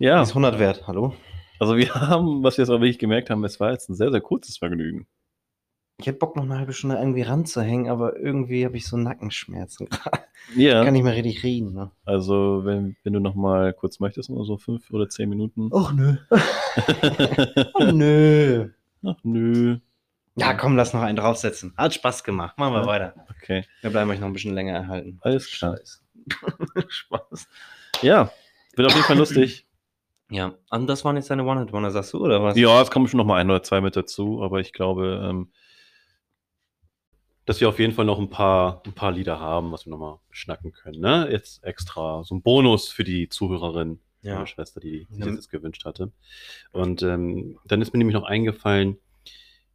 Die 0.03 0.07
Ja, 0.07 0.21
ist 0.21 0.31
100 0.31 0.59
wert. 0.59 0.85
Hallo? 0.85 1.15
Also 1.61 1.77
wir 1.77 1.95
haben, 1.95 2.43
was 2.43 2.57
wir 2.57 2.63
jetzt 2.63 2.69
auch 2.69 2.81
wirklich 2.81 2.99
gemerkt 2.99 3.29
haben, 3.29 3.41
es 3.45 3.61
war 3.61 3.71
jetzt 3.71 3.89
ein 3.89 3.95
sehr, 3.95 4.11
sehr 4.11 4.19
kurzes 4.19 4.57
Vergnügen. 4.57 5.07
Ich 5.97 6.07
hätte 6.07 6.17
Bock, 6.17 6.35
noch 6.35 6.43
eine 6.43 6.57
halbe 6.57 6.73
Stunde 6.73 6.97
irgendwie 6.97 7.21
ranzuhängen, 7.21 7.87
aber 7.89 8.17
irgendwie 8.19 8.65
habe 8.65 8.75
ich 8.75 8.85
so 8.85 8.97
Nackenschmerzen 8.97 9.87
gerade. 9.89 10.19
Ja. 10.57 10.83
Kann 10.83 10.91
nicht 10.91 11.03
mehr 11.03 11.13
richtig 11.15 11.41
reden, 11.43 11.71
ne? 11.73 11.91
Also 12.03 12.65
wenn, 12.65 12.97
wenn 13.05 13.13
du 13.13 13.21
noch 13.21 13.33
mal 13.35 13.71
kurz 13.71 14.01
möchtest, 14.01 14.29
nur 14.29 14.43
so 14.43 14.57
fünf 14.57 14.91
oder 14.91 15.07
zehn 15.07 15.29
Minuten. 15.29 15.71
Och 15.71 15.93
nö. 15.93 16.17
oh 17.75 17.83
nö. 17.93 18.71
Ach 19.05 19.15
nö. 19.23 19.77
Ja, 20.35 20.53
komm, 20.53 20.75
lass 20.75 20.93
noch 20.93 21.01
einen 21.03 21.15
draufsetzen. 21.15 21.73
Hat 21.77 21.93
Spaß 21.93 22.25
gemacht. 22.25 22.57
Machen 22.57 22.73
wir 22.73 22.81
Ja. 22.81 22.87
weiter. 22.87 23.13
Okay, 23.41 23.63
Wir 23.79 23.89
bleiben 23.89 24.11
euch 24.11 24.19
noch 24.19 24.27
ein 24.27 24.33
bisschen 24.33 24.53
länger 24.53 24.73
erhalten. 24.73 25.17
alles 25.21 25.49
klar. 25.49 25.77
Spaß. 26.89 27.47
Ja, 28.01 28.29
wird 28.75 28.87
auf 28.89 28.95
jeden 28.95 29.05
Fall 29.05 29.17
lustig. 29.17 29.65
Ja, 30.33 30.55
und 30.71 30.87
das 30.87 31.05
waren 31.05 31.15
jetzt 31.15 31.29
deine 31.29 31.43
One-Hit-Wonder, 31.45 31.91
sagst 31.91 32.11
du, 32.13 32.17
oder 32.25 32.41
was? 32.41 32.57
Ja, 32.57 32.81
es 32.81 32.89
kommen 32.89 33.07
schon 33.07 33.19
noch 33.19 33.25
mal 33.25 33.39
ein 33.39 33.49
oder 33.51 33.61
zwei 33.61 33.81
mit 33.81 33.95
dazu, 33.95 34.41
aber 34.41 34.59
ich 34.61 34.73
glaube, 34.73 35.21
ähm, 35.29 35.51
dass 37.45 37.61
wir 37.61 37.69
auf 37.69 37.77
jeden 37.77 37.93
Fall 37.93 38.05
noch 38.05 38.17
ein 38.19 38.29
paar, 38.31 38.81
ein 38.85 38.93
paar 38.93 39.11
Lieder 39.11 39.39
haben, 39.39 39.71
was 39.71 39.85
wir 39.85 39.91
noch 39.91 39.99
mal 39.99 40.19
schnacken 40.31 40.71
können. 40.71 40.99
Ne? 41.01 41.27
Jetzt 41.31 41.63
extra 41.63 42.23
so 42.23 42.33
ein 42.33 42.41
Bonus 42.41 42.87
für 42.89 43.03
die 43.03 43.29
Zuhörerin, 43.29 43.99
Ja. 44.23 44.35
meine 44.35 44.47
Schwester, 44.47 44.79
die 44.79 45.05
sich 45.11 45.19
Ja. 45.19 45.25
das 45.25 45.35
jetzt 45.35 45.49
gewünscht 45.51 45.85
hatte. 45.85 46.11
Und 46.71 47.03
ähm, 47.03 47.59
dann 47.65 47.81
ist 47.81 47.93
mir 47.93 47.99
nämlich 47.99 48.15
noch 48.15 48.23
eingefallen, 48.23 48.97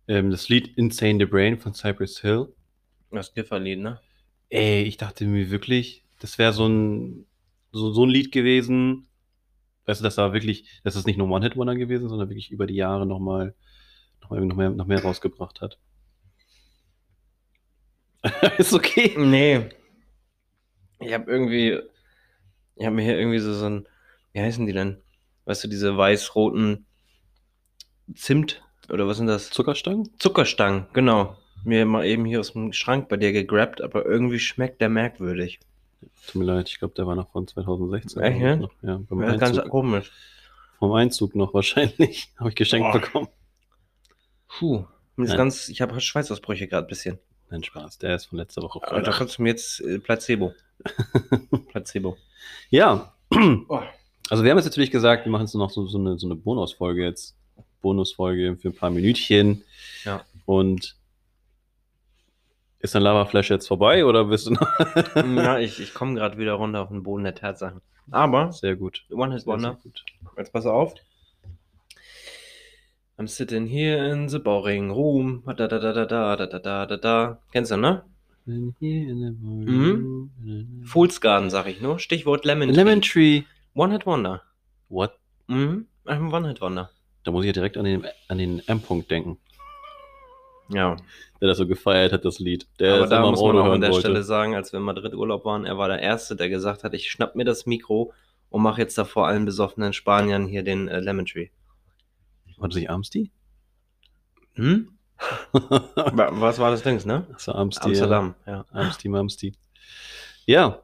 ähm, 0.09 0.31
das 0.31 0.49
Lied 0.49 0.77
Insane 0.77 1.19
the 1.19 1.27
Brain 1.27 1.59
von 1.59 1.73
Cypress 1.75 2.19
Hill. 2.21 2.53
Das 3.13 3.33
Kifferlied, 3.33 3.79
ne? 3.79 4.01
Ey, 4.49 4.83
ich 4.83 4.97
dachte 4.97 5.25
mir 5.27 5.51
wirklich, 5.51 6.05
das 6.21 6.39
wäre 6.39 6.53
so 6.53 6.67
ein, 6.67 7.27
so, 7.71 7.93
so 7.93 8.05
ein 8.07 8.11
Lied 8.11 8.33
gewesen, 8.33 9.08
weißt 9.89 10.01
du, 10.01 10.05
dass 10.05 10.17
da 10.17 10.33
wirklich, 10.33 10.81
dass 10.85 10.95
es 10.95 11.07
nicht 11.07 11.17
nur 11.17 11.29
One-Hit-Wonder 11.31 11.75
gewesen, 11.75 12.09
sondern 12.09 12.29
wirklich 12.29 12.51
über 12.51 12.67
die 12.67 12.75
Jahre 12.77 13.07
nochmal 13.07 13.55
noch 14.21 14.31
mal, 14.31 14.41
noch 14.45 14.57
mehr, 14.57 14.71
noch 14.71 14.87
mehr 14.87 15.03
rausgebracht 15.03 15.61
hat. 15.61 15.79
ist 18.59 18.75
okay. 18.75 19.15
Nee. 19.17 19.69
Ich 21.01 21.13
habe 21.13 21.31
irgendwie, 21.31 21.79
ich 22.77 22.85
habe 22.85 22.97
mir 22.97 23.03
hier 23.03 23.19
irgendwie 23.19 23.39
so, 23.39 23.55
so 23.55 23.67
ein, 23.67 23.89
wie 24.33 24.41
heißen 24.41 24.67
die 24.67 24.73
denn? 24.73 24.99
Weißt 25.47 25.65
du, 25.65 25.69
diese 25.69 25.97
weiß-roten 25.97 26.87
Zimt 28.15 28.63
oder 28.91 29.07
was 29.07 29.17
sind 29.19 29.27
das? 29.27 29.51
Zuckerstangen? 29.51 30.11
Zuckerstangen, 30.19 30.87
genau. 30.93 31.39
Mir 31.65 31.87
mal 31.87 32.05
eben 32.05 32.25
hier 32.25 32.41
aus 32.41 32.53
dem 32.53 32.73
Schrank 32.73 33.09
bei 33.09 33.17
dir 33.17 33.33
gegrabt, 33.33 33.81
aber 33.81 34.05
irgendwie 34.05 34.39
schmeckt 34.39 34.81
der 34.81 34.89
merkwürdig. 34.89 35.61
Tut 36.27 36.35
mir 36.37 36.45
leid, 36.45 36.69
ich 36.69 36.79
glaube, 36.79 36.95
der 36.95 37.07
war 37.07 37.15
noch 37.17 37.31
von 37.31 37.47
2016. 37.47 38.23
Echt, 38.23 38.39
ne? 38.41 38.57
noch. 38.59 38.71
Ja, 38.83 39.01
beim 39.09 39.23
Ja, 39.23 39.37
ganz 39.37 39.59
komisch. 39.69 40.13
vom 40.79 40.93
Einzug 40.93 41.35
noch 41.35 41.55
wahrscheinlich. 41.55 42.29
Habe 42.39 42.51
ich 42.51 42.55
geschenkt 42.55 42.93
Boah. 42.93 43.01
bekommen. 43.01 43.29
Puh. 44.49 44.85
Mir 45.17 45.37
ganz, 45.37 45.69
ich 45.69 45.81
habe 45.81 46.01
Schweißausbrüche 46.01 46.69
gerade 46.69 46.87
ein 46.87 46.89
bisschen. 46.89 47.19
Nein, 47.51 47.65
Spaß, 47.65 47.99
der 47.99 48.15
ist 48.15 48.27
von 48.27 48.39
letzter 48.39 48.63
Woche. 48.63 48.81
Aber 48.87 49.03
da 49.03 49.11
kannst 49.11 49.39
du 49.39 49.43
mir 49.43 49.49
jetzt 49.49 49.81
äh, 49.81 49.99
Placebo. 49.99 50.53
Placebo. 51.71 52.17
Ja, 52.71 53.15
Oh. 53.35 53.81
also 54.31 54.43
wir 54.45 54.51
haben 54.51 54.59
jetzt 54.59 54.67
natürlich 54.67 54.91
gesagt, 54.91 55.25
wir 55.27 55.33
machen 55.33 55.43
jetzt 55.43 55.55
noch 55.55 55.71
so, 55.71 55.87
so 55.87 55.99
eine, 55.99 56.19
so 56.19 56.27
eine 56.29 56.37
Bonusfolge 56.37 57.03
jetzt. 57.05 57.37
Bonusfolge 57.83 58.57
für 58.57 58.69
ein 58.69 58.75
paar 58.75 58.91
Minütchen. 58.91 59.65
Ja. 60.05 60.25
Und 60.47 60.97
ist 62.81 62.95
dein 62.95 63.03
Lava-Flash 63.03 63.51
jetzt 63.51 63.67
vorbei 63.67 64.05
oder 64.05 64.25
bist 64.25 64.47
du 64.47 64.53
noch? 64.53 64.69
ja, 65.17 65.59
ich, 65.59 65.81
ich 65.81 65.95
komme 65.95 66.15
gerade 66.15 66.39
wieder 66.39 66.55
runter 66.55 66.83
auf 66.83 66.89
den 66.89 67.03
Boden 67.03 67.25
der 67.25 67.35
Tatsachen. 67.35 67.81
Aber, 68.11 68.53
Sehr 68.53 68.77
gut. 68.77 69.05
One 69.11 69.35
Hit 69.35 69.47
Wonder. 69.47 69.79
Jetzt 70.37 70.53
pass 70.53 70.67
auf. 70.67 70.95
I'm 73.19 73.27
sitting 73.27 73.67
here 73.67 74.09
in 74.11 74.29
the 74.29 74.39
boring 74.39 74.91
room. 74.91 75.43
Da 75.45 75.53
da 75.55 75.67
da 75.67 75.93
da 75.93 76.05
da 76.07 76.37
da 76.37 76.47
da 76.47 76.59
da 76.59 76.87
da 76.87 76.97
da. 76.97 77.39
Kennst 77.53 77.73
du, 77.73 77.77
ne? 77.77 78.05
Mhm. 78.47 80.31
Fool's 80.85 81.21
Garden, 81.21 81.51
sag 81.51 81.67
ich 81.67 81.81
nur. 81.81 81.99
Stichwort 81.99 82.45
Lemon. 82.45 82.71
Lemon 82.71 83.03
Tree. 83.03 83.41
Tree. 83.41 83.45
One 83.75 83.93
Hit 83.93 84.07
Wonder. 84.07 84.43
What? 84.89 85.19
Mhm. 85.49 85.87
Ein 86.07 86.33
One 86.33 86.49
Hit 86.49 86.61
Wonder. 86.61 86.91
Da 87.25 87.33
muss 87.33 87.43
ich 87.45 87.49
ja 87.49 87.53
direkt 87.53 87.77
an 87.77 87.85
den, 87.85 88.07
an 88.29 88.39
den 88.39 88.67
M-Punkt 88.67 89.11
denken, 89.11 89.39
Ja. 90.71 90.97
der 91.41 91.49
das 91.49 91.59
so 91.59 91.67
gefeiert 91.67 92.13
hat, 92.13 92.25
das 92.25 92.39
Lied. 92.39 92.67
Der 92.79 92.95
Aber 92.97 93.07
da 93.07 93.21
muss 93.29 93.41
man 93.41 93.57
auch 93.59 93.73
an 93.73 93.81
der 93.81 93.91
wollte. 93.91 94.09
Stelle 94.09 94.23
sagen, 94.23 94.55
als 94.55 94.73
wir 94.73 94.79
in 94.79 94.85
Madrid 94.85 95.15
Urlaub 95.15 95.45
waren, 95.45 95.65
er 95.65 95.79
war 95.79 95.89
der 95.89 96.01
Erste, 96.01 96.37
der 96.37 96.49
gesagt 96.49 96.85
hat, 96.85 96.93
ich 96.95 97.11
schnapp 97.11 97.35
mir 97.37 97.45
das 97.45 97.65
Mikro 97.67 98.13
und 98.51 98.63
mache 98.63 98.81
jetzt 98.81 98.97
da 98.99 99.05
vor 99.05 99.27
allen 99.27 99.45
besoffenen 99.45 99.93
Spaniern 99.93 100.47
hier 100.47 100.63
den 100.63 100.89
äh, 100.89 101.01
Lemon 101.01 101.27
Tree. 101.27 101.49
War 102.59 102.69
das 102.69 102.77
nicht 102.77 102.91
Amsti? 102.91 103.31
Hm? 104.55 104.91
Wa- 105.53 106.31
Was 106.33 106.59
war 106.59 106.71
das 106.71 106.83
Dings, 106.83 107.05
ne? 107.05 107.27
War 107.47 107.55
Amsti. 107.55 107.85
Amsterdam, 107.87 108.35
ja. 108.47 108.53
Ja. 108.53 108.65
Amsti, 108.73 109.09
Mamsti. 109.09 109.55
Ja. 110.47 110.81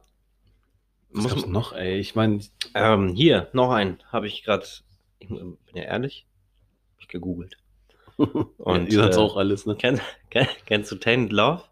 Was 1.11 1.23
Muss- 1.23 1.33
gab's 1.35 1.45
noch, 1.47 1.73
ey? 1.73 1.99
Ich 1.99 2.15
meine, 2.15 2.39
Ähm, 2.73 3.09
hier, 3.09 3.49
noch 3.53 3.71
einen. 3.71 3.97
Habe 4.11 4.27
ich 4.27 4.43
gerade, 4.43 4.65
ich 5.19 5.27
bin 5.29 5.57
ja 5.73 5.83
ehrlich, 5.83 6.25
hab 6.95 7.01
ich 7.01 7.07
gegoogelt. 7.07 7.57
Und, 8.57 8.91
ihr 8.91 9.03
äh, 9.03 9.15
auch 9.15 9.37
alles, 9.37 9.65
ne? 9.65 9.75
Kennst, 9.75 10.03
kenn, 10.29 10.47
kennst 10.65 10.91
du 10.91 10.95
Tainted 10.95 11.33
Love? 11.33 11.63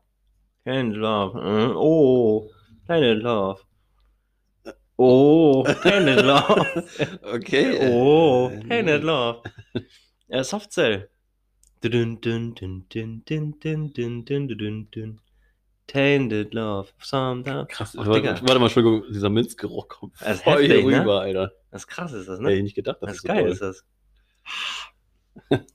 Tainted 0.66 0.98
äh, 0.98 1.00
oh, 1.02 1.02
Love. 1.02 1.76
Oh, 1.78 2.50
Tainted 2.88 3.22
Love. 3.24 3.62
Oh, 4.98 5.64
Tainted 5.84 6.24
Love. 6.24 6.84
okay. 7.34 7.92
Oh, 7.92 8.50
äh, 8.50 8.60
Tainted 8.68 9.04
Love. 9.04 9.44
Äh, 10.30 10.44
Softcell. 10.44 11.10
Tainted 15.86 16.54
Love. 16.54 16.90
Sometimes. 17.00 17.68
Krass, 17.68 17.96
oh, 17.96 18.04
Digga. 18.04 18.40
Warte 18.42 18.58
mal, 18.58 18.66
Entschuldigung, 18.66 19.04
dieser 19.12 19.30
Minzgeruch 19.30 19.90
kommt 19.90 20.14
das 20.20 20.42
voll 20.42 20.64
heftig, 20.64 20.86
ne? 20.86 21.02
rüber, 21.02 21.16
ne? 21.16 21.20
Alter. 21.20 21.52
Das 21.70 21.84
ist 21.84 21.88
krass, 21.88 22.14
ist 22.14 22.28
das, 22.28 22.40
ne? 22.40 22.48
Hätte 22.48 22.58
ich 22.58 22.64
nicht 22.64 22.76
gedacht, 22.76 22.98
dass 23.02 23.10
das 23.10 23.18
ist 23.18 23.24
geil 23.24 23.44
so 23.48 23.52
ist 23.52 23.62
das. 23.62 23.86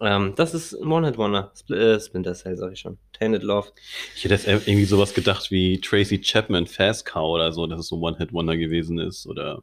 ähm, 0.00 0.34
das 0.36 0.54
ist 0.54 0.72
ein 0.74 0.90
One-Hit-Wonder. 0.90 1.52
Spl 1.56 1.74
äh, 1.74 2.00
Splinter 2.00 2.34
Cell, 2.34 2.56
sag 2.56 2.72
ich 2.72 2.80
schon. 2.80 2.98
Tainted 3.12 3.42
Love. 3.42 3.68
Ich 4.16 4.24
hätte 4.24 4.34
jetzt 4.34 4.46
irgendwie 4.46 4.84
sowas 4.84 5.14
gedacht 5.14 5.50
wie 5.50 5.80
Tracy 5.80 6.20
Chapman, 6.20 6.66
Fast 6.66 7.06
Cow 7.06 7.28
oder 7.34 7.52
so, 7.52 7.66
dass 7.66 7.80
es 7.80 7.88
so 7.88 7.96
ein 7.96 8.02
One-Hit-Wonder 8.02 8.56
gewesen 8.56 8.98
ist 8.98 9.26
oder 9.26 9.62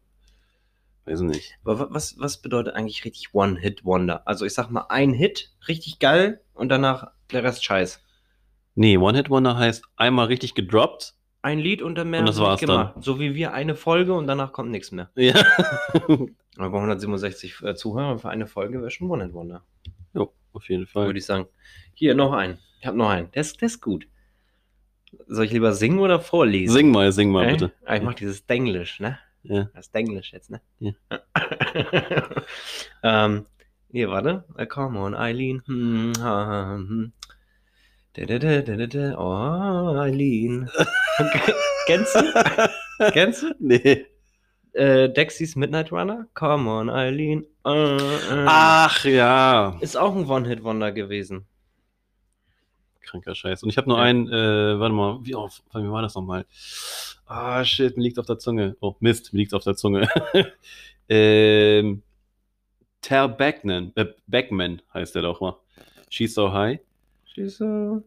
weiß 1.05 1.21
nicht. 1.21 1.57
Aber 1.63 1.79
wa- 1.79 1.87
was, 1.89 2.15
was 2.17 2.41
bedeutet 2.41 2.75
eigentlich 2.75 3.03
richtig 3.05 3.33
One-Hit-Wonder? 3.33 4.25
Also 4.27 4.45
ich 4.45 4.53
sag 4.53 4.69
mal, 4.69 4.85
ein 4.89 5.13
Hit, 5.13 5.51
richtig 5.67 5.99
geil 5.99 6.41
und 6.53 6.69
danach 6.69 7.11
der 7.31 7.43
Rest 7.43 7.63
scheiß. 7.65 8.01
Nee, 8.75 8.97
One-Hit-Wonder 8.97 9.57
heißt 9.57 9.83
einmal 9.97 10.27
richtig 10.27 10.55
gedroppt. 10.55 11.13
Ein 11.43 11.59
Lied 11.59 11.81
und 11.81 11.95
dann 11.95 12.09
mehr 12.09 12.21
Und 12.21 12.29
das 12.29 12.39
war's 12.39 12.59
gemacht. 12.61 12.95
So 13.01 13.19
wie 13.19 13.35
wir 13.35 13.53
eine 13.53 13.75
Folge 13.75 14.13
und 14.13 14.27
danach 14.27 14.53
kommt 14.53 14.71
nichts 14.71 14.91
mehr. 14.91 15.09
Ja. 15.15 15.33
Aber 16.57 16.69
bei 16.69 16.77
167 16.77 17.61
äh, 17.63 17.75
Zuhörer 17.75 18.17
für 18.17 18.29
eine 18.29 18.47
Folge 18.47 18.79
wäre 18.79 18.89
schon 18.89 19.09
One-Hit-Wonder. 19.09 19.61
jo, 20.13 20.31
auf 20.53 20.69
jeden 20.69 20.87
Fall. 20.87 21.05
Würde 21.07 21.19
ich 21.19 21.25
sagen. 21.25 21.47
Hier, 21.95 22.15
noch 22.15 22.31
einen. 22.31 22.59
Ich 22.79 22.87
hab 22.87 22.95
noch 22.95 23.09
einen. 23.09 23.29
Der 23.31 23.41
ist, 23.41 23.59
der 23.61 23.65
ist 23.67 23.81
gut. 23.81 24.07
Soll 25.27 25.45
ich 25.45 25.51
lieber 25.51 25.73
singen 25.73 25.99
oder 25.99 26.19
vorlesen? 26.21 26.73
Sing 26.73 26.91
mal, 26.91 27.11
sing 27.11 27.29
mal 27.29 27.45
Äh? 27.47 27.51
bitte. 27.51 27.73
Ah, 27.85 27.95
ich 27.97 28.03
mach 28.03 28.13
dieses 28.15 28.45
Denglisch, 28.45 28.99
ne? 29.01 29.19
Ja. 29.43 29.69
Das 29.75 29.91
Denglisch 29.91 30.31
jetzt, 30.31 30.49
ne? 30.49 30.61
Ja. 30.79 30.91
ähm, 33.03 33.45
hier, 33.91 34.09
warte. 34.09 34.45
Äh, 34.55 34.65
Come 34.65 34.97
on, 34.99 35.13
Eileen. 35.13 35.61
Hm, 35.65 36.13
ha, 36.19 36.45
ha, 36.45 36.75
hm. 36.77 36.77
Da, 36.77 36.81
da, 36.81 37.11
da, 37.11 37.11
da, 37.11 37.11
da, 37.11 37.11
da. 37.11 37.13
Oh, 38.15 39.95
Eileen. 39.97 40.69
Kennst 41.87 42.15
du? 42.15 43.11
Kennst 43.11 43.43
du? 43.43 43.55
Nee. 43.59 44.05
Äh, 44.73 45.09
Dexys 45.09 45.55
Midnight 45.55 45.91
Runner? 45.91 46.27
Come 46.33 46.69
on, 46.69 46.89
Eileen. 46.89 47.45
Äh, 47.65 47.95
äh. 47.97 48.45
Ach 48.47 49.03
ja. 49.05 49.77
Ist 49.81 49.95
auch 49.97 50.15
ein 50.15 50.25
One-Hit-Wonder 50.27 50.91
gewesen. 50.91 51.45
Kranker 53.01 53.35
Scheiß. 53.35 53.63
Und 53.63 53.69
ich 53.69 53.77
habe 53.77 53.89
nur 53.89 53.97
Ja. 53.97 54.03
einen, 54.03 54.27
äh, 54.27 54.79
warte 54.79 54.93
mal, 54.95 55.19
wie, 55.23 55.35
auf, 55.35 55.61
wie 55.73 55.89
war 55.89 56.01
das 56.01 56.15
nochmal? 56.15 56.45
Ah, 57.25 57.63
shit, 57.65 57.97
mir 57.97 58.03
liegt's 58.03 58.19
auf 58.19 58.25
der 58.25 58.39
Zunge. 58.39 58.75
Oh, 58.79 58.95
Mist, 58.99 59.33
mir 59.33 59.39
liegt's 59.39 59.53
auf 59.53 59.63
der 59.63 59.75
Zunge. 59.75 60.07
ähm, 61.09 62.01
Ter 63.01 63.27
Beckman, 63.27 63.91
äh, 63.95 64.05
Beckman 64.27 64.81
heißt 64.93 65.15
der 65.15 65.23
doch 65.23 65.41
mal. 65.41 65.57
She's 66.09 66.33
so 66.33 66.53
high. 66.53 66.79
She's 67.33 67.57
so- 67.57 68.03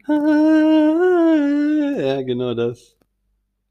Ja, 1.98 2.22
genau 2.22 2.54
das. 2.54 2.96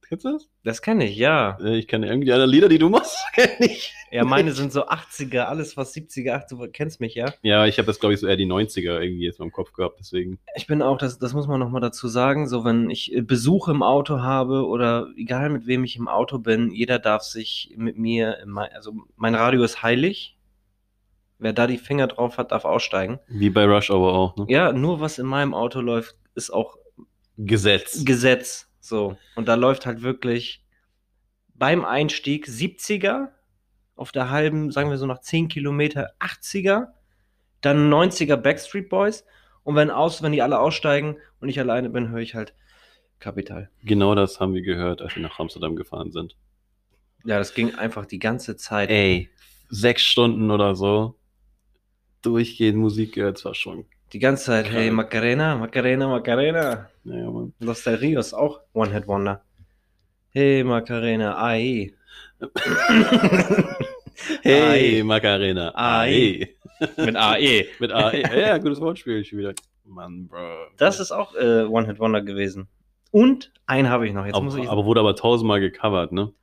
Kennst 0.08 0.26
du 0.26 0.34
das? 0.34 0.50
Das 0.64 0.82
kenne 0.84 1.06
ich, 1.08 1.18
ja. 1.18 1.58
Äh, 1.64 1.78
Ich 1.78 1.88
kann 1.88 2.04
irgendwie 2.04 2.32
alle 2.32 2.46
Lieder, 2.46 2.70
die 2.70 2.78
du 2.78 2.90
machst, 2.90 3.18
kenn 3.34 3.50
ich. 3.60 3.92
Ja, 4.12 4.24
meine 4.24 4.52
sind 4.52 4.72
so 4.72 4.86
80er, 4.88 5.46
alles 5.46 5.76
was 5.78 5.96
70er, 5.96 6.46
80er, 6.48 6.66
du 6.66 6.72
kennst 6.72 7.02
mich, 7.02 7.16
ja? 7.16 7.34
Ja, 7.42 7.66
ich 7.66 7.80
habe 7.80 7.88
das, 7.88 8.00
glaube 8.00 8.14
ich, 8.14 8.20
so 8.20 8.28
eher 8.28 8.36
die 8.38 8.46
90er 8.46 9.00
irgendwie 9.02 9.24
jetzt 9.26 9.40
mal 9.40 9.46
im 9.46 9.52
Kopf 9.52 9.74
gehabt, 9.74 9.98
deswegen. 10.00 10.38
Ich 10.56 10.68
bin 10.68 10.82
auch, 10.84 10.98
das, 11.00 11.18
das 11.18 11.34
muss 11.34 11.48
man 11.48 11.60
nochmal 11.60 11.82
dazu 11.82 12.08
sagen, 12.08 12.48
so 12.48 12.64
wenn 12.64 12.90
ich 12.92 13.14
äh, 13.16 13.22
Besuch 13.22 13.68
im 13.68 13.82
Auto 13.82 14.20
habe 14.22 14.68
oder 14.68 15.08
egal 15.18 15.50
mit 15.50 15.66
wem 15.66 15.84
ich 15.84 15.96
im 15.96 16.08
Auto 16.08 16.38
bin, 16.38 16.70
jeder 16.72 17.00
darf 17.00 17.24
sich 17.24 17.74
mit 17.76 17.98
mir, 17.98 18.38
also 18.74 18.94
mein 19.16 19.34
Radio 19.36 19.64
ist 19.64 19.82
heilig. 19.82 20.35
Wer 21.38 21.54
da 21.54 21.68
die 21.68 21.78
Finger 21.78 22.08
drauf 22.08 22.38
hat, 22.38 22.52
darf 22.52 22.66
aussteigen. 22.66 23.20
Wie 23.28 23.50
bei 23.50 23.66
Rush 23.66 23.92
Hour 23.92 24.14
auch, 24.14 24.36
ne? 24.38 24.46
Ja, 24.48 24.72
nur 24.72 25.02
was 25.02 25.20
in 25.20 25.26
meinem 25.26 25.54
Auto 25.54 25.82
läuft, 25.82 26.16
ist 26.34 26.50
auch 26.50 26.78
Gesetz. 27.38 28.06
Gesetz. 28.06 28.70
So. 28.80 29.18
Und 29.36 29.48
da 29.48 29.56
läuft 29.56 29.86
halt 29.86 30.02
wirklich 30.02 30.64
beim 31.54 31.84
Einstieg 31.84 32.48
70er, 32.48 33.30
auf 33.96 34.12
der 34.12 34.30
halben, 34.30 34.72
sagen 34.72 34.90
wir 34.90 34.98
so 34.98 35.06
nach 35.06 35.20
10 35.20 35.48
Kilometer 35.48 36.12
80er, 36.20 36.88
dann 37.62 37.92
90er 37.92 38.36
Backstreet 38.38 38.90
Boys. 38.90 39.26
Und 39.64 39.76
wenn 39.76 39.90
aus, 39.90 40.22
wenn 40.22 40.32
die 40.32 40.42
alle 40.42 40.60
aussteigen 40.60 41.18
und 41.40 41.50
ich 41.50 41.60
alleine 41.60 41.90
bin, 41.90 42.10
höre 42.10 42.20
ich 42.20 42.36
halt 42.36 42.54
Kapital. 43.20 43.70
Genau 43.84 44.14
das 44.16 44.40
haben 44.40 44.54
wir 44.54 44.62
gehört, 44.62 45.02
als 45.02 45.16
wir 45.16 45.24
nach 45.24 45.40
Amsterdam 45.40 45.76
gefahren 45.76 46.12
sind. 46.12 46.36
Ja, 47.24 47.40
das 47.40 47.54
ging 47.54 47.74
einfach 47.74 48.06
die 48.06 48.20
ganze 48.20 48.56
Zeit. 48.56 48.90
Ey, 48.90 49.30
sechs 49.70 50.04
Stunden 50.04 50.52
oder 50.52 50.76
so 50.76 51.16
durchgehend 52.26 52.78
Musik 52.78 53.14
gehört, 53.14 53.38
das 53.38 53.46
war 53.46 53.56
schon. 53.56 53.86
Die 54.14 54.20
ganze 54.20 54.46
Zeit, 54.46 54.72
hey. 54.72 54.92
Macarena, 54.92 55.56
Macarena, 55.58 56.08
Macarena. 56.08 56.90
Naja, 57.04 57.30
Mann. 57.30 57.54
Los 57.60 57.84
del 57.84 57.96
Rios, 57.96 58.34
auch 58.34 58.62
One-Hit-Wonder. 58.74 59.42
Hey, 60.30 60.64
Macarena, 60.64 61.38
ai. 61.38 61.94
Hey. 64.42 65.04
Macarena. 65.04 65.74
Ai. 65.76 66.56
Mit 66.98 67.16
AE. 67.16 67.66
Mit 67.80 67.92
AE. 67.92 68.40
Ja, 68.40 68.58
gutes 68.58 68.80
Wortspiel 68.80 69.24
schon 69.26 69.40
wieder. 69.40 69.54
Mann, 69.84 70.28
Bro. 70.28 70.68
Das 70.78 71.00
ist 71.00 71.12
auch 71.12 71.36
äh, 71.36 71.64
One-Hit-Wonder 71.64 72.22
gewesen. 72.22 72.68
Und 73.12 73.52
einen 73.66 73.90
habe 73.90 74.08
ich 74.08 74.14
noch. 74.14 74.26
Jetzt 74.26 74.36
aber, 74.36 74.46
muss 74.46 74.56
ich. 74.56 74.70
aber 74.70 74.86
wurde 74.86 75.00
aber 75.02 75.16
tausendmal 75.16 75.60
gecovert, 75.60 76.12
ne? 76.12 76.34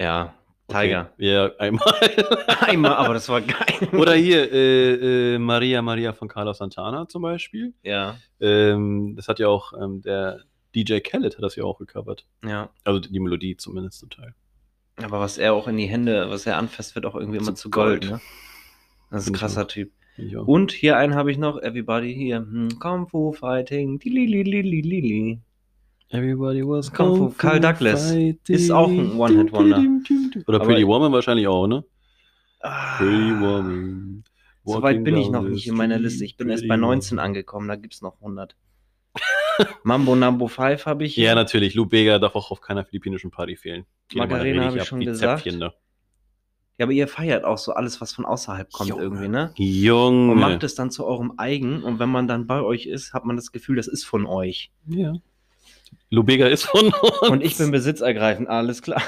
ja, 0.00 0.34
Tiger. 0.68 1.10
Okay. 1.14 1.32
Ja, 1.32 1.50
einmal. 1.58 1.94
Einmal, 2.60 2.92
aber 2.94 3.14
das 3.14 3.28
war 3.28 3.40
geil. 3.40 3.88
Oder 3.92 4.14
hier, 4.14 4.52
äh, 4.52 5.34
äh, 5.34 5.38
Maria 5.38 5.80
Maria 5.82 6.12
von 6.12 6.28
Carlos 6.28 6.58
Santana 6.58 7.08
zum 7.08 7.22
Beispiel. 7.22 7.72
Ja, 7.82 8.16
Ähm, 8.40 9.14
das 9.16 9.28
hat 9.28 9.38
ja 9.38 9.48
auch 9.48 9.72
ähm, 9.72 10.02
der 10.02 10.40
DJ 10.74 10.98
Khaled 11.00 11.36
hat 11.36 11.42
das 11.42 11.56
ja 11.56 11.64
auch 11.64 11.78
gecovert. 11.78 12.26
ja. 12.44 12.68
Also 12.84 13.00
die 13.00 13.18
Melodie 13.18 13.56
zumindest 13.56 14.00
zum 14.00 14.10
Teil. 14.10 14.34
Aber 15.02 15.20
was 15.20 15.38
er 15.38 15.54
auch 15.54 15.68
in 15.68 15.76
die 15.76 15.86
Hände, 15.86 16.28
was 16.28 16.44
er 16.46 16.56
anfasst, 16.58 16.94
wird 16.94 17.06
auch 17.06 17.14
irgendwie 17.14 17.38
immer 17.38 17.54
Zu 17.54 17.70
Gold, 17.70 18.02
Gold. 18.02 18.12
ne? 18.12 18.20
Das 19.10 19.22
ist 19.22 19.30
ein 19.30 19.34
krasser 19.34 19.62
auch. 19.62 19.68
Typ. 19.68 19.90
Und 20.44 20.72
hier 20.72 20.96
einen 20.96 21.14
habe 21.14 21.30
ich 21.30 21.38
noch, 21.38 21.62
Everybody 21.62 22.12
hier. 22.12 22.38
Hm, 22.38 22.78
Kung 22.80 23.06
Fu 23.08 23.32
Fighting. 23.32 24.00
Dililililili. 24.00 25.38
Everybody 26.10 26.62
was 26.66 26.92
Kung 26.92 27.16
Fu. 27.16 27.34
Karl 27.36 27.60
Douglas 27.60 28.12
ist 28.48 28.70
auch 28.70 28.88
ein 28.88 29.18
One-Hit-Wonder. 29.18 29.84
Oder 30.46 30.56
Aber- 30.60 30.64
Pretty 30.66 30.86
Woman 30.86 31.12
wahrscheinlich 31.12 31.46
auch, 31.46 31.66
ne? 31.66 31.84
Ah, 32.60 32.96
Pretty 32.96 33.40
Woman. 33.40 34.24
So 34.64 34.82
weit 34.82 35.02
bin 35.04 35.16
ich 35.16 35.30
noch 35.30 35.42
nicht 35.42 35.66
in 35.66 35.74
meiner 35.76 35.98
Liste. 35.98 36.24
Ich 36.24 36.36
bin 36.36 36.50
erst 36.50 36.66
bei 36.68 36.76
19 36.76 37.12
woman. 37.16 37.24
angekommen, 37.26 37.68
da 37.68 37.76
gibt 37.76 37.94
es 37.94 38.02
noch 38.02 38.16
100. 38.20 38.56
Mambo 39.82 40.14
Numbo 40.14 40.46
5 40.48 40.86
habe 40.86 41.04
ich. 41.04 41.16
Ja, 41.16 41.34
natürlich. 41.34 41.74
Lou 41.74 41.86
Bega 41.86 42.18
darf 42.18 42.34
auch 42.36 42.50
auf 42.50 42.60
keiner 42.60 42.84
philippinischen 42.84 43.30
Party 43.30 43.56
fehlen. 43.56 43.84
Macarena 44.14 44.44
wenig 44.44 44.66
habe 44.66 44.78
ich 44.78 44.84
schon 44.84 45.00
die 45.00 45.06
gesagt. 45.06 45.42
Zäpfchen 45.42 45.60
da. 45.60 45.74
Ja, 46.78 46.84
aber 46.84 46.92
ihr 46.92 47.08
feiert 47.08 47.44
auch 47.44 47.58
so 47.58 47.72
alles, 47.72 48.00
was 48.00 48.12
von 48.12 48.24
außerhalb 48.24 48.70
kommt 48.70 48.90
Junge. 48.90 49.02
irgendwie, 49.02 49.28
ne? 49.28 49.52
Junge. 49.56 50.32
Und 50.32 50.38
macht 50.38 50.62
es 50.62 50.74
dann 50.76 50.90
zu 50.90 51.04
eurem 51.04 51.32
eigen. 51.36 51.82
Und 51.82 51.98
wenn 51.98 52.08
man 52.08 52.28
dann 52.28 52.46
bei 52.46 52.60
euch 52.62 52.86
ist, 52.86 53.14
hat 53.14 53.24
man 53.24 53.34
das 53.36 53.50
Gefühl, 53.50 53.76
das 53.76 53.88
ist 53.88 54.04
von 54.04 54.26
euch. 54.26 54.70
Ja. 54.86 55.14
Lou 56.10 56.22
Bega 56.22 56.46
ist 56.46 56.64
von 56.64 56.86
uns. 56.86 57.18
Und 57.28 57.42
ich 57.44 57.56
bin 57.58 57.70
besitzergreifend, 57.70 58.48
alles 58.48 58.80
klar. 58.82 59.02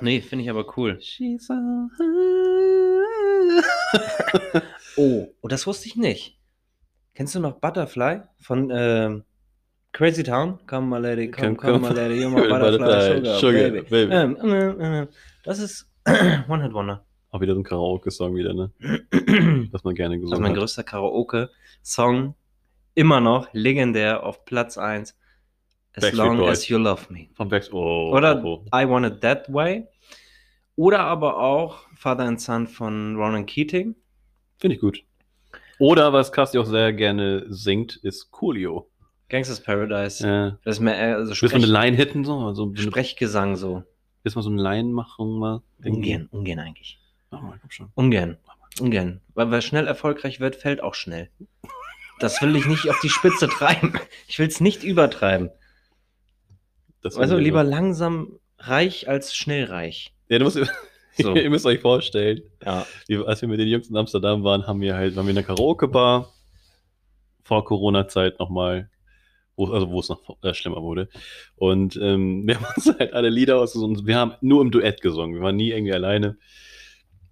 Nee, 0.00 0.20
finde 0.20 0.44
ich 0.44 0.50
aber 0.50 0.76
cool. 0.76 0.98
She's 1.00 1.48
Oh, 4.96 5.28
oh, 5.40 5.48
das 5.48 5.66
wusste 5.66 5.88
ich 5.88 5.96
nicht. 5.96 6.38
Kennst 7.14 7.34
du 7.34 7.40
noch 7.40 7.58
Butterfly 7.60 8.22
von 8.40 8.70
ähm, 8.72 9.24
Crazy 9.92 10.22
Town? 10.22 10.58
Come 10.66 10.86
my 10.86 10.98
lady, 10.98 11.30
come, 11.30 11.56
Come, 11.56 11.58
come, 11.78 11.80
come. 11.80 11.94
my 11.94 12.00
lady, 12.00 12.20
you're 12.22 12.30
my 12.30 12.40
butterfly, 12.48 12.78
Butterfly, 12.78 13.16
sugar, 13.16 13.38
sugar, 13.38 13.70
baby. 13.70 13.80
baby. 13.88 14.12
Ähm, 14.12 14.36
ähm, 14.42 14.76
ähm, 14.80 15.08
das 15.44 15.58
ist 15.58 15.88
One 16.48 16.62
Hit 16.62 16.72
Wonder. 16.72 17.04
Auch 17.30 17.40
wieder 17.40 17.54
so 17.54 17.60
ein 17.60 17.64
Karaoke-Song 17.64 18.34
wieder, 18.36 18.54
ne? 18.54 18.70
Was 19.72 19.84
man 19.84 19.94
gerne 19.94 20.16
Das 20.16 20.24
ist 20.24 20.30
gesungen 20.30 20.42
mein 20.42 20.52
hat. 20.52 20.58
größter 20.58 20.82
Karaoke-Song. 20.82 22.34
Immer 22.94 23.20
noch 23.20 23.48
legendär 23.52 24.24
auf 24.24 24.44
Platz 24.44 24.76
1. 24.78 25.16
As 25.92 26.02
Backstreet 26.02 26.14
long 26.14 26.38
Boys. 26.38 26.58
as 26.58 26.68
you 26.68 26.78
love 26.78 27.12
me. 27.12 27.28
Von 27.34 27.48
Back 27.48 27.64
oh, 27.72 28.12
Oder 28.12 28.44
oh, 28.44 28.64
I 28.74 28.88
Want 28.88 29.06
It 29.06 29.20
That 29.20 29.52
Way. 29.52 29.86
Oder 30.76 31.00
aber 31.00 31.38
auch 31.38 31.86
Father 31.94 32.24
and 32.24 32.40
Son 32.40 32.66
von 32.66 33.16
Ronan 33.16 33.46
Keating. 33.46 33.96
Finde 34.58 34.76
ich 34.76 34.80
gut. 34.80 35.04
Oder 35.78 36.12
was 36.12 36.30
Casti 36.30 36.58
auch 36.58 36.66
sehr 36.66 36.92
gerne 36.92 37.46
singt, 37.48 37.96
ist 37.96 38.30
Coolio. 38.30 38.90
Gangsters 39.30 39.62
Paradise. 39.62 40.26
Ja. 40.26 40.58
Das 40.64 40.76
ist 40.76 40.80
mehr 40.80 40.96
eher 40.96 41.16
also 41.16 41.30
Willst 41.30 41.42
du 41.42 41.56
eine 41.56 41.66
Sprech, 41.66 41.82
Line 41.82 41.96
hitten? 41.96 42.24
So? 42.24 42.38
Also, 42.38 42.74
Sprechgesang 42.74 43.56
so. 43.56 43.84
willst 44.22 44.36
du 44.36 44.38
mal 44.38 44.42
so 44.42 44.50
eine 44.50 44.62
Line 44.62 44.90
machen? 44.90 45.38
Mal? 45.38 45.62
Ungern, 45.84 46.28
ungern 46.30 46.58
eigentlich. 46.58 47.00
Mach 47.30 47.40
mal, 47.40 47.58
komm 47.60 47.70
schon. 47.70 47.88
Ungern. 47.94 48.36
Ungern. 48.80 49.20
Weil 49.34 49.50
wer 49.50 49.60
schnell 49.62 49.86
erfolgreich 49.86 50.40
wird, 50.40 50.56
fällt 50.56 50.82
auch 50.82 50.94
schnell. 50.94 51.30
Das 52.20 52.40
will 52.42 52.54
ich 52.56 52.66
nicht 52.66 52.88
auf 52.90 52.98
die 53.02 53.08
Spitze 53.08 53.48
treiben. 53.48 53.94
Ich 54.28 54.38
will 54.38 54.46
es 54.46 54.60
nicht 54.60 54.84
übertreiben. 54.84 55.50
Das 57.02 57.16
Also 57.16 57.36
lieber 57.36 57.64
so. 57.64 57.70
langsam 57.70 58.38
reich 58.58 59.08
als 59.08 59.34
schnell 59.34 59.64
reich. 59.64 60.14
Ja, 60.28 60.38
du 60.38 60.44
musst, 60.44 60.58
So. 61.18 61.34
ihr 61.34 61.50
müsst 61.50 61.66
euch 61.66 61.80
vorstellen, 61.80 62.42
Ja. 62.64 62.86
als 63.26 63.40
wir 63.42 63.48
mit 63.48 63.58
den 63.58 63.66
Jungs 63.68 63.88
in 63.90 63.96
Amsterdam 63.96 64.44
waren, 64.44 64.66
haben 64.66 64.80
wir 64.80 64.94
halt, 64.94 65.16
waren 65.16 65.26
wir 65.26 65.32
in 65.32 65.38
einer 65.38 65.46
Karaoke-Bar 65.46 66.32
vor 67.42 67.64
Corona-Zeit 67.64 68.38
nochmal, 68.38 68.88
wo, 69.56 69.66
also 69.72 69.90
wo 69.90 69.98
es 70.00 70.08
noch 70.08 70.36
äh, 70.42 70.54
schlimmer 70.54 70.82
wurde. 70.82 71.08
Und 71.56 71.96
ähm, 72.00 72.42
wir 72.46 72.56
haben 72.60 72.66
uns 72.76 72.86
halt 72.98 73.12
alle 73.12 73.28
Lieder 73.30 73.58
ausgesucht. 73.58 73.98
und 73.98 74.06
Wir 74.06 74.16
haben 74.16 74.34
nur 74.40 74.62
im 74.62 74.70
Duett 74.70 75.00
gesungen. 75.00 75.34
Wir 75.34 75.42
waren 75.42 75.56
nie 75.56 75.70
irgendwie 75.72 75.92
alleine. 75.94 76.36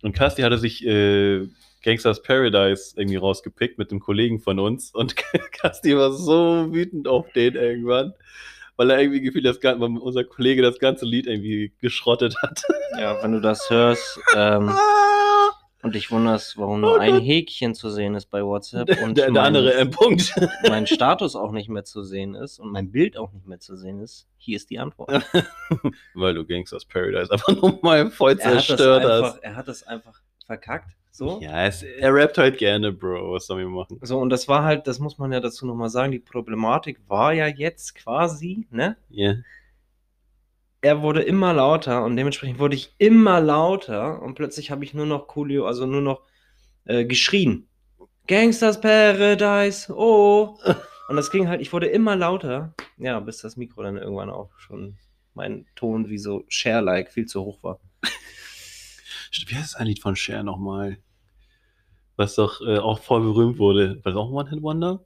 Und 0.03 0.15
Kasti 0.17 0.43
hatte 0.43 0.59
sich 0.59 0.85
äh, 0.85 1.47
Gangsters 1.83 2.23
Paradise 2.23 2.95
irgendwie 2.97 3.17
rausgepickt 3.17 3.79
mit 3.79 3.91
einem 3.91 4.01
Kollegen 4.01 4.41
von 4.41 4.59
uns. 4.59 4.91
Und 4.93 5.15
Kasti 5.53 5.97
war 5.97 6.13
so 6.13 6.73
wütend 6.73 7.07
auf 7.09 7.31
den 7.33 7.55
irgendwann, 7.55 8.15
weil 8.77 8.91
er 8.91 9.01
irgendwie 9.01 9.21
gefühlt, 9.21 9.45
das, 9.45 9.61
gan- 9.61 9.81
weil 9.81 9.97
unser 9.99 10.25
Kollege 10.25 10.63
das 10.63 10.79
ganze 10.79 11.05
Lied 11.07 11.27
irgendwie 11.27 11.73
geschrottet 11.81 12.37
hat. 12.43 12.63
ja, 12.99 13.23
wenn 13.23 13.33
du 13.33 13.41
das 13.41 13.69
hörst 13.71 14.21
ähm, 14.37 14.73
und 15.83 15.95
dich 15.95 16.11
wunderst, 16.11 16.59
warum 16.59 16.81
nur 16.81 16.95
Oh 16.97 16.99
ein. 16.99 17.21
Häkchen 17.21 17.75
zu 17.75 17.91
sehen 17.91 18.15
ist 18.17 18.27
bei 18.27 18.43
WhatsApp 18.45 19.01
und 19.03 19.17
der, 19.17 19.27
der 19.27 19.33
mein, 19.33 19.45
andere 19.47 19.75
M-Punkt. 19.75 20.35
mein 20.69 20.87
Status 20.89 21.37
auch 21.37 21.53
nicht 21.53 21.69
mehr 21.69 21.85
zu 21.85 22.03
sehen 22.03 22.35
ist 22.35 22.59
und 22.59 22.73
mein 22.73 22.91
Bild 22.91 23.17
auch 23.17 23.33
nicht 23.33 23.47
mehr 23.47 23.61
zu 23.61 23.77
sehen 23.77 24.01
ist, 24.01 24.27
hier 24.37 24.57
ist 24.57 24.71
die 24.71 24.79
Antwort. 24.81 25.25
Weil 26.15 26.35
du 26.35 26.45
Gangsters 26.45 26.85
Paradise 26.85 27.31
einfach 27.33 27.55
nochmal 27.55 28.11
voll 28.11 28.33
Er 28.33 28.39
zerstört 28.39 29.05
hast. 29.05 29.39
er 29.45 29.55
hat 29.57 29.69
das 29.69 29.85
einfach 29.87 30.21
verkackt. 30.49 30.97
So. 31.13 31.41
Ja, 31.41 31.67
es, 31.67 31.83
er 31.83 32.15
rappt 32.15 32.39
halt 32.39 32.59
gerne, 32.59 32.91
Bro. 32.91 33.35
Was 33.35 33.47
sollen 33.47 33.61
wir 33.61 33.69
machen? 33.69 33.99
So, 34.03 34.19
und 34.19 34.31
das 34.31 34.49
war 34.49 34.65
halt, 34.65 34.87
das 34.87 34.99
muss 34.99 35.19
man 35.19 35.31
ja 35.31 35.41
dazu 35.41 35.67
nochmal 35.67 35.91
sagen, 35.91 36.11
die 36.11 36.19
Problematik 36.19 37.01
war 37.07 37.33
ja 37.33 37.47
jetzt 37.47 37.95
quasi, 37.95 38.67
ne? 38.71 38.97
Ja. 39.09 39.35
Er 40.81 41.03
wurde 41.03 41.23
immer 41.23 41.53
lauter 41.53 42.05
und 42.05 42.17
dementsprechend 42.17 42.59
wurde 42.59 42.77
ich 42.77 42.95
immer 42.99 43.41
lauter 43.41 44.23
und 44.23 44.35
plötzlich 44.37 44.71
habe 44.71 44.85
ich 44.85 44.95
nur 44.95 45.07
noch 45.07 45.27
Coolio, 45.27 45.67
also 45.67 45.87
nur 45.87 46.01
noch 46.01 46.23
äh, 46.85 47.05
geschrien. 47.05 47.69
Gangsters 48.29 48.81
Paradise, 48.81 49.93
oh. 49.93 50.57
Und 51.09 51.17
das 51.17 51.31
ging 51.31 51.49
halt, 51.49 51.61
ich 51.61 51.73
wurde 51.73 51.87
immer 51.87 52.15
lauter, 52.15 52.75
ja, 52.97 53.19
bis 53.19 53.39
das 53.39 53.57
Mikro 53.57 53.83
dann 53.83 53.97
irgendwann 53.97 54.31
auch 54.31 54.51
schon 54.59 54.97
mein 55.35 55.67
Ton 55.75 56.09
wie 56.09 56.19
so 56.19 56.45
Share-like 56.49 57.11
viel 57.11 57.27
zu 57.27 57.45
hoch 57.45 57.63
war. 57.63 57.81
Wie 59.47 59.55
heißt 59.55 59.75
das 59.75 59.81
ein 59.81 59.87
Lied 59.87 60.01
von 60.01 60.17
Cher 60.17 60.43
nochmal? 60.43 60.99
Was 62.17 62.35
doch 62.35 62.61
äh, 62.61 62.79
auch 62.79 63.01
voll 63.01 63.21
berühmt 63.23 63.59
wurde. 63.59 63.97
War 64.05 64.13
das 64.13 64.17
auch 64.17 64.31
One 64.31 64.49
Hit 64.51 64.63
Wonder? 64.63 65.05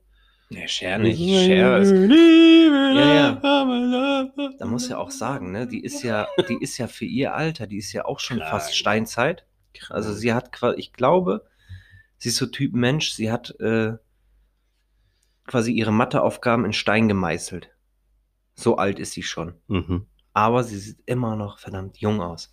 Nee, 0.49 0.67
Share 0.67 0.99
nicht. 0.99 1.19
Share 1.19 1.79
ist, 1.79 1.91
Ja, 1.91 3.13
ja. 3.13 4.31
da 4.59 4.65
muss 4.65 4.87
ja 4.89 4.97
auch 4.97 5.11
sagen, 5.11 5.51
ne, 5.51 5.67
die 5.67 5.83
ist 5.83 6.03
ja, 6.03 6.27
die 6.47 6.57
ist 6.61 6.77
ja 6.77 6.87
für 6.87 7.05
ihr 7.05 7.33
Alter, 7.33 7.65
die 7.67 7.77
ist 7.77 7.91
ja 7.93 8.05
auch 8.05 8.19
schon 8.19 8.37
Krank. 8.37 8.51
fast 8.51 8.75
Steinzeit. 8.75 9.45
Also 9.89 10.13
sie 10.13 10.33
hat 10.33 10.51
quasi, 10.51 10.79
ich 10.79 10.93
glaube, 10.93 11.45
sie 12.17 12.29
ist 12.29 12.37
so 12.37 12.45
Typ 12.45 12.73
Mensch, 12.73 13.11
sie 13.13 13.31
hat 13.31 13.59
äh, 13.59 13.93
quasi 15.47 15.71
ihre 15.71 15.91
Matheaufgaben 15.91 16.65
in 16.65 16.73
Stein 16.73 17.07
gemeißelt. 17.07 17.69
So 18.55 18.77
alt 18.77 18.99
ist 18.99 19.13
sie 19.13 19.23
schon. 19.23 19.55
Mhm. 19.67 20.05
Aber 20.33 20.63
sie 20.63 20.77
sieht 20.77 20.99
immer 21.05 21.35
noch 21.35 21.57
verdammt 21.59 21.97
jung 21.97 22.21
aus. 22.21 22.52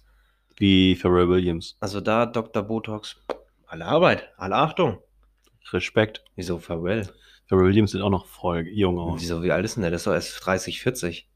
Wie 0.61 0.95
Pharrell 0.95 1.29
Williams. 1.29 1.77
Also 1.81 2.01
da 2.03 2.27
Dr. 2.27 2.63
Botox, 2.63 3.17
alle 3.67 3.87
Arbeit, 3.87 4.29
alle 4.37 4.57
Achtung. 4.57 4.99
Respekt. 5.73 6.23
Wieso 6.37 6.59
Pharrell? 6.59 7.09
Pharrell 7.49 7.65
Williams 7.65 7.93
sieht 7.93 8.03
auch 8.03 8.11
noch 8.11 8.27
voll 8.27 8.69
jung 8.69 8.99
aus. 8.99 9.23
Wieso, 9.23 9.43
wie 9.43 9.53
alt 9.53 9.65
ist 9.65 9.77
denn 9.77 9.81
der? 9.83 9.91
Der 9.91 9.97
ist 9.97 10.07
doch 10.07 10.13
erst 10.13 10.45
30, 10.45 10.83
40. 10.83 11.29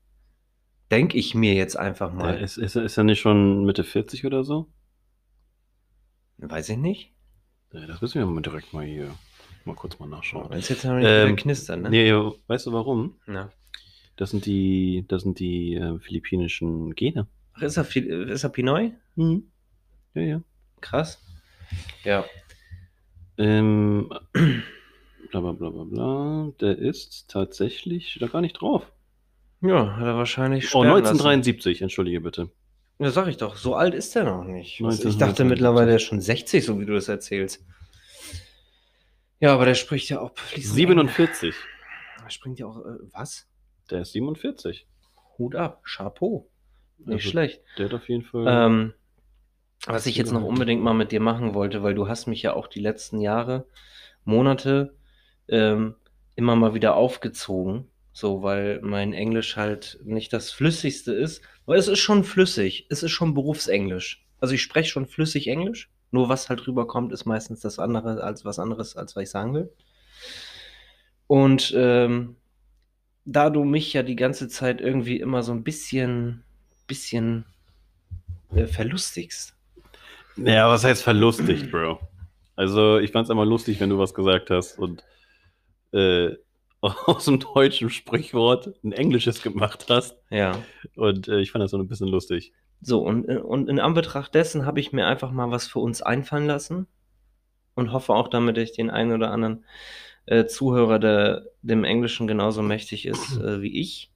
Denk 0.90 1.14
ich 1.14 1.34
mir 1.34 1.54
jetzt 1.54 1.76
einfach 1.76 2.08
Der 2.10 2.16
mal. 2.16 2.34
ist, 2.38 2.58
ist, 2.58 2.76
ist 2.76 2.98
er 2.98 3.04
nicht 3.04 3.20
schon 3.20 3.64
Mitte 3.64 3.82
40 3.82 4.26
oder 4.26 4.44
so? 4.44 4.68
Weiß 6.36 6.68
ich 6.68 6.76
nicht. 6.76 7.14
Das 7.70 8.02
müssen 8.02 8.18
wir 8.20 8.26
mal 8.26 8.42
direkt 8.42 8.74
mal 8.74 8.84
hier 8.84 9.10
mal 9.64 9.74
kurz 9.74 9.98
mal 9.98 10.06
nachschauen. 10.06 10.50
Wenn 10.50 10.58
es 10.58 10.68
jetzt 10.68 10.84
noch 10.84 10.94
nicht 10.96 11.06
Ähm, 11.08 11.36
knistern, 11.36 11.80
ne? 11.80 11.88
Nee, 11.90 12.12
weißt 12.46 12.66
du 12.66 12.72
warum? 12.72 13.18
Ja. 13.26 13.50
Das 14.16 14.30
sind 14.30 14.44
die, 14.44 15.06
das 15.08 15.22
sind 15.22 15.38
die 15.38 15.74
äh, 15.76 15.98
philippinischen 15.98 16.94
Gene. 16.94 17.26
Ach, 17.54 17.62
ist 17.62 17.76
er, 17.76 17.84
viel, 17.84 18.28
ist 18.28 18.44
er 18.44 18.50
Pinoy? 18.50 18.92
Mhm. 19.16 19.50
Ja, 20.14 20.22
ja. 20.22 20.42
Krass. 20.80 21.22
Ja. 22.04 22.24
Ähm, 23.38 24.08
bla 25.30 25.40
bla 25.40 25.52
bla 25.52 25.70
bla 25.70 25.84
bla. 25.84 26.52
Der 26.60 26.78
ist 26.78 27.28
tatsächlich, 27.28 28.16
da 28.20 28.26
gar 28.26 28.40
nicht 28.40 28.54
drauf. 28.60 28.90
Ja, 29.60 29.96
hat 29.96 30.06
er 30.06 30.16
wahrscheinlich 30.16 30.66
Oh, 30.66 30.80
sperren 30.82 31.02
lassen. 31.02 31.20
1973, 31.20 31.82
entschuldige 31.82 32.20
bitte. 32.20 32.50
Ja, 32.98 33.10
sag 33.10 33.26
ich 33.28 33.38
doch. 33.38 33.56
So 33.56 33.74
alt 33.74 33.94
ist 33.94 34.14
er 34.14 34.24
noch 34.24 34.44
nicht. 34.44 34.80
Was- 34.82 34.98
Ich 34.98 35.04
1973. 35.06 35.18
dachte 35.18 35.44
mittlerweile, 35.44 35.90
er 35.90 35.96
ist 35.96 36.02
schon 36.02 36.20
60, 36.20 36.64
so 36.64 36.78
wie 36.80 36.86
du 36.86 36.92
das 36.94 37.08
erzählst. 37.08 37.64
Ja, 39.40 39.52
aber 39.54 39.64
der 39.64 39.74
spricht 39.74 40.08
ja 40.10 40.20
auch 40.20 40.36
fließend 40.36 40.74
47. 40.74 41.42
Englisch. 41.42 41.68
Er 42.22 42.30
springt 42.30 42.58
ja 42.58 42.66
auch, 42.66 42.78
äh, 42.78 42.98
was? 43.12 43.46
Der 43.90 44.02
ist 44.02 44.12
47. 44.12 44.86
Hut 45.38 45.54
ab, 45.56 45.82
Chapeau. 45.84 46.48
Nicht 47.06 47.16
Also, 47.16 47.30
schlecht. 47.30 47.60
Der 47.78 47.86
hat 47.86 47.94
auf 47.94 48.08
jeden 48.08 48.24
Fall. 48.24 48.46
Ähm, 48.48 48.94
was 49.86 50.06
ich 50.06 50.16
jetzt 50.16 50.32
noch 50.32 50.42
unbedingt 50.42 50.82
mal 50.82 50.94
mit 50.94 51.12
dir 51.12 51.20
machen 51.20 51.54
wollte, 51.54 51.82
weil 51.82 51.94
du 51.94 52.08
hast 52.08 52.26
mich 52.26 52.42
ja 52.42 52.54
auch 52.54 52.68
die 52.68 52.80
letzten 52.80 53.20
Jahre, 53.20 53.66
Monate 54.24 54.94
ähm, 55.48 55.96
immer 56.36 56.56
mal 56.56 56.74
wieder 56.74 56.96
aufgezogen, 56.96 57.88
so 58.12 58.42
weil 58.42 58.80
mein 58.80 59.12
Englisch 59.12 59.56
halt 59.56 59.98
nicht 60.04 60.32
das 60.32 60.50
flüssigste 60.50 61.12
ist, 61.12 61.42
weil 61.66 61.78
es 61.78 61.88
ist 61.88 61.98
schon 61.98 62.24
flüssig, 62.24 62.86
es 62.88 63.02
ist 63.02 63.10
schon 63.10 63.34
Berufsenglisch. 63.34 64.24
Also 64.40 64.54
ich 64.54 64.62
spreche 64.62 64.90
schon 64.90 65.06
flüssig 65.06 65.48
Englisch, 65.48 65.90
nur 66.10 66.28
was 66.28 66.48
halt 66.48 66.66
rüberkommt, 66.66 67.12
ist 67.12 67.26
meistens 67.26 67.60
das 67.60 67.78
andere 67.78 68.22
als 68.22 68.44
was 68.44 68.58
anderes, 68.58 68.96
als 68.96 69.16
was 69.16 69.24
ich 69.24 69.30
sagen 69.30 69.54
will. 69.54 69.70
Und 71.26 71.72
ähm, 71.76 72.36
da 73.24 73.50
du 73.50 73.64
mich 73.64 73.92
ja 73.92 74.02
die 74.02 74.16
ganze 74.16 74.48
Zeit 74.48 74.80
irgendwie 74.80 75.18
immer 75.18 75.42
so 75.42 75.52
ein 75.52 75.64
bisschen, 75.64 76.44
bisschen 76.86 77.44
äh, 78.54 78.66
verlustigst. 78.66 79.54
ja, 80.36 80.68
was 80.68 80.84
heißt 80.84 81.02
verlustigt, 81.02 81.70
Bro? 81.70 82.00
Also, 82.56 82.98
ich 82.98 83.10
fand's 83.10 83.30
immer 83.30 83.44
lustig, 83.44 83.80
wenn 83.80 83.90
du 83.90 83.98
was 83.98 84.14
gesagt 84.14 84.50
hast 84.50 84.78
und 84.78 85.02
äh, 85.92 86.36
aus 86.80 87.24
dem 87.24 87.40
deutschen 87.40 87.90
Sprichwort 87.90 88.72
ein 88.84 88.92
englisches 88.92 89.42
gemacht 89.42 89.86
hast. 89.88 90.16
Ja. 90.30 90.62
Und 90.96 91.28
äh, 91.28 91.40
ich 91.40 91.50
fand 91.50 91.62
das 91.62 91.70
so 91.70 91.78
ein 91.78 91.88
bisschen 91.88 92.08
lustig. 92.08 92.52
So, 92.80 93.00
und, 93.00 93.28
äh, 93.28 93.38
und 93.38 93.68
in 93.68 93.80
Anbetracht 93.80 94.34
dessen 94.34 94.66
habe 94.66 94.80
ich 94.80 94.92
mir 94.92 95.06
einfach 95.06 95.30
mal 95.30 95.50
was 95.50 95.66
für 95.66 95.78
uns 95.78 96.02
einfallen 96.02 96.46
lassen 96.46 96.86
und 97.74 97.92
hoffe 97.92 98.12
auch 98.12 98.28
damit, 98.28 98.58
ich 98.58 98.72
den 98.72 98.90
einen 98.90 99.12
oder 99.12 99.30
anderen 99.30 99.64
äh, 100.26 100.46
Zuhörer, 100.46 100.98
der 100.98 101.46
dem 101.62 101.84
Englischen 101.84 102.26
genauso 102.26 102.62
mächtig 102.62 103.06
ist 103.06 103.38
äh, 103.38 103.62
wie 103.62 103.80
ich, 103.80 104.12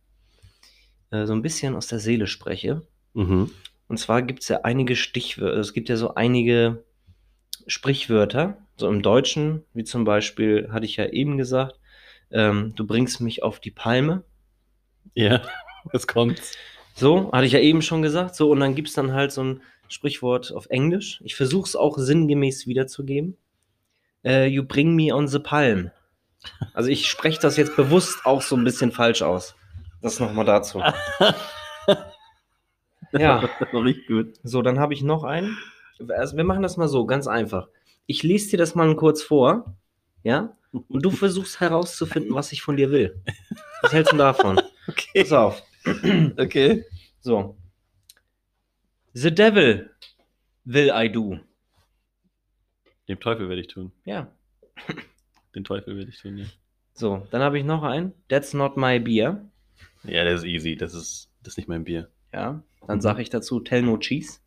äh, 1.10 1.26
so 1.26 1.32
ein 1.32 1.42
bisschen 1.42 1.74
aus 1.74 1.86
der 1.86 1.98
Seele 1.98 2.26
spreche. 2.26 2.82
Mhm. 3.14 3.50
Und 3.88 3.98
zwar 3.98 4.22
gibt 4.22 4.42
es 4.42 4.48
ja 4.48 4.60
einige 4.62 4.96
Stichwörter, 4.96 5.58
es 5.58 5.72
gibt 5.72 5.88
ja 5.88 5.96
so 5.96 6.14
einige 6.14 6.84
Sprichwörter, 7.66 8.58
so 8.76 8.88
im 8.88 9.02
Deutschen, 9.02 9.64
wie 9.74 9.84
zum 9.84 10.04
Beispiel, 10.04 10.68
hatte 10.70 10.86
ich 10.86 10.96
ja 10.96 11.06
eben 11.06 11.36
gesagt, 11.36 11.78
ähm, 12.30 12.74
du 12.76 12.86
bringst 12.86 13.20
mich 13.20 13.42
auf 13.42 13.60
die 13.60 13.70
Palme. 13.70 14.24
Ja, 15.14 15.42
es 15.92 16.06
kommt. 16.06 16.40
So, 16.94 17.32
hatte 17.32 17.46
ich 17.46 17.52
ja 17.52 17.60
eben 17.60 17.82
schon 17.82 18.02
gesagt. 18.02 18.34
So, 18.34 18.50
und 18.50 18.60
dann 18.60 18.74
gibt 18.74 18.88
es 18.88 18.94
dann 18.94 19.12
halt 19.12 19.32
so 19.32 19.42
ein 19.42 19.62
Sprichwort 19.88 20.52
auf 20.52 20.66
Englisch. 20.68 21.20
Ich 21.24 21.34
versuche 21.34 21.66
es 21.66 21.76
auch 21.76 21.96
sinngemäß 21.98 22.66
wiederzugeben. 22.66 23.36
Äh, 24.24 24.46
you 24.46 24.64
bring 24.64 24.94
me 24.94 25.14
on 25.14 25.28
the 25.28 25.38
palm. 25.38 25.90
Also 26.74 26.90
ich 26.90 27.08
spreche 27.08 27.40
das 27.40 27.56
jetzt 27.56 27.76
bewusst 27.76 28.24
auch 28.24 28.42
so 28.42 28.56
ein 28.56 28.64
bisschen 28.64 28.92
falsch 28.92 29.22
aus. 29.22 29.54
Das 30.00 30.20
nochmal 30.20 30.44
dazu. 30.44 30.82
Ja, 33.12 33.38
richtig 33.72 34.06
gut. 34.06 34.34
so, 34.42 34.62
dann 34.62 34.78
habe 34.78 34.94
ich 34.94 35.02
noch 35.02 35.24
einen. 35.24 35.56
Also 36.08 36.36
wir 36.36 36.44
machen 36.44 36.62
das 36.62 36.76
mal 36.76 36.88
so, 36.88 37.06
ganz 37.06 37.26
einfach. 37.26 37.68
Ich 38.06 38.22
lese 38.22 38.50
dir 38.50 38.58
das 38.58 38.74
mal 38.74 38.94
kurz 38.96 39.22
vor, 39.22 39.76
ja? 40.22 40.52
Und 40.72 41.02
du 41.04 41.10
versuchst 41.10 41.60
herauszufinden, 41.60 42.34
was 42.34 42.52
ich 42.52 42.62
von 42.62 42.76
dir 42.76 42.90
will. 42.90 43.22
Was 43.82 43.92
hältst 43.92 44.12
du 44.12 44.16
davon? 44.16 44.60
Okay. 44.88 45.22
Pass 45.22 45.32
auf. 45.32 45.62
Okay. 46.38 46.82
So. 47.20 47.58
The 49.12 49.34
devil 49.34 49.90
will 50.64 50.90
I 50.94 51.12
do. 51.12 51.38
Dem 53.06 53.20
Teufel 53.20 53.50
werde 53.50 53.60
ich 53.60 53.66
tun. 53.66 53.92
Ja. 54.06 54.32
Den 55.54 55.64
Teufel 55.64 55.94
werde 55.98 56.08
ich 56.08 56.18
tun, 56.18 56.38
ja. 56.38 56.46
So, 56.94 57.26
dann 57.30 57.42
habe 57.42 57.58
ich 57.58 57.66
noch 57.66 57.82
einen. 57.82 58.14
That's 58.28 58.54
not 58.54 58.78
my 58.78 58.98
beer. 58.98 59.44
Ja, 60.04 60.24
das 60.24 60.40
ist 60.40 60.46
easy. 60.46 60.76
Das 60.76 60.94
ist, 60.94 61.30
das 61.42 61.54
ist 61.54 61.56
nicht 61.58 61.68
mein 61.68 61.84
Bier. 61.84 62.10
Ja. 62.32 62.62
Dann 62.86 63.00
sage 63.00 63.22
ich 63.22 63.30
dazu 63.30 63.60
Tell 63.60 63.82
no 63.82 63.98
cheese. 63.98 64.40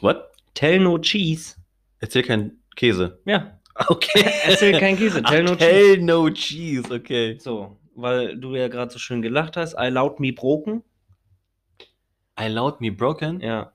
What? 0.00 0.32
Tell 0.54 0.80
no 0.80 0.98
cheese. 0.98 1.56
Erzähl 2.00 2.22
kein 2.22 2.58
Käse. 2.76 3.20
Ja. 3.24 3.54
Okay. 3.86 4.24
Erzähl 4.44 4.76
kein 4.76 4.96
Käse. 4.96 5.22
Tell 5.22 5.44
no 5.44 5.52
Ach, 5.52 5.56
cheese. 5.56 5.70
Tell 5.70 5.98
no 5.98 6.30
cheese, 6.30 6.92
okay. 6.92 7.38
So, 7.38 7.78
weil 7.94 8.36
du 8.36 8.56
ja 8.56 8.66
gerade 8.66 8.90
so 8.90 8.98
schön 8.98 9.22
gelacht 9.22 9.56
hast. 9.56 9.74
I 9.74 9.88
loud 9.88 10.18
me 10.18 10.32
broken. 10.32 10.82
I 12.40 12.48
loud 12.48 12.80
me 12.80 12.90
broken. 12.90 13.40
Ja. 13.40 13.72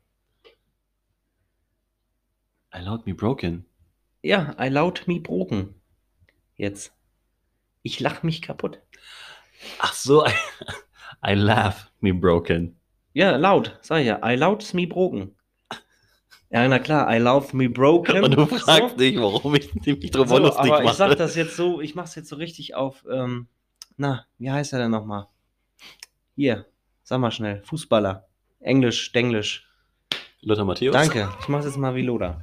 I 2.76 2.81
loud 2.81 3.06
me 3.06 3.14
broken. 3.14 3.65
Ja, 4.22 4.56
I 4.60 4.68
loud 4.68 5.03
me 5.07 5.22
broken. 5.22 5.76
Jetzt. 6.56 6.94
Ich 7.81 7.99
lach 8.02 8.23
mich 8.23 8.41
kaputt. 8.41 8.81
Ach 9.80 9.94
so, 9.94 10.26
I, 10.26 10.31
I 11.31 11.35
laugh 11.35 11.90
me 12.02 12.14
broken. 12.14 12.76
Ja, 13.14 13.35
laut, 13.35 13.77
sag 13.81 13.99
ich 14.02 14.07
ja. 14.07 14.19
I 14.23 14.35
loud 14.35 14.73
me 14.73 14.88
broken. 14.88 15.35
Ja, 16.49 16.68
na 16.68 16.77
klar, 16.80 17.11
I 17.11 17.18
love 17.19 17.56
me 17.56 17.68
broken. 17.69 18.23
Und 18.23 18.31
du 18.35 18.45
So. 18.45 18.57
fragst 18.57 18.99
dich, 18.99 19.18
warum 19.18 19.56
ich 19.56 19.73
mich 19.73 20.11
drüber 20.11 20.27
So, 20.27 20.38
lustig 20.38 20.60
aber 20.60 20.84
mache. 20.84 20.85
ich 20.85 20.98
sag 20.98 21.15
das 21.18 21.35
jetzt 21.35 21.56
so, 21.56 21.81
ich 21.81 21.95
mach's 21.95 22.14
jetzt 22.15 22.30
so 22.30 22.35
richtig 22.35 22.76
auf, 22.76 23.03
ähm, 23.11 23.48
na, 23.98 24.26
wie 24.38 24.52
heißt 24.52 24.72
er 24.73 24.80
denn 24.80 24.91
nochmal? 24.91 25.27
Hier, 26.35 26.65
sag 27.03 27.19
mal 27.19 27.31
schnell, 27.31 27.61
Fußballer. 27.64 28.27
Englisch, 28.60 29.11
Denglisch. 29.11 29.68
Lothar 30.41 30.65
Matthäus? 30.65 30.94
Danke, 30.94 31.30
ich 31.40 31.48
mach's 31.48 31.65
jetzt 31.65 31.77
mal 31.77 31.95
wie 31.95 32.03
Loda. 32.03 32.40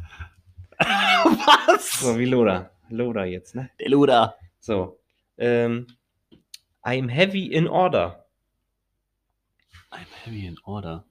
Was? 0.79 2.01
So, 2.01 2.19
wie 2.19 2.25
Loda. 2.25 2.71
Loda 2.89 3.25
jetzt, 3.25 3.55
ne? 3.55 3.71
Der 3.79 3.91
Luda. 3.91 4.35
So. 4.59 4.99
Ähm, 5.39 5.87
I'm 6.85 7.09
heavy 7.09 7.45
in 7.55 7.67
order. 7.69 8.17
I'm 9.93 10.07
heavy 10.25 10.47
in 10.47 10.57
order. 10.65 11.03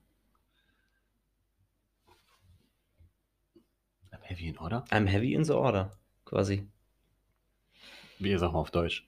I'm 4.12 4.20
heavy 4.22 4.48
in 4.48 4.56
order? 4.58 4.82
I'm 4.90 5.06
heavy 5.06 5.34
in 5.34 5.44
the 5.44 5.54
order, 5.54 5.90
quasi. 6.24 6.62
Wie 8.18 8.36
sag 8.36 8.52
mal 8.52 8.60
auf 8.60 8.70
Deutsch? 8.70 9.06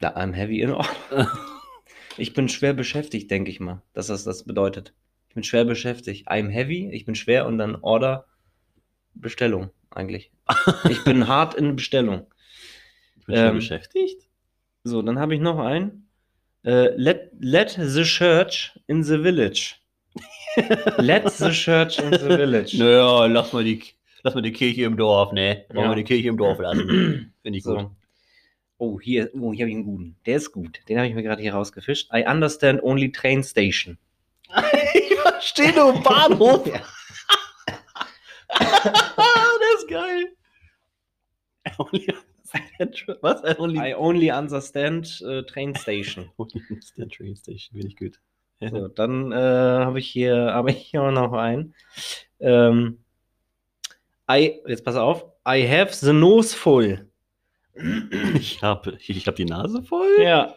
Ja, 0.00 0.14
I'm 0.16 0.32
heavy 0.34 0.60
in 0.62 0.70
order. 0.70 0.90
Ich 2.16 2.34
bin 2.34 2.48
schwer 2.48 2.72
beschäftigt, 2.74 3.30
denke 3.30 3.50
ich 3.50 3.60
mal, 3.60 3.80
dass 3.92 4.08
das 4.08 4.24
das 4.24 4.42
bedeutet. 4.42 4.92
Ich 5.28 5.34
bin 5.34 5.44
schwer 5.44 5.64
beschäftigt. 5.64 6.28
I'm 6.28 6.50
heavy, 6.50 6.90
ich 6.90 7.04
bin 7.04 7.14
schwer 7.14 7.46
und 7.46 7.58
dann 7.58 7.76
Order, 7.76 8.26
Bestellung 9.14 9.70
eigentlich. 9.90 10.32
Ich 10.88 11.04
bin 11.04 11.28
hart 11.28 11.54
in 11.54 11.76
Bestellung. 11.76 12.26
Ich 13.20 13.26
bin 13.26 13.36
Ähm, 13.36 13.54
beschäftigt. 13.56 14.27
So, 14.88 15.02
dann 15.02 15.18
habe 15.18 15.34
ich 15.34 15.40
noch 15.40 15.58
einen. 15.58 16.08
Äh, 16.64 16.88
let, 16.96 17.30
let 17.38 17.78
the 17.80 18.02
church 18.04 18.72
in 18.86 19.02
the 19.02 19.18
village. 19.18 19.76
let 20.96 21.30
the 21.30 21.50
church 21.50 21.98
in 21.98 22.10
the 22.12 22.18
village. 22.26 22.76
Naja, 22.78 23.26
lass 23.26 23.52
mal 23.52 23.62
die, 23.64 23.82
lass 24.22 24.34
mal 24.34 24.40
die 24.40 24.52
Kirche 24.52 24.84
im 24.84 24.96
Dorf, 24.96 25.32
ne? 25.32 25.64
Wollen 25.68 25.84
Ja. 25.84 25.90
wir 25.90 25.96
die 25.96 26.04
Kirche 26.04 26.28
im 26.28 26.36
Dorf 26.38 26.58
lassen. 26.58 27.34
Finde 27.42 27.58
ich 27.58 27.64
gut. 27.64 27.80
So. 27.80 27.90
Oh, 28.78 28.98
hier, 29.00 29.30
oh, 29.34 29.52
hier 29.52 29.64
habe 29.64 29.70
ich 29.70 29.76
einen 29.76 29.84
guten. 29.84 30.16
Der 30.24 30.36
ist 30.36 30.52
gut. 30.52 30.80
Den 30.88 30.96
habe 30.98 31.06
ich 31.08 31.14
mir 31.14 31.22
gerade 31.22 31.42
hier 31.42 31.52
rausgefischt. 31.52 32.10
I 32.14 32.24
understand 32.26 32.82
only 32.82 33.10
train 33.12 33.42
station. 33.44 33.98
ich 34.94 35.14
verstehe 35.16 35.74
nur 35.74 36.00
Bahnhof. 36.02 36.66
Ja. 38.50 38.64
das 39.60 39.82
ist 39.82 39.88
geil. 39.88 40.32
I 42.54 42.60
only 42.80 42.80
understand- 42.80 43.18
Was? 43.22 43.44
I 43.44 43.54
only, 43.58 43.78
I 43.78 43.94
only 43.94 44.30
understand 44.32 45.20
äh, 45.22 45.42
train 45.44 45.74
station. 45.74 46.30
only 46.38 46.62
understand 46.70 47.12
train 47.12 47.36
station. 47.36 47.72
Finde 47.72 47.88
ich 47.88 47.96
gut. 47.96 48.20
So, 48.60 48.88
dann 48.88 49.30
äh, 49.32 49.36
habe 49.36 49.98
ich 50.00 50.08
hier, 50.08 50.34
habe 50.52 50.70
ich 50.72 50.78
hier 50.78 51.02
auch 51.02 51.12
noch 51.12 51.32
einen. 51.32 51.74
Ähm, 52.40 52.98
I, 54.30 54.60
jetzt 54.66 54.84
pass 54.84 54.96
auf. 54.96 55.24
I 55.46 55.66
have 55.66 55.94
the 55.94 56.12
nose 56.12 56.54
full. 56.56 57.04
Ich 58.34 58.60
habe 58.60 58.98
ich 59.00 59.26
hab 59.28 59.36
die 59.36 59.44
Nase 59.44 59.82
voll. 59.84 60.16
Ja, 60.20 60.56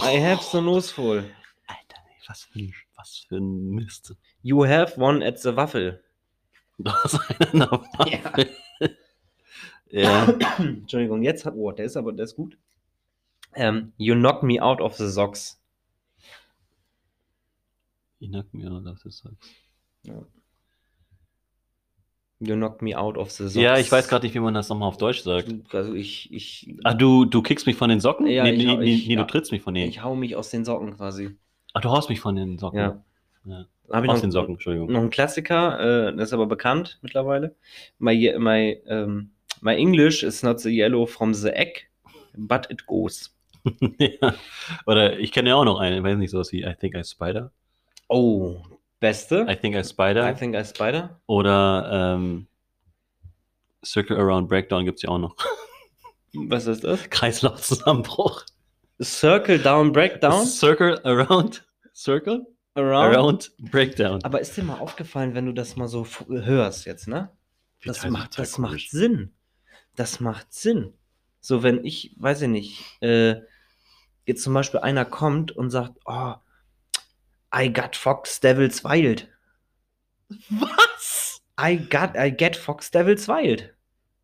I 0.00 0.18
have 0.18 0.42
the 0.52 0.60
nose 0.62 0.92
full. 0.92 1.18
Alter, 1.66 2.00
was 2.26 2.44
für 2.44 2.58
ein, 2.60 2.74
was 2.96 3.26
für 3.28 3.36
ein 3.36 3.70
Mist. 3.72 4.14
You 4.42 4.64
have 4.66 4.98
one 4.98 5.22
at 5.24 5.38
the 5.38 5.54
Waffel. 5.54 6.02
Du 6.78 6.90
hast 6.90 7.20
einen 7.52 7.60
Waffel. 7.70 8.10
Ja. 8.10 8.32
Entschuldigung, 10.58 11.22
jetzt 11.22 11.44
hat, 11.44 11.54
oh, 11.56 11.70
der 11.72 11.84
ist 11.86 11.96
aber, 11.96 12.12
der 12.12 12.24
ist 12.24 12.36
gut. 12.36 12.56
Ähm, 13.54 13.92
you 13.98 14.14
knock 14.14 14.42
me 14.42 14.62
out 14.62 14.80
of 14.80 14.94
the 14.96 15.08
socks. 15.08 15.60
Ich 18.18 18.30
nack 18.30 18.46
mir 18.52 18.70
an, 18.70 18.84
das 18.84 19.04
ist 19.04 19.26
You 22.44 22.54
knock 22.56 22.82
me 22.82 22.96
out 22.98 23.16
of 23.18 23.30
the 23.30 23.44
socks. 23.44 23.54
Ja, 23.54 23.78
ich 23.78 23.90
weiß 23.92 24.08
gerade 24.08 24.26
nicht, 24.26 24.34
wie 24.34 24.40
man 24.40 24.54
das 24.54 24.68
nochmal 24.68 24.88
auf 24.88 24.96
Deutsch 24.96 25.20
sagt. 25.22 25.48
Also 25.74 25.94
ich, 25.94 26.32
ich, 26.32 26.74
Ah, 26.82 26.94
du, 26.94 27.24
du 27.24 27.42
kickst 27.42 27.66
mich 27.66 27.76
von 27.76 27.88
den 27.88 28.00
Socken? 28.00 28.26
Ja, 28.26 28.42
nee, 28.44 28.52
ich 28.52 28.64
nee, 28.64 28.82
ich- 28.94 29.06
nee, 29.08 29.14
ja. 29.14 29.20
du 29.20 29.26
trittst 29.26 29.52
mich 29.52 29.62
von 29.62 29.74
denen. 29.74 29.88
ich 29.90 30.02
hau 30.02 30.16
mich 30.16 30.34
aus 30.34 30.50
den 30.50 30.64
Socken 30.64 30.96
quasi. 30.96 31.36
Ah, 31.74 31.80
du 31.80 31.90
haust 31.90 32.08
mich 32.08 32.20
von 32.20 32.34
den 32.34 32.58
Socken. 32.58 32.78
Ja. 32.78 33.04
Ja. 33.44 33.66
Hab 33.90 34.04
ich 34.04 34.10
Aus 34.10 34.16
noch, 34.16 34.22
den 34.22 34.30
Socken, 34.32 34.54
Entschuldigung. 34.54 34.90
noch 34.90 35.00
einen 35.00 35.10
Klassiker, 35.10 36.08
äh, 36.08 36.16
das 36.16 36.30
ist 36.30 36.32
aber 36.32 36.46
bekannt 36.46 36.98
mittlerweile. 37.02 37.54
My, 37.98 38.34
my, 38.38 38.80
ähm, 38.86 39.30
my 39.62 39.74
English 39.74 40.22
is 40.22 40.42
not 40.42 40.60
the 40.60 40.70
yellow 40.70 41.06
from 41.06 41.32
the 41.32 41.56
egg, 41.56 41.88
but 42.36 42.66
it 42.70 42.84
goes. 42.86 43.30
ja. 43.98 44.34
Oder 44.86 45.18
ich 45.18 45.32
kenne 45.32 45.50
ja 45.50 45.54
auch 45.54 45.64
noch 45.64 45.78
einen, 45.78 45.98
ich 45.98 46.02
weiß 46.02 46.18
nicht, 46.18 46.30
sowas 46.30 46.52
wie 46.52 46.64
I 46.64 46.74
think 46.74 46.94
I 46.94 47.04
spider. 47.04 47.52
Oh, 48.08 48.60
beste. 49.00 49.46
I 49.48 49.56
think 49.56 49.76
I 49.76 49.84
spider. 49.84 50.28
I 50.28 50.34
think 50.34 50.54
I 50.54 50.64
spider. 50.64 51.20
Oder 51.26 52.14
ähm, 52.14 52.46
Circle 53.84 54.16
Around 54.18 54.48
Breakdown 54.48 54.84
gibt 54.84 54.98
es 54.98 55.02
ja 55.02 55.10
auch 55.10 55.18
noch. 55.18 55.36
Was 56.34 56.66
ist 56.66 56.84
das? 56.84 57.08
Kreislaufzusammenbruch. 57.10 58.44
Circle 59.00 59.58
down, 59.58 59.92
breakdown, 59.92 60.46
Circle 60.46 61.00
Around. 61.04 61.64
Circle 61.94 62.46
around. 62.74 63.14
Around 63.14 63.52
Breakdown. 63.70 64.22
Aber 64.24 64.40
ist 64.40 64.56
dir 64.56 64.64
mal 64.64 64.78
aufgefallen, 64.78 65.34
wenn 65.34 65.46
du 65.46 65.52
das 65.52 65.76
mal 65.76 65.88
so 65.88 66.06
hörst 66.28 66.86
jetzt, 66.86 67.06
ne? 67.06 67.30
Das 67.84 68.08
macht, 68.08 68.38
das 68.38 68.58
macht. 68.58 68.90
Sinn. 68.90 69.32
Das 69.96 70.20
macht 70.20 70.52
Sinn. 70.52 70.94
So, 71.40 71.62
wenn 71.62 71.84
ich, 71.84 72.14
weiß 72.18 72.42
ich 72.42 72.48
nicht, 72.48 73.02
äh, 73.02 73.36
jetzt 74.26 74.42
zum 74.42 74.54
Beispiel 74.54 74.80
einer 74.80 75.04
kommt 75.04 75.52
und 75.52 75.70
sagt, 75.70 75.98
oh, 76.04 76.34
I 77.54 77.72
got 77.72 77.96
Fox 77.96 78.40
Devil's 78.40 78.84
Wild. 78.84 79.28
Was? 80.50 81.42
I 81.60 81.76
got, 81.76 82.16
I 82.16 82.30
get 82.34 82.56
Fox 82.56 82.90
Devil's 82.90 83.28
Wild. 83.28 83.74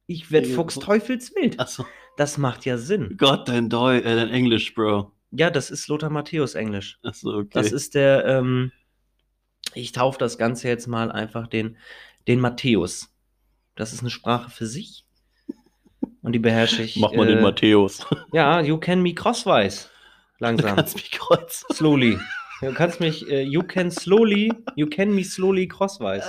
Ich 0.07 0.31
werd 0.31 0.47
Fuchs 0.47 0.75
so- 0.75 0.81
Teufels 0.81 1.35
Wild. 1.35 1.59
Achso. 1.61 1.85
Das 2.17 2.39
macht 2.39 2.65
ja 2.65 2.79
Sinn. 2.79 3.17
Gott, 3.17 3.49
dein 3.49 3.69
Deu 3.69 3.99
äh, 3.99 4.03
dein 4.03 4.31
Englisch, 4.31 4.75
Bro. 4.75 5.13
Ja, 5.31 5.51
das 5.51 5.71
ist 5.71 5.87
Lothar 5.89 6.11
Matthäus 6.11 6.55
Englisch. 6.55 6.99
Achso, 7.03 7.39
okay. 7.41 7.51
Das 7.53 7.71
ist 7.71 7.95
der, 7.95 8.25
ähm, 8.25 8.73
ich 9.75 9.93
taufe 9.93 10.19
das 10.19 10.39
Ganze 10.39 10.69
jetzt 10.69 10.87
mal 10.87 11.13
einfach 11.13 11.47
den, 11.47 11.77
den 12.27 12.41
Matthäus. 12.41 13.15
Das 13.77 13.93
ist 13.93 14.01
eine 14.01 14.11
Sprache 14.11 14.51
für 14.51 14.67
sich. 14.67 15.05
Und 16.29 16.33
die 16.33 16.41
beherrsche 16.41 16.83
ich. 16.83 16.97
Mach 16.97 17.15
mal 17.15 17.27
äh, 17.27 17.37
den 17.37 17.43
Matthäus. 17.43 18.07
Ja, 18.35 18.61
you 18.61 18.77
can 18.77 19.01
me 19.01 19.15
crosswise. 19.15 19.89
Du 20.39 20.45
Langsam. 20.45 20.77
kannst 20.77 20.95
mich 20.97 21.11
kreuzen. 21.11 21.67
slowly. 21.73 22.19
Du 22.61 22.75
kannst 22.75 23.01
mich, 23.01 23.27
äh, 23.31 23.45
you 23.45 23.63
can 23.63 23.91
slowly, 23.91 24.53
you 24.77 24.87
can 24.87 25.15
me 25.15 25.25
slowly 25.25 25.67
crosswise. 25.67 26.23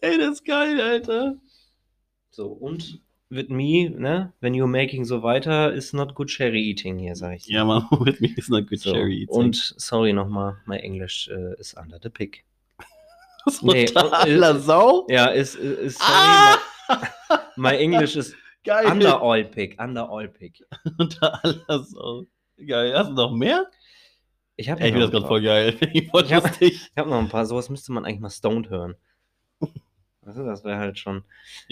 Ey, 0.00 0.18
das 0.18 0.32
ist 0.32 0.44
geil, 0.44 0.80
Alter. 0.80 1.36
So, 2.30 2.48
und 2.48 3.00
with 3.30 3.48
me, 3.48 3.88
ne, 3.88 4.32
when 4.40 4.54
you're 4.54 4.66
making 4.66 5.04
so 5.04 5.22
weiter, 5.22 5.72
is 5.72 5.92
not 5.92 6.16
good 6.16 6.26
cherry 6.26 6.60
eating 6.60 6.98
hier, 6.98 7.14
sag 7.14 7.36
ich. 7.36 7.46
Ja, 7.46 7.64
man, 7.64 7.86
with 7.92 8.20
me 8.20 8.34
is 8.36 8.48
not 8.48 8.66
good 8.66 8.80
so. 8.80 8.90
cherry 8.90 9.18
eating. 9.18 9.36
Und 9.36 9.54
sorry 9.76 10.12
nochmal, 10.12 10.56
my 10.66 10.78
English 10.78 11.28
äh, 11.28 11.54
is 11.60 11.76
under 11.76 12.00
the 12.02 12.10
pick. 12.10 12.44
das 13.44 13.62
nee, 13.62 13.84
totaler 13.86 14.56
äh, 14.56 14.58
Sau. 14.58 15.06
Ja, 15.08 15.26
ist, 15.26 15.54
ist 15.56 15.98
sorry, 15.98 16.12
Ah! 16.12 16.56
my, 16.88 17.38
my 17.72 17.76
English 17.76 18.16
is 18.16 18.34
Geil. 18.64 18.86
under 18.86 19.20
all 19.22 19.44
pick, 19.44 19.80
under 19.80 20.08
all 20.08 20.28
pick. 20.28 20.62
Unter 20.98 21.42
aller 21.44 21.82
Sau. 21.84 22.24
Geil. 22.66 22.92
Hast 22.96 23.10
du 23.10 23.14
noch 23.14 23.32
mehr? 23.32 23.66
Ich 24.56 24.68
habe 24.68 24.80
ich 24.80 24.86
finde 24.86 25.00
das 25.02 25.10
gerade 25.12 25.26
voll 25.26 25.42
geil. 25.42 25.76
Ich 25.92 26.04
Ich 26.12 26.12
hab- 26.34 26.44
habe 26.96 27.10
noch 27.10 27.18
ein 27.20 27.28
paar, 27.28 27.46
sowas 27.46 27.68
müsste 27.70 27.92
man 27.92 28.04
eigentlich 28.04 28.20
mal 28.20 28.30
stoned 28.30 28.68
hören. 28.70 28.96
Also, 30.26 30.44
das 30.44 30.62
wäre 30.64 30.76
halt 30.78 30.98
schon 30.98 31.22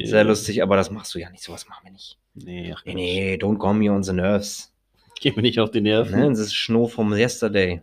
sehr 0.03 0.25
lustig, 0.25 0.63
aber 0.63 0.77
das 0.77 0.91
machst 0.91 1.15
du 1.15 1.19
ja 1.19 1.29
nicht, 1.29 1.43
sowas 1.43 1.69
machen 1.69 1.85
wir 1.85 1.93
nicht. 1.93 2.17
Nee, 2.35 2.73
ach, 2.75 2.83
Nee, 2.87 2.95
nee, 2.95 3.35
don't 3.35 3.59
call 3.59 3.75
me 3.75 3.91
on 3.93 4.03
the 4.03 4.13
nerves. 4.15 4.73
Geh 5.21 5.31
mir 5.33 5.43
nicht 5.43 5.59
auf 5.61 5.71
die 5.73 5.81
Nerven. 5.83 6.19
Ne? 6.19 6.29
Das 6.31 6.39
ist 6.39 6.55
Schnee 6.55 6.89
vom 6.89 7.13
Yesterday. 7.15 7.83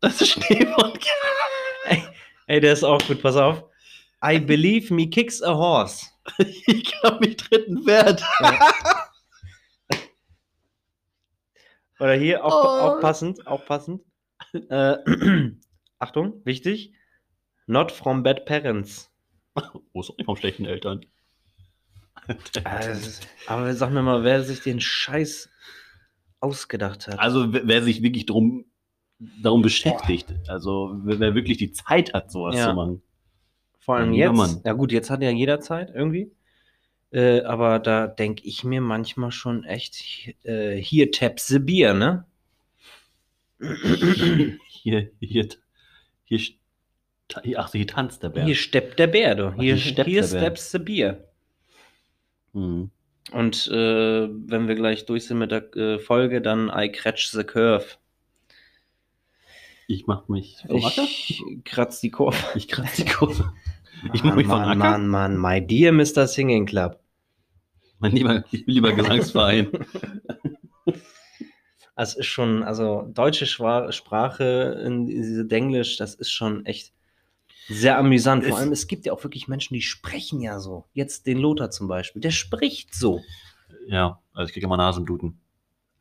Das 0.00 0.20
ist 0.22 0.30
Schnee 0.30 0.64
von 0.66 0.92
Ey, 1.86 2.02
ey, 2.46 2.60
der 2.60 2.72
ist 2.72 2.84
auch 2.84 3.00
gut, 3.06 3.22
pass 3.22 3.36
auf. 3.36 3.64
I 4.24 4.38
believe 4.38 4.92
me 4.92 5.08
kicks 5.08 5.42
a 5.42 5.54
horse. 5.54 6.06
Ich 6.38 6.84
glaube, 7.00 7.26
mich 7.26 7.36
dritten 7.36 7.84
Wert. 7.86 8.22
Oder 12.00 12.14
hier, 12.14 12.44
auch, 12.44 12.64
Oh. 12.64 12.66
auch 12.96 13.00
passend, 13.00 13.46
auch 13.46 13.64
passend. 13.66 14.02
Äh, 14.52 14.96
Achtung, 15.98 16.40
wichtig. 16.44 16.92
Not 17.66 17.92
from 17.92 18.22
bad 18.22 18.46
parents. 18.46 19.10
Oh, 19.92 20.00
ist 20.00 20.10
auch 20.10 20.16
nicht 20.16 20.26
vom 20.26 20.36
schlechten 20.36 20.64
Eltern. 20.66 21.04
Also, 22.64 23.20
aber 23.48 23.74
sag 23.74 23.90
mir 23.90 24.00
mal, 24.02 24.24
wer 24.24 24.42
sich 24.44 24.60
den 24.62 24.80
Scheiß 24.80 25.50
ausgedacht 26.40 27.06
hat. 27.06 27.18
Also, 27.18 27.52
wer 27.52 27.68
wer 27.68 27.82
sich 27.82 28.02
wirklich 28.02 28.24
drum, 28.24 28.64
darum 29.18 29.62
beschäftigt, 29.62 30.34
also 30.48 30.96
wer, 31.04 31.34
wirklich 31.34 31.58
die 31.58 31.72
Zeit 31.72 32.12
hat, 32.14 32.30
sowas 32.30 32.56
Ja. 32.56 32.68
zu 32.70 32.74
machen. 32.74 33.02
Vor 33.78 33.96
allem 33.96 34.12
Ja, 34.12 34.28
jetzt. 34.28 34.36
Mann. 34.36 34.60
Ja 34.64 34.72
gut, 34.72 34.92
jetzt 34.92 35.10
hat 35.10 35.22
ja 35.22 35.30
jeder 35.30 35.60
Zeit 35.60 35.90
irgendwie. 35.94 36.32
Äh, 37.10 37.42
aber 37.42 37.78
da 37.78 38.06
denke 38.08 38.42
ich 38.44 38.64
mir 38.64 38.80
manchmal 38.80 39.30
schon 39.30 39.62
echt, 39.64 40.34
äh, 40.44 40.76
hier 40.76 41.12
taps 41.12 41.46
the 41.46 41.58
Bier, 41.60 41.94
ne? 41.94 42.24
Hier, 43.60 44.58
hier, 44.68 45.10
hier, 45.20 45.48
hier, 46.24 47.58
ach, 47.58 47.72
hier 47.72 47.86
tanzt 47.86 48.22
der 48.22 48.30
Bär. 48.30 48.44
Hier 48.44 48.54
steppt 48.56 48.98
der 48.98 49.06
Bär, 49.06 49.34
du. 49.34 49.46
Ach, 49.48 49.54
Hier, 49.54 49.74
hier 49.74 49.78
steppt 49.78 50.08
hier 50.08 50.22
der 50.22 50.28
Bär. 50.28 50.40
steps 50.40 50.70
the 50.72 50.78
Bier. 50.78 51.28
Hm. 52.52 52.90
Und 53.32 53.68
äh, 53.68 54.28
wenn 54.28 54.68
wir 54.68 54.74
gleich 54.74 55.06
durch 55.06 55.26
sind 55.26 55.38
mit 55.38 55.50
der 55.50 55.74
äh, 55.76 55.98
Folge, 55.98 56.42
dann 56.42 56.70
I 56.74 56.90
catch 56.90 57.28
the 57.30 57.44
curve. 57.44 57.86
Ich 59.86 60.06
mach 60.06 60.28
mich 60.28 60.56
vom 60.66 60.84
Acker. 60.84 61.02
Ich 61.02 61.42
kratz 61.64 62.00
die 62.00 62.10
Kurve. 62.10 62.36
Ich 62.54 62.68
kratze 62.68 63.04
die 63.04 63.10
Kurve. 63.10 63.52
Ich 64.12 64.22
mach 64.24 64.34
mich 64.34 64.46
vom 64.46 64.58
Mann, 64.60 64.80
Acker. 64.80 64.98
Mann, 64.98 65.08
Mann, 65.08 65.38
my 65.40 65.64
dear 65.66 65.92
Mr. 65.92 66.26
Singing 66.26 66.66
Club. 66.66 66.98
Mein 67.98 68.12
lieber, 68.12 68.44
lieber 68.50 68.92
Gesangsverein. 68.92 69.68
Das 71.96 72.16
ist 72.16 72.26
schon, 72.26 72.64
also 72.64 73.08
deutsche 73.14 73.46
Sprache 73.46 74.82
in 74.84 75.06
diese 75.06 75.44
Denglisch, 75.44 75.96
das 75.96 76.16
ist 76.16 76.32
schon 76.32 76.66
echt 76.66 76.92
sehr 77.68 77.96
amüsant. 77.98 78.42
Vor 78.44 78.54
Es- 78.54 78.60
allem, 78.60 78.72
es 78.72 78.88
gibt 78.88 79.06
ja 79.06 79.12
auch 79.12 79.22
wirklich 79.22 79.46
Menschen, 79.46 79.74
die 79.74 79.80
sprechen 79.80 80.40
ja 80.40 80.58
so. 80.58 80.86
Jetzt 80.92 81.26
den 81.28 81.38
Lothar 81.38 81.70
zum 81.70 81.86
Beispiel, 81.86 82.20
der 82.20 82.32
spricht 82.32 82.92
so. 82.96 83.20
ja, 83.86 84.20
also 84.32 84.48
ich 84.48 84.52
kriege 84.52 84.66
immer 84.66 84.76
Nasenbluten. 84.76 85.38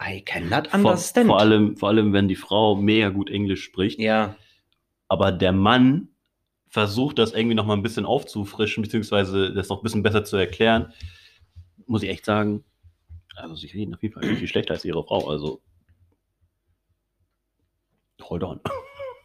I 0.02 0.22
cannot 0.22 0.68
Vor, 0.68 0.80
understand. 0.92 1.28
vor, 1.28 1.40
allem, 1.40 1.78
vor 1.78 1.90
allem, 1.90 2.14
wenn 2.14 2.28
die 2.28 2.36
Frau 2.36 2.76
mega 2.76 3.10
gut 3.10 3.30
Englisch 3.30 3.64
spricht, 3.64 4.00
ja, 4.00 4.36
aber 5.08 5.32
der 5.32 5.52
Mann 5.52 6.10
versucht, 6.68 7.20
das 7.20 7.34
irgendwie 7.34 7.56
noch 7.56 7.66
mal 7.66 7.76
ein 7.76 7.84
bisschen 7.84 8.06
aufzufrischen, 8.06 8.84
beziehungsweise 8.84 9.54
das 9.54 9.70
noch 9.70 9.80
ein 9.80 9.84
bisschen 9.84 10.04
besser 10.04 10.24
zu 10.24 10.38
erklären, 10.38 10.92
muss 11.86 12.04
ich 12.04 12.10
echt 12.10 12.26
sagen, 12.26 12.64
also 13.36 13.56
sie 13.56 13.68
reden 13.68 13.94
auf 13.94 14.02
jeden 14.02 14.14
Fall 14.14 14.36
viel 14.36 14.48
schlechter 14.48 14.74
als 14.74 14.86
ihre 14.86 15.04
Frau, 15.04 15.30
also 15.30 15.62
hold 18.22 18.44
on. 18.44 18.60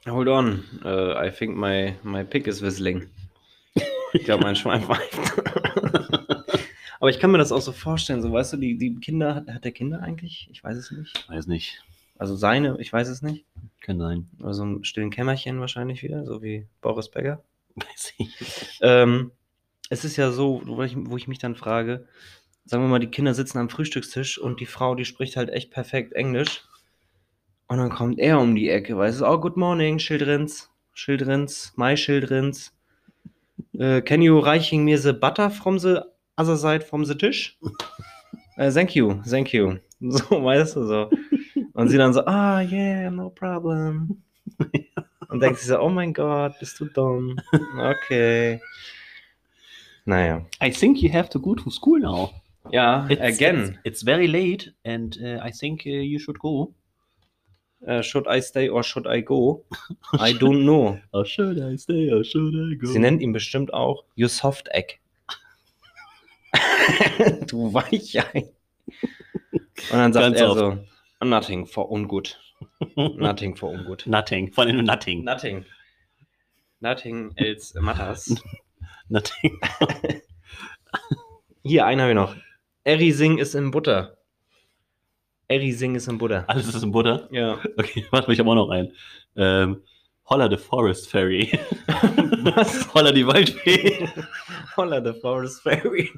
hold 0.07 0.29
on. 0.29 0.65
Uh, 0.85 1.15
I 1.17 1.31
think 1.31 1.57
my, 1.57 1.95
my 2.03 2.25
pig 2.25 2.47
is 2.47 2.61
whistling. 2.63 3.09
Ich 4.13 4.25
glaube, 4.25 4.45
mein 4.45 4.57
Schwein 4.57 4.83
pfeift. 4.83 5.19
Aber 7.01 7.11
ich 7.11 7.19
kann 7.21 7.31
mir 7.31 7.39
das 7.39 7.53
auch 7.53 7.61
so 7.61 7.73
vorstellen, 7.73 8.23
so 8.23 8.33
weißt 8.33 8.55
du, 8.55 8.57
die, 8.57 8.77
die 8.77 8.95
Kinder, 8.97 9.35
hat, 9.35 9.49
hat 9.49 9.65
der 9.65 9.73
Kinder 9.73 10.03
eigentlich? 10.03 10.49
Ich 10.51 10.63
weiß 10.65 10.77
es 10.77 10.91
nicht. 10.91 11.29
Weiß 11.29 11.47
nicht, 11.47 11.83
Also 12.19 12.35
seine, 12.37 12.77
ich 12.81 12.93
weiß 12.93 13.09
es 13.09 13.23
nicht. 13.23 13.45
kann 13.81 13.99
sein. 13.99 14.29
Oder 14.41 14.55
so 14.55 14.63
im 14.65 14.85
stillen 14.85 15.11
Kämmerchen 15.11 15.61
wahrscheinlich 15.61 16.03
wieder, 16.03 16.25
so 16.25 16.43
wie 16.43 16.67
Boris 16.81 17.09
Becker. 17.11 17.43
Weiß 17.77 18.13
ich. 18.19 18.79
Ähm, 18.83 19.31
es 19.89 20.05
ist 20.05 20.17
ja 20.17 20.33
so, 20.33 20.63
wo 20.67 20.83
ich, 20.83 20.97
wo 20.97 21.17
ich 21.17 21.29
mich 21.29 21.39
dann 21.39 21.55
frage, 21.55 22.07
sagen 22.65 22.83
wir 22.83 22.89
mal, 22.89 22.99
die 22.99 23.07
Kinder 23.07 23.35
sitzen 23.35 23.59
am 23.59 23.71
Frühstückstisch 23.71 24.37
und 24.39 24.59
die 24.61 24.67
Frau, 24.67 24.95
die 24.97 25.05
spricht 25.05 25.37
halt 25.37 25.51
echt 25.51 25.71
perfekt 25.71 26.13
Englisch. 26.15 26.65
Und 27.69 27.79
dann 27.79 27.91
kommt 27.91 28.19
er 28.19 28.41
um 28.41 28.55
die 28.57 28.69
Ecke, 28.69 28.97
weißt 28.97 29.21
du, 29.21 29.27
oh, 29.27 29.39
good 29.39 29.57
morning, 29.57 29.99
Childrens, 29.99 30.69
Childrens, 30.95 31.73
my 31.77 31.95
Childrens. 31.95 32.73
Äh, 33.79 34.03
can 34.03 34.23
you 34.23 34.39
reiching 34.41 34.85
me 34.85 34.99
the 34.99 35.13
butter 35.13 35.51
from 35.51 35.79
the 35.79 36.01
other 36.39 36.57
side 36.57 36.85
from 36.85 37.05
the 37.05 37.15
Tisch? 37.15 37.59
Äh, 38.59 38.73
thank 38.73 38.97
you, 38.97 39.23
thank 39.29 39.53
you. 39.53 39.79
So, 40.01 40.45
weißt 40.45 40.77
du, 40.77 40.85
so. 40.85 41.11
Und 41.75 41.89
sie 41.89 41.97
dann 41.97 42.13
so, 42.13 42.25
ah, 42.27 42.61
yeah, 42.61 43.09
no 43.11 43.31
problem. 43.31 44.23
Und 45.29 45.41
denkt 45.41 45.59
sich 45.59 45.69
so, 45.69 45.81
oh 45.81 45.89
mein 45.89 46.13
Gott, 46.13 46.59
bist 46.59 46.79
du 46.81 46.87
dumm. 46.87 47.37
Okay. 47.53 48.61
Naja. 50.05 50.45
I 50.63 50.71
think 50.71 51.03
you 51.03 51.13
have 51.13 51.29
to 51.29 51.39
go 51.41 51.55
to 51.55 51.71
school 51.71 52.01
now. 52.01 52.31
Ja, 52.71 53.07
It's, 53.09 53.21
again. 53.21 53.79
It's, 53.85 54.03
it's 54.03 54.03
very 54.03 54.27
late 54.27 54.73
and 54.85 55.17
uh, 55.23 55.41
I 55.45 55.51
think 55.51 55.85
uh, 55.87 55.91
you 55.91 56.19
should 56.19 56.39
go. 56.39 56.75
Uh, 57.87 58.03
should 58.03 58.27
I 58.27 58.41
stay 58.41 58.69
or 58.69 58.83
should 58.83 59.07
I 59.07 59.21
go? 59.21 59.65
I 60.19 60.33
don't 60.33 60.65
know. 60.65 60.99
Or 61.13 61.25
should 61.25 61.61
I 61.61 61.77
stay 61.77 62.11
or 62.13 62.25
should 62.25 62.55
I 62.55 62.75
go? 62.77 62.89
Sie 62.89 62.99
nennt 62.99 63.23
ihn 63.23 63.33
bestimmt 63.33 63.73
auch 63.73 64.05
You 64.17 64.29
Soft 64.29 64.69
Egg. 64.73 64.99
du 67.47 67.73
Weichei. 67.73 68.53
Und 69.91 69.99
dann 69.99 70.13
sagt 70.13 70.25
Ganz 70.25 70.41
er 70.41 70.51
oft. 70.51 70.59
so, 70.59 70.79
nothing 71.25 71.67
for 71.67 71.91
ungut. 71.91 72.39
Nothing 72.97 73.57
for 73.57 73.71
ungut. 73.71 74.07
Nothing. 74.07 74.53
Von 74.53 74.69
den 74.69 74.85
Nothing. 74.85 75.25
Nothing. 75.25 75.65
Nothing 76.81 77.33
else 77.37 77.79
matters. 77.81 78.35
Nothing. 79.09 79.59
Hier, 81.63 81.87
einen 81.87 82.01
habe 82.01 82.11
ich 82.11 82.17
noch. 82.17 82.37
Eri 82.85 83.13
Singh 83.13 83.41
ist 83.41 83.55
in 83.55 83.71
Butter. 83.71 84.17
Eri 85.49 85.73
Singh 85.73 85.97
ist 85.97 86.09
in 86.09 86.19
Butter. 86.19 86.45
Alles 86.49 86.69
ist 86.69 86.83
in 86.83 86.93
Butter. 86.93 87.29
Ja. 87.33 87.59
Okay, 87.77 88.07
warte, 88.11 88.33
ich 88.33 88.39
habe 88.39 88.51
auch 88.51 88.55
noch 88.55 88.71
einen. 88.71 88.93
Ähm, 89.37 89.83
Holla 90.29 90.49
the 90.49 90.59
Forest 90.59 91.11
Fairy. 91.11 91.51
Was? 91.89 92.83
Holla 92.93 93.13
die 93.13 93.25
Waldfee. 93.25 94.07
Holla 94.77 95.01
the 95.01 95.15
Forest 95.15 95.63
Fairy. 95.63 96.11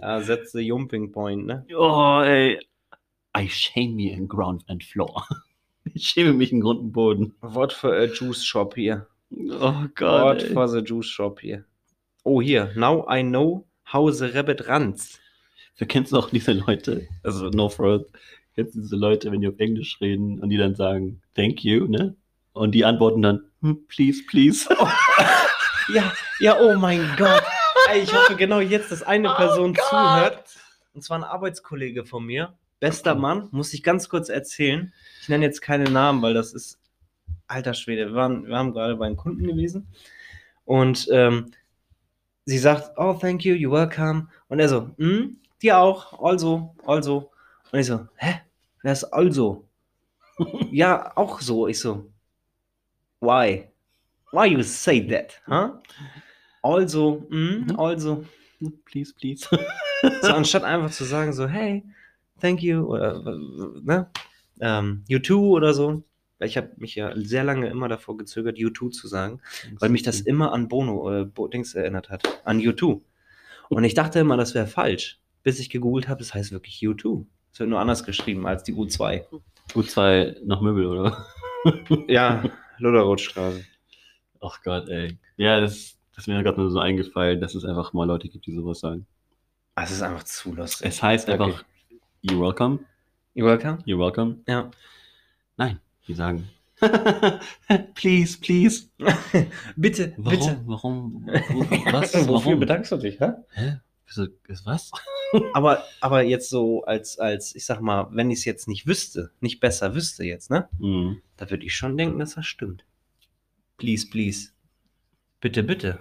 Ja, 0.00 0.20
setzt 0.22 0.52
the 0.52 0.60
Jumping 0.60 1.12
Point, 1.12 1.46
ne? 1.46 1.64
oh, 1.76 2.20
ey. 2.22 2.58
I 3.34 3.46
shame 3.48 3.94
me 3.96 4.10
in 4.12 4.26
ground 4.26 4.64
and 4.68 4.82
floor. 4.82 5.22
Ich 5.94 6.06
schäme 6.08 6.34
mich 6.34 6.52
in 6.52 6.60
Grund 6.60 6.80
und 6.80 6.92
Boden. 6.92 7.34
What 7.40 7.72
for 7.72 7.94
a 7.94 8.06
juice 8.06 8.44
shop 8.44 8.74
hier. 8.74 9.06
Oh 9.50 9.72
What 9.72 9.94
Gott. 9.94 10.42
ey. 10.42 10.52
for 10.52 10.68
the 10.68 10.82
juice 10.82 11.06
shop 11.06 11.40
hier. 11.40 11.64
Oh, 12.24 12.40
hier. 12.40 12.72
Now 12.76 13.06
I 13.08 13.22
know 13.22 13.64
how 13.84 14.10
the 14.10 14.28
rabbit 14.34 14.66
runs. 14.68 15.18
Du 15.78 15.86
kennst 15.86 16.12
auch 16.14 16.30
diese 16.30 16.52
Leute, 16.52 17.06
also 17.22 17.50
no 17.50 17.68
fraud, 17.68 18.06
kennst 18.54 18.74
du 18.74 18.80
diese 18.80 18.96
Leute, 18.96 19.30
wenn 19.30 19.40
die 19.40 19.48
auf 19.48 19.58
Englisch 19.58 20.00
reden 20.00 20.40
und 20.40 20.50
die 20.50 20.56
dann 20.56 20.74
sagen, 20.74 21.22
thank 21.34 21.64
you, 21.64 21.86
ne? 21.86 22.16
Und 22.52 22.72
die 22.72 22.84
antworten 22.84 23.22
dann, 23.22 23.44
hm, 23.62 23.86
please, 23.88 24.22
please. 24.28 24.68
Ja, 25.90 26.12
ja, 26.38 26.60
oh 26.60 26.76
mein 26.76 27.00
Gott. 27.16 27.42
Ich 27.96 28.12
hoffe 28.12 28.36
genau 28.36 28.60
jetzt, 28.60 28.92
dass 28.92 29.02
eine 29.02 29.30
Oh 29.32 29.36
Person 29.36 29.72
Gott. 29.72 29.84
zuhört. 29.88 30.56
Und 30.92 31.02
zwar 31.02 31.18
ein 31.18 31.24
Arbeitskollege 31.24 32.04
von 32.04 32.26
mir. 32.26 32.52
Bester 32.78 33.14
Mann, 33.14 33.48
muss 33.52 33.72
ich 33.72 33.82
ganz 33.82 34.10
kurz 34.10 34.28
erzählen. 34.28 34.92
Ich 35.22 35.30
nenne 35.30 35.46
jetzt 35.46 35.62
keine 35.62 35.84
Namen, 35.90 36.20
weil 36.20 36.34
das 36.34 36.52
ist 36.52 36.78
alter 37.46 37.72
Schwede. 37.72 38.08
Wir, 38.08 38.14
waren, 38.14 38.46
wir 38.46 38.54
haben 38.54 38.74
gerade 38.74 38.96
bei 38.96 39.06
einem 39.06 39.16
Kunden 39.16 39.46
gewesen. 39.46 39.88
Und 40.66 41.08
ähm, 41.10 41.52
sie 42.44 42.58
sagt, 42.58 42.90
oh, 42.98 43.14
thank 43.14 43.44
you, 43.46 43.54
you're 43.54 43.72
welcome. 43.72 44.28
Und 44.48 44.60
er 44.60 44.68
so, 44.68 44.90
hm, 44.98 45.38
dir 45.62 45.78
auch, 45.78 46.22
also, 46.22 46.74
also. 46.86 47.30
Und 47.72 47.78
ich 47.78 47.86
so, 47.86 48.06
hä? 48.16 48.40
Wer 48.82 48.92
ist 48.92 49.04
also? 49.04 49.68
ja, 50.70 51.16
auch 51.16 51.40
so. 51.40 51.66
Ich 51.68 51.80
so, 51.80 52.10
why? 53.20 53.68
Why 54.32 54.46
you 54.46 54.62
say 54.62 55.06
that? 55.08 55.40
Huh? 55.46 55.80
Also, 56.62 57.26
mm, 57.30 57.78
also. 57.78 58.24
please, 58.84 59.12
please. 59.14 59.46
So, 60.22 60.28
anstatt 60.28 60.62
einfach 60.62 60.92
zu 60.92 61.02
sagen, 61.02 61.32
so, 61.32 61.48
hey, 61.48 61.82
thank 62.40 62.62
you, 62.62 62.86
oder, 62.86 63.20
ne? 63.82 64.08
Ähm, 64.60 65.02
you 65.08 65.18
too 65.18 65.56
oder 65.56 65.74
so. 65.74 66.04
Ich 66.40 66.56
habe 66.56 66.70
mich 66.76 66.94
ja 66.94 67.12
sehr 67.16 67.42
lange 67.42 67.68
immer 67.68 67.88
davor 67.88 68.16
gezögert, 68.16 68.58
you 68.58 68.70
too 68.70 68.90
zu 68.90 69.08
sagen, 69.08 69.40
weil 69.80 69.88
mich 69.88 70.04
das 70.04 70.20
immer 70.20 70.52
an 70.52 70.68
Bono, 70.68 71.10
äh, 71.10 71.26
Dings 71.52 71.74
erinnert 71.74 72.10
hat. 72.10 72.40
An 72.44 72.60
you 72.60 72.70
too. 72.70 73.02
Und 73.68 73.82
ich 73.82 73.94
dachte 73.94 74.20
immer, 74.20 74.36
das 74.36 74.54
wäre 74.54 74.68
falsch, 74.68 75.20
bis 75.48 75.60
ich 75.60 75.70
gegoogelt 75.70 76.08
habe, 76.08 76.18
das 76.18 76.34
heißt 76.34 76.52
wirklich 76.52 76.82
you 76.82 76.92
too. 76.92 77.24
Es 77.54 77.58
wird 77.58 77.70
nur 77.70 77.80
anders 77.80 78.04
geschrieben 78.04 78.46
als 78.46 78.64
die 78.64 78.74
U2. 78.74 79.24
Gut 79.72 79.90
zwei 79.90 80.36
noch 80.44 80.60
Möbel, 80.60 80.86
oder? 80.86 81.26
Ja, 82.06 82.44
Luderrothstraße. 82.76 83.64
Ach 84.42 84.62
Gott, 84.62 84.90
ey. 84.90 85.18
Ja, 85.38 85.58
das, 85.58 85.96
das 86.14 86.24
ist 86.24 86.26
mir 86.28 86.42
gerade 86.42 86.60
nur 86.60 86.70
so 86.70 86.80
eingefallen, 86.80 87.40
dass 87.40 87.54
es 87.54 87.64
einfach 87.64 87.94
mal 87.94 88.04
Leute 88.06 88.28
gibt, 88.28 88.44
die 88.46 88.52
sowas 88.54 88.80
sagen. 88.80 89.06
Ah, 89.74 89.84
Es 89.84 89.90
ist 89.90 90.02
einfach 90.02 90.24
zu 90.24 90.54
lustig. 90.54 90.86
Es 90.86 91.02
heißt 91.02 91.30
Okay. 91.30 91.42
einfach, 91.42 91.64
you're 92.22 92.40
welcome, 92.40 92.80
You 93.34 93.46
welcome? 93.46 93.78
you're 93.86 93.98
welcome. 93.98 94.40
Ja. 94.46 94.70
Nein, 95.56 95.80
die 96.06 96.14
sagen, 96.14 96.48
please, 97.94 98.38
please. 98.38 98.88
bitte, 99.76 100.12
Warum, 100.18 100.30
bitte. 100.38 100.60
warum, 100.66 101.26
wo- 101.26 101.92
was, 101.92 102.14
Wofür 102.14 102.28
warum? 102.34 102.60
bedankst 102.60 102.92
du 102.92 102.96
dich, 102.98 103.18
hä? 103.18 103.32
Hä? 103.54 103.80
Was? 104.64 104.90
Aber, 105.52 105.84
aber 106.00 106.22
jetzt 106.22 106.48
so 106.50 106.84
als, 106.84 107.18
als, 107.18 107.54
ich 107.54 107.66
sag 107.66 107.80
mal, 107.80 108.08
wenn 108.12 108.30
ich 108.30 108.38
es 108.40 108.44
jetzt 108.44 108.66
nicht 108.68 108.86
wüsste, 108.86 109.30
nicht 109.40 109.60
besser 109.60 109.94
wüsste 109.94 110.24
jetzt, 110.24 110.50
ne? 110.50 110.68
Mhm. 110.78 111.20
Da 111.36 111.50
würde 111.50 111.64
ich 111.66 111.74
schon 111.76 111.96
denken, 111.98 112.18
dass 112.18 112.34
das 112.34 112.46
stimmt. 112.46 112.84
Please, 113.76 114.08
please. 114.08 114.50
Bitte, 115.40 115.62
bitte. 115.62 115.98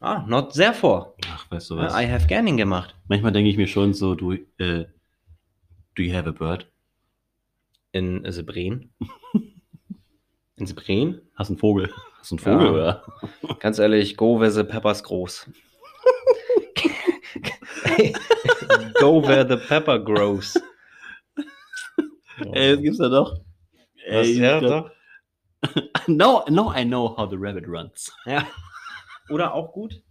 Ah, 0.00 0.24
not 0.28 0.52
sehr 0.52 0.74
vor. 0.74 1.14
Ach, 1.32 1.50
weißt 1.50 1.70
du 1.70 1.76
was? 1.78 1.92
I 1.92 2.06
have 2.08 2.26
Ganning 2.28 2.56
gemacht. 2.56 2.94
Manchmal 3.08 3.32
denke 3.32 3.50
ich 3.50 3.56
mir 3.56 3.66
schon 3.66 3.94
so, 3.94 4.14
du, 4.14 4.32
äh, 4.58 4.84
do 5.96 6.02
you 6.02 6.14
have 6.14 6.28
a 6.28 6.32
bird? 6.32 6.70
In 7.92 8.30
Sebren. 8.30 8.92
In 10.56 10.66
Sebren? 10.66 11.20
Hast 11.34 11.48
einen 11.50 11.58
Vogel? 11.58 11.90
Hast 12.20 12.32
einen 12.32 12.38
Vogel, 12.38 12.66
Ja. 12.66 12.72
oder? 12.72 13.56
Ganz 13.60 13.78
ehrlich, 13.78 14.16
go 14.16 14.38
where 14.38 14.50
the 14.50 14.62
pepper's 14.62 15.02
groß. 15.02 15.50
Go 19.00 19.20
where 19.20 19.44
the 19.44 19.56
pepper 19.56 19.98
grows. 19.98 20.56
Ey, 22.52 22.74
das 22.74 22.82
gibt's 22.82 22.98
da 22.98 23.08
doch. 23.08 23.40
Was, 24.10 24.26
Ey, 24.26 24.38
ja, 24.38 24.60
doch. 24.60 24.90
no, 26.06 26.44
no, 26.48 26.72
I 26.72 26.84
know 26.84 27.08
how 27.16 27.28
the 27.28 27.36
rabbit 27.36 27.66
runs. 27.66 28.12
Ja. 28.26 28.46
Oder 29.28 29.54
auch 29.54 29.72
gut. 29.72 30.02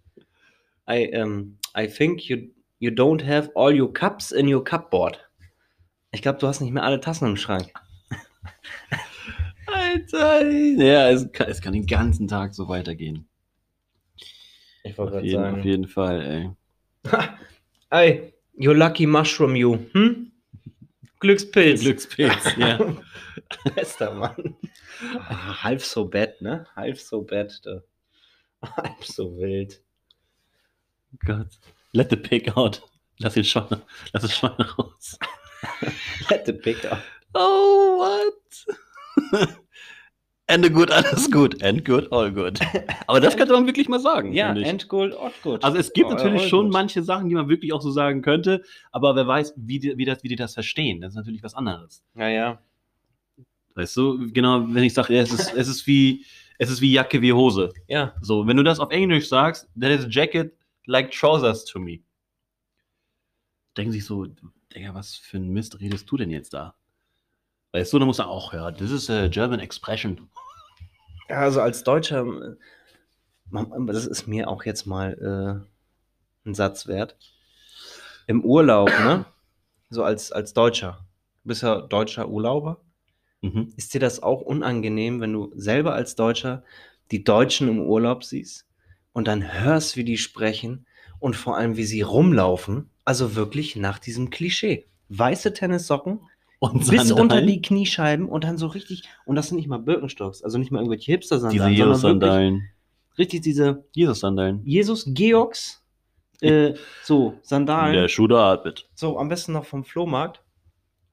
I, 0.89 1.09
um, 1.15 1.57
I 1.75 1.87
think 1.87 2.29
you, 2.29 2.49
you 2.79 2.91
don't 2.91 3.23
have 3.23 3.49
all 3.55 3.73
your 3.73 3.91
cups 3.91 4.31
in 4.31 4.53
your 4.53 4.63
cupboard. 4.63 5.19
Ich 6.11 6.21
glaube, 6.21 6.39
du 6.39 6.47
hast 6.47 6.61
nicht 6.61 6.73
mehr 6.73 6.83
alle 6.83 6.99
Tassen 6.99 7.27
im 7.27 7.37
Schrank. 7.37 7.71
Alter, 9.67 10.49
ja, 10.49 11.09
es 11.09 11.31
kann, 11.31 11.49
es 11.49 11.61
kann 11.61 11.73
den 11.73 11.85
ganzen 11.85 12.27
Tag 12.27 12.53
so 12.55 12.67
weitergehen. 12.69 13.27
Ich 14.83 14.97
Auf 14.97 15.21
jeden, 15.21 15.43
auf 15.43 15.65
jeden 15.65 15.87
Fall, 15.87 16.21
ey. 16.21 17.11
Ey, 17.91 18.33
you 18.57 18.73
lucky 18.73 19.05
mushroom, 19.05 19.55
you. 19.55 19.89
Hm? 19.93 20.31
Glückspilz. 21.19 21.81
Glückspilz, 21.81 22.55
ja. 22.57 22.77
Bester 23.75 24.13
Mann. 24.13 24.55
Ah, 25.29 25.63
halb 25.63 25.81
so 25.81 26.05
bad, 26.05 26.41
ne? 26.41 26.65
Halb 26.75 26.97
so 26.97 27.21
bad. 27.21 27.51
Du. 27.63 27.81
Halb 28.61 29.03
so 29.03 29.31
wild. 29.37 29.79
Gott. 31.25 31.57
Let 31.93 32.09
the 32.09 32.17
pig 32.17 32.55
out. 32.57 32.81
Lass 33.19 33.33
den 33.33 33.43
Schwein, 33.43 33.81
lass 34.13 34.21
das 34.23 34.35
Schwein 34.35 34.51
raus. 34.51 35.17
Let 36.29 36.45
the 36.45 36.53
pick 36.53 36.85
up. 36.85 37.01
Oh, 37.33 37.97
what? 37.97 39.57
Ende 40.49 40.71
gut, 40.71 40.89
alles 40.91 41.29
gut. 41.29 41.61
End 41.61 41.83
good, 41.83 42.09
all 42.11 42.31
good. 42.31 42.59
Aber 43.05 43.19
das 43.19 43.35
könnte 43.35 43.53
man 43.53 43.65
wirklich 43.65 43.89
mal 43.89 43.99
sagen. 43.99 44.31
Ja, 44.33 44.47
finde 44.47 44.61
ich. 44.61 44.67
Endgold, 44.67 45.13
Oddgold. 45.13 45.63
Also 45.63 45.77
es 45.77 45.91
gibt 45.91 46.07
Oh, 46.07 46.13
natürlich 46.13 46.43
all 46.43 46.47
schon 46.47 46.65
good. 46.67 46.73
manche 46.73 47.03
Sachen, 47.03 47.27
die 47.27 47.35
man 47.35 47.49
wirklich 47.49 47.73
auch 47.73 47.81
so 47.81 47.91
sagen 47.91 48.21
könnte, 48.21 48.63
aber 48.93 49.15
wer 49.17 49.27
weiß, 49.27 49.53
wie 49.57 49.79
die, 49.79 49.97
wie 49.97 50.05
das, 50.05 50.23
wie 50.23 50.29
die 50.29 50.37
das 50.37 50.53
verstehen. 50.53 51.01
Das 51.01 51.11
ist 51.11 51.15
natürlich 51.17 51.43
was 51.43 51.53
anderes. 51.53 52.01
Ja, 52.15 52.29
ja. 52.29 52.61
Weißt 53.75 53.95
du, 53.97 54.31
genau, 54.31 54.65
wenn 54.73 54.83
ich 54.83 54.93
sage, 54.93 55.13
ja, 55.13 55.21
es 55.21 55.31
ist, 55.33 55.53
es 55.53 55.67
ist 55.67 55.85
wie, 55.85 56.25
es 56.57 56.69
ist 56.69 56.79
wie 56.81 56.93
Jacke 56.93 57.21
wie 57.21 57.33
Hose. 57.33 57.73
Ja. 57.87 58.15
So, 58.21 58.47
wenn 58.47 58.55
du 58.57 58.63
das 58.63 58.79
auf 58.79 58.89
Englisch 58.91 59.27
sagst, 59.27 59.67
that 59.79 59.91
is 59.91 60.05
a 60.05 60.07
jacket 60.09 60.53
like 60.85 61.11
trousers 61.11 61.65
to 61.65 61.77
me. 61.77 61.99
Denken 63.75 63.91
sich 63.91 64.05
so, 64.05 64.25
Digga, 64.73 64.93
was 64.95 65.15
für 65.17 65.37
ein 65.37 65.49
Mist 65.49 65.79
redest 65.81 66.09
du 66.09 66.17
denn 66.17 66.31
jetzt 66.31 66.53
da? 66.53 66.73
Weißt 67.77 67.93
du, 67.93 67.99
dann 67.99 68.07
muss 68.07 68.17
er 68.17 68.27
auch, 68.27 68.53
ja, 68.53 68.71
this 68.71 68.89
is 68.89 69.07
a 69.09 69.27
German 69.27 69.59
expression. 69.59 70.29
Ja, 71.29 71.41
also 71.41 71.61
als 71.61 71.83
Deutscher, 71.83 72.21
äh, 72.25 72.55
man- 73.51 73.85
das 73.85 74.07
ist 74.07 74.25
mir 74.27 74.47
auch 74.49 74.63
jetzt 74.65 74.87
mal 74.87 75.13
äh, 76.43 76.49
ein 76.49 76.55
Satz 76.55 76.87
wert. 76.87 77.17
Im 78.25 78.43
Urlaub, 78.43 78.89
ne? 78.89 79.25
So 79.91 80.03
als, 80.03 80.31
als 80.31 80.53
Deutscher. 80.53 81.05
Du 81.43 81.49
bist 81.49 81.61
ja 81.61 81.81
deutscher 81.81 82.27
Urlauber. 82.29 82.81
Mhm. 83.41 83.71
Ist 83.77 83.93
dir 83.93 83.99
das 83.99 84.23
auch 84.23 84.41
unangenehm, 84.41 85.21
wenn 85.21 85.33
du 85.33 85.51
selber 85.55 85.93
als 85.93 86.15
Deutscher 86.15 86.63
die 87.11 87.23
Deutschen 87.23 87.67
im 87.67 87.79
Urlaub 87.79 88.23
siehst 88.23 88.65
und 89.13 89.27
dann 89.27 89.53
hörst, 89.53 89.97
wie 89.97 90.03
die 90.03 90.17
sprechen 90.17 90.87
und 91.19 91.35
vor 91.35 91.57
allem, 91.57 91.77
wie 91.77 91.85
sie 91.85 92.01
rumlaufen? 92.01 92.89
Also 93.05 93.35
wirklich 93.35 93.75
nach 93.75 93.99
diesem 93.99 94.31
Klischee. 94.31 94.87
weiße 95.09 95.53
Tennissocken 95.53 96.21
Und 96.59 96.79
bis 96.79 96.87
Sandalen? 97.07 97.19
unter 97.21 97.41
die 97.41 97.61
Kniescheiben 97.61 98.27
und 98.27 98.43
dann 98.43 98.57
so 98.57 98.67
richtig, 98.67 99.03
und 99.25 99.35
das 99.35 99.47
sind 99.49 99.57
nicht 99.57 99.67
mal 99.67 99.77
Birkenstocks, 99.79 100.41
also 100.43 100.57
nicht 100.57 100.71
mal 100.71 100.79
irgendwelche 100.79 101.05
Diese 101.05 101.11
Hipster-Sandalen, 101.13 101.59
wirklich 101.61 101.77
Jesus-Sandalen. 101.77 102.69
richtig 103.17 103.41
diese 103.41 103.83
Jesus-Sandalen. 103.93 104.61
Jesus 104.65 105.05
Georgs, 105.13 105.83
äh, 106.41 106.73
so, 107.03 107.31
Der 107.31 107.39
Sandalen, 107.43 108.09
Schuh 108.09 108.27
der 108.27 108.37
atmet. 108.39 108.87
so 108.95 109.17
am 109.19 109.27
besten 109.29 109.53
noch 109.53 109.65
vom 109.65 109.83
Flohmarkt, 109.83 110.41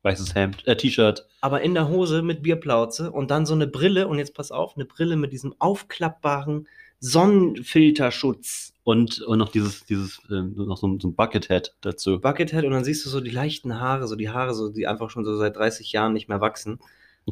Weißes 0.02 0.34
Hemd, 0.34 0.66
äh, 0.66 0.76
T-Shirt. 0.76 1.26
aber 1.40 1.62
in 1.62 1.72
der 1.74 1.88
Hose 1.88 2.20
mit 2.22 2.42
Bierplauze 2.42 3.10
und 3.10 3.30
dann 3.30 3.46
so 3.46 3.54
eine 3.54 3.66
Brille, 3.66 4.06
und 4.08 4.18
jetzt 4.18 4.34
pass 4.34 4.50
auf, 4.50 4.76
eine 4.76 4.84
Brille 4.84 5.16
mit 5.16 5.32
diesem 5.32 5.54
aufklappbaren 5.58 6.68
Sonnenfilterschutz. 7.00 8.73
Und, 8.84 9.22
und 9.22 9.38
noch 9.38 9.48
dieses, 9.48 9.86
dieses, 9.86 10.20
ähm, 10.30 10.54
noch 10.56 10.76
so, 10.76 10.86
ein- 10.86 11.00
so 11.00 11.08
ein 11.08 11.14
Buckethead 11.14 11.74
dazu. 11.80 12.20
Buckethead 12.20 12.64
und 12.64 12.72
dann 12.72 12.84
siehst 12.84 13.04
du 13.06 13.10
so 13.10 13.20
die 13.20 13.30
leichten 13.30 13.80
Haare, 13.80 14.06
so 14.06 14.14
die 14.14 14.28
Haare, 14.28 14.54
so, 14.54 14.68
die 14.68 14.86
einfach 14.86 15.08
schon 15.10 15.24
so 15.24 15.36
seit 15.38 15.56
30 15.56 15.90
Jahren 15.92 16.12
nicht 16.12 16.28
mehr 16.28 16.42
wachsen. 16.42 16.78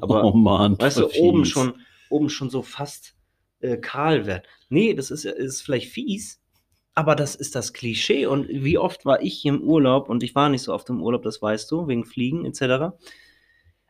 Aber 0.01 0.25
oh 0.25 0.33
Mann. 0.33 0.79
weißt 0.79 0.99
du, 0.99 1.11
oben 1.21 1.45
schon, 1.45 1.75
oben 2.09 2.31
schon 2.31 2.49
so 2.49 2.63
fast 2.63 3.15
äh, 3.61 3.77
kahl 3.77 4.25
werden. 4.27 4.45
Nee, 4.71 4.95
das 4.95 5.11
ist, 5.11 5.27
ist 5.27 5.61
vielleicht 5.61 5.93
fies, 5.93 6.41
aber 6.95 7.15
das 7.15 7.35
ist 7.35 7.55
das 7.55 7.75
Klischee. 7.75 8.25
Und 8.25 8.49
wie 8.49 8.79
oft 8.79 9.05
war 9.05 9.21
ich 9.23 9.45
im 9.45 9.61
Urlaub 9.61 10.09
und 10.09 10.23
ich 10.23 10.35
war 10.35 10.49
nicht 10.49 10.63
so 10.63 10.73
oft 10.73 10.89
im 10.89 11.03
Urlaub, 11.03 11.23
das 11.23 11.43
weißt 11.43 11.71
du, 11.71 11.87
wegen 11.87 12.07
Fliegen 12.07 12.47
etc. 12.47 12.95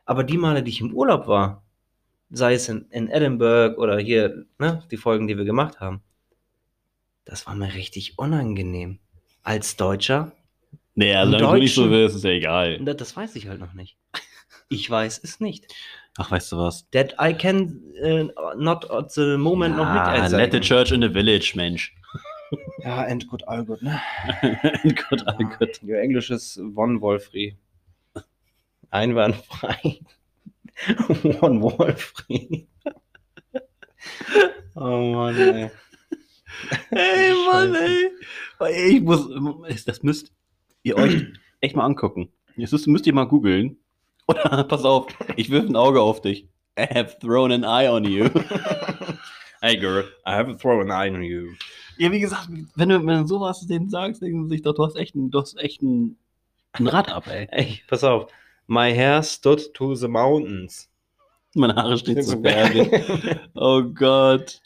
Aber 0.05 0.23
die 0.25 0.37
Male, 0.37 0.63
die 0.63 0.71
ich 0.71 0.81
im 0.81 0.93
Urlaub 0.93 1.27
war, 1.27 1.63
sei 2.29 2.55
es 2.55 2.67
in, 2.67 2.87
in 2.89 3.07
Edinburgh 3.09 3.77
oder 3.79 3.97
hier, 3.99 4.45
ne, 4.59 4.83
die 4.91 4.97
Folgen, 4.97 5.27
die 5.27 5.37
wir 5.37 5.45
gemacht 5.45 5.79
haben, 5.79 6.01
das 7.25 7.45
war 7.47 7.55
mir 7.55 7.73
richtig 7.73 8.17
unangenehm. 8.17 8.99
Als 9.43 9.75
Deutscher 9.75 10.31
Nee, 10.95 11.11
Im 11.11 11.31
solange 11.31 11.55
du 11.55 11.59
nicht 11.63 11.73
so 11.73 11.89
willst, 11.89 12.15
ist 12.15 12.23
ja 12.23 12.31
egal. 12.31 12.79
Das, 12.79 12.97
das 12.97 13.15
weiß 13.17 13.35
ich 13.35 13.47
halt 13.47 13.59
noch 13.59 13.73
nicht. 13.73 13.97
Ich 14.69 14.89
weiß 14.89 15.21
es 15.23 15.39
nicht. 15.39 15.73
Ach, 16.17 16.29
weißt 16.29 16.51
du 16.51 16.57
was? 16.57 16.87
That 16.91 17.15
I 17.19 17.33
can 17.33 17.81
äh, 17.95 18.25
not 18.55 18.89
at 18.91 19.11
the 19.11 19.35
moment 19.37 19.75
noch 19.75 19.91
nicht 19.91 20.01
Ah, 20.01 20.11
einsagen. 20.11 20.37
let 20.37 20.51
the 20.51 20.59
church 20.59 20.91
in 20.91 21.01
the 21.01 21.09
village, 21.09 21.53
Mensch. 21.55 21.95
Ja, 22.83 22.97
and 23.05 23.27
good, 23.27 23.47
all 23.47 23.65
good, 23.65 23.81
ne? 23.81 23.99
Gott, 25.09 25.23
oh 25.25 25.43
Gott. 25.57 25.79
Your 25.81 25.99
English 25.99 26.29
is 26.29 26.59
one 26.75 27.01
Wolfrey. 27.01 27.57
Einwandfrei. 28.91 30.01
one 31.41 31.59
Wolfrey. 31.61 32.67
oh 34.75 35.13
Mann, 35.13 35.35
ey. 35.39 35.71
Ey, 36.91 37.33
Mann, 37.45 37.75
ey. 37.75 38.11
Ich 38.95 39.01
muss, 39.01 39.27
das 39.85 40.03
müsst 40.03 40.31
ihr 40.83 40.97
euch 40.97 41.25
echt 41.61 41.75
mal 41.75 41.85
angucken. 41.85 42.31
Das 42.55 42.71
müsst, 42.85 43.07
ihr 43.07 43.13
mal 43.13 43.25
googeln. 43.25 43.77
Oder, 44.27 44.63
pass 44.63 44.85
auf, 44.85 45.07
ich 45.35 45.49
wirf 45.49 45.67
ein 45.67 45.75
Auge 45.75 46.01
auf 46.01 46.21
dich. 46.21 46.47
I 46.77 46.83
have 46.83 47.17
thrown 47.19 47.51
an 47.51 47.63
eye 47.63 47.89
on 47.89 48.05
you. 48.05 48.29
Hey 49.61 49.77
girl, 49.77 50.03
I 50.25 50.33
have 50.33 50.57
thrown 50.57 50.81
an 50.81 50.91
eye 50.91 51.09
on 51.09 51.23
you. 51.23 51.53
Ja, 51.97 52.11
wie 52.11 52.19
gesagt, 52.19 52.49
wenn 52.75 52.89
du, 52.89 53.05
wenn 53.05 53.21
du 53.21 53.27
sowas 53.27 53.65
denen 53.65 53.89
sagst, 53.89 54.21
denken 54.21 54.43
sie 54.43 54.55
sich 54.55 54.61
doch, 54.61 54.73
du 54.73 54.83
hast 54.83 54.97
echt 54.97 55.15
ein, 55.15 55.31
du 55.31 55.39
hast 55.39 55.57
echt 55.57 55.81
ein, 55.81 56.17
ein 56.73 56.87
Rad 56.87 57.07
ab, 57.07 57.27
ey. 57.27 57.47
Ey, 57.49 57.81
pass 57.87 58.03
auf. 58.03 58.29
My 58.67 58.93
hair 58.93 59.23
stood 59.23 59.73
to 59.73 59.95
the 59.95 60.09
mountains. 60.09 60.89
Meine 61.55 61.75
Haare 61.75 61.97
stehen 61.97 62.21
zu 62.21 62.41
Berge. 62.41 63.39
Oh 63.55 63.83
Gott. 63.83 64.59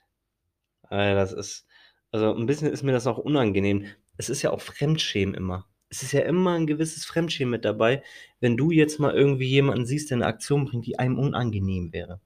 Ey, 0.89 1.13
das 1.13 1.31
ist, 1.31 1.66
also 2.11 2.33
ein 2.33 2.45
bisschen 2.45 2.71
ist 2.71 2.83
mir 2.83 2.91
das 2.91 3.07
auch 3.07 3.17
unangenehm. 3.17 3.85
Es 4.17 4.29
ist 4.29 4.41
ja 4.41 4.51
auch 4.51 4.61
Fremdschämen 4.61 5.35
immer. 5.35 5.67
Es 5.89 6.03
ist 6.03 6.11
ja 6.11 6.21
immer 6.21 6.53
ein 6.53 6.67
gewisses 6.67 7.05
Fremdschämen 7.05 7.51
mit 7.51 7.65
dabei, 7.65 8.03
wenn 8.39 8.57
du 8.57 8.71
jetzt 8.71 8.99
mal 8.99 9.13
irgendwie 9.13 9.47
jemanden 9.47 9.85
siehst, 9.85 10.09
der 10.09 10.17
eine 10.17 10.25
Aktion 10.25 10.65
bringt, 10.65 10.85
die 10.85 10.99
einem 10.99 11.17
unangenehm 11.17 11.93
wäre. 11.93 12.19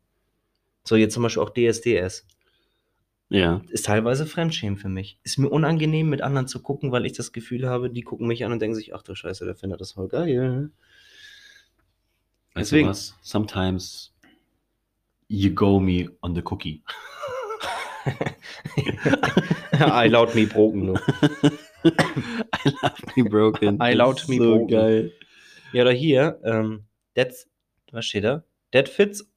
So, 0.84 0.96
jetzt 0.96 1.14
zum 1.14 1.24
Beispiel 1.24 1.44
auch 1.44 1.52
DSDS. 1.52 2.26
Ja. 3.30 3.62
Ist 3.70 3.86
teilweise 3.86 4.26
Fremdschämen 4.26 4.78
für 4.78 4.90
mich. 4.90 5.20
Ist 5.24 5.38
mir 5.38 5.50
unangenehm, 5.50 6.10
mit 6.10 6.22
anderen 6.22 6.48
zu 6.48 6.62
gucken, 6.62 6.92
weil 6.92 7.06
ich 7.06 7.14
das 7.14 7.32
Gefühl 7.32 7.70
habe, 7.70 7.90
die 7.90 8.02
gucken 8.02 8.28
mich 8.28 8.44
an 8.44 8.52
und 8.52 8.62
denken 8.62 8.76
sich, 8.76 8.94
ach 8.94 9.04
du 9.04 9.16
Scheiße, 9.16 9.46
der 9.46 9.56
findet 9.56 9.80
das 9.80 9.94
voll 9.94 10.08
geil. 10.08 10.72
Weißt 12.54 12.72
Deswegen. 12.72 12.88
du 12.88 12.92
was? 12.92 13.16
Sometimes 13.22 14.14
you 15.30 15.54
go 15.54 15.80
me 15.80 16.10
on 16.22 16.36
the 16.36 16.42
cookie. 16.44 16.84
I 19.74 20.08
loud 20.08 20.36
me 20.36 20.46
broken. 20.46 20.98
I 21.84 22.72
love 22.84 23.16
me 23.16 23.24
broken. 23.24 23.78
I 23.82 23.94
loud 23.94 24.28
me 24.28 24.38
so 24.38 24.58
broken. 24.58 24.68
geil. 24.68 25.12
Ja, 25.74 25.84
oder 25.84 25.94
hier, 25.94 26.40
ähm, 26.44 26.86
that's, 27.16 27.48
was 27.92 28.06
steht 28.06 28.24
da? 28.24 28.44
That 28.72 28.90
fits 28.90 29.30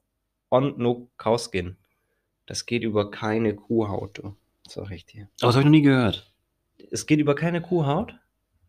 on 0.51 0.75
no 0.79 1.09
cowskin. 1.17 1.77
Das 2.47 2.67
geht 2.67 2.83
über 2.83 3.11
keine 3.11 3.55
Kuhhaut, 3.55 4.19
du. 4.19 4.37
Sag 4.69 4.91
ich 4.91 5.07
dir. 5.07 5.29
Aber 5.41 5.49
das 5.49 5.57
habe 5.57 5.61
ich 5.61 5.65
noch 5.65 5.71
nie 5.71 5.83
gehört. 5.83 6.31
Es 6.91 7.07
geht 7.07 7.21
über 7.21 7.35
keine 7.35 7.61
Kuhhaut? 7.61 8.15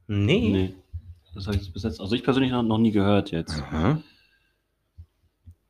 Nee. 0.08 0.50
Nee. 0.50 0.76
Das 1.34 1.48
habe 1.48 1.58
ich 1.58 1.74
bis 1.74 1.84
jetzt, 1.84 2.00
also 2.00 2.16
ich 2.16 2.24
persönlich 2.24 2.52
noch, 2.52 2.64
noch 2.64 2.78
nie 2.78 2.92
gehört 2.92 3.32
jetzt. 3.32 3.62
Aha. 3.62 4.02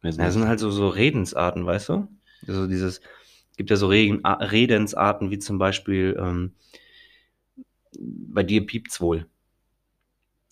Das 0.01 0.33
sind 0.33 0.47
halt 0.47 0.59
so, 0.59 0.69
so 0.69 0.87
Redensarten, 0.89 1.65
weißt 1.65 1.89
du? 1.89 2.07
Also 2.47 2.67
dieses, 2.67 3.01
gibt 3.57 3.69
ja 3.69 3.75
so 3.75 3.87
Reden, 3.87 4.23
A- 4.25 4.33
Redensarten 4.43 5.31
wie 5.31 5.39
zum 5.39 5.57
Beispiel, 5.57 6.17
ähm, 6.19 6.53
bei 7.99 8.43
dir 8.43 8.65
piept's 8.65 9.01
wohl. 9.01 9.27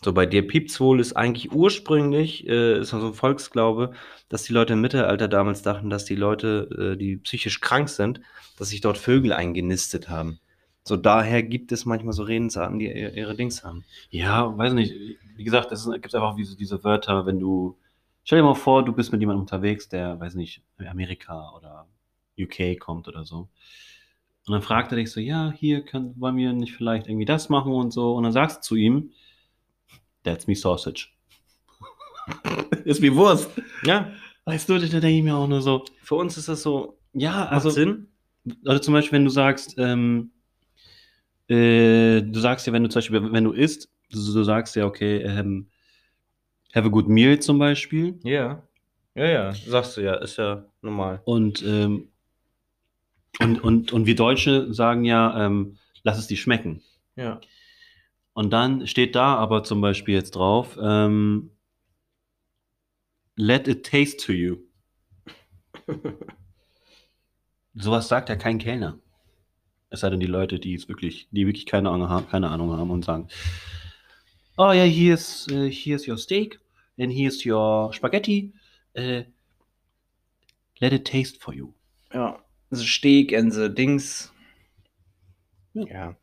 So, 0.04 0.12
bei 0.12 0.26
dir 0.26 0.46
piept's 0.46 0.80
wohl 0.82 1.00
ist 1.00 1.14
eigentlich 1.14 1.54
ursprünglich, 1.54 2.46
äh, 2.48 2.80
ist 2.80 2.90
so 2.90 2.98
ein 2.98 3.14
Volksglaube, 3.14 3.94
dass 4.28 4.44
die 4.44 4.52
Leute 4.52 4.74
im 4.74 4.82
Mittelalter 4.82 5.30
damals 5.30 5.62
dachten, 5.62 5.90
dass 5.90 6.04
die 6.04 6.16
Leute, 6.16 6.94
äh, 6.94 6.98
die 6.98 7.18
psychisch 7.18 7.62
krank 7.62 7.88
sind, 7.88 8.20
dass 8.58 8.70
sich 8.70 8.82
dort 8.82 8.98
Vögel 8.98 9.32
eingenistet 9.32 10.10
haben. 10.10 10.40
So, 10.84 10.98
daher 10.98 11.42
gibt 11.42 11.72
es 11.72 11.86
manchmal 11.86 12.14
so 12.14 12.24
Redensarten, 12.24 12.80
die 12.80 12.88
ihre, 12.92 13.36
Dings 13.36 13.64
haben. 13.64 13.86
Ja, 14.10 14.58
weiß 14.58 14.74
nicht. 14.74 14.94
Wie 15.38 15.44
gesagt, 15.46 15.72
es 15.72 15.90
gibt 15.90 16.14
einfach 16.14 16.36
diese, 16.36 16.58
diese 16.58 16.84
Wörter, 16.84 17.26
wenn 17.26 17.40
du. 17.40 17.78
Stell 18.26 18.40
dir 18.40 18.44
mal 18.44 18.56
vor, 18.56 18.84
du 18.84 18.92
bist 18.92 19.12
mit 19.14 19.22
jemandem 19.22 19.42
unterwegs, 19.42 19.88
der, 19.88 20.20
weiß 20.20 20.36
nicht, 20.36 20.62
Amerika 20.78 21.52
oder 21.58 21.88
UK 22.40 22.80
kommt 22.80 23.08
oder 23.08 23.26
so. 23.26 23.50
Und 24.46 24.52
dann 24.52 24.62
fragt 24.62 24.92
er 24.92 24.98
dich 24.98 25.12
so, 25.12 25.20
ja, 25.20 25.54
hier 25.56 25.84
können, 25.84 26.20
wollen 26.20 26.36
wir 26.36 26.52
nicht 26.54 26.74
vielleicht 26.74 27.08
irgendwie 27.08 27.26
das 27.26 27.50
machen 27.50 27.72
und 27.72 27.92
so. 27.92 28.16
Und 28.16 28.24
dann 28.24 28.34
sagst 28.34 28.58
du 28.58 28.62
zu 28.62 28.76
ihm, 28.76 29.12
that's 30.24 30.48
me 30.48 30.56
sausage. 30.56 31.08
ist 32.84 33.02
wie 33.02 33.16
Wurst. 33.16 33.50
Ja, 33.84 34.12
Weißt 34.46 34.68
du, 34.68 34.78
da 34.78 35.00
denke 35.00 35.10
ich 35.10 35.24
mir 35.24 35.36
auch 35.36 35.48
nur 35.48 35.62
so, 35.62 35.86
für 36.02 36.16
uns 36.16 36.38
ist 36.38 36.50
das 36.50 36.64
so, 36.64 36.98
ja, 37.14 37.32
macht 37.32 37.52
also. 37.52 37.70
Sinn. 37.70 38.08
Oder 38.66 38.82
zum 38.82 38.94
Beispiel, 38.94 39.18
wenn 39.18 39.26
du 39.26 39.32
sagst, 39.32 39.76
ähm, 39.78 40.32
äh, 41.48 42.22
du 42.22 42.40
sagst 42.40 42.68
ja, 42.68 42.74
wenn 42.74 42.84
du 42.84 42.90
zum 42.90 43.00
Beispiel, 43.00 43.32
wenn 43.32 43.44
du 43.46 43.54
isst, 43.54 43.90
du, 44.12 44.18
du 44.18 44.44
sagst 44.44 44.76
ja, 44.76 44.86
okay, 44.86 45.20
ähm, 45.20 45.70
have 46.76 46.88
a 46.88 46.90
good 46.90 47.08
meal 47.08 47.40
zum 47.40 47.58
Beispiel. 47.58 48.20
Ja. 48.24 48.68
Ja, 49.16 49.26
ja, 49.26 49.54
sagst 49.54 49.96
du 49.96 50.02
ja, 50.02 50.16
ist 50.16 50.38
ja 50.38 50.66
normal. 50.82 51.22
Und, 51.24 51.64
ähm, 51.66 52.10
und, 53.40 53.64
und, 53.64 53.92
und 53.92 54.06
wir 54.06 54.16
Deutsche 54.16 54.74
sagen 54.74 55.06
ja, 55.06 55.46
ähm, 55.46 55.78
lass 56.04 56.18
es 56.18 56.28
dir 56.28 56.38
schmecken. 56.38 56.82
Ja. 57.16 57.40
Und 58.34 58.52
dann 58.52 58.88
steht 58.88 59.16
da 59.16 59.36
aber 59.36 59.64
zum 59.64 59.82
Beispiel 59.82 60.16
jetzt 60.16 60.32
drauf, 60.32 60.78
ähm, 60.82 61.52
let 63.36 63.68
it 63.68 63.86
taste 63.86 64.18
to 64.18 64.34
you. 64.34 64.58
Sowas 67.76 68.08
sagt 68.08 68.30
ja 68.30 68.36
kein 68.36 68.60
Kellner. 68.60 69.00
Es 69.90 70.00
sei 70.02 70.10
denn 70.10 70.20
die 70.20 70.26
Leute, 70.26 70.60
die 70.60 70.74
es 70.74 70.88
wirklich, 70.88 71.28
die 71.32 71.46
wirklich 71.46 71.66
keine 71.66 71.90
Ahnung 71.90 72.10
haben, 72.10 72.28
keine 72.28 72.50
Ahnung 72.50 72.72
haben 72.72 72.90
und 72.90 73.06
sagen, 73.06 73.28
oh 74.58 74.72
ja, 74.72 74.84
here's, 74.84 75.48
uh, 75.52 75.70
here's 75.70 76.08
your 76.08 76.18
steak 76.18 76.60
and 76.98 77.12
here's 77.12 77.46
your 77.46 77.94
spaghetti. 77.94 78.54
Äh, 78.94 79.26
let 80.80 80.94
it 80.94 81.06
taste 81.06 81.40
for 81.40 81.54
you. 81.54 81.74
Ja. 82.12 82.43
So 82.76 82.84
Steg 82.84 83.34
and 83.34 83.54
the 83.54 83.70
Dings. 83.74 84.32
Ja. 85.74 85.86
Ja. 85.86 86.16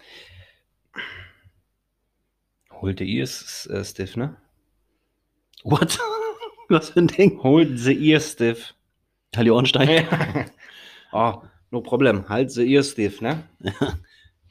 Holte 2.71 3.05
ears 3.05 3.67
äh, 3.67 3.85
stiff, 3.85 4.17
ne? 4.17 4.37
What? 5.65 5.99
Was 6.69 6.91
für 6.91 7.01
ein 7.01 7.09
Ding? 7.09 7.43
Hold 7.43 7.79
the 7.79 7.93
ear 7.93 8.21
stiff. 8.21 8.75
Halli 9.37 9.51
Ornstein. 9.51 10.07
oh, 11.13 11.43
no 11.71 11.81
problem. 11.81 12.29
Halt 12.29 12.51
the 12.53 12.65
ear 12.65 12.83
stiff, 12.83 13.21
ne? 13.21 13.45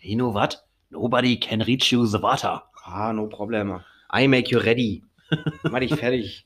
You 0.02 0.16
know 0.16 0.34
what? 0.34 0.64
Nobody 0.92 1.38
can 1.38 1.62
reach 1.62 1.92
you 1.92 2.06
the 2.08 2.22
water. 2.22 2.64
Ah, 2.86 3.12
no 3.12 3.28
problem. 3.28 3.82
I 4.10 4.28
make 4.28 4.50
you 4.50 4.60
ready. 4.60 5.04
Mach 5.64 5.80
dich 5.80 5.94
fertig. 5.94 6.46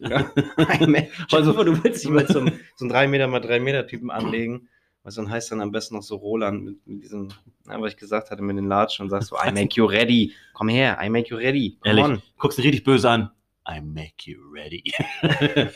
Also, 1.31 1.63
du 1.63 1.83
willst 1.83 2.03
dich 2.03 2.09
einem, 2.09 2.27
so 2.27 2.39
einem 2.39 2.89
3 2.89 3.07
Meter 3.07 3.27
mal 3.27 3.39
3 3.39 3.59
Meter 3.59 3.85
Typen 3.85 4.09
anlegen. 4.09 4.69
Was 5.03 5.15
dann 5.15 5.29
heißt 5.29 5.51
dann 5.51 5.59
am 5.61 5.71
besten 5.71 5.95
noch 5.95 6.03
so 6.03 6.15
Roland 6.15 6.63
mit, 6.63 6.87
mit 6.87 7.03
diesem, 7.03 7.27
na, 7.65 7.79
was 7.81 7.91
ich 7.91 7.97
gesagt 7.97 8.31
hatte, 8.31 8.41
mit 8.41 8.55
den 8.57 8.67
Latschen 8.69 9.03
und 9.03 9.09
sagst 9.09 9.29
so, 9.29 9.35
I 9.37 9.51
make 9.53 9.75
you 9.75 9.85
ready. 9.85 10.33
Komm 10.53 10.69
her, 10.69 10.97
I 11.01 11.09
make 11.09 11.29
you 11.29 11.37
ready. 11.37 11.77
Come 11.81 11.89
Ehrlich, 12.01 12.05
on. 12.05 12.21
guckst 12.37 12.57
du 12.57 12.61
richtig 12.63 12.83
böse 12.83 13.09
an. 13.09 13.29
I 13.67 13.81
make 13.81 14.25
you 14.25 14.39
ready. 14.53 14.83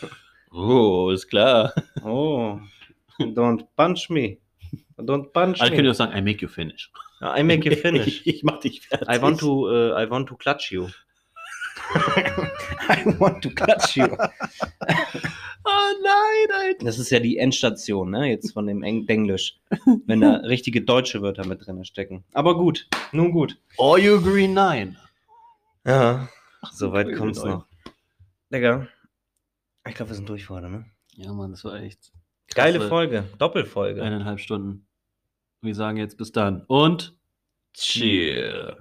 oh, 0.51 1.09
ist 1.11 1.27
klar. 1.29 1.73
Oh, 2.03 2.59
don't 3.19 3.65
punch 3.75 4.09
me. 4.09 4.37
Don't 4.97 5.31
punch 5.31 5.61
Also 5.61 5.65
ich 5.65 5.77
könnte 5.77 5.83
me. 5.83 5.91
auch 5.91 5.95
sagen, 5.95 6.17
I 6.17 6.21
make 6.21 6.41
you 6.41 6.47
finish. 6.47 6.91
I 7.21 7.43
make 7.43 7.69
you 7.69 7.75
finish. 7.81 8.07
ich, 8.07 8.27
ich 8.27 8.43
mach 8.43 8.59
dich 8.59 8.81
fertig. 8.81 9.07
I 9.09 9.21
want 9.21 9.39
to, 9.39 9.67
uh, 9.69 9.97
I 9.97 10.09
want 10.09 10.27
to 10.29 10.35
clutch 10.35 10.71
you. 10.71 10.87
I 11.95 13.05
want 13.19 13.41
to 13.43 13.49
clutch 13.49 13.95
you. 13.97 14.07
Oh 15.69 16.01
nein, 16.01 16.61
Alter. 16.61 16.85
Das 16.85 16.97
ist 16.97 17.09
ja 17.09 17.19
die 17.19 17.37
Endstation, 17.37 18.11
ne? 18.11 18.29
Jetzt 18.29 18.53
von 18.53 18.67
dem 18.67 18.83
Eng 18.83 19.05
Englisch. 19.07 19.59
Wenn 20.05 20.21
da 20.21 20.35
richtige 20.43 20.81
deutsche 20.81 21.21
Wörter 21.21 21.45
mit 21.45 21.65
drin 21.65 21.83
stecken. 21.83 22.23
Aber 22.33 22.55
gut, 22.55 22.87
nun 23.11 23.31
gut. 23.31 23.57
All 23.77 23.99
you 23.99 24.21
green 24.21 24.53
nine. 24.53 24.95
Ja, 25.85 26.29
soweit 26.71 27.13
kommt's 27.15 27.43
noch. 27.43 27.65
Digga, 28.49 28.87
ich 29.85 29.95
glaube, 29.95 30.11
wir 30.11 30.15
sind 30.15 30.29
durch 30.29 30.45
für 30.45 30.53
heute, 30.55 30.69
ne? 30.69 30.85
Ja, 31.15 31.33
Mann, 31.33 31.51
das 31.51 31.65
war 31.65 31.75
echt 31.81 32.13
Geile 32.53 32.77
krasse 32.77 32.89
Folge, 32.89 33.23
Doppelfolge. 33.37 34.01
Eineinhalb 34.01 34.39
Stunden. 34.39 34.87
Wir 35.61 35.75
sagen 35.75 35.97
jetzt 35.97 36.17
bis 36.17 36.31
dann 36.31 36.63
und 36.67 37.17
Cheers. 37.73 38.75